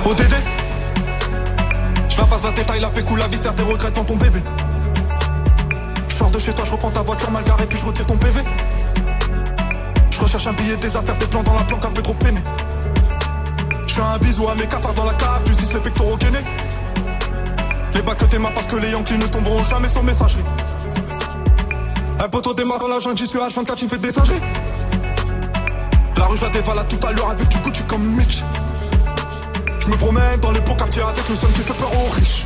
ODD 0.06 0.36
Je 2.08 2.18
la 2.18 2.26
passe 2.26 2.44
la 2.46 2.52
détail, 2.52 2.80
la 2.80 2.90
pécou, 2.90 3.16
la 3.18 3.28
viscère 3.28 3.54
des 3.54 3.64
regrets 3.64 3.92
dans 3.92 4.06
ton 4.06 4.16
bébé. 4.16 4.40
Je 6.08 6.16
sors 6.16 6.32
de 6.32 6.40
chez 6.40 6.54
toi, 6.54 6.64
je 6.64 6.72
reprends 6.72 6.92
ta 6.92 7.02
voiture 7.02 7.30
mal 7.32 7.44
garée, 7.44 7.66
puis 7.66 7.78
je 7.78 7.86
retire 7.86 8.06
ton 8.06 8.16
PV. 8.16 8.42
Je 10.10 10.22
recherche 10.22 10.48
un 10.48 10.54
billet, 10.54 10.78
des 10.78 10.96
affaires, 10.96 11.18
des 11.18 11.28
plans 11.28 11.44
dans 11.44 11.54
la 11.54 11.64
planque 11.64 11.84
un 11.84 11.92
peu 11.92 12.02
trop 12.02 12.14
peiné. 12.14 12.42
Fais 13.98 14.04
un 14.04 14.20
bisou 14.20 14.48
à 14.48 14.54
mes 14.54 14.68
cafards 14.68 14.94
dans 14.94 15.06
la 15.06 15.16
cave, 15.16 15.42
tu 15.44 15.54
dis 15.54 15.74
les 15.74 15.80
pectoraux 15.80 16.18
gainés. 16.18 16.46
Les 17.96 18.04
bacs 18.04 18.18
que 18.18 18.26
t'aimas 18.26 18.52
parce 18.52 18.68
que 18.68 18.76
les 18.76 18.92
Yankees 18.92 19.18
ne 19.18 19.26
tomberont 19.26 19.64
jamais 19.64 19.88
sans 19.88 20.04
messagerie. 20.04 20.44
Un 22.20 22.30
poteau 22.30 22.54
démarre 22.54 22.78
dans 22.78 22.90
la 22.90 23.00
jungle, 23.00 23.18
j'y 23.18 23.26
suis 23.26 23.40
H24, 23.40 23.74
tu 23.74 23.88
fais 23.88 23.98
des 23.98 24.12
singeries. 24.12 24.40
La 26.16 26.26
rue, 26.28 26.38
je 26.38 26.44
la 26.44 26.50
dévalade 26.52 26.88
tout 26.88 27.08
à 27.08 27.12
l'heure 27.12 27.32
avec 27.32 27.48
du 27.48 27.58
Gucci 27.58 27.82
comme 27.88 28.04
Mitch. 28.04 28.44
Je 29.80 29.88
me 29.88 29.96
promène 29.98 30.40
dans 30.42 30.52
les 30.52 30.60
beaux 30.60 30.76
quartiers 30.76 31.02
avec 31.02 31.28
le 31.28 31.36
seum 31.36 31.52
qui 31.54 31.62
fait 31.62 31.74
peur 31.74 31.90
aux 31.92 32.10
riches. 32.12 32.46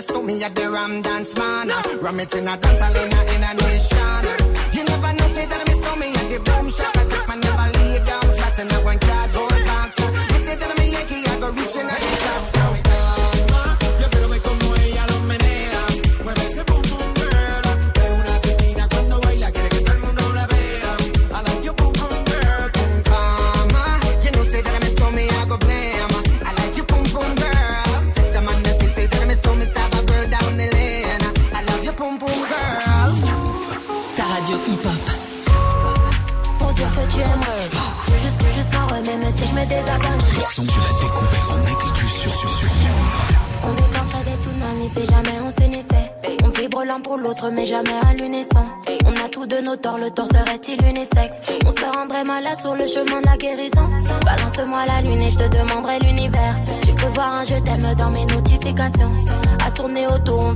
That 0.00 0.24
me 0.24 0.42
at 0.42 0.54
the 0.54 0.70
Ram 0.70 1.02
Dance 1.02 1.36
Man. 1.36 1.68
Ram 2.00 2.20
it 2.20 2.34
in 2.34 2.48
a 2.48 2.56
dance 2.56 2.80
in 2.80 3.12
a, 3.12 3.34
in 3.34 3.42
a 3.44 3.54
nation. 3.54 4.19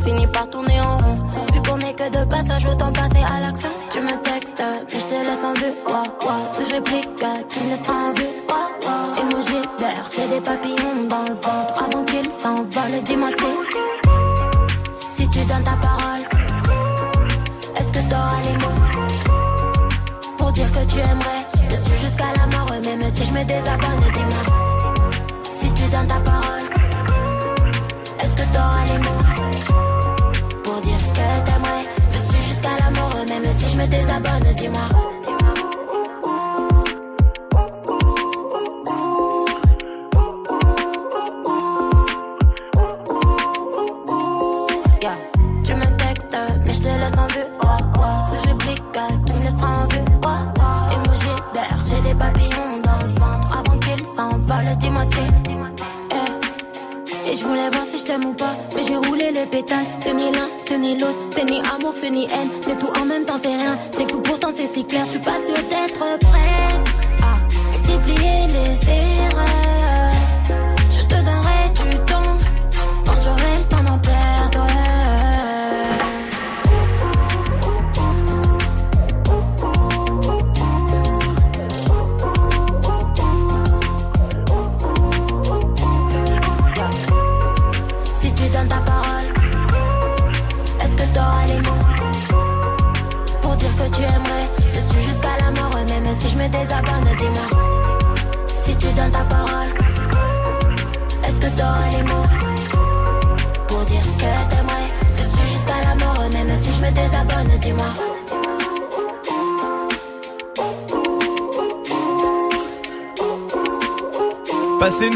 Finit 0.05 0.27
par 0.27 0.49
tourner 0.49 0.81
en 0.81 0.99
rond. 0.99 1.19
Vu 1.53 1.61
qu'on 1.63 1.81
est 1.81 1.95
que 1.95 2.09
de 2.11 2.25
passage, 2.29 2.67
autant 2.67 2.93
passer 2.93 3.25
à 3.25 3.41
l'action. 3.41 3.71
Tu 3.91 4.01
me 4.01 4.17
textes, 4.23 4.63
mais 4.93 5.01
je 5.01 5.07
te 5.07 5.15
laisse 5.15 5.45
en 5.45 5.55
vue. 5.55 5.75
Ouah. 5.87 6.05
Si 6.57 6.69
je 6.69 6.75
réplique, 6.75 7.09
tu 7.51 7.61
me 7.61 7.71
laisseras 7.71 7.93
en 7.93 8.13
vue. 8.13 8.33
Ouah, 8.49 8.69
ouah. 8.85 9.21
Emoji 9.23 9.61
vert, 9.79 10.07
j'ai 10.15 10.29
des 10.29 10.41
papillons 10.41 11.09
dans 11.09 11.23
le 11.23 11.35
ventre 11.35 11.75
avant 11.85 12.05
qu'ils 12.05 12.31
s'envolent. 12.31 13.03
Dis-moi 13.05 13.31
si, 13.39 13.74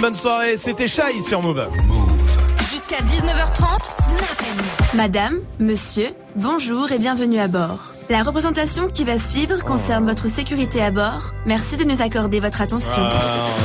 bonne 0.09 0.15
soirée, 0.15 0.57
c'était 0.57 0.87
Shy 0.87 1.21
sur 1.21 1.43
Move. 1.43 1.69
Jusqu'à 2.73 2.97
19h30, 2.97 3.79
Snap. 3.91 4.95
Madame, 4.95 5.35
monsieur, 5.59 6.09
bonjour 6.35 6.91
et 6.93 6.99
bienvenue 6.99 7.39
à 7.39 7.47
bord. 7.47 7.79
La 8.09 8.23
représentation 8.23 8.89
qui 8.89 9.05
va 9.05 9.19
suivre 9.19 9.63
concerne 9.63 10.07
votre 10.07 10.29
sécurité 10.29 10.81
à 10.83 10.91
bord. 10.91 11.35
Merci 11.45 11.77
de 11.77 11.85
nous 11.85 12.01
accorder 12.01 12.41
votre 12.41 12.63
attention. 12.63 13.03
Ah, 13.07 13.11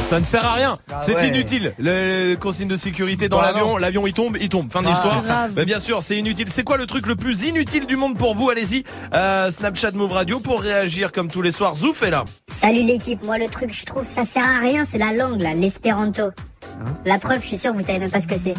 ça 0.06 0.20
ne 0.20 0.26
sert 0.26 0.44
à 0.46 0.56
rien, 0.56 0.78
Ah 0.92 1.00
c'est 1.02 1.16
ouais. 1.16 1.30
inutile. 1.30 1.74
Les 1.80 2.36
consignes 2.38 2.68
de 2.68 2.76
sécurité 2.76 3.30
dans 3.30 3.38
Bah 3.38 3.54
l'avion, 3.54 3.68
non. 3.70 3.78
l'avion 3.78 4.06
il 4.06 4.14
tombe, 4.14 4.36
il 4.42 4.50
tombe. 4.50 4.70
Fin 4.70 4.82
de 4.82 4.88
Ah, 4.88 4.92
l'histoire. 4.92 5.24
Mais 5.56 5.64
bien 5.64 5.80
sûr, 5.80 6.04
c'est 6.04 6.18
inutile. 6.18 6.48
C'est 6.52 6.66
quoi 6.66 6.76
le 6.76 6.86
truc 6.88 7.08
le 7.08 7.16
plus 7.16 7.44
inutile 7.44 7.86
du 7.86 7.96
monde 7.96 8.18
pour 8.18 8.36
vous? 8.36 8.50
Allez-y, 8.50 8.84
euh, 9.14 9.50
Snapchat 9.50 9.92
Move 9.92 10.12
Radio 10.12 10.42
pour 10.42 10.60
réagir 10.62 11.14
comme 11.14 11.30
tous 11.30 11.42
les 11.42 11.52
soirs. 11.54 11.76
Zouf 11.76 12.04
est 12.04 12.12
là. 12.12 12.26
Salut 12.64 12.84
l'équipe, 12.84 13.22
moi 13.26 13.38
le 13.38 13.48
truc 13.50 13.74
je 13.78 13.86
trouve 13.86 14.06
ça 14.06 14.24
sert 14.26 14.46
à 14.46 14.60
rien, 14.60 14.86
c'est 14.90 14.98
la 14.98 15.12
langue 15.14 15.42
là, 15.42 15.54
l'espéranto. 15.54 16.24
La 17.06 17.20
preuve, 17.20 17.42
je 17.42 17.48
suis 17.48 17.58
sûr 17.58 17.74
que 17.74 17.78
vous 17.80 17.86
savez 17.86 18.00
même 18.00 18.10
pas 18.10 18.22
ce 18.22 18.28
que 18.28 18.38
c'est. 18.38 18.54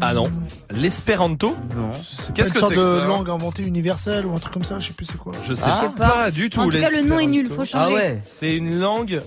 Ah 0.00 0.14
non, 0.14 0.24
l'espéranto. 0.70 1.54
Non. 1.76 1.92
Qu'est-ce 2.34 2.54
que 2.54 2.60
c'est 2.64 2.74
que 2.74 2.80
de 2.96 3.00
ça 3.00 3.06
langue 3.06 3.28
inventée 3.28 3.62
universelle 3.62 4.24
ou 4.24 4.32
un 4.32 4.38
truc 4.38 4.54
comme 4.54 4.64
ça, 4.64 4.78
je 4.78 4.86
sais 4.88 4.92
plus 4.94 5.04
c'est 5.04 5.18
quoi. 5.18 5.32
Je 5.46 5.52
sais 5.52 5.68
Ah. 5.68 5.82
pas, 5.94 6.30
du 6.30 6.48
tout. 6.48 6.58
En 6.60 6.68
tout 6.70 6.78
cas, 6.78 6.88
le 6.88 7.02
nom 7.02 7.18
est 7.18 7.26
nul, 7.26 7.50
faut 7.50 7.64
changer. 7.64 7.84
Ah 7.90 7.94
ouais. 7.94 8.18
C'est 8.22 8.54
une 8.56 8.78
langue 8.80 9.20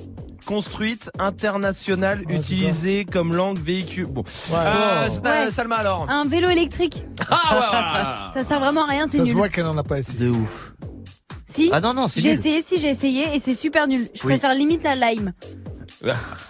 construite 0.48 1.10
internationale 1.20 2.24
Ouais, 2.28 2.36
utilisée 2.36 3.06
comme 3.06 3.34
langue 3.36 3.60
véhicule. 3.60 4.08
Bon, 4.08 4.24
Ouais. 4.24 4.58
Euh, 4.58 5.10
Ouais. 5.24 5.52
Salma 5.52 5.76
alors. 5.76 6.08
Un 6.10 6.26
vélo 6.26 6.50
électrique, 6.50 7.06
Ah 7.30 8.26
ouais, 8.36 8.42
ça 8.42 8.48
sert 8.50 8.60
vraiment 8.60 8.84
à 8.86 8.90
rien, 8.90 9.06
c'est 9.08 9.18
Ça 9.20 9.24
se 9.24 9.28
nul. 9.30 9.38
voit 9.38 9.50
qu'elle 9.50 9.68
en 9.68 9.78
a 9.78 9.84
pas 9.84 10.00
essayé. 10.00 10.20
De 10.26 10.30
ouf. 10.30 10.73
Si 11.54 11.70
Ah 11.72 11.80
non, 11.82 11.94
non, 11.94 12.08
c'est 12.08 12.20
J'ai 12.22 12.30
nul. 12.32 12.40
essayé, 12.40 12.62
si 12.62 12.78
j'ai 12.80 12.90
essayé, 12.90 13.36
et 13.36 13.40
c'est 13.40 13.54
super 13.54 13.88
nul. 13.88 14.08
Je 14.14 14.22
Oui. 14.22 14.34
préfère 14.34 14.56
limite 14.56 14.84
la 14.84 14.96
lime. 14.96 15.34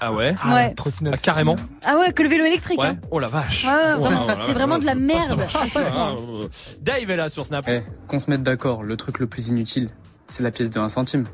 Ah 0.02 0.12
ouais. 0.12 0.34
Ah, 0.44 0.54
Ouais. 0.56 0.74
trottinette. 0.74 1.14
Ah, 1.18 1.22
carrément. 1.22 1.56
Ah 1.86 1.98
ouais, 1.98 2.12
que 2.14 2.24
le 2.24 2.30
vélo 2.30 2.46
électrique. 2.46 2.80
Ouais. 2.82 2.88
hein. 2.88 2.98
Oh 3.12 3.20
la 3.20 3.28
vache. 3.28 3.66
Ouais, 3.66 3.72
ouais, 3.72 3.80
Oh, 3.98 4.04
vraiment, 4.04 4.26
là 4.26 4.36
c'est 4.48 4.54
vraiment 4.54 4.80
de 4.80 4.86
la 4.86 4.94
pas 4.94 5.00
merde. 5.00 5.42
Ah, 5.54 5.60
Ah, 5.76 6.16
euh, 6.18 6.48
Dave 6.82 7.10
est 7.12 7.16
là 7.16 7.30
sur 7.30 7.46
Snap. 7.46 7.66
Eh, 7.68 7.82
qu'on 8.08 8.18
se 8.20 8.30
mette 8.32 8.42
d'accord, 8.42 8.82
le 8.84 8.98
truc 8.98 9.20
le 9.20 9.28
plus 9.28 9.50
inutile, 9.50 9.92
c'est 10.28 10.42
la 10.44 10.50
pièce 10.52 10.70
de 10.72 10.80
1 10.80 10.90
centime. 10.90 11.26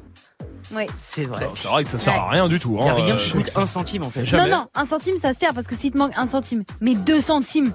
Ouais. 0.75 0.87
C'est 0.99 1.23
vrai. 1.25 1.47
C'est 1.55 1.67
vrai 1.69 1.83
que 1.83 1.89
ça 1.89 1.97
sert 1.97 2.13
à 2.13 2.29
rien 2.29 2.47
du 2.49 2.59
tout. 2.59 2.77
Il 2.81 2.87
a 2.87 2.91
hein, 2.91 2.95
rien 2.95 3.15
euh, 3.15 3.17
qui 3.17 3.31
coûte 3.31 3.51
un 3.55 3.65
centime 3.65 4.03
en 4.03 4.09
fait. 4.09 4.25
Jamais. 4.25 4.49
Non, 4.49 4.57
non, 4.57 4.65
un 4.75 4.85
centime 4.85 5.15
ça 5.17 5.33
sert 5.33 5.53
parce 5.53 5.67
que 5.67 5.75
s'il 5.75 5.91
te 5.91 5.97
manque 5.97 6.13
un 6.17 6.25
centime, 6.27 6.63
mais 6.81 6.95
deux 6.95 7.21
centimes. 7.21 7.71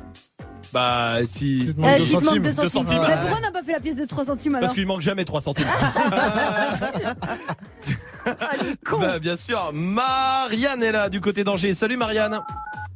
Bah 0.74 1.18
si. 1.24 1.58
Tu 1.60 1.74
te 1.74 1.78
Euh, 1.78 1.82
manques 1.82 1.98
deux 1.98 2.06
s'il 2.06 2.18
te 2.18 2.24
manque 2.24 2.68
centimes. 2.68 2.98
Bah, 2.98 3.16
pourquoi 3.20 3.38
on 3.38 3.42
n'a 3.42 3.52
pas 3.52 3.62
fait 3.62 3.72
la 3.72 3.80
pièce 3.80 3.96
de 3.96 4.06
3 4.06 4.24
centimes 4.24 4.54
alors 4.56 4.62
Parce 4.62 4.74
qu'il 4.74 4.86
manque 4.86 5.00
jamais 5.02 5.24
3 5.24 5.40
centimes. 5.40 5.66
bah, 9.00 9.18
bien 9.20 9.36
sûr, 9.36 9.70
Marianne 9.72 10.82
est 10.82 10.92
là 10.92 11.08
du 11.08 11.20
côté 11.20 11.44
d'Angers. 11.44 11.74
Salut 11.74 11.96
Marianne. 11.96 12.40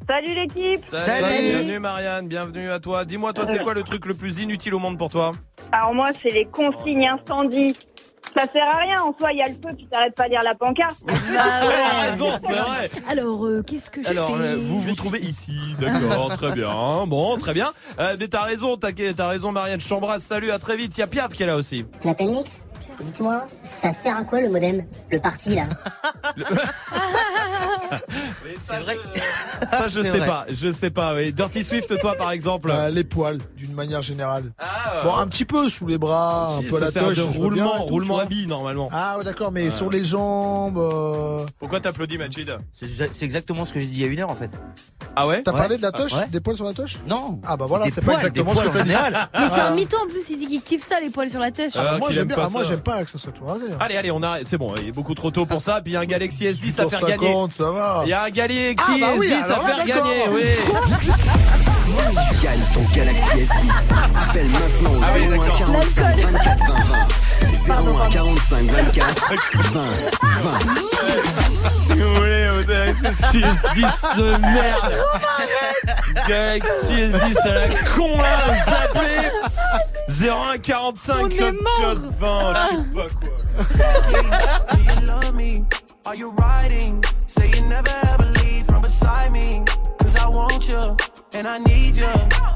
Salut 0.09 0.35
l'équipe 0.35 0.85
Salut. 0.87 1.51
Bienvenue 1.51 1.79
Marianne, 1.79 2.29
bienvenue 2.29 2.71
à 2.71 2.81
toi. 2.81 3.05
Dis-moi 3.05 3.33
toi, 3.33 3.45
c'est 3.47 3.61
quoi 3.61 3.75
le 3.75 3.83
truc 3.83 4.07
le 4.07 4.15
plus 4.15 4.39
inutile 4.39 4.75
au 4.75 4.79
monde 4.79 4.99
pour 4.99 5.11
toi? 5.11 5.33
Alors 5.71 5.95
moi, 5.95 6.07
c'est 6.21 6.31
les 6.31 6.47
consignes 6.47 7.09
incendie. 7.09 7.75
Ça 8.37 8.45
sert 8.53 8.65
à 8.69 8.79
rien, 8.79 9.03
en 9.03 9.15
soi, 9.19 9.33
il 9.33 9.39
y 9.39 9.43
a 9.43 9.49
le 9.49 9.55
feu, 9.55 9.75
tu 9.77 9.87
t'arrêtes 9.87 10.15
pas 10.15 10.25
à 10.25 10.29
lire 10.29 10.41
la 10.45 10.55
pancarte. 10.55 10.97
Bah 11.07 11.15
T'as 11.35 11.67
ouais. 11.67 12.11
raison, 12.11 12.27
c'est 12.41 12.53
vrai. 12.53 12.89
Alors, 13.09 13.47
euh, 13.47 13.63
qu'est-ce 13.67 13.91
que 13.91 14.03
je 14.03 14.09
Alors, 14.09 14.37
fais 14.37 14.43
euh, 14.43 14.57
vous 14.57 14.79
vous 14.79 14.95
trouvez 14.95 15.21
ici, 15.21 15.59
d'accord, 15.81 16.29
très 16.37 16.53
bien, 16.53 17.07
bon, 17.07 17.37
très 17.37 17.53
bien. 17.55 17.69
Euh, 17.99 18.17
mais 18.19 18.29
t'as 18.29 18.43
raison, 18.43 18.77
t'as 18.77 18.93
t'as 18.93 19.29
raison 19.29 19.53
Marianne, 19.53 19.81
je 19.81 19.89
t'embrasse, 19.89 20.23
salut, 20.25 20.51
à 20.51 20.59
très 20.59 20.77
vite. 20.77 20.97
Il 20.97 21.01
y 21.01 21.03
a 21.03 21.07
Piaf 21.07 21.33
qui 21.33 21.43
est 21.43 21.47
là 21.47 21.57
aussi. 21.57 21.85
Snap 22.01 22.21
Mix 22.21 22.65
Dites-moi, 23.01 23.45
ça 23.63 23.93
sert 23.93 24.17
à 24.17 24.25
quoi 24.25 24.41
le 24.41 24.49
modem 24.51 24.85
Le 25.11 25.19
parti 25.21 25.55
là? 25.55 25.65
C'est 28.61 28.79
vrai. 28.81 28.97
Ça, 29.71 29.89
je 29.89 30.01
sais 30.01 30.19
vrai. 30.19 30.27
pas. 30.27 30.47
Je 30.51 30.73
sais 30.73 30.91
pas. 30.91 31.15
oui. 31.15 31.33
Dirty 31.33 31.65
Swift, 31.65 31.99
toi, 32.01 32.15
par 32.17 32.31
exemple. 32.33 32.71
Euh, 32.73 32.91
les 32.91 33.05
poils, 33.05 33.39
d'une 33.57 33.73
manière 33.75 34.03
générale. 34.03 34.53
Ah, 34.59 35.03
bon, 35.05 35.17
un 35.17 35.27
petit 35.27 35.45
peu 35.45 35.69
sous 35.69 35.87
les 35.87 35.99
bras, 35.99 36.57
un 36.59 36.63
peu 36.63 36.79
la 36.81 36.91
bien 36.91 37.03
roulement, 37.33 37.79
tout, 37.79 37.83
roulement 37.93 38.19
à 38.19 38.25
billes, 38.25 38.47
normalement. 38.47 38.89
Ah, 38.93 39.17
ouais, 39.19 39.25
d'accord, 39.25 39.53
mais 39.53 39.65
Ouais. 39.65 39.71
sur 39.71 39.91
les 39.91 40.05
jambes. 40.05 40.79
euh, 40.79 41.39
Pourquoi 41.59 41.81
t'applaudis, 41.81 42.19
Majid? 42.19 42.57
C'est 42.73 42.87
c'est 43.13 43.25
exactement 43.25 43.65
ce 43.65 43.73
que 43.73 43.81
j'ai 43.81 43.87
dit 43.87 43.97
il 43.97 44.03
y 44.03 44.05
a 44.05 44.09
une 44.13 44.21
heure 44.21 44.31
en 44.31 44.35
fait. 44.35 44.51
Ah 45.17 45.27
ouais? 45.27 45.43
T'as 45.43 45.53
Ouais. 45.53 45.59
parlé 45.59 45.77
de 45.77 45.83
la 45.83 45.93
touche 45.93 46.13
Ah, 46.15 46.21
ouais. 46.21 46.29
Des 46.31 46.41
poils 46.41 46.57
sur 46.57 46.65
la 46.65 46.73
touche? 46.73 46.99
Non. 47.09 47.41
Ah 47.47 47.57
bah 47.57 47.67
voilà, 47.69 47.87
c'est 47.93 48.05
pas 48.05 48.15
exactement 48.15 48.55
ce 48.55 48.61
que 48.61 48.65
t'as 48.69 48.73
dit. 48.73 48.79
en 48.81 48.85
général. 48.85 49.29
Mais 49.35 49.49
c'est 49.49 49.61
Ah. 49.61 49.69
un 49.69 49.75
mytho 49.75 49.97
en 49.99 50.07
plus, 50.09 50.29
il 50.31 50.39
dit 50.39 50.47
qu'il 50.47 50.63
kiffe 50.63 50.85
ça, 50.85 51.01
les 51.01 51.11
poils 51.11 51.29
sur 51.31 51.41
la. 51.41 51.49
Ah, 51.75 51.99
moi, 51.99 52.09
j'aime 52.13 52.23
aime 52.23 52.29
bien, 52.29 52.37
ah, 52.47 52.49
moi. 52.51 52.63
J'aime 52.69 52.81
pas 52.81 53.05
que 53.05 53.11
ça 53.11 53.19
soit 53.19 53.33
tout 53.33 53.45
rasé. 53.45 53.67
hein. 53.73 53.77
Allez, 53.81 53.97
allez, 53.97 54.11
on 54.11 54.23
arrête. 54.23 54.47
C'est 54.47 54.59
bon, 54.59 54.75
il 54.81 54.89
est 54.89 54.93
beaucoup 54.93 55.15
trop 55.15 55.31
tôt 55.31 55.47
pour 55.47 55.61
ça. 55.61 55.81
Puis 55.83 55.93
il 55.93 55.95
y 55.95 55.97
a 55.97 56.01
un 56.01 56.05
Galaxy 56.07 56.45
S10 56.47 56.81
à 56.81 56.89
faire 56.89 57.01
gagner. 57.09 57.27
50, 57.29 57.53
ça 57.53 57.71
va. 57.71 58.03
Il 58.05 58.11
y 58.11 58.13
a 58.13 58.23
un 58.25 58.31
Galaxy 58.31 58.77
Ah, 58.89 58.97
bah 59.01 59.07
oui, 59.19 59.29
S10 59.29 59.43
à 59.53 59.61
faire 59.61 59.85
gagner. 59.87 60.25
Oui. 60.31 60.43
Tu 62.31 62.37
gagnes 62.47 62.63
ton 62.75 62.83
Galaxy 62.95 63.37
S10. 63.39 64.29
Appelle 64.29 64.49
maintenant 64.49 64.91
au 64.91 65.03
Ah 65.03 65.13
oui, 65.15 65.27
01 65.27 65.31
d'accord. 65.31 65.59
45 65.59 66.17
24 66.17 66.59
20 66.59 66.75
20. 66.85 68.05
01 68.05 68.09
45 68.11 68.65
24 68.71 69.33
20 69.73 69.83
20. 71.89 72.28
Si 73.15 73.41
vous 73.43 73.53
voulez, 73.53 73.77
au 73.77 73.79
Galaxy 73.79 73.83
S10 73.83 74.17
de 74.17 74.37
merde. 74.39 74.93
Galaxy 76.29 76.95
S10 76.95 77.49
à 77.49 77.55
la 77.55 77.69
con 77.95 78.17
là, 78.17 78.55
zappé. 78.65 79.09
01 80.09 80.59
45 80.59 81.15
On 81.21 81.29
est 81.29 81.37
shot, 81.37 81.53
mort. 81.53 81.81
shot 81.81 81.99
20, 82.19 82.55
je 82.55 82.77
sais 82.77 82.83
pas 82.95 83.09
quoi. 83.15 84.75
Do 84.75 84.81
you 84.83 85.07
love 85.07 85.35
me? 85.35 85.65
Are 86.07 86.15
you 86.17 86.31
riding? 86.39 87.05
Say 87.27 87.51
you 87.55 87.61
never 87.69 87.91
ever 88.13 88.27
leave 88.43 88.65
from 88.65 88.81
beside 88.83 89.31
me. 89.33 89.63
Cause 90.01 90.17
I 90.17 90.27
want 90.29 90.67
you, 90.69 90.97
and 91.35 91.47
I 91.47 91.59
need 91.59 91.97
you. 91.97 92.07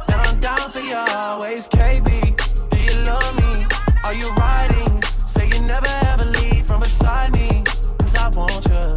And 0.09 0.21
I'm 0.21 0.41
down 0.41 0.71
for 0.71 0.81
you 0.81 0.97
always, 0.97 1.69
KB. 1.69 2.35
Do 2.71 2.79
you 2.79 2.95
love 3.05 3.35
me? 3.37 3.67
Are 4.05 4.15
you 4.15 4.31
riding? 4.33 5.03
Say 5.27 5.49
you 5.49 5.61
never 5.61 5.89
ever 6.13 6.25
leave 6.25 6.65
from 6.67 6.81
beside 6.81 7.33
me. 7.33 7.63
Cause 7.99 8.17
I 8.17 8.29
want 8.31 8.65
you, 8.67 8.97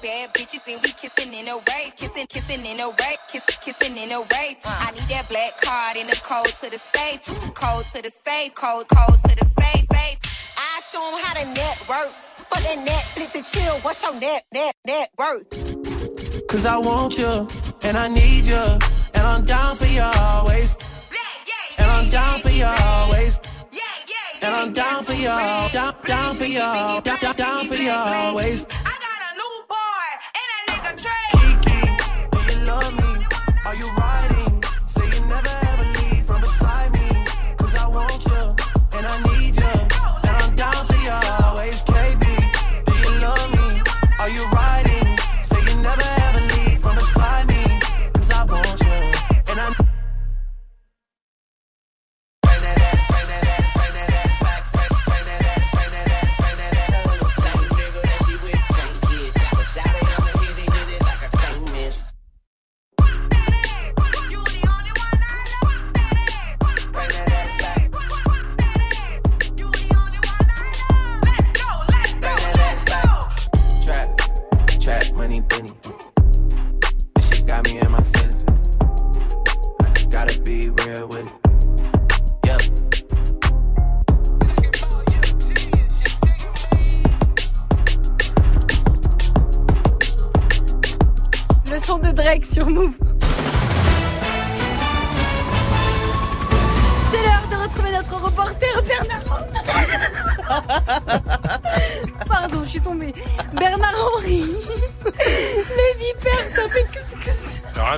Two 0.00 0.06
bad 0.06 0.34
bitches 0.34 0.60
and 0.72 0.82
we 0.82 0.92
kissing 0.92 1.32
in 1.34 1.48
a 1.48 1.56
wave, 1.56 1.96
kissing, 1.96 2.26
kissing 2.28 2.64
in 2.66 2.80
a 2.80 2.88
wave, 2.88 3.18
kissing, 3.30 3.56
kissing 3.60 3.96
in 3.96 4.12
a 4.12 4.20
wave. 4.20 4.56
I 4.64 4.90
need 4.92 5.08
that 5.08 5.26
black 5.28 5.60
card 5.60 5.96
in 5.96 6.06
the 6.06 6.16
code 6.16 6.46
to 6.62 6.70
the 6.70 6.80
safe, 6.94 7.24
code 7.54 7.84
to 7.94 8.02
the 8.02 8.10
safe, 8.24 8.54
code, 8.54 8.86
code 8.88 9.18
to 9.22 9.34
the 9.34 9.46
safe, 9.58 9.86
safe. 9.92 10.18
I 10.56 10.80
show 10.90 11.02
'em 11.06 11.22
how 11.22 11.34
to 11.34 11.46
network. 11.46 12.12
For 12.50 12.60
that 12.62 12.78
Netflix 12.78 13.34
and 13.34 13.44
chill, 13.44 13.74
what's 13.82 14.02
your 14.02 14.14
net, 14.20 14.44
net, 14.52 14.74
net 14.86 15.10
worth? 15.18 15.48
Cause 16.48 16.64
I 16.66 16.78
want 16.78 17.18
you, 17.18 17.46
and 17.82 17.96
I 17.96 18.08
need 18.08 18.46
you. 18.46 18.64
And 19.14 19.24
I'm 19.26 19.44
down 19.44 19.76
for 19.76 19.86
you 19.86 20.02
always. 20.02 20.74
And 21.78 21.90
I'm 21.90 22.08
down 22.08 22.40
for 22.40 22.50
you 22.50 22.66
always. 22.66 23.38
And 24.42 24.54
I'm 24.54 24.72
down 24.72 25.02
for 25.02 25.14
you, 25.14 25.34
down, 25.72 25.94
down 26.04 26.36
for 26.36 26.44
you, 26.44 26.58
down, 26.58 27.02
down, 27.02 27.36
down 27.36 27.66
for 27.66 27.74
you 27.74 27.90
always. 27.90 28.66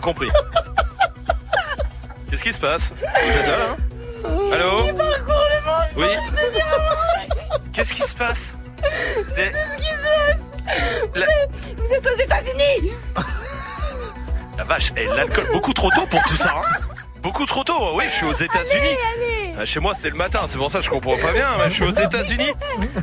Rien 0.01 0.13
compris. 0.13 0.29
Qu'est-ce 2.31 2.43
qui 2.45 2.53
se 2.53 2.61
passe 2.61 2.83
Vous 2.97 3.05
êtes 3.05 3.47
là, 3.47 3.57
là 3.59 3.77
Allô. 4.55 4.77
Oui. 5.97 6.07
Qu'est-ce 7.73 7.93
qui 7.95 8.03
se 8.03 8.15
passe 8.15 8.53
C'est 9.35 9.53
ce 9.53 9.77
qui 9.77 9.83
se 9.85 10.03
passe. 10.03 10.41
Vous 11.15 11.21
La- 11.21 11.27
êtes- 11.27 11.77
Vous 11.79 11.93
êtes 11.93 12.07
aux 12.07 12.19
États-Unis. 12.21 12.93
La 14.59 14.65
vache, 14.65 14.93
et 14.97 15.07
l'alcool 15.07 15.49
beaucoup 15.53 15.73
trop 15.73 15.91
tôt 15.91 16.07
pour 16.07 16.23
tout 16.25 16.37
ça. 16.37 16.55
hein. 16.57 16.63
Beaucoup 17.41 17.65
trop 17.65 17.65
tôt, 17.65 17.91
oui, 17.95 18.05
je 18.07 18.13
suis 18.17 18.27
aux 18.27 18.35
États-Unis. 18.35 18.97
Ah, 19.59 19.65
Chez 19.65 19.81
moi, 19.81 19.95
c'est 19.97 20.11
le 20.11 20.15
matin, 20.15 20.41
c'est 20.47 20.59
pour 20.59 20.71
ça 20.71 20.81
que 20.81 20.85
je 20.85 20.91
comprends 20.91 21.17
pas 21.17 21.33
bien. 21.33 21.47
Je 21.69 21.71
suis 21.73 21.85
aux 21.85 21.91
États-Unis 21.91 22.53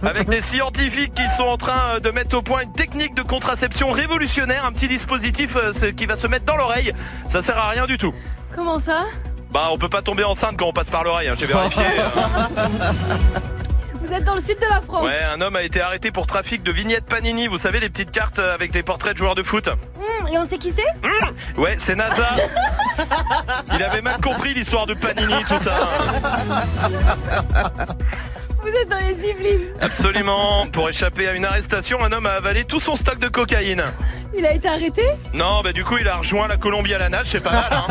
avec 0.03 0.29
des 0.29 0.41
scientifiques 0.41 1.15
qui 1.15 1.27
sont 1.35 1.45
en 1.45 1.57
train 1.57 1.95
euh, 1.95 1.99
de 1.99 2.11
mettre 2.11 2.37
au 2.37 2.43
point 2.43 2.61
une 2.61 2.71
technique 2.71 3.15
de 3.15 3.23
contraception 3.23 3.89
révolutionnaire, 3.89 4.63
un 4.63 4.71
petit 4.71 4.87
dispositif 4.87 5.55
euh, 5.55 5.71
qui 5.91 6.05
va 6.05 6.15
se 6.15 6.27
mettre 6.27 6.45
dans 6.45 6.55
l'oreille. 6.55 6.93
Ça 7.27 7.41
sert 7.41 7.57
à 7.57 7.69
rien 7.69 7.87
du 7.87 7.97
tout. 7.97 8.13
Comment 8.55 8.77
ça? 8.77 9.05
Bah, 9.49 9.69
on 9.71 9.79
peut 9.79 9.89
pas 9.89 10.03
tomber 10.03 10.23
enceinte 10.23 10.55
quand 10.55 10.67
on 10.67 10.73
passe 10.73 10.91
par 10.91 11.03
l'oreille, 11.03 11.29
hein, 11.29 11.35
j'ai 11.35 11.47
vérifié. 11.47 11.83
Vous 14.03 14.13
êtes 14.13 14.23
dans 14.23 14.35
le 14.35 14.41
sud 14.41 14.57
de 14.59 14.69
la 14.69 14.81
France. 14.81 15.03
Ouais, 15.03 15.23
un 15.33 15.41
homme 15.41 15.55
a 15.55 15.63
été 15.63 15.81
arrêté 15.81 16.11
pour 16.11 16.27
trafic 16.27 16.61
de 16.61 16.71
vignettes 16.71 17.05
Panini. 17.05 17.47
Vous 17.47 17.57
savez, 17.57 17.79
les 17.79 17.89
petites 17.89 18.11
cartes 18.11 18.37
euh, 18.37 18.53
avec 18.53 18.71
les 18.75 18.83
portraits 18.83 19.13
de 19.13 19.17
joueurs 19.17 19.33
de 19.35 19.41
foot 19.41 19.67
Hum, 19.67 20.27
et 20.31 20.37
on 20.37 20.45
sait 20.45 20.59
qui 20.59 20.71
c'est? 20.71 20.85
Ouais, 21.59 21.75
c'est 21.79 21.95
NASA. 21.95 22.27
Il 23.73 23.83
avait 23.83 24.01
mal 24.01 24.19
compris 24.21 24.53
l'histoire 24.53 24.85
de 24.85 24.93
Panini, 24.93 25.43
tout 25.47 25.57
ça. 25.59 25.73
Vous 28.61 28.69
êtes 28.69 28.89
dans 28.89 28.99
les 28.99 29.29
Yvelines. 29.29 29.67
Absolument. 29.81 30.67
Pour 30.67 30.89
échapper 30.89 31.27
à 31.27 31.33
une 31.33 31.45
arrestation, 31.45 32.03
un 32.03 32.11
homme 32.11 32.25
a 32.25 32.31
avalé 32.31 32.65
tout 32.65 32.79
son 32.79 32.95
stock 32.95 33.19
de 33.19 33.27
cocaïne. 33.29 33.83
Il 34.37 34.45
a 34.45 34.51
été 34.51 34.67
arrêté? 34.67 35.03
Non, 35.33 35.61
bah 35.63 35.71
du 35.71 35.85
coup, 35.85 35.97
il 35.97 36.07
a 36.07 36.17
rejoint 36.17 36.47
la 36.47 36.57
Colombie 36.57 36.93
à 36.93 36.97
la 36.97 37.09
nage, 37.09 37.27
c'est 37.29 37.39
pas 37.39 37.51
mal, 37.51 37.69
hein. 37.71 37.87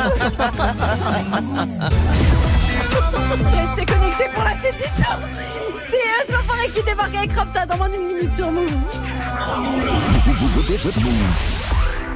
Restez 3.57 3.87
connectés 3.87 4.29
pour 4.35 4.45
la 4.45 4.51
petite 4.51 4.75
édition. 4.75 5.11
C'est 5.91 5.97
Eux 5.97 6.35
L'Enfoiré 6.35 6.69
qui 6.69 6.83
débarque 6.83 7.15
avec 7.15 7.33
Rapta 7.33 7.65
dans 7.65 7.77
moins 7.79 7.89
d'une 7.89 8.07
minute 8.07 8.35
sur 8.35 8.51
Move. 8.51 8.71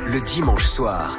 Le 0.05 0.21
dimanche 0.21 0.67
soir, 0.67 1.19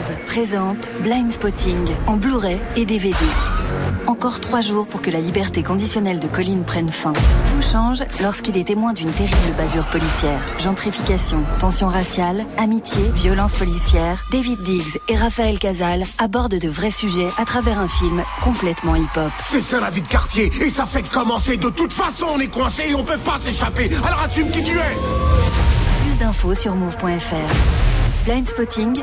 présente 0.25 0.89
Blind 1.01 1.31
Spotting 1.31 1.87
en 2.07 2.17
Blu-ray 2.17 2.59
et 2.75 2.85
DVD. 2.85 3.15
Encore 4.07 4.39
trois 4.39 4.61
jours 4.61 4.87
pour 4.87 5.01
que 5.01 5.09
la 5.09 5.19
liberté 5.19 5.63
conditionnelle 5.63 6.19
de 6.19 6.27
Colline 6.27 6.63
prenne 6.63 6.89
fin. 6.89 7.13
Tout 7.13 7.61
change 7.61 8.03
lorsqu'il 8.21 8.57
est 8.57 8.65
témoin 8.65 8.93
d'une 8.93 9.11
terrible 9.11 9.55
bavure 9.57 9.85
policière. 9.87 10.41
Gentrification, 10.59 11.39
tension 11.59 11.87
raciale, 11.87 12.45
amitié, 12.57 13.01
violence 13.15 13.53
policière. 13.53 14.23
David 14.31 14.61
Diggs 14.63 14.99
et 15.07 15.15
Raphaël 15.15 15.59
Casal 15.59 16.03
abordent 16.17 16.59
de 16.59 16.69
vrais 16.69 16.91
sujets 16.91 17.27
à 17.37 17.45
travers 17.45 17.79
un 17.79 17.87
film 17.87 18.23
complètement 18.43 18.95
hip-hop. 18.95 19.31
C'est 19.39 19.61
ça 19.61 19.79
la 19.79 19.89
vie 19.89 20.01
de 20.01 20.07
quartier 20.07 20.51
et 20.61 20.69
ça 20.69 20.85
fait 20.85 21.07
commencer. 21.09 21.57
De 21.57 21.69
toute 21.69 21.93
façon, 21.93 22.27
on 22.35 22.39
est 22.39 22.47
coincé 22.47 22.89
et 22.89 22.95
on 22.95 23.03
peut 23.03 23.17
pas 23.17 23.39
s'échapper. 23.39 23.89
Alors 24.05 24.23
assume 24.23 24.49
qui 24.49 24.63
tu 24.63 24.77
es. 24.77 24.97
Plus 26.05 26.17
d'infos 26.19 26.53
sur 26.53 26.75
move.fr. 26.75 27.81
Blind 28.25 28.47
Spotting, 28.47 29.01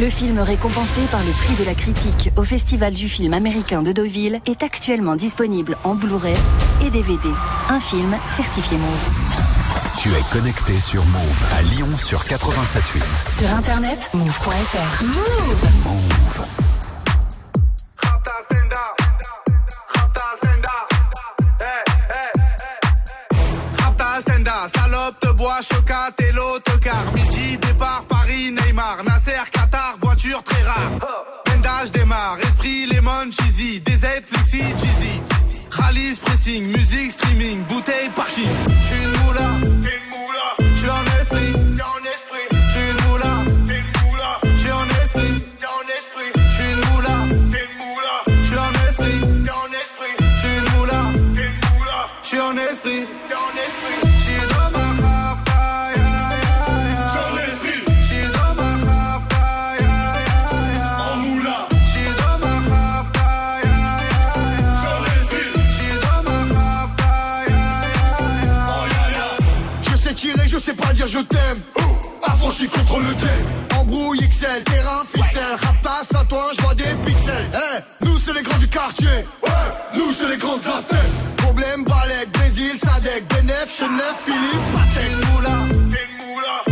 le 0.00 0.10
film 0.10 0.38
récompensé 0.40 1.00
par 1.10 1.22
le 1.22 1.30
prix 1.32 1.54
de 1.54 1.64
la 1.64 1.74
critique 1.74 2.30
au 2.36 2.44
Festival 2.44 2.92
du 2.92 3.08
film 3.08 3.32
américain 3.32 3.82
de 3.82 3.92
Deauville 3.92 4.40
est 4.46 4.62
actuellement 4.62 5.16
disponible 5.16 5.76
en 5.84 5.94
Blu-ray 5.94 6.36
et 6.84 6.90
DVD. 6.90 7.28
Un 7.70 7.80
film 7.80 8.16
certifié 8.34 8.76
Move. 8.76 8.88
Tu 10.02 10.10
es 10.10 10.22
connecté 10.30 10.78
sur 10.80 11.04
Move 11.06 11.44
à 11.56 11.62
Lyon 11.62 11.88
sur 11.98 12.22
87.8. 12.24 13.38
Sur 13.38 13.54
internet, 13.54 14.10
move.fr. 14.12 15.04
Move. 15.04 15.68
Move. 15.84 16.46
Salope, 24.68 25.20
te 25.20 25.32
bois, 25.32 25.60
chocat 25.60 26.10
et 26.18 26.32
l'autocar. 26.32 27.12
Midi, 27.14 27.56
départ, 27.58 28.04
Paris, 28.08 28.52
Neymar, 28.52 29.04
Nasser, 29.04 29.42
Qatar, 29.52 29.75
très 30.16 30.62
rare. 30.62 30.90
Bendage 31.46 31.92
démarre, 31.92 32.38
esprit, 32.42 32.86
lemon, 32.86 33.30
cheesy, 33.30 33.80
DZ, 33.80 34.22
flexi, 34.24 34.58
cheesy. 34.58 35.20
Rallye, 35.70 36.14
pressing, 36.24 36.66
musique, 36.66 37.12
streaming, 37.12 37.62
bouteille, 37.64 38.10
parking. 38.14 38.48
J'suis 38.80 39.06
moula. 39.24 40.65
Dire 70.96 71.06
je 71.06 71.18
t'aime. 71.18 71.60
Affranchi 72.22 72.66
contre 72.68 72.98
le 72.98 73.12
game. 73.14 73.78
Embrouille 73.78 74.26
XL, 74.28 74.64
terrain, 74.64 75.04
ficelle. 75.04 75.56
Raptas 75.62 76.18
à 76.18 76.24
toi, 76.24 76.50
je 76.56 76.62
vois 76.62 76.74
des 76.74 76.94
pixels. 77.04 77.46
Eh, 77.52 78.04
nous 78.04 78.18
c'est 78.18 78.32
les 78.32 78.42
grands 78.42 78.58
du 78.58 78.68
quartier. 78.68 79.08
Ouais, 79.42 79.68
nous 79.94 80.12
c'est 80.12 80.28
les 80.28 80.38
grands 80.38 80.56
de 80.56 80.64
la 80.64 80.82
tête. 80.88 81.36
Problème, 81.36 81.84
Balek, 81.84 82.32
Brésil, 82.32 82.72
Sadek, 82.78 83.28
Benef, 83.28 83.78
Chenef, 83.78 84.16
Philippe, 84.24 84.74
une 85.06 85.34
moula, 85.34 85.56
moula. 86.18 86.65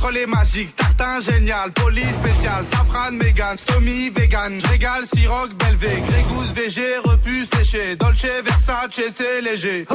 Casserole 0.00 0.16
est 0.16 0.26
magique. 0.26 0.74
Tartin 0.76 1.20
génial, 1.20 1.72
police 1.72 2.04
spécial, 2.04 2.64
safran, 2.64 3.12
mégan, 3.12 3.56
stomy, 3.56 4.10
vegan, 4.10 4.58
régal, 4.70 5.06
siroc, 5.06 5.52
belvé, 5.54 6.02
grégousse, 6.06 6.52
VG, 6.54 6.80
repu, 7.04 7.44
séché, 7.44 7.96
dolce, 7.96 8.26
versace, 8.44 9.00
c'est 9.14 9.40
léger. 9.42 9.86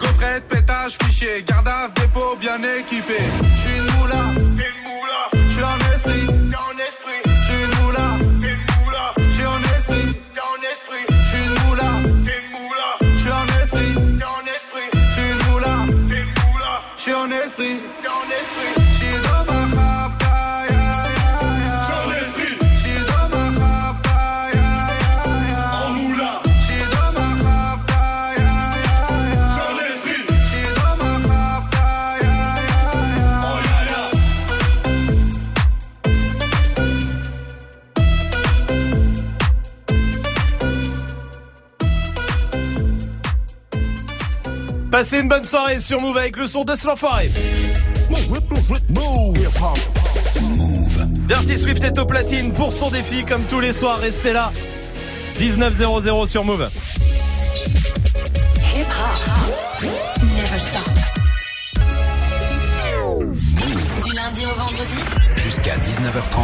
Gaufrette, 0.00 0.48
pétage, 0.48 0.96
fichier, 1.02 1.44
garde 1.46 1.68
à 1.68 1.88
dépôt 1.88 2.36
bien 2.40 2.58
équipé. 2.78 3.18
J'suis 3.54 3.76
une 3.76 3.98
moula, 3.98 4.24
t'es 4.34 4.68
une 4.70 4.82
moula. 4.84 5.48
J'suis 5.48 5.64
en 5.64 5.78
esprit, 5.94 6.26
t'es 6.26 6.56
en 6.56 6.76
esprit. 6.78 7.32
J'suis 7.42 7.64
une 7.64 7.84
moula, 7.84 8.10
t'es 8.32 8.54
Passez 44.94 45.18
une 45.18 45.28
bonne 45.28 45.44
soirée 45.44 45.80
sur 45.80 46.00
Move 46.00 46.16
avec 46.16 46.36
le 46.36 46.46
son 46.46 46.62
de 46.62 46.72
l'enfoiré. 46.86 47.28
Dirty 51.26 51.58
Swift 51.58 51.82
est 51.82 51.98
au 51.98 52.06
platine 52.06 52.52
pour 52.52 52.72
son 52.72 52.90
défi 52.90 53.24
comme 53.24 53.42
tous 53.42 53.58
les 53.58 53.72
soirs. 53.72 53.98
Restez 53.98 54.32
là. 54.32 54.52
19.00 55.40 56.28
sur 56.28 56.44
Move. 56.44 56.70
Hip 58.76 58.82
hop. 58.82 59.84
Never 60.36 60.58
stop. 60.60 60.88
Du 64.04 64.12
lundi 64.12 64.46
au 64.46 64.56
vendredi. 64.56 64.96
Jusqu'à 65.34 65.76
19h30. 65.76 66.38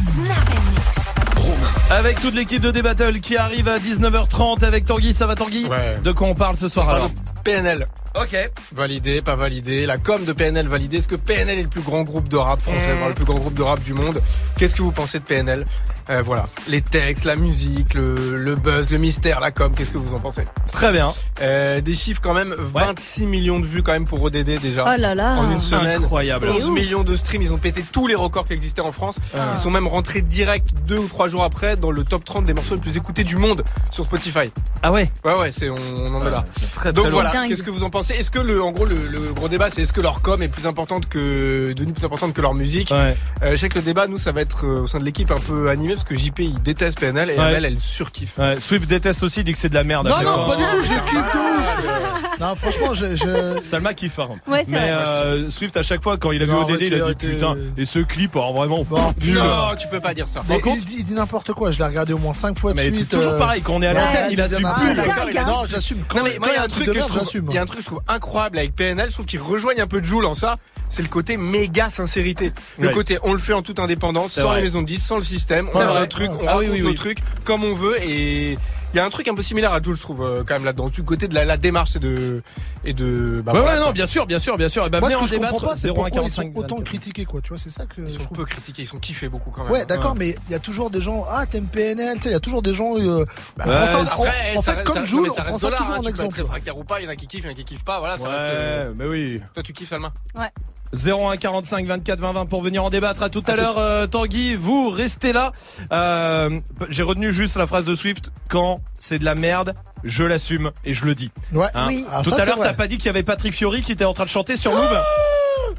Snap 0.00 0.36
and 0.50 0.70
mix. 0.72 1.90
Avec 1.90 2.18
toute 2.18 2.34
l'équipe 2.34 2.60
de 2.60 2.72
D-Battle 2.72 3.20
qui 3.20 3.36
arrive 3.36 3.68
à 3.68 3.78
19h30 3.78 4.64
avec 4.64 4.84
Tanguy. 4.84 5.14
Ça 5.14 5.26
va 5.26 5.36
Tanguy? 5.36 5.66
Ouais. 5.66 5.94
De 6.02 6.10
quoi 6.10 6.26
on 6.26 6.34
parle 6.34 6.56
ce 6.56 6.66
soir 6.66 6.88
On 6.88 6.94
alors 6.94 7.10
PNL. 7.44 8.03
Ok. 8.16 8.36
Validé, 8.72 9.22
pas 9.22 9.34
validé. 9.34 9.86
La 9.86 9.98
com 9.98 10.24
de 10.24 10.32
PNL 10.32 10.68
validée. 10.68 10.98
Est-ce 10.98 11.08
que 11.08 11.16
PNL 11.16 11.58
est 11.58 11.62
le 11.62 11.68
plus 11.68 11.80
grand 11.82 12.02
groupe 12.02 12.28
de 12.28 12.36
rap 12.36 12.60
français, 12.60 12.92
Mm. 12.92 12.96
voire 12.96 13.08
le 13.08 13.14
plus 13.14 13.24
grand 13.24 13.38
groupe 13.38 13.54
de 13.54 13.62
rap 13.62 13.82
du 13.82 13.92
monde? 13.92 14.22
Qu'est-ce 14.56 14.76
que 14.76 14.82
vous 14.82 14.92
pensez 14.92 15.18
de 15.18 15.24
PNL 15.24 15.64
Euh, 16.10 16.20
Voilà. 16.22 16.44
Les 16.68 16.80
textes, 16.82 17.24
la 17.24 17.34
musique, 17.34 17.94
le, 17.94 18.34
le 18.36 18.54
buzz, 18.56 18.90
le 18.90 18.98
mystère, 18.98 19.40
la 19.40 19.50
com. 19.50 19.72
Qu'est-ce 19.74 19.90
que 19.90 19.96
vous 19.98 20.14
en 20.14 20.18
pensez? 20.20 20.44
Très 20.70 20.92
bien. 20.92 21.10
Euh, 21.40 21.80
des 21.80 21.94
chiffres 21.94 22.20
quand 22.22 22.34
même. 22.34 22.54
26 22.58 23.26
millions 23.26 23.58
de 23.58 23.64
vues 23.66 23.82
quand 23.82 23.92
même 23.92 24.06
pour 24.06 24.22
ODD 24.22 24.60
déjà. 24.60 24.84
Oh 24.86 25.00
là 25.00 25.14
là. 25.14 25.36
En 25.38 25.50
une 25.50 25.60
semaine. 25.62 26.02
Incroyable. 26.02 26.48
11 26.50 26.56
C'est 26.58 26.64
ouf. 26.68 26.74
millions 26.74 27.02
de 27.04 27.16
streams. 27.16 27.42
Ils 27.42 27.52
ont 27.54 27.58
pété 27.58 27.82
tous 27.90 28.06
les 28.06 28.14
records 28.14 28.44
qui 28.44 28.52
existaient 28.52 28.82
en 28.82 28.92
France. 28.92 29.16
Ils 29.34 29.56
sont 29.58 29.70
même 29.70 29.88
rentrés 29.88 30.20
direct 30.20 30.68
deux 30.86 30.98
ou 30.98 31.08
trois 31.08 31.26
jours 31.26 31.42
après 31.42 31.76
dans 31.76 31.90
le 31.90 32.04
top 32.04 32.22
30 32.24 32.44
des 32.44 32.52
morceaux 32.54 32.74
les 32.74 32.80
plus 32.82 32.96
écoutés 32.98 33.24
du 33.24 33.36
monde 33.36 33.64
sur 33.90 34.04
Spotify. 34.04 34.52
Ah 34.82 34.92
ouais 34.92 35.10
Ouais 35.24 35.34
ouais, 35.38 35.50
c'est 35.52 35.70
on, 35.70 35.74
on 35.96 36.14
en 36.16 36.26
est 36.26 36.30
là. 36.30 36.44
C'est 36.56 36.70
très, 36.70 36.92
Donc 36.92 37.04
très 37.06 37.12
voilà, 37.12 37.32
Dingue. 37.32 37.48
qu'est-ce 37.48 37.62
que 37.62 37.70
vous 37.70 37.82
en 37.82 37.88
pensez 37.90 38.03
Est-ce 38.10 38.30
que 38.30 38.38
le, 38.38 38.62
en 38.62 38.70
gros, 38.72 38.84
le, 38.84 38.96
le 39.10 39.32
gros 39.32 39.48
débat, 39.48 39.70
c'est 39.70 39.82
est-ce 39.82 39.92
que 39.92 40.00
leur 40.00 40.20
com 40.22 40.42
est 40.42 40.48
plus 40.48 40.66
importante 40.66 41.06
que 41.08 41.72
devenue 41.72 41.92
plus 41.92 42.04
importante 42.04 42.32
que 42.34 42.40
leur 42.40 42.54
musique 42.54 42.90
Ouais. 42.90 43.16
Euh, 43.42 43.50
Je 43.52 43.56
sais 43.56 43.68
que 43.68 43.76
le 43.78 43.82
débat, 43.84 44.06
nous, 44.06 44.18
ça 44.18 44.32
va 44.32 44.40
être 44.42 44.66
euh, 44.66 44.82
au 44.82 44.86
sein 44.86 44.98
de 44.98 45.04
l'équipe 45.04 45.30
un 45.30 45.36
peu 45.40 45.68
animé 45.70 45.94
parce 45.94 46.04
que 46.04 46.14
JP 46.14 46.38
il 46.40 46.62
déteste 46.62 46.98
PNL 47.00 47.30
et 47.30 47.38
Ouais. 47.38 47.52
elle, 47.56 47.64
elle 47.64 47.78
surkiffe. 47.78 48.38
Ouais, 48.38 48.56
Swift 48.60 48.86
déteste 48.88 49.22
aussi, 49.22 49.40
il 49.40 49.44
dit 49.44 49.52
que 49.52 49.58
c'est 49.58 49.68
de 49.68 49.74
la 49.74 49.84
merde. 49.84 50.08
Non, 50.08 50.22
non, 50.22 50.46
pas 50.46 50.56
du 50.56 50.62
tout, 50.62 50.84
je 50.84 50.88
kiffe 50.88 51.32
de 51.32 51.38
ouf. 51.38 52.40
Non, 52.40 52.54
franchement, 52.56 52.94
je. 52.94 53.16
je... 53.16 53.60
Salma 53.62 53.94
kiffe 53.94 54.14
par 54.16 54.26
contre. 54.26 54.40
Ouais, 54.48 54.62
c'est 54.64 54.72
Mais 54.72 54.78
vrai. 54.90 54.90
euh, 54.92 55.50
Swift 55.50 55.76
à 55.76 55.82
chaque 55.82 56.02
fois 56.02 56.16
quand 56.16 56.32
il 56.32 56.42
a 56.42 56.46
vu 56.46 56.50
Non, 56.52 56.64
ODD 56.64 56.78
il 56.80 56.94
a 56.94 56.96
dit 56.96 57.02
arrêtez, 57.02 57.28
putain 57.28 57.46
arrêtez. 57.52 57.82
et 57.82 57.86
ce 57.86 57.98
clip 58.00 58.34
alors 58.36 58.52
vraiment 58.54 58.84
nul. 59.22 59.34
Non, 59.34 59.74
tu 59.78 59.86
peux 59.88 60.00
pas 60.00 60.14
dire 60.14 60.26
ça. 60.28 60.42
Mais 60.48 60.56
Par 60.56 60.64
contre- 60.64 60.78
il 60.80 60.84
dit, 60.84 60.96
il 60.98 61.04
dit 61.04 61.14
n'importe 61.14 61.52
quoi, 61.52 61.70
je 61.70 61.78
l'ai 61.78 61.84
regardé 61.84 62.12
au 62.12 62.18
moins 62.18 62.32
5 62.32 62.58
fois 62.58 62.72
de 62.72 62.76
Mais 62.76 62.90
c'est 62.90 62.96
suite. 62.96 63.08
toujours 63.10 63.32
euh, 63.32 63.38
pareil 63.38 63.62
quand 63.62 63.74
on 63.74 63.82
est 63.82 63.86
à 63.86 63.92
ouais, 63.94 64.00
l'antenne 64.00 64.28
il 64.32 64.40
assume 64.40 64.64
a-. 64.66 64.74
Ah, 64.76 64.94
d'accord, 64.94 65.14
d'accord, 65.32 65.46
Non, 65.62 65.66
j'assume. 65.68 65.98
Quand 66.08 66.18
Non 66.18 66.24
mais 66.24 66.38
moi 66.38 66.48
il 66.52 66.54
y 66.54 66.58
a 66.58 66.62
un 66.64 66.68
truc 66.68 66.86
de 66.86 66.92
que 66.92 66.92
je 66.94 66.98
merde, 66.98 67.08
trouve, 67.10 67.22
j'assume. 67.22 67.44
il 67.48 67.54
y 67.54 67.58
a 67.58 67.62
un 67.62 67.64
truc 67.66 67.78
que 67.78 67.82
je 67.84 67.88
trouve 67.88 67.93
incroyable 68.08 68.58
avec 68.58 68.74
PNL, 68.74 69.08
je 69.08 69.14
trouve 69.14 69.26
qu'ils 69.26 69.40
rejoignent 69.40 69.80
un 69.80 69.86
peu 69.86 70.00
de 70.00 70.06
Joule 70.06 70.26
en 70.26 70.34
ça, 70.34 70.54
c'est 70.90 71.02
le 71.02 71.08
côté 71.08 71.36
méga 71.36 71.90
sincérité. 71.90 72.52
Le 72.78 72.88
Ouais. 72.88 72.94
côté 72.94 73.18
on 73.22 73.32
le 73.32 73.38
fait 73.38 73.52
en 73.52 73.62
toute 73.62 73.78
indépendance, 73.78 74.32
sans 74.34 74.42
vrai. 74.48 74.56
les 74.56 74.62
maisons 74.62 74.82
de 74.82 74.86
10, 74.86 74.98
sans 74.98 75.16
le 75.16 75.22
système, 75.22 75.68
on 75.74 75.78
vrai. 75.78 75.98
un 75.98 76.06
truc, 76.06 76.30
on 76.32 76.46
Ah 76.46 76.52
raconte 76.56 76.60
oui, 76.62 76.68
oui, 76.72 76.80
nos 76.82 76.88
oui. 76.88 76.94
trucs 76.94 77.18
comme 77.44 77.64
on 77.64 77.74
veut 77.74 77.96
et 78.02 78.58
il 78.94 78.98
y 78.98 79.00
a 79.00 79.04
un 79.04 79.10
truc 79.10 79.26
un 79.28 79.34
peu 79.34 79.42
similaire 79.42 79.72
à 79.72 79.82
Joule 79.82 79.96
je 79.96 80.02
trouve 80.02 80.22
euh, 80.22 80.44
quand 80.46 80.54
même 80.54 80.64
là-dedans, 80.64 80.88
du 80.88 81.02
côté 81.02 81.26
de 81.26 81.34
la, 81.34 81.44
la 81.44 81.56
démarche 81.56 81.96
et 81.96 81.98
de 81.98 82.42
et 82.84 82.92
de 82.92 83.40
bah, 83.44 83.52
Ouais 83.52 83.58
voilà, 83.60 83.74
ouais 83.74 83.76
quoi. 83.78 83.86
non 83.86 83.92
bien 83.92 84.06
sûr 84.06 84.24
bien 84.26 84.38
sûr 84.38 84.56
bien 84.56 84.68
sûr 84.68 84.86
et 84.86 84.90
bah 84.90 85.00
Moi, 85.00 85.08
venez 85.08 85.18
ce 85.18 85.24
en 85.24 85.26
que 85.26 85.30
je 85.30 85.34
comprends 85.36 85.50
débattre 85.58 85.70
pas, 85.72 85.76
c'est 85.76 85.88
pourquoi 85.88 86.08
ils 86.08 86.30
0145 86.30 86.46
sont 86.54 86.58
autant 86.60 86.80
critiqués, 86.82 87.24
quoi. 87.24 87.40
Tu 87.40 87.48
vois, 87.48 87.58
c'est 87.58 87.70
ça 87.70 87.84
que 87.86 88.00
Ils 88.00 88.06
je 88.10 88.10
sont 88.18 88.24
trouve. 88.24 88.36
peu 88.38 88.44
critiqués, 88.44 88.82
ils 88.82 88.86
sont 88.86 88.98
kiffés 88.98 89.28
beaucoup 89.28 89.50
quand 89.50 89.64
même. 89.64 89.72
Ouais, 89.72 89.84
d'accord, 89.84 90.14
mais 90.14 90.36
il 90.48 90.52
y 90.52 90.54
a 90.54 90.58
toujours 90.60 90.90
des 90.90 91.00
gens. 91.00 91.24
Ah, 91.28 91.44
t'aimes 91.46 91.68
PNL, 91.68 92.16
tu 92.16 92.22
sais, 92.22 92.28
il 92.28 92.32
y 92.32 92.36
a 92.36 92.40
toujours 92.40 92.62
des 92.62 92.72
gens. 92.74 92.94
euh, 92.96 93.24
Bah, 93.56 93.64
on 93.66 93.70
prend 93.70 93.86
ça- 93.86 93.98
ouais, 94.22 94.28
on- 94.54 94.58
en 94.58 94.62
ça 94.62 94.72
fait, 94.72 94.78
reste- 94.78 94.86
comme 94.92 95.02
on 95.02 95.28
ça 95.28 95.42
prend 95.42 95.52
reste 95.52 95.76
toujours 95.76 95.94
hein, 95.94 95.98
en 95.98 96.00
tu 96.00 96.12
peux 96.12 96.22
être 96.24 96.38
exemple. 96.38 96.78
ou 96.78 96.84
pas, 96.84 97.00
il 97.00 97.04
y 97.04 97.06
en 97.08 97.10
a 97.10 97.16
qui 97.16 97.26
kiffent, 97.26 97.44
il 97.44 97.46
y 97.46 97.48
en 97.48 97.52
a 97.52 97.54
qui 97.54 97.64
kiffent 97.64 97.84
pas, 97.84 97.98
voilà, 97.98 98.16
ça 98.18 98.28
reste 98.28 98.44
Ouais 98.44 98.94
mais 98.96 99.06
oui. 99.08 99.40
Toi 99.54 99.62
tu 99.62 99.72
kiffes 99.72 99.88
Salma? 99.88 100.12
Ouais. 100.38 100.46
01 100.94 101.36
45 101.36 101.86
24 101.86 102.18
20 102.20 102.32
20 102.32 102.46
pour 102.46 102.62
venir 102.62 102.84
en 102.84 102.90
débattre. 102.90 103.22
À 103.22 103.30
tout 103.30 103.42
à 103.46 103.56
l'heure, 103.56 103.78
euh, 103.78 104.06
Tanguy. 104.06 104.54
Vous 104.54 104.90
restez 104.90 105.32
là. 105.32 105.52
Euh, 105.92 106.50
J'ai 106.88 107.02
retenu 107.02 107.32
juste 107.32 107.56
la 107.56 107.66
phrase 107.66 107.84
de 107.84 107.94
Swift. 107.94 108.30
Quand 108.48 108.76
c'est 108.98 109.18
de 109.18 109.24
la 109.24 109.34
merde, 109.34 109.74
je 110.04 110.24
l'assume 110.24 110.70
et 110.84 110.94
je 110.94 111.04
le 111.04 111.14
dis. 111.14 111.30
Ouais. 111.52 111.66
Hein 111.74 111.86
Oui. 111.88 112.04
Ah, 112.10 112.22
tout 112.22 112.30
ça, 112.30 112.42
à 112.42 112.44
l'heure, 112.44 112.58
t'as 112.58 112.72
pas 112.72 112.86
dit 112.86 112.96
qu'il 112.96 113.06
y 113.06 113.10
avait 113.10 113.22
Patrick 113.22 113.52
Fiori 113.52 113.82
qui 113.82 113.92
était 113.92 114.04
en 114.04 114.14
train 114.14 114.24
de 114.24 114.30
chanter 114.30 114.56
sur 114.56 114.72
Move 114.74 114.98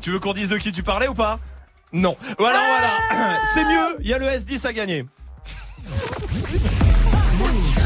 Tu 0.02 0.12
veux 0.12 0.20
qu'on 0.20 0.34
dise 0.34 0.50
de 0.50 0.58
qui 0.58 0.72
tu 0.72 0.84
parlais 0.84 1.08
ou 1.08 1.14
pas? 1.14 1.38
Non. 1.94 2.16
Voilà, 2.38 2.62
voilà. 2.68 3.40
C'est 3.54 3.64
mieux. 3.64 3.96
Il 4.02 4.08
y 4.08 4.14
a 4.14 4.18
le 4.18 4.26
S10 4.26 4.68
à 4.68 4.74
gagner. 4.74 5.06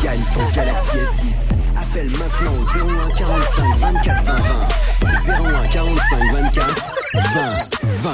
Gagne 0.04 0.24
ton 0.34 0.50
Galaxy 0.56 0.98
S10. 0.98 1.69
Appelle 1.92 2.12
maintenant 2.12 2.54
au 2.54 3.10
01 3.10 3.10
45 3.18 3.78
24 3.80 4.24
20 4.24 4.36
20. 4.36 5.64
01 5.64 5.68
45 5.70 6.32
24 6.34 6.92
20 7.14 8.12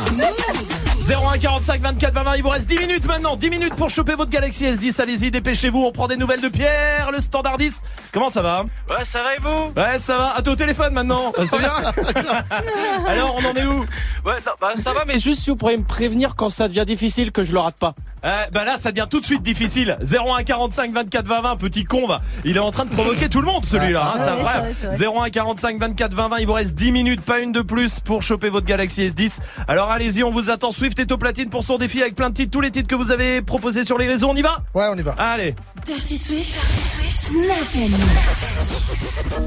20. 0.79 0.84
01 1.07 1.37
45 1.37 1.81
24 1.81 2.13
20 2.13 2.23
20. 2.23 2.35
Il 2.37 2.41
vous 2.43 2.49
reste 2.49 2.67
10 2.67 2.79
minutes 2.79 3.05
maintenant. 3.05 3.35
10 3.35 3.49
minutes 3.51 3.75
pour 3.75 3.89
choper 3.91 4.15
votre 4.15 4.31
Galaxy 4.31 4.65
S10. 4.65 4.99
Allez-y, 5.01 5.29
dépêchez-vous. 5.29 5.83
On 5.83 5.91
prend 5.91 6.07
des 6.07 6.17
nouvelles 6.17 6.41
de 6.41 6.47
Pierre, 6.47 7.11
le 7.11 7.19
standardiste. 7.19 7.83
Comment 8.11 8.29
ça 8.31 8.41
va? 8.41 8.63
Ouais, 8.89 9.03
ça 9.03 9.21
va 9.21 9.35
et 9.35 9.39
vous? 9.39 9.71
Ouais, 9.79 9.99
ça 9.99 10.17
va. 10.17 10.33
Ah, 10.35 10.41
t'es 10.41 10.49
au 10.49 10.55
téléphone 10.55 10.93
maintenant. 10.93 11.31
Euh, 11.37 11.45
C'est 11.45 11.59
bien. 11.59 11.69
Alors, 13.07 13.35
on 13.39 13.45
en 13.45 13.53
est 13.53 13.65
où? 13.65 13.79
Ouais, 14.25 14.35
non, 14.45 14.53
bah 14.59 14.73
ça 14.81 14.93
va, 14.93 15.03
mais 15.05 15.19
juste 15.19 15.41
si 15.41 15.51
vous 15.51 15.55
pourriez 15.55 15.77
me 15.77 15.83
prévenir 15.83 16.33
quand 16.35 16.49
ça 16.49 16.67
devient 16.67 16.85
difficile 16.87 17.31
que 17.31 17.43
je 17.43 17.51
le 17.53 17.59
rate 17.59 17.77
pas. 17.79 17.93
Euh, 18.25 18.45
bah 18.51 18.63
là, 18.63 18.77
ça 18.79 18.91
devient 18.91 19.05
tout 19.07 19.19
de 19.19 19.25
suite 19.25 19.43
difficile. 19.43 19.97
01 20.01 20.43
45 20.43 20.91
24 20.91 21.27
20 21.27 21.41
20, 21.41 21.55
petit 21.57 21.83
con, 21.83 22.07
va. 22.07 22.21
Il 22.43 22.57
est 22.57 22.59
en 22.61 22.71
train 22.71 22.85
de 22.85 22.89
provoquer 22.89 23.29
tout 23.29 23.41
le 23.41 23.47
monde, 23.47 23.65
celui-là. 23.65 24.13
Hein, 24.15 24.19
Ouais, 24.19 24.41
vrai. 24.41 24.73
c'est 24.81 24.87
vrai, 24.87 24.97
c'est 24.97 25.05
01 25.07 25.29
45 25.29 25.79
24 25.79 26.13
20 26.15 26.27
20. 26.29 26.37
Il 26.39 26.47
vous 26.47 26.53
reste 26.53 26.73
10 26.73 26.91
minutes, 26.91 27.21
pas 27.21 27.39
une 27.39 27.51
de 27.51 27.61
plus 27.61 27.99
pour 27.99 28.23
choper 28.23 28.49
votre 28.49 28.65
Galaxy 28.65 29.01
S10. 29.07 29.39
Alors 29.67 29.91
allez-y, 29.91 30.23
on 30.23 30.31
vous 30.31 30.49
attend. 30.49 30.71
Swift 30.71 30.94
est 31.01 31.11
au 31.11 31.17
platine 31.17 31.49
pour 31.49 31.63
son 31.63 31.77
défi 31.77 32.01
avec 32.01 32.15
plein 32.15 32.29
de 32.29 32.35
titres, 32.35 32.51
tous 32.51 32.61
les 32.61 32.71
titres 32.71 32.87
que 32.87 32.95
vous 32.95 33.11
avez 33.11 33.41
proposés 33.41 33.83
sur 33.83 33.97
les 33.97 34.07
réseaux. 34.07 34.27
On 34.29 34.35
y 34.35 34.41
va 34.41 34.57
Ouais, 34.73 34.85
on 34.91 34.95
y 34.95 35.01
va. 35.01 35.13
Allez. 35.17 35.53
Dirty 35.85 36.17
Swift, 36.17 36.53
Dirty 36.53 36.81
Swift, 36.81 37.21
Snap 37.21 37.75
and 37.75 37.89
Mix. 37.89 39.45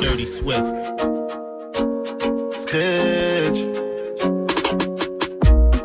Dirty 0.00 0.26
Swift. 0.26 0.64
Scratch. 2.60 3.60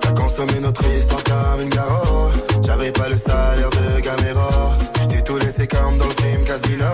T'as 0.02 0.12
consommé 0.14 0.60
notre 0.62 0.84
histoire 0.98 1.24
comme 1.24 1.62
une 1.64 1.70
garo. 1.70 2.30
J'avais 2.64 2.92
pas 2.92 3.10
le 3.10 3.18
salaire 3.18 3.70
de 3.70 4.00
Gamera. 4.02 4.78
Laissé 5.46 5.68
comme 5.68 6.00
dans 6.00 6.08
le 6.08 6.24
film 6.24 6.44
Casino. 6.44 6.86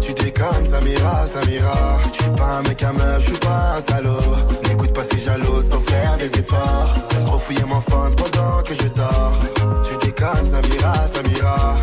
Tu 0.00 0.12
déconnes, 0.12 0.64
Samira, 0.64 1.26
Samira. 1.28 1.98
J'suis 2.12 2.30
pas 2.36 2.58
un 2.58 2.62
mec 2.62 2.82
à 2.82 2.92
meuf, 2.92 3.20
j'suis 3.20 3.38
pas 3.38 3.76
un 3.76 3.80
salaud. 3.80 4.34
N'écoute 4.66 4.92
pas 4.92 5.04
ces 5.04 5.18
jaloux, 5.18 5.62
faut 5.70 5.78
faire 5.78 6.16
des 6.18 6.26
efforts. 6.36 6.92
Trop 7.24 7.38
fouiller 7.38 7.64
mon 7.64 7.80
phone 7.80 8.16
pendant 8.16 8.62
que 8.64 8.74
je 8.74 8.88
dors. 8.88 9.38
Tu 9.84 9.96
déconnes, 10.04 10.44
Samira, 10.44 11.06
Samira. 11.06 11.76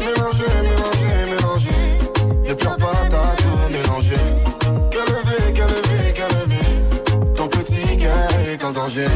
Mélanger, 0.00 0.52
mélanger, 0.62 1.30
mélanger. 1.30 1.98
Ne 2.44 2.54
pleure 2.54 2.76
pas, 2.76 3.06
t'as 3.08 3.36
tout 3.36 3.70
mélangé. 3.70 4.16
Calmer, 4.90 5.52
calmer, 5.54 6.12
calmer. 6.12 7.34
Ton 7.36 7.46
petit 7.46 7.96
cœur 7.98 8.30
est 8.50 8.64
en 8.64 8.72
danger. 8.72 9.06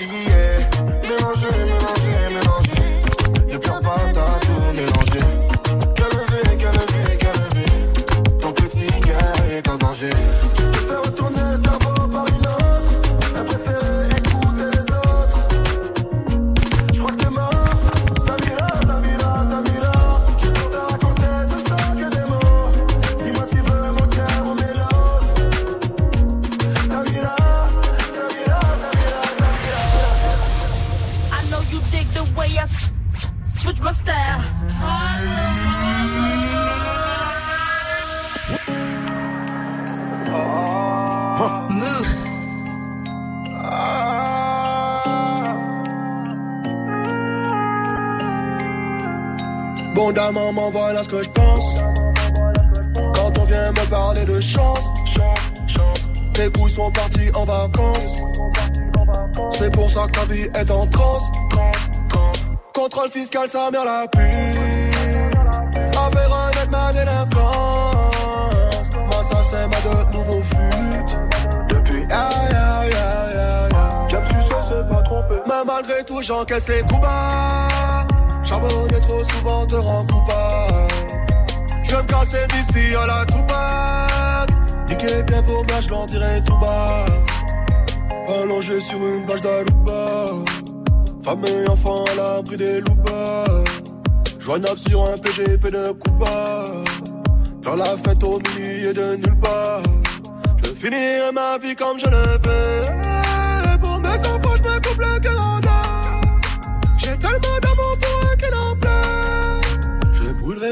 On 0.00 0.31
maman, 50.62 50.70
voilà 50.70 51.02
ce 51.02 51.08
que 51.08 51.22
je 51.22 51.30
pense. 51.30 51.74
Quand 53.14 53.38
on 53.38 53.44
vient 53.44 53.70
me 53.70 53.90
parler 53.90 54.24
de 54.24 54.40
chance, 54.40 54.86
Tes 56.32 56.50
couilles 56.50 56.72
sont 56.72 56.90
partis 56.90 57.30
en 57.34 57.44
vacances. 57.44 58.16
C'est 59.50 59.70
pour 59.70 59.90
ça 59.90 60.02
que 60.06 60.12
ta 60.12 60.24
vie 60.24 60.48
est 60.54 60.70
en 60.70 60.86
transe. 60.86 61.24
Contrôle 62.72 63.10
fiscal, 63.10 63.48
sa 63.50 63.70
mère 63.70 63.84
la 63.84 64.06
pue. 64.08 64.20
Affaire 65.90 66.30
honnête, 66.30 66.70
ma 66.72 66.90
délinquance. 66.90 68.88
Moi, 68.96 69.22
ça, 69.22 69.42
c'est 69.42 69.68
ma 69.68 69.80
de 69.82 70.16
nouveau 70.16 70.42
flûte. 70.42 71.20
Depuis, 71.68 72.04
aïe, 72.10 72.54
aïe, 72.54 72.92
aïe, 72.94 73.36
aïe. 73.36 74.20
C'est 74.68 74.88
pas 74.88 75.02
trompé. 75.02 75.34
Mais 75.46 75.64
malgré 75.66 76.02
tout, 76.02 76.22
j'encaisse 76.22 76.66
les 76.68 76.80
coups 76.80 77.02
bas. 77.02 77.71
Charbonner 78.52 79.00
trop 79.00 79.18
souvent 79.30 79.64
te 79.64 79.76
rend 79.76 80.04
coupable. 80.04 80.92
Je 81.84 81.96
vais 81.96 82.02
me 82.02 82.06
casser 82.06 82.46
d'ici 82.48 82.94
à 82.94 83.06
la 83.06 83.24
toupade. 83.24 84.50
Niquer 84.90 85.22
bien 85.22 85.40
vos 85.40 85.62
gars, 85.62 85.80
je 85.80 85.88
l'en 85.88 86.04
dirai 86.04 86.42
tout 86.44 86.58
bas. 86.58 87.06
Allongé 88.28 88.78
sur 88.80 88.98
une 88.98 89.24
vache 89.24 89.40
d'Aruba. 89.40 90.26
Femme 91.24 91.42
et 91.46 91.66
enfant 91.70 92.04
à 92.12 92.14
l'abri 92.14 92.58
des 92.58 92.82
loupas. 92.82 93.44
Joignable 94.38 94.78
sur 94.78 95.02
un 95.02 95.16
PGP 95.16 95.70
de 95.70 95.92
Cuba. 96.04 96.64
Faire 97.64 97.76
la 97.76 97.96
fête 97.96 98.22
au 98.22 98.38
milieu 98.54 98.92
de 98.92 99.16
nulle 99.16 99.40
part. 99.40 99.82
Je 100.62 100.72
finirai 100.74 101.32
ma 101.32 101.56
vie 101.56 101.74
comme 101.74 101.98
je 101.98 102.04
le 102.04 102.18
veux. 102.18 103.01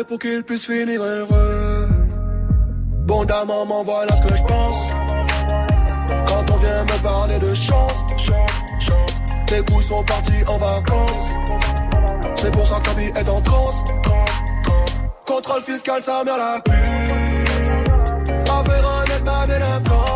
Pour 0.09 0.19
qu'il 0.19 0.43
puisse 0.43 0.67
finir 0.67 1.03
heureux. 1.03 1.89
Bon 3.05 3.25
maman, 3.27 3.83
voilà 3.85 4.17
ce 4.17 4.23
que 4.23 4.35
je 4.35 4.43
pense. 4.43 4.87
Quand 6.27 6.51
on 6.53 6.57
vient 6.57 6.83
me 6.83 7.03
parler 7.03 7.39
de 7.39 7.55
chance, 7.55 8.05
tes 9.47 9.63
couilles 9.63 9.85
sont 9.85 10.03
partis 10.05 10.43
en 10.49 10.59
vacances. 10.59 11.31
C'est 12.35 12.51
pour 12.51 12.67
ça 12.67 12.77
que 12.77 12.85
ta 12.85 12.95
vie 12.95 13.13
est 13.15 13.29
en 13.29 13.41
transe. 13.43 13.85
Contrôle 15.27 15.63
fiscal, 15.63 16.03
sa 16.03 16.25
mère 16.25 16.39
la 16.39 16.61
pue. 16.65 16.73
Affaire 18.51 19.03
honnête, 19.03 19.27
ma 19.27 19.45
délinquance. 19.45 20.10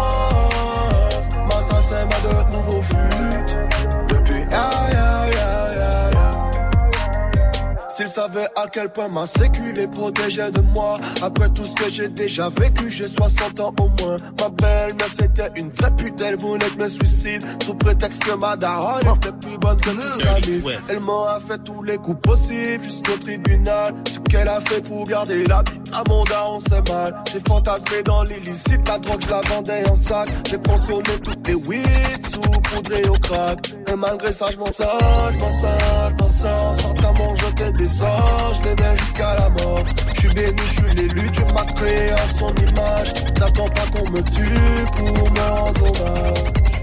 S'ils 8.15 8.23
savaient 8.23 8.49
à 8.55 8.69
quel 8.73 8.91
point 8.91 9.09
ma 9.09 9.27
sécu 9.27 9.73
les 9.73 9.89
protégeait 9.89 10.51
de 10.53 10.61
moi. 10.61 10.95
Après 11.21 11.49
tout 11.51 11.65
ce 11.65 11.75
que 11.75 11.91
j'ai 11.91 12.09
déjà 12.09 12.49
vécu, 12.49 12.89
j'ai 12.91 13.09
60 13.09 13.61
ans 13.61 13.75
au 13.81 13.89
moins. 14.01 14.17
Ma 14.41 14.49
belle-mère 14.51 15.09
c'était 15.09 15.51
une 15.61 15.71
vraie 15.71 15.91
pute, 15.97 16.21
elle 16.23 16.37
voulait 16.37 16.67
que 16.67 16.73
je 16.79 16.85
me 16.85 16.89
suicide. 16.89 17.45
Sous 17.65 17.75
prétexte 17.75 18.23
que 18.25 18.37
ma 18.37 18.57
daronne 18.57 19.09
plus 19.55 19.59
bonne 19.59 19.81
que 19.81 19.91
toute 19.91 20.23
sa 20.23 20.35
vie 20.41 20.63
Elle 20.89 21.01
m'a 21.01 21.39
fait 21.47 21.59
tous 21.59 21.83
les 21.83 21.97
coups 21.99 22.21
possibles 22.21 22.85
jusqu'au 22.85 23.17
tribunal. 23.19 23.95
Ce 24.11 24.19
qu'elle 24.31 24.49
a 24.49 24.61
fait 24.61 24.81
pour 24.81 25.05
garder 25.05 25.45
la 25.47 25.63
vie 25.63 25.81
à 25.93 26.03
mon 26.09 26.25
daron 26.25 26.59
c'est 26.69 26.89
mal. 26.89 27.15
J'ai 27.33 27.41
fantasmé 27.47 28.03
dans 28.05 28.23
l'illicite, 28.25 28.87
la 28.89 28.99
drogue 28.99 29.21
je 29.25 29.31
la 29.31 29.41
vendais 29.43 29.89
en 29.89 29.97
sac. 29.97 30.29
J'ai 30.49 30.59
pensionné 30.59 31.19
toutes 31.23 31.47
les 31.47 31.55
weed 31.55 32.27
sous 32.31 32.41
poudré 32.41 33.03
au 33.09 33.15
crack. 33.15 33.75
Et 33.91 33.97
malgré 33.97 34.33
ça 34.33 34.47
je 34.51 34.59
m'en 34.59 34.71
sors, 34.71 35.31
je 35.33 35.45
m'en 35.45 35.59
sors, 35.59 36.11
je 36.11 36.25
m'en 36.25 36.31
sors 36.31 36.75
Sans 36.81 36.95
ta 36.95 37.13
main 37.13 37.35
jeter 37.37 37.73
des 37.73 37.89
sorts, 37.89 38.55
je 38.59 38.65
les 38.65 38.75
mets 38.75 38.99
jusqu'à 38.99 39.35
la 39.37 39.49
mort. 39.51 39.85
Je 40.15 40.21
suis 40.21 40.29
béni, 40.31 40.63
je 40.67 40.83
suis 40.83 40.95
l'élu, 40.97 41.31
Dieu 41.31 41.45
m'a 41.55 41.65
créé 41.65 42.11
à 42.11 42.29
son 42.37 42.49
image. 42.57 43.13
N'attends 43.39 43.69
pas 43.69 43.87
qu'on 43.95 44.11
me 44.11 44.23
tue 44.23 44.87
pour 44.97 45.31
me 45.31 45.61
rendre 45.61 45.83
hommage 45.83 46.74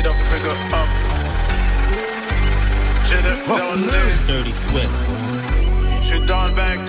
Middle 0.00 0.16
finger 0.30 0.56
up. 0.72 0.88
J'ai 3.06 3.16
le 3.16 3.32
Dirty 4.26 4.54
Swift. 4.54 4.88
Je 6.00 6.06
suis 6.06 6.20
dans 6.24 6.44
le 6.46 6.52
bec. 6.54 6.80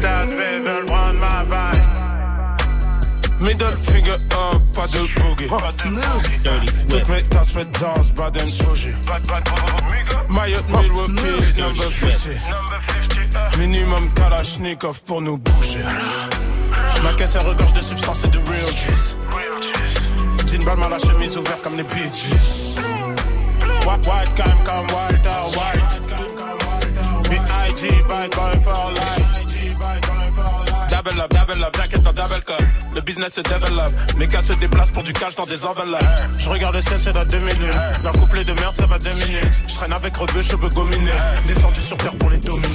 Tasses 0.00 0.28
veulent 0.28 0.84
prendre 0.86 1.18
ma. 1.18 1.72
Middle 3.40 3.76
finger 3.76 4.12
up, 4.12 4.62
pas 4.72 4.86
de 4.86 5.00
boogie. 5.20 5.48
Toutes 6.88 7.08
mes 7.08 7.22
tasses 7.22 7.54
me 7.56 7.64
dansent, 7.80 8.14
bad 8.14 8.36
and 8.40 8.52
bougie. 8.64 8.94
Mayotte 10.30 10.68
Milwaukee, 10.68 11.58
number 11.58 11.90
50. 11.90 13.58
Minimum 13.58 14.06
Kalashnikov 14.14 15.02
pour 15.02 15.20
nous 15.22 15.38
bouger. 15.38 15.82
Ma 17.02 17.12
caisse 17.14 17.34
elle 17.34 17.48
regorge 17.48 17.72
de 17.72 17.80
substances 17.80 18.22
et 18.22 18.28
de 18.28 18.38
real 18.38 18.76
juice. 18.76 19.16
Ma 20.74 20.88
la 20.88 20.98
chemise 20.98 21.36
ouverte 21.36 21.62
comme 21.62 21.76
les 21.76 21.84
Gees. 21.84 22.80
White, 23.86 24.06
white, 24.06 24.34
calm, 24.34 24.58
comme 24.64 24.86
Walter 24.92 25.30
White. 25.54 26.02
B.I.G. 27.28 27.88
bad 28.08 28.30
boy 28.34 28.58
for 28.62 28.90
life. 28.90 29.36
Double 30.88 31.20
up, 31.20 31.30
double 31.30 31.64
up, 31.64 31.76
jacket 31.76 32.02
dans 32.02 32.12
double 32.12 32.42
cup. 32.44 32.62
Le 32.94 33.00
business 33.00 33.34
se 33.34 33.40
développe. 33.42 33.92
Mes 34.18 34.26
gars 34.26 34.42
se 34.42 34.54
déplacent 34.54 34.90
pour 34.90 35.02
du 35.02 35.12
cash 35.12 35.34
dans 35.36 35.46
des 35.46 35.64
enveloppes. 35.64 36.02
Je 36.38 36.48
regarde 36.48 36.74
le 36.74 36.80
ciel, 36.80 36.98
c'est 36.98 37.12
dans 37.12 37.24
deux 37.24 37.38
minutes. 37.38 37.78
Leur 38.02 38.12
couplet 38.14 38.44
de 38.44 38.52
merde, 38.54 38.74
ça 38.74 38.86
va 38.86 38.98
deux 38.98 39.14
minutes. 39.14 39.50
Je 39.68 39.74
traîne 39.74 39.92
avec 39.92 40.16
rebeu, 40.16 40.42
cheveux 40.42 40.68
gominés. 40.70 41.12
Descendu 41.46 41.80
sur 41.80 41.96
terre 41.96 42.14
pour 42.16 42.30
les 42.30 42.38
dominer. 42.38 42.66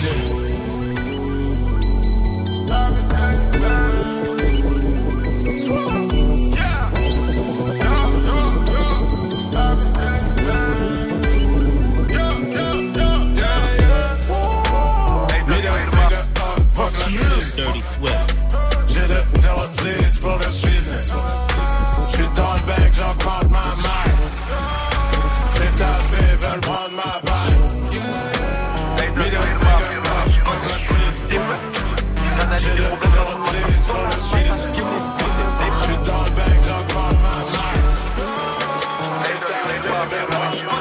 Dirty 17.56 17.82
Swift. 17.82 18.36
J'ai 18.88 19.02
de 19.02 19.22
0 19.42 19.68
pour 20.22 20.38
le 20.38 20.46
business. 20.68 21.14
J'suis 22.08 22.28
dans 22.36 22.54
le 22.54 22.60
bec, 22.62 22.94
j'augmente 22.94 23.50
ma 23.50 23.60
maille. 23.60 24.16
Tasses 25.76 26.12
mais 26.12 26.36
veulent 26.36 26.60
prendre 26.62 26.96
ma 26.96 27.20
vibe. 27.24 27.62
Middle 29.18 29.54
finger 29.60 30.00
fuck 30.44 30.64
la 30.70 30.80
crise. 30.86 31.20
J'ai 32.58 32.70
de 32.70 32.76
0 32.76 32.96
pour 32.96 34.04
le 34.04 34.18
business. 34.38 34.76
J'suis 35.80 36.00
dans 36.06 36.24
le 36.24 36.32
bec, 36.32 36.58
j'augmente 36.68 37.18
ma 37.22 37.34
maille. 37.58 37.84
Veulent 39.82 39.88
prendre 39.88 40.12
ma 40.32 40.46
vibe. 40.52 40.72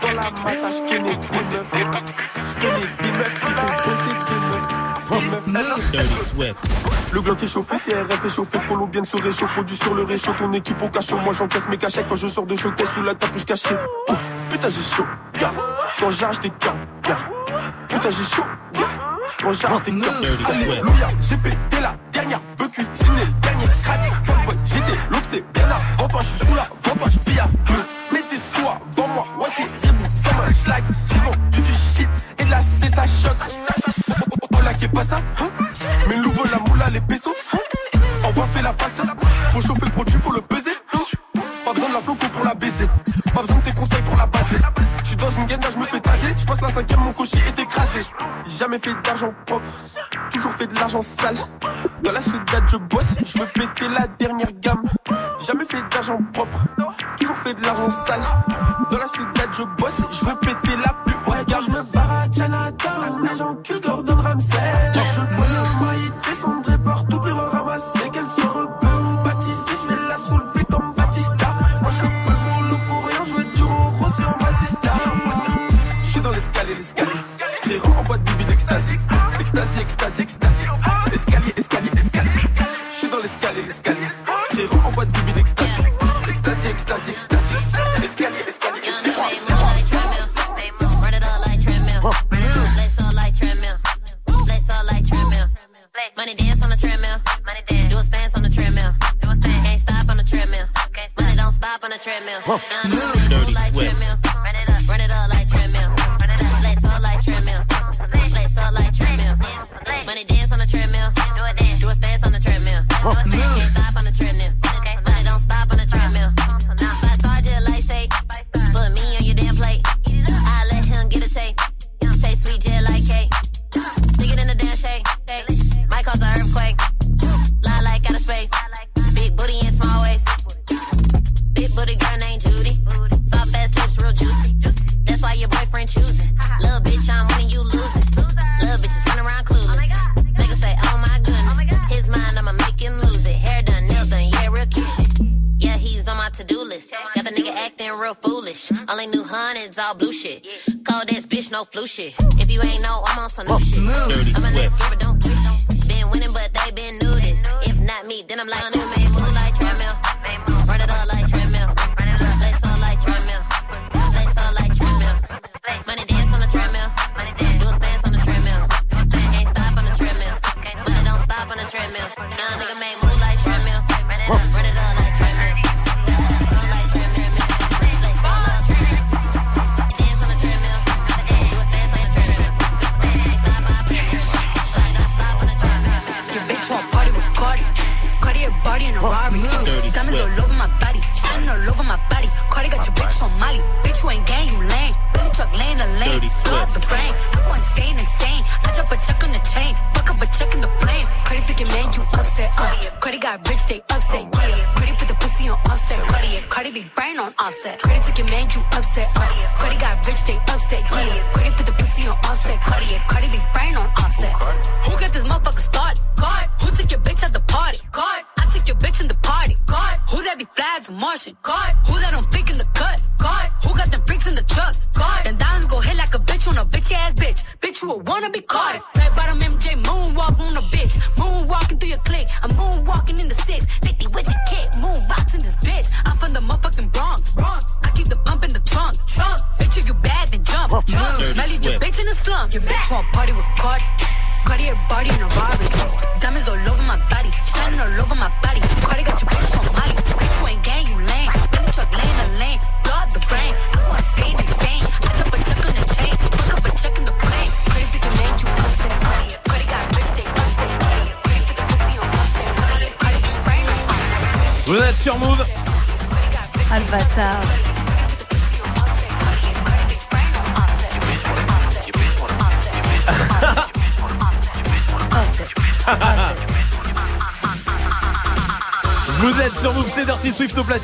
Quelqu'un 0.00 0.30
j'kenne 0.86 1.06
des 1.06 1.84
meufs. 1.84 3.01
Dirty 5.92 6.24
Swift. 6.24 6.56
Le 7.12 7.20
Glock 7.20 7.42
est 7.42 7.46
chauffé, 7.46 7.76
CRF 7.76 8.24
est 8.24 8.30
chauffé, 8.30 8.58
Colombienne 8.66 9.04
se 9.04 9.18
réchauffe, 9.18 9.52
produit 9.52 9.76
sur 9.76 9.94
le 9.94 10.04
réchaud, 10.04 10.32
ton 10.38 10.50
équipe 10.54 10.80
au 10.80 10.88
cachot, 10.88 11.18
moi 11.18 11.34
j'encaisse 11.34 11.68
mes 11.68 11.76
cachets 11.76 12.04
quand 12.08 12.16
je 12.16 12.26
sors 12.28 12.46
de 12.46 12.56
showcase 12.56 12.94
sous 12.94 13.02
la 13.02 13.14
table, 13.14 13.38
je 13.38 13.44
caché. 13.44 13.76
Oh, 14.08 14.14
putain 14.50 14.70
j'ai 14.70 14.96
chaud, 14.96 15.04
gars. 15.38 15.52
Quand 16.00 16.10
j'arrache 16.10 16.40
des 16.40 16.48
gars, 16.48 16.74
gars. 17.02 17.18
Putain 17.90 18.08
j'ai 18.08 18.24
chaud, 18.24 18.44
gars. 18.72 18.80
Quand 19.42 19.52
j'arrache 19.52 19.82
des 19.82 19.92
gars. 19.92 20.08
Alléluia, 20.48 21.08
j'ai 21.20 21.36
pété 21.36 21.82
la 21.82 21.94
dernière, 22.10 22.40
veux 22.58 22.68
cuisiner 22.68 23.26
le 23.26 23.40
dernier 23.42 23.66
crack. 23.82 24.00
Fuckboy, 24.24 24.56
j'étais 24.64 24.98
l'autre 25.10 25.26
c'est 25.30 25.44
bien 25.52 25.64
avant 25.64 26.08
toi, 26.08 26.20
je 26.22 26.26
suis 26.28 26.46
sous 26.46 26.54
la 26.54 26.62
vent 26.62 26.96
pas, 26.96 27.08
vis 27.08 27.38
à 27.38 27.44
peu. 27.66 28.14
Mettez 28.14 28.40
soi, 28.54 28.78
vends 28.96 29.08
moi, 29.08 29.26
ouais 29.40 29.48
t'es 29.54 29.88
rebou 29.88 30.04
comme 30.24 30.40
un 30.40 30.52
schlag. 30.52 30.82
J'ai 31.10 31.18
vendu 31.18 31.60
du 31.60 31.74
shit 31.74 32.08
et 32.38 32.44
de 32.44 32.50
la 32.50 32.62
C 32.62 32.88
ça 32.88 33.02
choque. 33.06 33.36
Oh, 33.68 33.82
oh, 34.08 34.36
oh, 34.42 34.46
oh 34.56 34.64
là 34.64 34.72
qui 34.72 34.86
est 34.86 34.88
pas 34.88 35.04
ça, 35.04 35.20
hein? 35.38 35.50
Mais 36.08 36.16
nouveau 36.16 36.44
la 36.50 36.58
moula 36.58 36.90
les 36.90 37.00
pesos, 37.00 37.34
hein? 37.54 37.58
Envoie 38.24 38.46
fait 38.46 38.62
la 38.62 38.72
face, 38.72 39.00
faut 39.52 39.60
chauffer 39.60 39.86
le 39.86 39.90
produit, 39.90 40.14
faut 40.14 40.32
le 40.32 40.40
peser. 40.40 40.72
Pas 41.64 41.72
besoin 41.72 41.88
de 41.88 41.94
la 41.94 42.00
floco 42.00 42.26
pour 42.32 42.44
la 42.44 42.54
baiser, 42.54 42.86
pas 43.32 43.40
besoin 43.42 43.56
de 43.56 43.62
tes 43.62 43.72
conseils 43.72 44.02
pour 44.02 44.16
la 44.16 44.26
baser. 44.26 44.58
J'suis 45.04 45.16
dans 45.16 45.30
une 45.30 45.46
gaine, 45.46 45.60
je 45.72 45.78
me 45.78 45.84
fais 45.84 46.00
taser, 46.00 46.34
j'passe 46.38 46.60
la 46.60 46.70
cinquième, 46.70 47.00
mon 47.00 47.12
cocher 47.12 47.38
est 47.38 47.58
écrasé. 47.60 48.00
Jamais 48.58 48.78
fait 48.78 48.94
d'argent 49.02 49.32
propre, 49.46 49.64
toujours 50.30 50.52
fait 50.52 50.66
de 50.66 50.74
l'argent 50.74 51.02
sale. 51.02 51.38
Dans 52.02 52.12
la 52.12 52.20
soudade, 52.20 52.64
je 52.66 52.76
bosse, 52.76 53.14
je 53.24 53.38
veux 53.38 53.46
péter 53.54 53.88
la 53.88 54.06
dernière 54.18 54.52
gamme. 54.60 54.82
Jamais 55.46 55.64
fait 55.64 55.82
d'argent 55.90 56.18
propre, 56.32 56.58
toujours 57.18 57.36
fait 57.38 57.54
de 57.54 57.62
l'argent 57.62 57.90
sale. 57.90 58.22
Dans 58.90 58.98
la 58.98 59.06
soudade, 59.06 59.50
je 59.52 59.62
bosse, 59.80 60.00
je 60.10 60.24
veux 60.24 60.36
péter 60.36 60.76
la 60.84 60.92
plus 61.04 61.14
haute 61.26 61.48
gamme. 61.48 61.62
Je 61.64 61.70
me 61.70 61.82
barre 61.82 62.12
à 62.12 62.24
Chinatown, 62.30 63.28
les 63.30 63.36
gens 63.38 63.54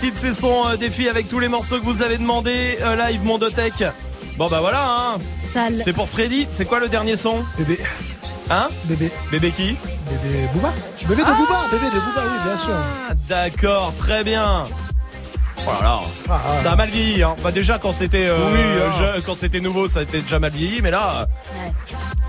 hits 0.09 0.27
et 0.27 0.33
son 0.33 0.67
euh, 0.67 0.77
défi 0.77 1.09
avec 1.09 1.29
tous 1.29 1.39
les 1.39 1.49
morceaux 1.49 1.79
que 1.79 1.85
vous 1.85 2.03
avez 2.03 2.17
demandé 2.17 2.79
euh, 2.81 2.97
live 2.97 3.23
Mondotech. 3.25 3.85
Bon 4.37 4.49
bah 4.49 4.61
voilà 4.61 4.85
hein. 4.85 5.19
Sale. 5.41 5.79
C'est 5.79 5.93
pour 5.93 6.09
Freddy. 6.09 6.47
C'est 6.51 6.65
quoi 6.65 6.81
le 6.81 6.89
dernier 6.89 7.17
son? 7.17 7.45
Bébé. 7.59 7.79
Hein? 8.51 8.69
Bébé. 8.85 9.11
Bébé 9.31 9.51
qui? 9.51 9.77
Bébé 10.07 10.49
Booba. 10.55 10.73
Bébé 11.03 11.23
de 11.23 11.27
Booba. 11.27 11.53
Ah! 11.53 11.69
Bébé 11.71 11.87
de 11.87 12.01
Booba, 12.01 12.23
oui 12.25 12.39
bien 12.45 12.57
sûr. 12.57 12.75
D'accord, 13.29 13.93
très 13.97 14.25
bien. 14.25 14.65
Oh 15.67 15.71
là 15.71 15.83
là. 15.83 16.01
Ah, 16.31 16.41
ah. 16.47 16.59
Ça 16.63 16.73
a 16.73 16.77
mal 16.77 16.89
vieilli. 16.89 17.23
Hein. 17.23 17.35
Enfin, 17.39 17.51
déjà 17.51 17.79
quand 17.79 17.93
c'était 17.93 18.29
euh, 18.29 18.39
oui, 18.53 19.03
euh, 19.03 19.21
quand 19.27 19.37
c'était 19.37 19.61
nouveau, 19.61 19.89
ça 19.89 20.01
a 20.01 20.03
été 20.03 20.21
déjà 20.21 20.39
mal 20.39 20.53
vieilli, 20.53 20.81
mais 20.81 20.91
là, 20.91 21.27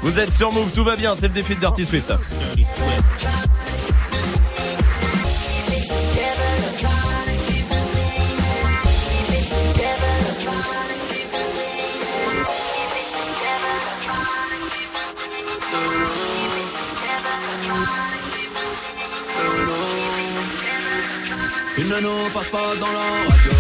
vous 0.02 0.20
êtes 0.20 0.34
sur 0.34 0.52
Move, 0.52 0.72
tout 0.72 0.84
va 0.84 0.98
bien. 0.98 1.14
C'est 1.16 1.28
le 1.28 1.34
défi 1.34 1.56
de 1.56 1.62
Dirty 1.62 1.86
Swift. 1.86 2.08
Dirty 2.08 2.66
Swift. 2.66 3.49
ne 21.90 22.00
nous 22.02 22.30
passe 22.34 22.50
pas 22.50 22.76
dans 22.80 22.94
la 23.00 23.08
radio. 23.30 23.58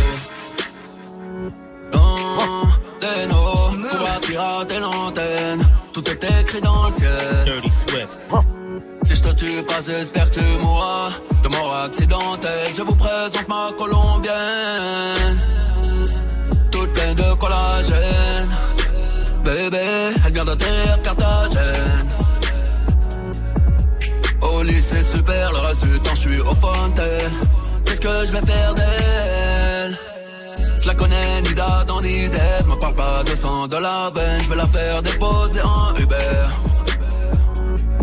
Non, 1.93 2.63
Deno, 3.01 3.43
on 3.73 4.03
va 4.03 4.19
pirater 4.21 4.79
l'antenne. 4.79 5.61
Tout 5.93 6.07
est 6.09 6.23
écrit 6.41 6.61
dans 6.61 6.87
le 6.87 6.93
ciel. 6.93 7.11
Dirty 7.45 7.71
Swift. 7.71 8.09
Si 9.03 9.15
je 9.15 9.23
te 9.23 9.33
tue 9.33 9.63
pas, 9.63 9.81
j'espère 9.81 10.29
que 10.29 10.35
tu 10.39 10.45
mourras 10.61 11.09
de 11.41 11.47
mort 11.47 11.75
accidentelle. 11.85 12.67
Je 12.75 12.83
vous 12.83 12.95
présente 12.95 13.47
ma 13.47 13.71
colombienne, 13.75 15.37
toute 16.69 16.93
pleine 16.93 17.15
de 17.15 17.33
collagène. 17.33 18.49
Bébé, 19.43 20.13
elle 20.25 20.33
vient 20.33 20.45
d'atterrir 20.45 21.01
Carthagène. 21.01 22.07
Au 24.41 24.61
lycée 24.61 25.01
super, 25.01 25.51
le 25.53 25.59
reste 25.59 25.85
du 25.85 25.99
temps 25.99 26.15
je 26.15 26.19
suis 26.19 26.39
au 26.41 26.53
fontaine 26.53 27.31
que 27.99 28.25
je 28.25 28.31
vais 28.31 28.45
faire 28.45 28.73
d'elle. 28.73 29.97
Je 30.81 30.87
la 30.87 30.93
connais 30.93 31.41
ni 31.41 31.53
dans 31.53 32.01
ni 32.01 32.29
d'elle 32.29 32.65
Me 32.65 32.75
parle 32.75 32.95
pas 32.95 33.23
de 33.23 33.35
sang 33.35 33.67
de 33.67 33.75
la 33.75 34.09
veine 34.15 34.41
Je 34.43 34.49
vais 34.49 34.55
la 34.55 34.67
faire 34.67 35.01
déposer 35.01 35.61
en 35.61 35.93
Uber. 35.95 36.41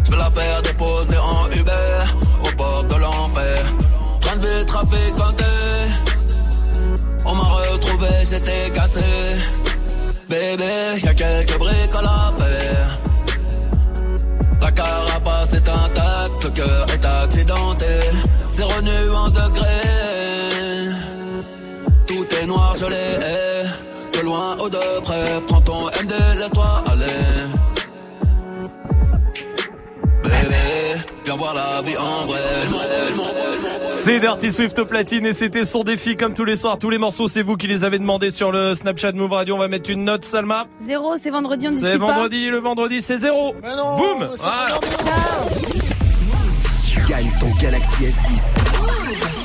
Je 0.05 0.11
vais 0.11 0.17
la 0.17 0.31
faire 0.31 0.63
déposer 0.63 1.17
en 1.17 1.47
Uber 1.51 1.99
Au 2.45 2.57
bord 2.57 2.85
de 2.85 2.95
l'enfer. 2.95 3.59
Train 4.21 4.37
de 4.37 4.65
trafic 4.65 5.15
On 7.25 7.35
m'a 7.35 7.45
retrouvé, 7.45 8.09
j'étais 8.23 8.71
cassé. 8.75 9.01
Bébé, 10.29 11.01
y'a 11.03 11.15
quelques 11.15 11.59
briques 11.59 11.95
à 11.99 12.03
la 12.03 12.33
faire. 12.39 12.99
La 14.61 14.71
carapace 14.73 15.55
est 15.55 15.69
intacte, 15.69 16.45
le 16.45 16.51
cœur 16.51 16.87
est 16.93 17.05
accidenté. 17.05 17.87
Zéro 18.51 18.81
nuance 18.83 19.33
degré 19.33 19.76
noir, 22.89 22.91
je 22.91 23.27
l'ai. 23.27 23.27
eh. 24.13 24.17
De 24.19 24.23
loin 24.25 24.57
ou 24.65 24.69
de 24.71 25.01
près, 25.03 25.41
prends 25.47 25.61
ton 25.61 25.87
MD, 25.87 26.13
laisse-toi 26.39 26.85
aller. 26.91 27.07
Bébé, 30.23 30.97
viens 31.25 31.37
voir 31.37 31.55
la 31.55 31.83
vie 31.83 31.97
en 31.97 32.27
vrai. 32.27 32.41
C'est 33.89 34.21
Dirty 34.21 34.53
Swift 34.53 34.79
au 34.79 34.87
platine 34.87 35.27
et 35.27 35.33
c'était 35.35 35.65
son 35.65 35.83
défi 35.83 36.17
comme 36.17 36.33
tous 36.33 36.45
les 36.45 36.57
soirs. 36.57 36.79
Tous 36.79 36.91
les 36.91 36.99
morceaux, 36.99 37.29
c'est 37.29 37.43
vous 37.43 37.57
qui 37.57 37.67
les 37.67 37.85
avez 37.85 37.99
demandés 37.99 38.31
sur 38.31 38.51
le 38.53 38.75
Snapchat 38.75 39.13
Move 39.13 39.33
Radio. 39.33 39.55
On 39.57 39.59
va 39.59 39.69
mettre 39.69 39.91
une 39.91 40.05
note, 40.05 40.25
Salma. 40.25 40.67
Zéro, 40.81 41.17
c'est 41.17 41.31
vendredi, 41.31 41.69
on 41.69 41.73
C'est 41.73 41.81
discute 41.81 42.01
pas. 42.01 42.07
vendredi, 42.07 42.49
le 42.49 42.59
vendredi, 42.59 43.03
c'est 43.03 43.19
zéro. 43.19 43.55
Boum 43.55 44.29
Voilà. 44.37 44.81
Gagne 47.09 47.31
ton 47.39 47.51
Galaxy 47.61 48.05
S10. 48.05 48.55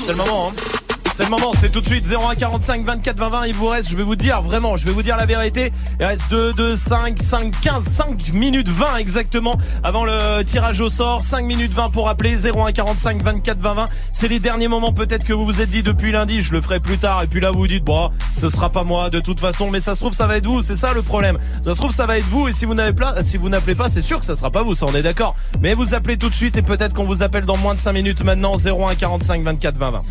C'est 0.00 0.12
le 0.12 0.16
moment, 0.16 0.48
hein. 0.48 0.81
C'est 1.12 1.24
le 1.24 1.28
moment, 1.28 1.52
c'est 1.54 1.70
tout 1.70 1.82
de 1.82 1.86
suite 1.86 2.06
01 2.10 2.36
45 2.36 2.86
24 2.86 3.18
20 3.18 3.28
20. 3.28 3.46
Il 3.46 3.54
vous 3.54 3.66
reste, 3.66 3.90
je 3.90 3.96
vais 3.96 4.02
vous 4.02 4.16
dire 4.16 4.40
vraiment, 4.40 4.78
je 4.78 4.86
vais 4.86 4.92
vous 4.92 5.02
dire 5.02 5.18
la 5.18 5.26
vérité. 5.26 5.70
Il 6.00 6.06
reste 6.06 6.22
2, 6.30 6.54
2, 6.54 6.74
5, 6.74 7.20
5, 7.22 7.60
15, 7.60 7.84
5 7.84 8.32
minutes 8.32 8.70
20 8.70 8.96
exactement 8.96 9.58
avant 9.84 10.06
le 10.06 10.42
tirage 10.42 10.80
au 10.80 10.88
sort. 10.88 11.22
5 11.22 11.44
minutes 11.44 11.72
20 11.72 11.90
pour 11.90 12.08
appeler 12.08 12.46
01 12.46 12.72
45 12.72 13.22
24 13.22 13.58
20 13.58 13.74
20. 13.74 13.88
C'est 14.10 14.28
les 14.28 14.40
derniers 14.40 14.68
moments 14.68 14.94
peut-être 14.94 15.26
que 15.26 15.34
vous 15.34 15.44
vous 15.44 15.60
êtes 15.60 15.68
dit 15.68 15.82
depuis 15.82 16.12
lundi, 16.12 16.40
je 16.40 16.52
le 16.52 16.62
ferai 16.62 16.80
plus 16.80 16.96
tard. 16.96 17.22
Et 17.22 17.26
puis 17.26 17.40
là 17.40 17.50
vous 17.50 17.58
vous 17.58 17.68
dites, 17.68 17.84
bon, 17.84 18.10
ce 18.32 18.48
sera 18.48 18.70
pas 18.70 18.82
moi 18.82 19.10
de 19.10 19.20
toute 19.20 19.38
façon, 19.38 19.70
mais 19.70 19.80
ça 19.80 19.94
se 19.94 20.00
trouve 20.00 20.14
ça 20.14 20.26
va 20.26 20.38
être 20.38 20.46
vous. 20.46 20.62
C'est 20.62 20.76
ça 20.76 20.94
le 20.94 21.02
problème. 21.02 21.36
Ça 21.62 21.74
se 21.74 21.78
trouve 21.78 21.92
ça 21.92 22.06
va 22.06 22.16
être 22.16 22.28
vous. 22.28 22.48
Et 22.48 22.54
si 22.54 22.64
vous 22.64 22.72
n'avez 22.72 22.94
pas, 22.94 23.22
si 23.22 23.36
vous 23.36 23.50
n'appelez 23.50 23.74
pas, 23.74 23.90
c'est 23.90 24.00
sûr 24.00 24.18
que 24.18 24.24
ça 24.24 24.34
sera 24.34 24.50
pas 24.50 24.62
vous. 24.62 24.74
Ça 24.74 24.86
on 24.88 24.94
est 24.94 25.02
d'accord. 25.02 25.34
Mais 25.60 25.74
vous 25.74 25.92
appelez 25.92 26.16
tout 26.16 26.30
de 26.30 26.34
suite 26.34 26.56
et 26.56 26.62
peut-être 26.62 26.94
qu'on 26.94 27.04
vous 27.04 27.22
appelle 27.22 27.44
dans 27.44 27.58
moins 27.58 27.74
de 27.74 27.78
5 27.78 27.92
minutes 27.92 28.24
maintenant. 28.24 28.56
01 28.56 28.94
45 28.94 29.42
24 29.42 29.76
20 29.76 29.90
20. 29.90 30.02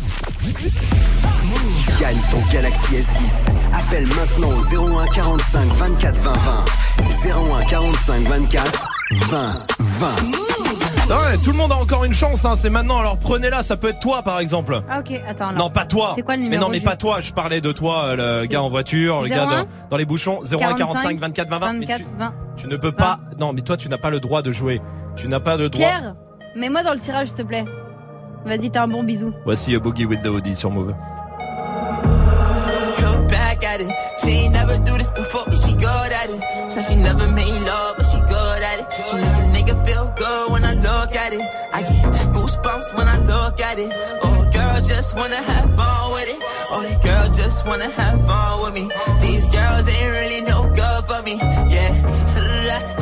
Gagne 2.00 2.18
ton 2.30 2.40
Galaxy 2.52 2.94
S10. 2.96 3.48
Appelle 3.72 4.06
maintenant 4.08 4.48
au 4.48 5.00
01 5.00 5.06
45 5.06 5.64
24 5.74 6.16
20 6.16 6.32
20. 6.32 6.64
01 7.60 7.64
45 7.64 8.22
24 8.22 8.88
20 9.28 9.52
20. 9.78 10.08
C'est 11.04 11.12
vrai, 11.12 11.36
tout 11.38 11.50
le 11.50 11.56
monde 11.56 11.72
a 11.72 11.76
encore 11.76 12.04
une 12.04 12.14
chance, 12.14 12.44
hein. 12.44 12.54
c'est 12.56 12.70
maintenant, 12.70 12.98
alors 12.98 13.18
prenez-la, 13.18 13.62
ça 13.62 13.76
peut 13.76 13.88
être 13.88 13.98
toi 13.98 14.22
par 14.22 14.38
exemple. 14.38 14.80
Ah, 14.88 15.00
ok, 15.00 15.20
attends. 15.28 15.48
alors. 15.48 15.64
Non, 15.64 15.70
pas 15.70 15.84
toi. 15.84 16.12
C'est 16.14 16.22
quoi 16.22 16.36
le 16.36 16.40
Mais 16.42 16.44
numéro 16.46 16.64
non, 16.64 16.68
mais 16.70 16.80
pas 16.80 16.96
toi, 16.96 17.20
je 17.20 17.32
parlais 17.32 17.60
de 17.60 17.72
toi, 17.72 18.04
euh, 18.04 18.40
le 18.42 18.46
gars 18.46 18.62
en 18.62 18.68
voiture, 18.68 19.22
le 19.22 19.28
gars 19.28 19.44
01, 19.44 19.62
dans, 19.62 19.68
dans 19.90 19.96
les 19.96 20.04
bouchons. 20.04 20.40
01 20.44 20.74
45 20.74 21.18
24 21.18 21.48
20 21.50 21.58
20. 21.58 21.72
Mais 21.74 21.86
24, 21.86 21.98
tu, 21.98 22.04
20. 22.18 22.34
tu 22.56 22.66
ne 22.68 22.76
peux 22.76 22.92
pas. 22.92 23.20
Non, 23.38 23.52
mais 23.52 23.62
toi, 23.62 23.76
tu 23.76 23.88
n'as 23.88 23.98
pas 23.98 24.10
le 24.10 24.20
droit 24.20 24.42
de 24.42 24.52
jouer. 24.52 24.80
Tu 25.16 25.28
n'as 25.28 25.40
pas 25.40 25.56
le 25.56 25.68
droit. 25.68 25.84
Pierre, 25.84 26.14
mets-moi 26.56 26.82
dans 26.82 26.94
le 26.94 27.00
tirage, 27.00 27.28
s'il 27.28 27.36
te 27.36 27.42
plaît. 27.42 27.64
Vas-y, 28.44 28.70
t'as 28.70 28.82
un 28.82 28.88
bon 28.88 29.02
bisou. 29.04 29.32
Voici 29.44 29.74
a 29.74 29.78
Boogie 29.78 30.04
with 30.04 30.22
the 30.22 30.26
Audi 30.26 30.54
sur 30.56 30.70
Move. 30.70 30.94
Look 32.98 33.28
back 33.28 33.62
at 33.64 33.80
it. 33.80 33.88
She 34.22 34.30
ain't 34.44 34.52
never 34.52 34.76
do 34.78 34.96
this 34.98 35.10
before, 35.10 35.44
but 35.46 35.56
she 35.58 35.74
good 35.74 36.12
at 36.12 36.28
it. 36.28 36.70
Said 36.70 36.84
she 36.84 36.96
never 36.96 37.26
made 37.32 37.60
love, 37.64 37.96
but 37.96 38.06
she 38.06 38.18
good 38.18 38.62
at 38.62 38.80
it. 38.80 38.86
She 39.06 39.16
make 39.16 39.24
a 39.24 39.72
nigga 39.72 39.86
feel 39.86 40.12
good 40.16 40.52
when 40.52 40.64
I 40.64 40.74
look 40.74 41.14
at 41.14 41.32
it. 41.32 41.42
I 41.72 41.82
get 41.82 42.32
goosebumps 42.32 42.96
when 42.96 43.08
I 43.08 43.18
look 43.18 43.60
at 43.60 43.78
it. 43.78 43.92
Oh, 44.22 44.48
girl, 44.52 44.80
just 44.82 45.16
wanna 45.16 45.36
have 45.36 45.74
fun 45.76 46.12
with 46.12 46.28
it. 46.28 46.42
Oh, 46.70 46.82
the 46.82 46.98
girl 47.06 47.28
just 47.32 47.66
wanna 47.66 47.90
have 47.90 48.26
fun 48.26 48.62
with 48.64 48.74
me. 48.74 48.90
These 49.20 49.46
girls 49.48 49.88
ain't 49.88 50.12
really 50.12 50.40
no 50.42 50.68
good 50.74 51.04
for 51.04 51.22
me. 51.22 51.36
Yeah. 51.70 52.98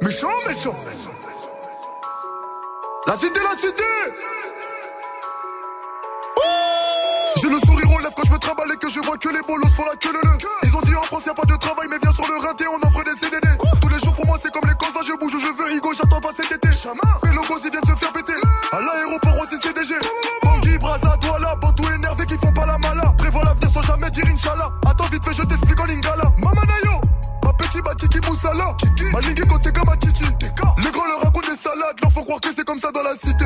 Méchant, 0.00 0.28
méchant. 0.46 0.74
La 3.06 3.16
cité, 3.16 3.40
la 3.40 3.56
cité. 3.58 3.84
J'ai 7.40 7.48
le 7.48 7.58
sourire 7.58 7.92
aux 7.92 7.98
lèvres 7.98 8.14
quand 8.16 8.24
je 8.24 8.32
me 8.32 8.38
trimballe 8.38 8.70
et 8.72 8.76
que 8.76 8.88
je 8.88 9.00
vois 9.00 9.16
que 9.16 9.28
les 9.28 9.40
bolos 9.46 9.68
font 9.70 9.84
la 9.84 9.96
queue 9.96 10.12
le 10.12 10.20
le. 10.22 10.38
Ils 10.64 10.76
ont 10.76 10.80
dit 10.82 10.94
en 10.94 11.02
France 11.02 11.22
y 11.26 11.30
a 11.30 11.34
pas 11.34 11.46
de 11.46 11.56
travail 11.56 11.86
mais 11.90 11.98
viens 12.02 12.12
sur 12.12 12.26
le 12.26 12.36
rinté 12.38 12.64
on 12.68 12.86
offre 12.86 13.04
des 13.04 13.18
CDD. 13.18 13.48
Tous 13.80 13.88
les 13.88 13.98
jours 13.98 14.12
pour 14.14 14.26
moi 14.26 14.38
c'est 14.40 14.52
comme 14.52 14.68
les 14.68 14.74
ça 14.92 15.00
je 15.06 15.12
bouge 15.18 15.34
où 15.34 15.38
je 15.38 15.46
veux 15.46 15.76
Hugo 15.76 15.92
j'attends 15.92 16.20
pas 16.20 16.30
cet 16.36 16.52
été. 16.52 16.68
Et 16.68 17.34
logos 17.34 17.58
ils 17.64 17.70
viennent 17.70 17.86
se 17.86 17.96
faire 17.96 18.12
péter. 18.12 18.38
À 18.72 18.80
l'aéroport 18.80 19.38
aussi 19.42 19.56
CDG. 19.62 19.94
Bangui, 20.42 20.78
Braza, 20.78 21.16
Douala, 21.20 21.54
Bantou 21.56 21.84
énervé 21.94 22.26
qui 22.26 22.38
font 22.38 22.52
pas 22.52 22.66
la 22.66 22.78
mala. 22.78 23.14
Prévois 23.18 23.44
l'avenir 23.44 23.70
sans 23.70 23.82
jamais 23.82 24.10
dire 24.10 24.26
Inch'Allah. 24.26 24.70
Attends 24.86 25.08
vite 25.10 25.24
fait 25.24 25.34
je 25.34 25.42
t'explique 25.42 25.80
en 25.80 25.86
lingala. 25.86 26.24
Mamanayo. 26.38 27.07
Ma 27.84 27.94
petit 27.94 28.06
bati 28.06 28.20
qui 28.20 28.28
moussala. 28.28 28.76
Malingue 29.12 29.46
côté 29.46 29.72
comme 29.72 29.88
un 29.88 29.96
chichi. 30.02 30.24
Les 30.78 30.90
grands 30.90 31.06
leur 31.06 31.20
racontent 31.22 31.48
des 31.48 31.56
salades. 31.56 32.00
Leur 32.02 32.12
faut 32.12 32.22
croire 32.22 32.40
que 32.40 32.52
c'est 32.54 32.64
comme 32.64 32.78
ça 32.78 32.90
dans 32.92 33.02
la 33.02 33.14
cité. 33.14 33.44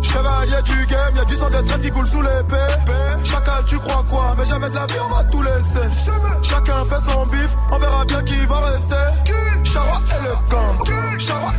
Chevalier 0.00 0.62
du 0.62 0.86
game, 0.86 1.16
y'a 1.16 1.24
du 1.24 1.36
sang 1.36 1.50
de 1.50 1.60
traite 1.66 1.82
qui 1.82 1.90
coule 1.90 2.06
sous 2.06 2.22
l'épée. 2.22 3.24
Chacal, 3.24 3.64
tu 3.66 3.78
crois 3.78 4.04
quoi? 4.08 4.34
Mais 4.38 4.46
jamais 4.46 4.68
de 4.68 4.74
la 4.74 4.86
vie, 4.86 4.94
on 5.04 5.14
va 5.14 5.24
tout 5.24 5.42
laisser. 5.42 6.10
Chacun 6.42 6.84
fait 6.84 7.10
son 7.10 7.26
bif, 7.26 7.56
on 7.70 7.78
verra 7.78 8.04
bien 8.04 8.22
qui 8.22 8.46
va 8.46 8.60
rester. 8.60 8.94
Chara 9.64 10.00
et 10.10 10.24
le 10.24 10.34
camp, 10.50 11.18
Chara 11.18 11.52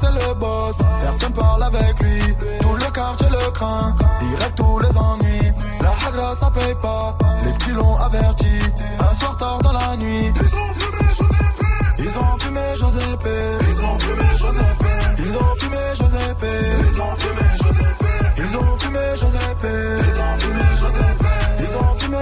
c'est 0.00 0.10
le 0.10 0.34
boss. 0.34 0.78
Personne 1.02 1.32
parle 1.32 1.62
avec 1.62 2.00
lui. 2.00 2.20
Tout 2.60 2.76
le 2.76 2.90
quartier 2.90 3.28
le 3.30 3.50
craint. 3.52 3.94
Il 4.22 4.34
rêve 4.36 4.54
tous 4.56 4.78
les 4.80 4.96
ennuis. 4.96 5.52
La 5.80 6.08
hagra, 6.08 6.34
ça 6.34 6.50
paye 6.50 6.74
pas. 6.82 7.16
Les 7.44 7.52
petits 7.52 7.70
l'ont 7.70 7.96
averti. 7.96 8.48
Un 8.98 9.14
soir 9.14 9.36
tard 9.36 9.58
dans 9.62 9.72
la 9.72 9.96
nuit. 9.96 10.32
Ils 10.34 10.56
ont 10.56 10.74
fumé 10.80 10.98
Ils 11.98 12.18
ont 12.18 12.38
fumé 12.38 12.60
Josépé. 12.76 13.36
Ils 13.68 13.84
ont 13.84 13.98
fumé 13.98 14.28
Josépé. 14.36 14.92
Ils 15.18 15.36
ont 15.36 15.54
fumé 15.60 15.82
Josépé. 16.00 16.52
Ils 16.78 17.00
ont 17.00 17.16
fumé 17.16 17.44
Josépé. 17.62 18.08
Ils 18.38 18.56
ont 18.56 18.78
fumé 18.78 19.00
Josépé. 19.16 19.68
Ils 20.06 20.20
ont 20.20 20.38
fumé 20.38 20.64
Josépé. 20.80 21.47
Ils 21.70 21.76
ont 21.76 21.94
fumé 21.96 22.18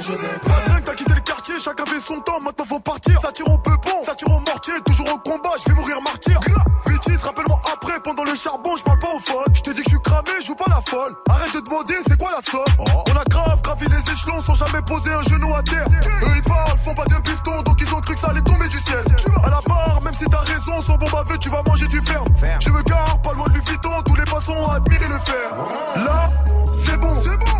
Giuseppe. 0.00 0.42
Rien 0.66 0.80
que 0.80 0.84
t'as 0.84 0.94
quitté 0.94 1.14
le 1.14 1.20
quartier, 1.20 1.54
chacun 1.58 1.84
fait 1.86 1.98
son 1.98 2.20
temps, 2.20 2.38
maintenant 2.40 2.64
faut 2.64 2.78
partir. 2.78 3.20
Ça 3.20 3.32
tire 3.32 3.48
au 3.48 3.58
peupon, 3.58 4.02
ça 4.04 4.14
tire 4.14 4.28
au 4.28 4.38
mortier, 4.40 4.74
toujours 4.86 5.08
au 5.12 5.18
combat, 5.18 5.50
je 5.58 5.70
vais 5.70 5.74
mourir 5.74 6.00
martyr. 6.02 6.38
Bêtise, 6.86 7.22
rappelle-moi 7.22 7.58
après, 7.72 7.98
pendant 8.04 8.24
le 8.24 8.34
charbon, 8.34 8.76
je 8.76 8.84
parle 8.84 9.00
pas 9.00 9.08
au 9.16 9.18
folles. 9.18 9.52
Je 9.54 9.60
te 9.60 9.70
dis 9.70 9.82
que 9.82 9.90
je 9.90 9.96
suis 9.96 10.02
cramé, 10.02 10.30
je 10.40 10.46
joue 10.46 10.54
pas 10.54 10.66
la 10.68 10.80
folle. 10.88 11.14
Arrête 11.28 11.54
de 11.54 11.60
demander, 11.60 11.94
c'est 12.06 12.16
quoi 12.18 12.30
la 12.30 12.40
somme? 12.48 12.62
On 12.78 13.16
a 13.16 13.24
grave 13.24 13.60
gravi 13.62 13.86
les 13.86 14.12
échelons 14.12 14.40
sans 14.40 14.54
jamais 14.54 14.82
poser 14.82 15.12
un 15.12 15.22
genou 15.22 15.54
à 15.54 15.62
terre. 15.62 15.86
Eux 16.22 16.32
ils 16.36 16.42
parlent, 16.44 16.78
font 16.78 16.94
pas 16.94 17.06
de 17.06 17.16
bifton, 17.22 17.62
donc 17.62 17.80
ils 17.80 17.92
ont 17.92 18.00
cru 18.00 18.14
que 18.14 18.20
ça 18.20 18.28
allait 18.28 18.42
tomber 18.42 18.68
du 18.68 18.78
ciel. 18.78 19.04
À 19.42 19.48
la 19.48 19.60
barre, 19.66 20.00
même 20.02 20.14
si 20.14 20.26
t'as 20.26 20.38
raison, 20.38 20.80
son 20.86 20.96
bon 20.96 21.10
baveux, 21.10 21.38
tu 21.38 21.48
vas 21.50 21.62
manger 21.66 21.88
du 21.88 22.00
ferme. 22.02 22.28
Je 22.60 22.70
me 22.70 22.82
gare, 22.82 23.20
pas 23.22 23.32
loin 23.32 23.48
de 23.48 23.58
Vuitton, 23.58 23.90
tous 24.06 24.14
les 24.14 24.24
passants 24.24 24.54
ont 24.54 24.70
admiré 24.70 25.08
le 25.08 25.18
fer. 25.18 25.50
Là, 26.04 26.30
c'est 26.72 26.96
bon, 26.98 27.14
c'est 27.22 27.36
bon. 27.36 27.53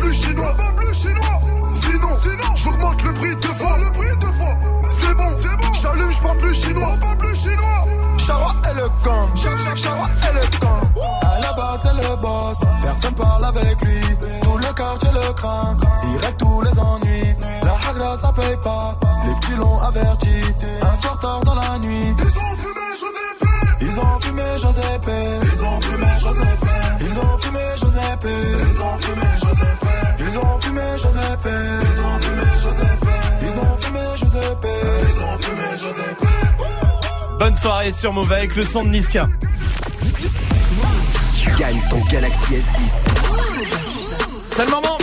Plus 0.00 0.14
chinois, 0.14 0.54
pas 0.56 0.72
plus 0.76 0.94
chinois. 0.94 1.40
Sinon, 1.82 2.08
sinon, 2.22 2.54
j'augmente 2.54 3.02
le 3.02 3.12
prix 3.12 3.36
deux 3.36 3.54
fois, 3.54 3.76
le 3.78 3.92
prix 3.92 4.16
deux 4.18 4.32
fois. 4.32 4.56
C'est 4.88 5.14
bon, 5.14 5.30
c'est 5.36 5.56
bon. 5.56 5.72
J'allume, 5.74 6.10
je 6.10 6.38
plus 6.38 6.54
chinois, 6.54 6.96
pas 6.98 7.16
plus 7.16 7.36
chinois. 7.36 7.84
Chara 8.16 8.54
est 8.70 8.74
le 8.74 8.88
gang, 9.04 9.28
Chara 9.76 10.08
est 10.26 10.32
le 10.32 10.58
gang. 10.58 10.88
À 11.20 11.40
la 11.40 11.52
base, 11.52 11.80
c'est 11.82 12.08
le 12.08 12.16
boss. 12.16 12.60
Personne 12.82 13.14
parle 13.14 13.44
avec 13.44 13.80
lui. 13.82 14.00
Tout 14.42 14.56
le 14.56 14.72
quartier 14.72 15.10
le 15.12 15.32
craint. 15.34 15.76
Il 16.04 16.16
règle 16.24 16.36
tous 16.38 16.62
les 16.62 16.78
ennuis. 16.78 17.36
La 17.62 17.90
hagra, 17.90 18.16
ça 18.16 18.32
paye 18.32 18.56
pas. 18.64 18.96
Les 19.26 19.34
petits 19.34 19.56
l'ont 19.56 19.78
averti. 19.80 20.40
Un 20.80 20.96
soir 20.96 21.18
tard 21.18 21.40
dans 21.44 21.54
la 21.54 21.78
nuit. 21.78 22.14
Ils 22.18 22.38
ont 22.38 22.56
fumé 22.56 22.86
Giuseppe. 22.94 23.48
Ils 23.82 24.00
ont 24.00 24.20
fumé 24.20 24.42
Giuseppe. 24.56 25.10
Ils 25.42 25.62
ont 25.62 25.80
fumé 25.82 26.06
Giuseppe. 26.16 26.70
Ils 27.00 27.18
ont 27.18 27.38
fumé 27.38 27.60
Giuseppe. 27.76 28.28
Ils 28.72 28.80
ont 28.80 28.98
fumé. 28.98 29.89
Ils 30.32 30.38
ont 30.38 30.58
fumé 30.60 30.80
Giuseppe. 30.96 31.48
Ils 31.82 32.00
ont 32.00 32.20
fumé 32.20 32.42
Giuseppe. 32.54 33.08
Ils 33.42 33.58
ont 33.58 33.76
fumé 33.78 34.00
Giuseppe. 34.16 34.66
Ils 35.02 35.24
ont 35.24 35.38
fumé 35.38 35.62
Giuseppe. 35.72 36.26
Bonne 37.40 37.54
soirée 37.56 37.90
sur 37.90 38.12
Move 38.12 38.30
avec 38.30 38.54
le 38.54 38.64
son 38.64 38.84
de 38.84 38.90
Niska. 38.90 39.26
Gagne 41.58 41.82
ton 41.90 42.00
Galaxy 42.04 42.54
S10. 42.54 43.06
C'est 44.52 44.64
le 44.66 44.70
moment 44.70 44.98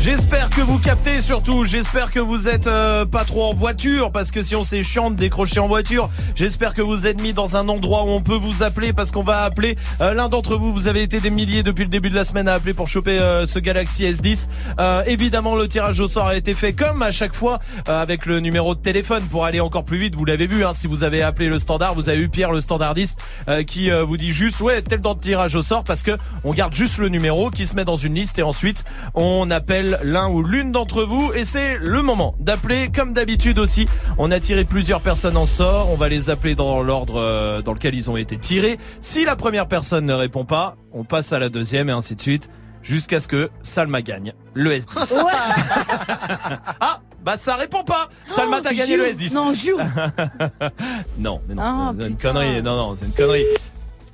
J'espère 0.00 0.48
que 0.50 0.60
vous 0.60 0.78
captez 0.78 1.20
surtout, 1.20 1.64
j'espère 1.64 2.12
que 2.12 2.20
vous 2.20 2.48
êtes 2.48 2.68
euh, 2.68 3.04
pas 3.04 3.24
trop 3.24 3.46
en 3.50 3.54
voiture 3.54 4.12
parce 4.12 4.30
que 4.30 4.42
si 4.42 4.54
on 4.54 4.62
c'est 4.62 4.84
chiant 4.84 5.10
de 5.10 5.16
décrocher 5.16 5.58
en 5.58 5.66
voiture, 5.66 6.08
j'espère 6.36 6.72
que 6.72 6.80
vous 6.80 7.08
êtes 7.08 7.20
mis 7.20 7.32
dans 7.32 7.56
un 7.56 7.68
endroit 7.68 8.04
où 8.04 8.10
on 8.10 8.20
peut 8.20 8.36
vous 8.36 8.62
appeler 8.62 8.92
parce 8.92 9.10
qu'on 9.10 9.24
va 9.24 9.42
appeler 9.42 9.76
euh, 10.00 10.14
l'un 10.14 10.28
d'entre 10.28 10.56
vous, 10.56 10.72
vous 10.72 10.86
avez 10.86 11.02
été 11.02 11.18
des 11.18 11.30
milliers 11.30 11.64
depuis 11.64 11.82
le 11.82 11.90
début 11.90 12.10
de 12.10 12.14
la 12.14 12.22
semaine 12.22 12.46
à 12.46 12.54
appeler 12.54 12.74
pour 12.74 12.86
choper 12.86 13.18
euh, 13.18 13.44
ce 13.44 13.58
Galaxy 13.58 14.04
S10. 14.04 14.48
Euh, 14.78 15.02
évidemment 15.06 15.56
le 15.56 15.66
tirage 15.66 15.98
au 15.98 16.06
sort 16.06 16.28
a 16.28 16.36
été 16.36 16.54
fait 16.54 16.74
comme 16.74 17.02
à 17.02 17.10
chaque 17.10 17.34
fois 17.34 17.58
euh, 17.88 18.00
avec 18.00 18.24
le 18.24 18.38
numéro 18.38 18.76
de 18.76 18.80
téléphone 18.80 19.24
pour 19.24 19.44
aller 19.44 19.58
encore 19.58 19.84
plus 19.84 19.98
vite, 19.98 20.14
vous 20.14 20.24
l'avez 20.24 20.46
vu 20.46 20.64
hein, 20.64 20.74
si 20.74 20.86
vous 20.86 21.02
avez 21.02 21.22
appelé 21.22 21.48
le 21.48 21.58
standard, 21.58 21.94
vous 21.94 22.08
avez 22.08 22.20
eu 22.20 22.28
Pierre 22.28 22.52
le 22.52 22.60
standardiste 22.60 23.20
euh, 23.48 23.64
qui 23.64 23.90
vous 23.90 24.16
dit 24.16 24.32
juste 24.32 24.60
ouais 24.60 24.80
tel 24.80 25.00
dans 25.00 25.14
le 25.14 25.20
tirage 25.20 25.56
au 25.56 25.62
sort 25.62 25.82
parce 25.82 26.02
que 26.02 26.16
on 26.44 26.52
garde 26.52 26.74
juste 26.74 26.98
le 26.98 27.08
numéro 27.08 27.50
qui 27.50 27.66
se 27.66 27.74
met 27.74 27.84
dans 27.84 27.96
une 27.96 28.14
liste 28.14 28.38
et 28.38 28.42
ensuite 28.42 28.84
on 29.14 29.50
appelle 29.50 29.87
l'un 30.02 30.28
ou 30.28 30.42
l'une 30.42 30.72
d'entre 30.72 31.02
vous 31.04 31.32
et 31.34 31.44
c'est 31.44 31.78
le 31.78 32.02
moment 32.02 32.34
d'appeler 32.40 32.88
comme 32.94 33.12
d'habitude 33.14 33.58
aussi. 33.58 33.86
On 34.18 34.30
a 34.30 34.40
tiré 34.40 34.64
plusieurs 34.64 35.00
personnes 35.00 35.36
en 35.36 35.46
sort, 35.46 35.90
on 35.90 35.96
va 35.96 36.08
les 36.08 36.30
appeler 36.30 36.54
dans 36.54 36.82
l'ordre 36.82 37.20
euh, 37.20 37.62
dans 37.62 37.72
lequel 37.72 37.94
ils 37.94 38.10
ont 38.10 38.16
été 38.16 38.36
tirés. 38.38 38.78
Si 39.00 39.24
la 39.24 39.36
première 39.36 39.68
personne 39.68 40.06
ne 40.06 40.14
répond 40.14 40.44
pas, 40.44 40.76
on 40.92 41.04
passe 41.04 41.32
à 41.32 41.38
la 41.38 41.48
deuxième 41.48 41.88
et 41.88 41.92
ainsi 41.92 42.14
de 42.16 42.20
suite 42.20 42.48
jusqu'à 42.82 43.20
ce 43.20 43.28
que 43.28 43.50
Salma 43.62 44.02
gagne 44.02 44.32
le 44.54 44.72
S10. 44.76 45.24
ah 46.80 47.00
bah 47.24 47.36
ça 47.36 47.56
répond 47.56 47.82
pas. 47.84 48.08
Salma 48.28 48.60
t'as 48.62 48.70
Oh, 48.72 48.76
gagné 48.76 48.96
le 48.96 49.04
jure. 49.06 49.14
S10. 49.16 49.34
Non, 49.34 49.54
jure. 49.54 49.78
non, 51.18 51.40
mais 51.48 51.54
non, 51.54 51.62
Ah, 51.62 51.92
c'est 51.98 52.06
une 52.06 52.16
putain. 52.16 52.32
connerie. 52.32 52.62
Non 52.62 52.76
non, 52.76 52.94
c'est 52.96 53.04
une 53.06 53.12
connerie. 53.12 53.44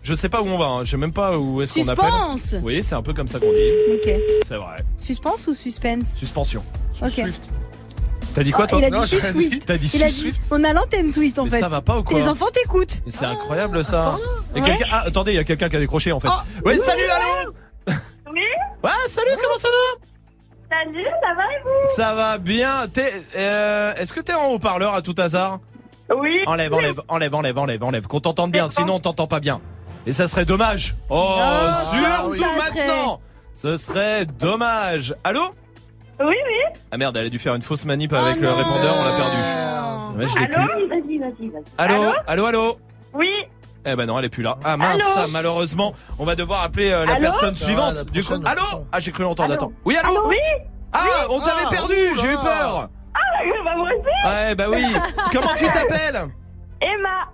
Je 0.05 0.15
sais 0.15 0.28
pas 0.28 0.42
où 0.42 0.47
on 0.47 0.58
va, 0.58 0.66
hein. 0.66 0.84
je 0.84 0.91
sais 0.92 0.97
même 0.99 1.12
pas 1.12 1.36
où 1.39 1.60
est-ce 1.62 1.74
qu'on 1.74 1.89
appelle. 1.89 2.05
Suspense. 2.36 2.62
Oui, 2.62 2.83
c'est 2.84 2.94
un 2.94 3.02
peu 3.02 3.12
comme 3.15 3.26
ça 3.26 3.39
qu'on 3.41 3.50
dit. 3.52 3.70
Ok. 3.94 4.10
C'est 4.47 4.57
vrai. 4.57 4.76
Suspense 4.99 5.47
ou 5.49 5.55
suspense? 5.55 6.15
Suspension. 6.15 6.62
Ok. 7.02 7.23
T'as 8.34 8.42
dit 8.42 8.50
quoi 8.50 8.65
Oh, 8.65 8.68
toi? 8.68 8.78
Il 8.81 8.84
a 8.84 8.91
dit 8.91 9.07
Swift. 9.07 9.65
T'as 9.66 9.78
dit 9.78 9.91
Il 9.94 10.02
a 10.02 10.07
dit- 10.08 10.12
Swift 10.12 10.42
On 10.50 10.62
a 10.62 10.73
l'antenne 10.74 11.08
Swift 11.10 11.39
en 11.39 11.44
Mais 11.44 11.50
fait. 11.50 11.60
ça 11.60 11.68
va 11.68 11.81
pas 11.81 11.99
ou 11.99 12.02
quoi? 12.05 12.18
Les 12.18 12.28
enfants 12.28 12.49
t'écoutent. 12.52 13.00
Mais 13.07 13.12
C'est 13.12 13.24
incroyable 13.24 13.83
ça. 13.84 14.18
Il 14.55 14.58
y 14.58 14.60
a 14.60 14.65
Ouais. 14.65 14.76
quelqu'un- 14.76 14.92
Ah, 14.92 15.05
attendez, 15.07 15.33
il 15.33 15.36
y 15.36 15.39
a 15.39 15.44
quelqu'un 15.44 15.68
qui 15.70 15.76
a 15.76 15.78
décroché 15.81 16.12
en 16.12 16.20
fait. 16.20 16.28
oui, 16.65 16.78
salut, 16.78 17.05
allô 17.08 17.52
Oui 18.33 18.41
Ouais, 18.84 18.91
salut, 19.08 19.31
comment 19.42 19.58
ça 19.58 19.68
va? 19.68 20.76
Salut, 20.76 21.05
ça 21.05 21.34
va 21.34 21.44
et 21.44 21.62
vous? 21.62 21.91
Ça 21.94 22.15
va 22.15 22.39
bien. 22.39 22.89
T'es, 22.92 23.12
euh, 23.36 23.94
Est-ce 23.94 24.12
que 24.12 24.20
t'es 24.20 24.34
en 24.34 24.49
haut-parleur 24.50 24.92
à 24.94 25.00
tout 25.02 25.15
hasard? 25.16 25.60
Oui. 26.18 26.41
Enlève, 26.47 26.74
enlève, 26.74 27.00
enlève, 27.08 27.34
enlève, 27.34 27.58
enlève, 27.58 27.83
enlève. 27.84 28.07
Qu'on 28.07 28.20
t'entende 28.20 28.50
bien, 28.50 28.68
sinon 28.68 28.97
on 28.97 29.00
t'entend 29.00 29.26
pas 29.26 29.41
bien. 29.41 29.60
Et 30.07 30.12
ça 30.12 30.26
serait 30.26 30.44
dommage. 30.44 30.94
Oh, 31.08 31.36
Ah, 31.41 31.81
surtout 31.83 32.31
oui. 32.33 32.39
Ça 32.39 32.44
serait- 32.47 32.57
maintenant 32.86 33.20
Ce 33.55 33.76
serait 33.76 34.26
dommage. 34.26 35.15
Allô 35.24 35.50
Oui, 36.20 36.26
oui. 36.47 36.78
Ah 36.91 36.97
merde, 36.97 37.16
elle 37.16 37.26
a 37.26 37.31
dû 37.31 37.39
faire 37.39 37.55
une 37.55 37.62
fausse 37.62 37.84
manip 37.86 38.12
avec 38.12 38.41
le 38.41 38.49
répondeur, 38.50 38.94
on 38.99 39.05
l'a 39.05 39.16
perdu. 39.16 40.18
Ouais, 40.18 40.28
je 40.28 40.39
l'ai 40.39 40.47
plus. 40.49 40.55
Allô 40.57 40.89
Vas-y, 40.89 41.18
vas-y, 41.18 41.49
vas-y. 41.49 41.62
Allô 41.78 42.12
Allô, 42.26 42.47
allô 42.47 42.78
Oui. 43.15 43.31
Eh 43.86 43.97
ben 43.97 44.07
non, 44.07 44.18
elle 44.18 44.24
est 44.26 44.31
plus 44.31 44.42
là. 44.42 44.57
Ah 44.65 44.76
mince, 44.76 45.00
Allô 45.02 45.10
ça, 45.15 45.26
malheureusement, 45.31 45.92
on 46.18 46.24
va 46.24 46.34
devoir 46.36 46.62
appeler 46.62 46.91
euh, 46.91 47.05
la 47.05 47.15
Allô 47.15 47.23
personne 47.23 47.55
Ah, 47.55 47.65
suivante. 47.65 47.94
la 47.97 48.05
du 48.05 48.24
coup, 48.24 48.34
allô. 48.47 48.86
Ah, 48.92 49.00
j'ai 49.00 49.12
cru 49.12 49.23
l'entendre. 49.24 49.52
Attends. 49.55 49.73
Oui, 49.84 49.97
allô 49.97 50.26
Oui. 50.28 50.36
Ah, 50.92 51.00
on 51.31 51.39
t'avait 51.41 51.65
Ah, 51.66 51.70
perdu. 51.70 51.94
J'ai 52.20 52.28
eu 52.33 52.36
peur. 52.36 52.89
Ah, 53.15 53.18
bah 53.65 53.74
moi 53.76 53.89
aussi. 53.89 54.28
Ouais, 54.28 54.55
bah 54.55 54.65
oui. 54.70 54.84
Comment 55.33 55.55
tu 55.57 55.66
t'appelles 55.66 56.28
Emma. 56.81 57.28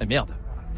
Eh 0.00 0.06
merde. 0.06 0.30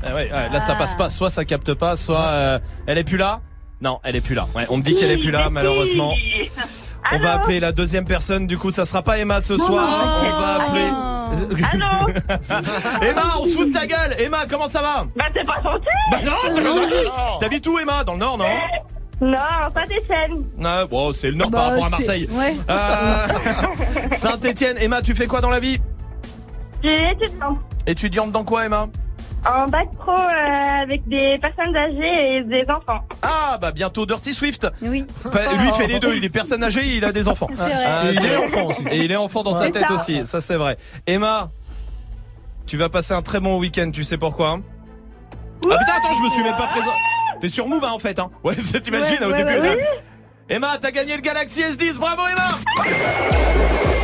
Ah 0.05 0.15
ouais, 0.15 0.31
ouais, 0.33 0.49
là 0.51 0.61
ça 0.61 0.75
passe 0.75 0.95
pas. 0.95 1.09
Soit 1.09 1.31
ça 1.31 1.45
capte 1.45 1.75
pas, 1.75 1.97
soit 1.97 2.27
euh, 2.27 2.59
elle 2.87 2.99
est 2.99 3.05
plus 3.05 3.17
là. 3.17 3.41
Non, 3.81 3.99
elle 4.05 4.17
est 4.17 4.21
plus 4.21 4.35
là. 4.35 4.47
Ouais, 4.55 4.67
on 4.71 4.79
me 4.79 4.83
dit 4.83 4.95
qu'elle 4.97 5.11
est 5.11 5.17
plus 5.19 5.31
là, 5.31 5.51
malheureusement. 5.51 6.13
On 7.13 7.19
va 7.19 7.35
appeler 7.35 7.61
la 7.61 7.73
deuxième 7.73 8.05
personne. 8.05 8.47
Du 8.47 8.59
coup, 8.59 8.71
ça 8.71 8.85
sera 8.85 9.03
pas 9.03 9.19
Emma 9.19 9.41
ce 9.41 9.57
soir. 9.57 9.87
On 10.23 10.41
va 10.41 10.65
appeler. 10.65 10.91
Allô 11.73 12.13
Emma, 13.03 13.23
on 13.41 13.45
se 13.45 13.51
fout 13.57 13.69
de 13.69 13.73
ta 13.73 13.87
gueule. 13.87 14.15
Emma, 14.19 14.45
comment 14.49 14.69
ça 14.69 14.81
va 14.81 15.05
Bah 15.17 15.25
t'es 15.35 15.43
pas 15.43 15.61
gentil 15.63 15.87
Bah 16.11 16.19
non, 16.25 16.33
c'est 16.45 16.63
pas 16.63 16.69
gentil. 16.69 17.09
T'habites 17.41 17.67
où, 17.67 17.79
Emma? 17.79 18.03
Dans 18.05 18.13
le 18.15 18.19
Nord, 18.21 18.39
non? 18.39 18.45
Non, 19.21 19.37
pas 19.73 19.87
des 19.87 20.03
chaînes. 20.07 20.45
Ah, 20.65 20.85
bon, 20.91 21.13
c'est 21.13 21.31
le 21.31 21.37
Nord 21.37 21.51
par 21.51 21.63
Bah, 21.65 21.71
rapport 21.71 21.87
à 21.87 21.91
Marseille. 21.91 22.29
Ouais. 22.33 22.55
Euh, 22.71 23.27
Saint-Etienne. 24.13 24.77
Emma, 24.79 25.01
tu 25.03 25.15
fais 25.15 25.27
quoi 25.27 25.41
dans 25.41 25.51
la 25.51 25.61
vie? 25.61 25.79
Je 26.83 26.89
suis 26.89 27.05
étudiante. 27.11 27.59
Étudiante 27.87 28.33
dans 28.33 28.45
quoi, 28.45 28.67
Emma? 28.67 28.89
En 29.49 29.69
bac 29.69 29.89
pro 29.99 30.13
euh, 30.13 30.83
avec 30.83 31.07
des 31.09 31.39
personnes 31.39 31.77
âgées 31.77 32.37
et 32.37 32.43
des 32.43 32.69
enfants. 32.71 33.01
Ah, 33.23 33.59
bah 33.61 33.71
bientôt 33.73 34.05
Dirty 34.07 34.35
Swift. 34.35 34.67
Oui. 34.83 35.05
Enfin, 35.25 35.41
lui 35.59 35.69
il 35.69 35.73
fait 35.75 35.87
les 35.87 35.99
deux, 36.01 36.17
il 36.17 36.25
est 36.25 36.29
personne 36.31 36.63
âgée, 36.65 36.83
il 36.85 37.05
a 37.05 37.13
des 37.13 37.29
enfants. 37.29 37.49
C'est 37.55 37.63
vrai. 37.63 37.87
Euh, 37.87 38.13
Et 38.13 38.15
il 38.17 38.25
est 38.27 38.37
enfant 38.37 38.65
aussi. 38.67 38.85
Et 38.91 38.99
il 39.05 39.13
est 39.13 39.17
enfant 39.17 39.43
dans 39.43 39.55
sa 39.55 39.71
tête 39.71 39.87
ça. 39.89 39.95
aussi, 39.95 40.27
ça 40.27 40.41
c'est 40.41 40.57
vrai. 40.57 40.77
Emma, 41.07 41.51
tu 42.67 42.77
vas 42.77 42.89
passer 42.89 43.15
un 43.15 43.23
très 43.23 43.39
bon 43.41 43.59
week-end, 43.59 43.91
tu 43.93 44.03
sais 44.05 44.19
pourquoi 44.19 44.49
hein? 44.51 44.63
Ah 45.71 45.77
putain, 45.79 45.93
attends, 45.97 46.13
je 46.13 46.23
me 46.23 46.29
suis 46.29 46.43
même 46.43 46.57
pas 46.57 46.67
présent. 46.67 46.93
T'es 47.41 47.49
sur 47.49 47.69
Move 47.69 47.85
hein, 47.85 47.93
en 47.93 47.99
fait, 47.99 48.19
hein 48.19 48.31
Ouais, 48.43 48.55
t'imagines 48.85 49.19
Ouais, 49.21 49.27
au 49.27 49.31
ouais, 49.31 49.61
début. 49.61 49.79
Emma, 50.49 50.79
t'as 50.81 50.91
gagné 50.91 51.15
le 51.17 51.23
Galaxy 51.23 51.61
S10, 51.63 51.99
bravo 51.99 52.23
Emma 52.29 53.96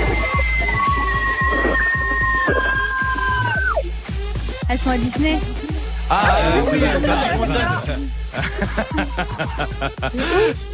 Elles 4.73 4.79
sont 4.79 4.89
à 4.89 4.97
Disney. 4.97 5.39
Ah, 6.09 6.39
c'est 6.71 6.79
vrai, 6.79 6.99
ça, 7.05 7.19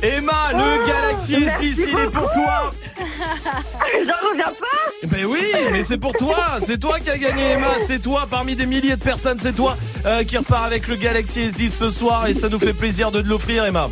Emma, 0.03 0.53
le 0.53 0.87
Galaxy 0.87 1.35
S10, 1.35 1.89
il 1.89 1.99
est 1.99 2.11
pour 2.13 2.31
toi 2.31 2.71
J'en 2.97 4.29
reviens 4.31 4.45
pas 4.45 5.09
Ben 5.09 5.25
oui, 5.25 5.41
mais 5.73 5.83
c'est 5.83 5.99
pour 5.99 6.13
toi, 6.13 6.59
c'est 6.61 6.79
toi 6.79 7.01
qui 7.01 7.11
as 7.11 7.19
gagné 7.19 7.43
Emma, 7.55 7.73
c'est 7.85 7.99
toi 8.01 8.29
parmi 8.31 8.55
des 8.55 8.67
milliers 8.67 8.95
de 8.95 9.03
personnes, 9.03 9.41
c'est 9.41 9.55
toi 9.55 9.77
euh, 10.07 10.23
qui 10.23 10.39
repart 10.39 10.67
avec 10.67 10.87
le 10.87 10.95
Galaxy 10.95 11.49
S10 11.49 11.71
ce 11.71 11.91
soir 11.91 12.29
et 12.29 12.35
ça 12.35 12.49
nous 12.49 12.61
fait 12.61 12.75
plaisir 12.75 13.11
de 13.11 13.21
te 13.21 13.27
l'offrir 13.27 13.65
Emma. 13.65 13.91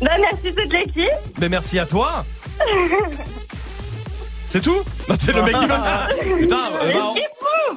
Bah 0.00 0.12
merci 0.18 0.54
toute 0.54 0.72
l'équipe. 0.72 1.10
Ben 1.38 1.50
merci 1.50 1.78
à 1.78 1.84
toi. 1.84 2.24
C'est 4.52 4.60
tout 4.60 4.82
Non, 5.08 5.14
c'est 5.18 5.32
le 5.32 5.42
mec 5.44 5.56
qui 5.56 5.64
me... 5.64 6.38
Putain, 6.40 6.56
euh, 6.82 6.92
bah, 6.92 7.14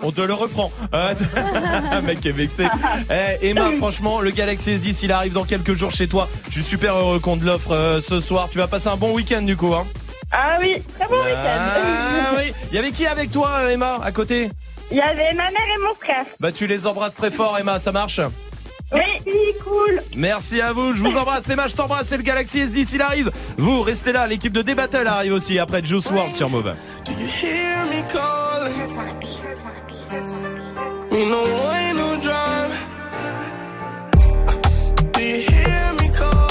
on, 0.03 0.07
on 0.07 0.11
te 0.11 0.19
le 0.19 0.33
reprend. 0.33 0.73
Euh, 0.93 1.13
Un 1.93 2.01
mec 2.01 2.19
qui 2.19 2.27
est 2.27 2.31
vexé. 2.33 2.67
Eh, 3.09 3.47
Emma, 3.47 3.71
franchement, 3.77 4.19
le 4.19 4.31
Galaxy 4.31 4.71
S10, 4.71 4.99
il 5.03 5.13
arrive 5.13 5.31
dans 5.31 5.45
quelques 5.45 5.73
jours 5.75 5.91
chez 5.91 6.09
toi. 6.09 6.27
Je 6.47 6.51
suis 6.55 6.63
super 6.63 6.95
heureux 6.95 7.19
qu'on 7.19 7.37
te 7.37 7.45
l'offre 7.45 7.71
euh, 7.71 8.01
ce 8.01 8.19
soir. 8.19 8.49
Tu 8.51 8.57
vas 8.57 8.67
passer 8.67 8.89
un 8.89 8.97
bon 8.97 9.13
week-end 9.13 9.41
du 9.43 9.55
coup. 9.55 9.73
Hein 9.73 9.85
Ah 10.33 10.57
oui, 10.59 10.75
très 10.99 11.07
bon 11.07 11.15
week-end. 11.15 11.59
ah 11.61 12.31
oui. 12.39 12.51
Il 12.71 12.75
y 12.75 12.77
avait 12.79 12.91
qui 12.91 13.07
avec 13.07 13.31
toi, 13.31 13.51
euh, 13.59 13.69
Emma, 13.69 13.97
à 14.03 14.11
côté? 14.11 14.49
Il 14.91 14.97
y 14.97 15.01
avait 15.01 15.31
ma 15.33 15.43
mère 15.43 15.69
et 15.77 15.81
mon 15.81 15.95
frère. 15.95 16.25
Bah 16.41 16.51
tu 16.51 16.67
les 16.67 16.85
embrasses 16.87 17.15
très 17.15 17.31
fort 17.31 17.57
Emma, 17.57 17.79
ça 17.79 17.93
marche? 17.93 18.19
Oui, 18.93 19.01
cool. 19.63 20.01
Merci 20.15 20.61
à 20.61 20.71
vous, 20.71 20.93
je 20.93 21.03
vous 21.03 21.17
embrasse 21.17 21.49
Emma, 21.49 21.67
je 21.67 21.75
t'embrasse, 21.75 22.07
c'est 22.07 22.17
le 22.17 22.23
Galaxy 22.23 22.59
S10, 22.59 22.91
il 22.95 23.01
arrive. 23.01 23.31
Vous 23.57 23.81
restez 23.81 24.11
là, 24.11 24.27
l'équipe 24.27 24.53
de 24.53 24.61
D-Battle 24.61 25.07
arrive 25.07 25.33
aussi 25.33 25.57
après 25.59 25.83
Juice 25.83 26.09
WRLD 26.09 26.35
sur 26.35 26.49
Move. 26.49 26.75
Do 27.05 27.11
you 27.13 27.27
hear 27.27 27.85
me 27.87 28.01
calling? 28.11 28.75
Me 31.11 31.25
no 31.25 31.43
way, 31.43 31.93
no 31.93 32.15
drive. 32.17 32.73
Do 35.13 35.21
you 35.21 35.45
hear 35.49 35.93
me 35.99 36.09
calling? 36.15 36.44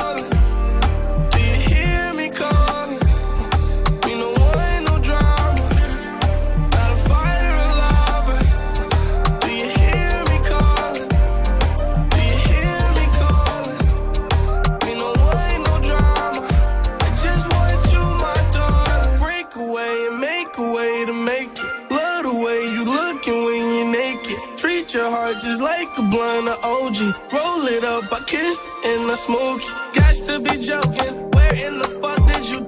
Your 24.95 25.11
heart 25.11 25.41
just 25.41 25.61
like 25.61 25.89
a 25.99 26.03
blunt 26.03 26.49
of 26.49 26.59
OG. 26.63 26.99
Roll 27.33 27.67
it 27.67 27.85
up, 27.85 28.13
I 28.13 28.21
kissed 28.27 28.63
and 28.85 29.11
I 29.11 29.17
smoke 29.17 29.61
it. 29.61 29.95
Got 29.95 30.15
to 30.29 30.39
be 30.39 30.63
joking. 30.63 31.31
Where 31.33 31.55
in 31.55 31.79
the 31.79 31.89
fuck 32.01 32.25
did 32.33 32.49
you 32.49 32.61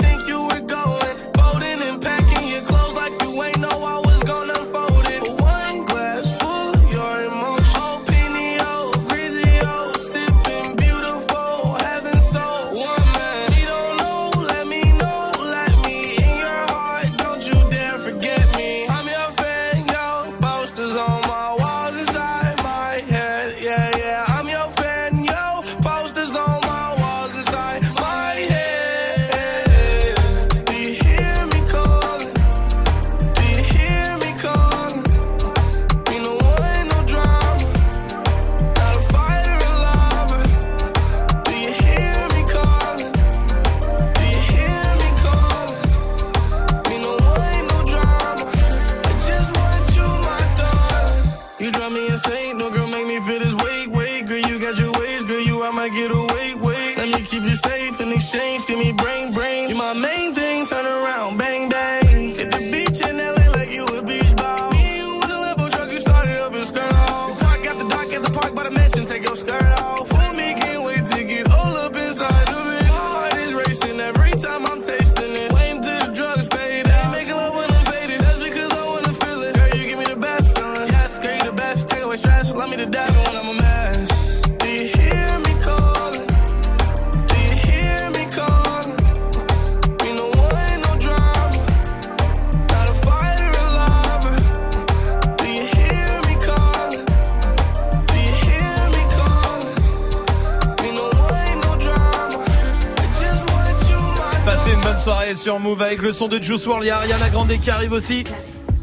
Move 105.67 105.83
avec 105.83 106.01
le 106.01 106.13
son 106.13 106.29
de 106.29 106.41
Juice 106.41 106.65
WRLD. 106.67 106.85
Il 106.85 106.89
y 106.89 106.91
a 106.91 106.99
Ariana 106.99 107.29
Grande 107.29 107.53
qui 107.61 107.71
arrive 107.71 107.93
aussi. 107.93 108.23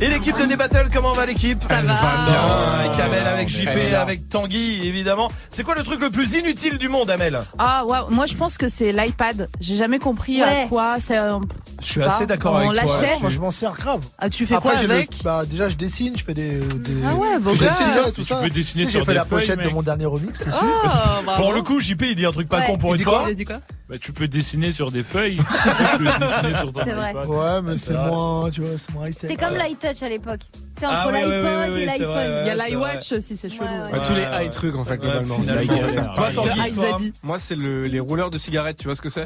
Et 0.01 0.07
l'équipe 0.07 0.37
de 0.37 0.45
D-Battle, 0.45 0.89
comment 0.91 1.13
va 1.13 1.25
l'équipe? 1.25 1.59
Ça 1.61 1.75
va. 1.75 1.81
bien. 1.83 1.93
Avec 1.93 2.99
Amel, 2.99 3.25
avec 3.27 3.47
JP, 3.47 3.93
avec 3.95 4.27
Tanguy, 4.27 4.85
évidemment. 4.85 5.31
C'est 5.49 5.63
quoi 5.63 5.75
le 5.75 5.83
truc 5.83 6.01
le 6.01 6.09
plus 6.09 6.33
inutile 6.33 6.77
du 6.77 6.89
monde, 6.89 7.09
Amel? 7.09 7.39
Ah 7.57 7.85
ouais, 7.85 7.99
moi 8.09 8.25
je 8.25 8.33
pense 8.33 8.57
que 8.57 8.67
c'est 8.67 8.91
l'iPad. 8.91 9.47
J'ai 9.61 9.75
jamais 9.75 9.99
compris 9.99 10.41
Ouais. 10.41 10.63
à 10.63 10.67
quoi 10.67 10.95
c'est. 10.99 11.17
euh, 11.19 11.37
Je 11.79 11.85
suis 11.85 11.99
pas, 12.01 12.07
assez 12.07 12.25
d'accord 12.25 12.57
avec 12.57 12.69
On 12.69 12.73
toi. 12.73 12.81
l'achète. 12.83 13.21
Moi, 13.21 13.29
je 13.29 13.39
m'en 13.39 13.51
sers 13.51 13.71
grave. 13.73 14.01
Ah, 14.17 14.29
tu 14.29 14.45
fais 14.45 14.55
Après, 14.55 14.71
quoi 14.71 14.81
j'ai 14.81 14.87
le- 14.87 14.95
avec 14.95 15.09
bah, 15.23 15.43
Déjà, 15.49 15.69
je 15.69 15.75
dessine, 15.77 16.17
je 16.17 16.23
fais 16.23 16.33
des. 16.33 16.57
des 16.59 16.93
Ah 17.07 17.15
ouais, 17.15 17.39
beau 17.39 17.53
je 17.53 17.59
gosse. 17.59 17.69
dessine, 17.69 17.85
ouais, 17.95 18.03
tout 18.03 18.11
Tu 18.15 18.23
ça. 18.25 18.35
peux 18.37 18.49
dessiner 18.49 18.83
Tu 18.85 18.89
sais, 18.89 18.91
sur 18.97 18.99
J'ai 19.01 19.05
fait 19.05 19.11
des 19.11 19.17
la 19.19 19.25
feuilles, 19.25 19.39
pochette 19.41 19.59
de 19.59 19.63
mec. 19.65 19.73
mon 19.73 19.83
dernier 19.83 20.05
remix 20.07 20.39
dessus. 20.39 20.51
Oh, 20.61 20.87
bravo. 21.23 21.41
Pour 21.41 21.53
le 21.53 21.61
coup, 21.61 21.79
JP, 21.79 22.01
il 22.09 22.15
dit 22.15 22.25
un 22.25 22.31
truc 22.31 22.49
pas 22.49 22.59
Ouais. 22.59 22.65
con 22.65 22.77
pour 22.77 22.89
Il 22.89 22.93
une 22.93 22.97
dit 22.97 23.03
fois. 23.03 23.19
quoi 23.19 23.23
Il 23.29 23.31
a 23.31 23.35
dit 23.35 23.45
quoi? 23.45 23.59
Bah, 23.89 23.97
tu 24.01 24.13
peux 24.13 24.27
dessiner 24.29 24.71
sur 24.71 24.91
des 24.91 25.03
feuilles. 25.03 25.35
tu 25.37 25.97
peux 25.97 26.03
dessiner 26.05 26.57
sur 26.57 26.71
ton 26.71 26.81
C'est 26.85 26.93
vrai. 26.93 27.11
iPad. 27.11 27.25
Ouais, 27.27 27.61
mais 27.63 27.77
c'est 27.77 27.93
moins, 27.93 28.49
tu 28.49 28.61
vois, 28.61 28.77
c'est 28.77 28.91
moins 28.93 29.07
high-tech. 29.09 29.29
C'était 29.29 29.35
comme 29.45 29.55
l'iTouch 29.57 30.01
à 30.03 30.07
l'époque. 30.09 30.39
C'est 30.79 30.85
Ah 30.85 31.03
entre 31.05 31.13
oui, 31.13 31.19
l'iPod 31.19 31.77
et 31.77 31.79
c'est 31.89 31.97
l'iPhone. 31.99 32.41
Il 32.41 32.47
y 32.47 32.49
a 32.49 32.57
c'est 32.57 32.69
l'iWatch 32.69 33.11
aussi, 33.11 33.35
c'est 33.37 33.49
chelou. 33.49 33.65
Ouais, 33.65 34.07
tous 34.07 34.13
les 34.13 34.23
high 34.45 34.49
trucs 34.51 34.75
en 34.77 34.85
fait 34.85 34.97
globalement. 34.97 35.37
C'est 35.43 35.89
ça. 35.91 36.05
Toi, 36.15 36.29
Tanguy, 36.33 36.49
Ah, 36.59 36.69
toi 36.73 36.91
Zadie. 36.91 37.13
Moi 37.23 37.37
c'est 37.39 37.55
le- 37.55 37.83
les 37.85 37.99
rouleurs 37.99 38.29
de 38.31 38.37
cigarettes, 38.37 38.77
tu 38.77 38.85
vois 38.85 38.95
ce 38.95 39.01
que 39.01 39.09
c'est? 39.09 39.25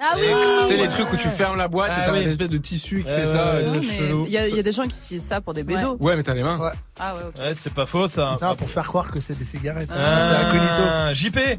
Ah 0.00 0.14
oui 0.16 0.22
Tu 0.62 0.74
sais 0.74 0.76
les 0.76 0.88
trucs 0.88 1.12
où 1.12 1.16
tu 1.16 1.28
fermes 1.28 1.56
la 1.56 1.68
boîte 1.68 1.92
Ah 1.94 2.02
et 2.02 2.06
t'as 2.06 2.12
oui. 2.12 2.22
une 2.24 2.28
espèce 2.30 2.48
de 2.50 2.58
tissu 2.58 3.02
qui 3.04 3.08
Ouais, 3.08 3.20
fait 3.20 3.26
ça. 3.28 3.54
ouais, 3.54 3.64
mais 3.80 3.96
chelou. 3.96 4.24
Il 4.26 4.32
y, 4.32 4.36
a- 4.38 4.48
il 4.48 4.56
y 4.56 4.58
a 4.58 4.62
des 4.62 4.72
gens 4.72 4.82
qui 4.88 4.98
utilisent 4.98 5.24
ça 5.24 5.40
pour 5.40 5.54
des 5.54 5.62
bédos. 5.62 5.96
Ouais 6.00 6.16
mais 6.16 6.24
t'as 6.24 6.34
les 6.34 6.42
mains. 6.42 6.58
Ouais. 6.58 6.72
Ah. 6.98 7.14
Ouais, 7.38 7.54
c'est 7.54 7.72
pas 7.72 7.86
faux 7.86 8.08
ça. 8.08 8.36
Non, 8.42 8.56
pour 8.56 8.68
faire 8.68 8.84
croire 8.86 9.10
que 9.12 9.20
c'est 9.20 9.38
des 9.38 9.44
cigarettes. 9.44 9.88
Ah, 9.92 10.20
C'est 10.20 10.36
incognito. 10.46 11.14
JP 11.14 11.58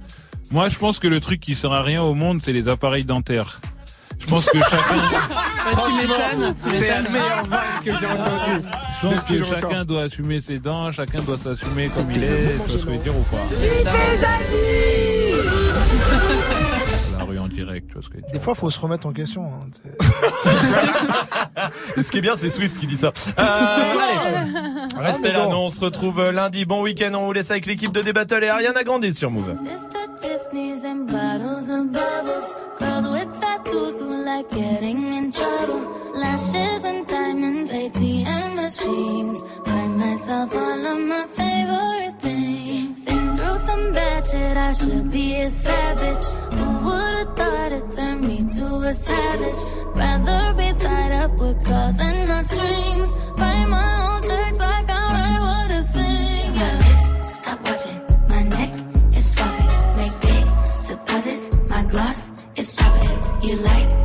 Moi, 0.52 0.70
je 0.70 0.78
pense 0.78 1.00
que 1.00 1.08
le 1.08 1.20
truc 1.20 1.40
qui 1.40 1.56
sert 1.56 1.72
à 1.74 1.82
rien 1.82 2.02
au 2.04 2.14
monde, 2.14 2.42
c'est 2.44 2.54
les 2.54 2.68
appareils 2.68 3.04
dentaires. 3.06 3.60
Je 4.20 4.28
pense 4.28 4.46
que 4.46 4.58
chacun, 4.62 4.78
Bah, 4.78 5.82
tu 5.84 5.94
m'étonnes, 6.08 6.54
tu 6.56 6.70
C'est 6.70 6.88
la 6.88 6.98
m'étonnes. 7.00 7.14
meilleure 7.14 7.44
vanne 7.46 7.60
que 7.84 7.92
j'ai 7.92 8.06
entendue. 8.06 8.66
je 9.02 9.08
pense 9.08 9.22
que 9.22 9.34
longtemps. 9.34 9.50
chacun 9.62 9.86
doit 9.86 10.04
assumer 10.04 10.42
ses 10.42 10.60
dents, 10.60 10.92
chacun 10.92 11.22
doit 11.22 11.38
s'assumer 11.38 11.88
comme 11.90 12.12
il 12.12 12.24
est. 12.24 12.52
Tu 12.54 12.58
vois 12.58 12.68
ce 12.68 12.74
que 12.74 12.80
je 12.80 12.86
veux 12.86 12.98
dire 13.04 13.16
ou 13.18 13.24
pas 13.24 13.38
rue 13.38 13.46
en 16.52 16.55
direct, 17.56 17.88
tu 17.88 17.94
vois 17.94 18.04
ce 18.04 18.10
que 18.10 18.18
dire. 18.18 18.26
Des 18.32 18.40
fois, 18.40 18.54
faut 18.56 18.70
se 18.70 18.80
remettre 18.80 19.08
en 19.08 19.14
question. 19.14 19.46
hein, 19.46 19.68
tu 19.74 19.82
sais. 19.90 19.96
Ce 22.04 22.12
qui 22.12 22.18
est 22.20 22.22
bien, 22.22 22.36
c'est 22.36 22.50
Swift 22.50 22.78
qui 22.78 22.88
dit 22.88 22.98
ça. 22.98 23.08
Euh, 23.40 23.42
allez, 23.42 24.52
restez 25.08 25.32
là, 25.32 25.48
nous 25.48 25.56
on 25.56 25.70
se 25.70 25.80
retrouve 25.80 26.30
lundi. 26.32 26.66
Bon 26.66 26.82
week-end, 26.82 27.12
on 27.16 27.26
vous 27.26 27.34
laisse 27.34 27.52
avec 27.52 27.66
l'équipe 27.66 27.92
de 27.92 28.02
D-Battle 28.02 28.44
et 28.44 28.50
Ariana 28.50 28.84
Grande 28.84 29.12
sur 29.14 29.32
Move. 29.32 29.56
It's 29.66 29.84
the 29.90 30.22
Tiffany's 30.22 30.84
and 30.86 31.06
bottles 31.08 31.70
of 31.70 31.92
bubbles. 31.92 32.56
Girls 32.80 33.08
with 33.10 33.40
tattoos 33.40 34.02
who 34.02 34.24
like 34.26 34.50
getting 34.52 35.14
in 35.14 35.32
trouble. 35.32 35.82
Lashes 36.14 36.84
and 36.86 37.06
diamonds, 37.08 37.72
ATM 37.72 38.56
machines. 38.56 39.42
Buy 39.66 39.88
myself 39.88 40.54
all 40.56 40.86
of 40.86 41.00
my 41.00 41.26
favorite 41.28 42.20
things. 42.22 42.65
Been 43.06 43.36
through 43.36 43.58
some 43.58 43.92
bad 43.94 44.26
shit, 44.26 44.58
I 44.58 44.72
should 44.72 45.12
be 45.12 45.36
a 45.42 45.50
savage. 45.50 46.26
Who 46.58 46.66
would've 46.86 47.36
thought 47.38 47.72
it 47.72 47.92
turned 47.96 48.22
me 48.22 48.38
to 48.58 48.66
a 48.90 48.94
savage? 48.94 49.62
Rather 49.96 50.54
be 50.54 50.74
tied 50.80 51.12
up 51.12 51.32
with 51.40 51.64
calls 51.64 52.00
and 52.00 52.28
not 52.28 52.46
strings. 52.46 53.14
Write 53.38 53.66
my 53.68 53.90
own 54.08 54.22
checks 54.24 54.58
like 54.58 54.90
I 54.90 55.04
write 55.14 55.40
what 55.40 55.72
I 55.72 55.82
sing. 55.82 56.56
Yeah. 56.56 57.22
Stop 57.22 57.60
watching 57.68 58.02
my 58.30 58.44
neck 58.44 58.74
is 59.14 59.36
flossy. 59.36 59.68
Make 59.98 60.16
big 60.22 60.46
deposits. 60.88 61.46
My 61.70 61.84
gloss 61.84 62.32
is 62.56 62.76
popping. 62.76 63.18
You 63.48 63.56
like 63.58 64.05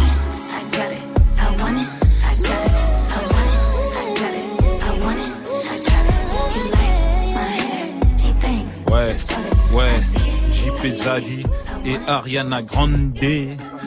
JP 10.81 10.93
Zadi 10.95 11.43
et 11.85 11.95
Ariana 12.07 12.61
Grande. 12.63 13.17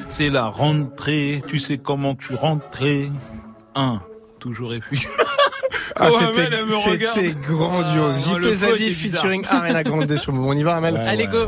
C'est 0.09 0.31
la 0.31 0.45
rentrée. 0.47 1.43
Tu 1.49 1.59
sais 1.59 1.79
comment 1.79 2.15
tu 2.15 2.35
rentrais. 2.35 3.11
Un. 3.75 4.01
Toujours 4.39 4.75
et 4.75 4.81
puis. 4.81 5.01
Ah, 5.97 6.09
Oh, 6.11 6.17
c'était, 6.19 6.47
Amel, 6.47 6.55
elle 6.59 6.67
me 6.67 6.91
regarde. 6.91 7.15
c'était 7.15 7.35
grandiose. 7.47 8.33
Ah, 8.35 8.39
JP 8.41 8.53
Zadi 8.55 8.91
featuring 8.91 9.45
Ariana 9.49 9.85
Grande 9.85 10.17
sur 10.17 10.33
Move. 10.33 10.47
On 10.49 10.53
y 10.57 10.63
va, 10.65 10.75
Amel 10.77 10.95
Ouais, 10.95 11.01
Allez, 11.01 11.27
ouais. 11.27 11.31
go. 11.31 11.47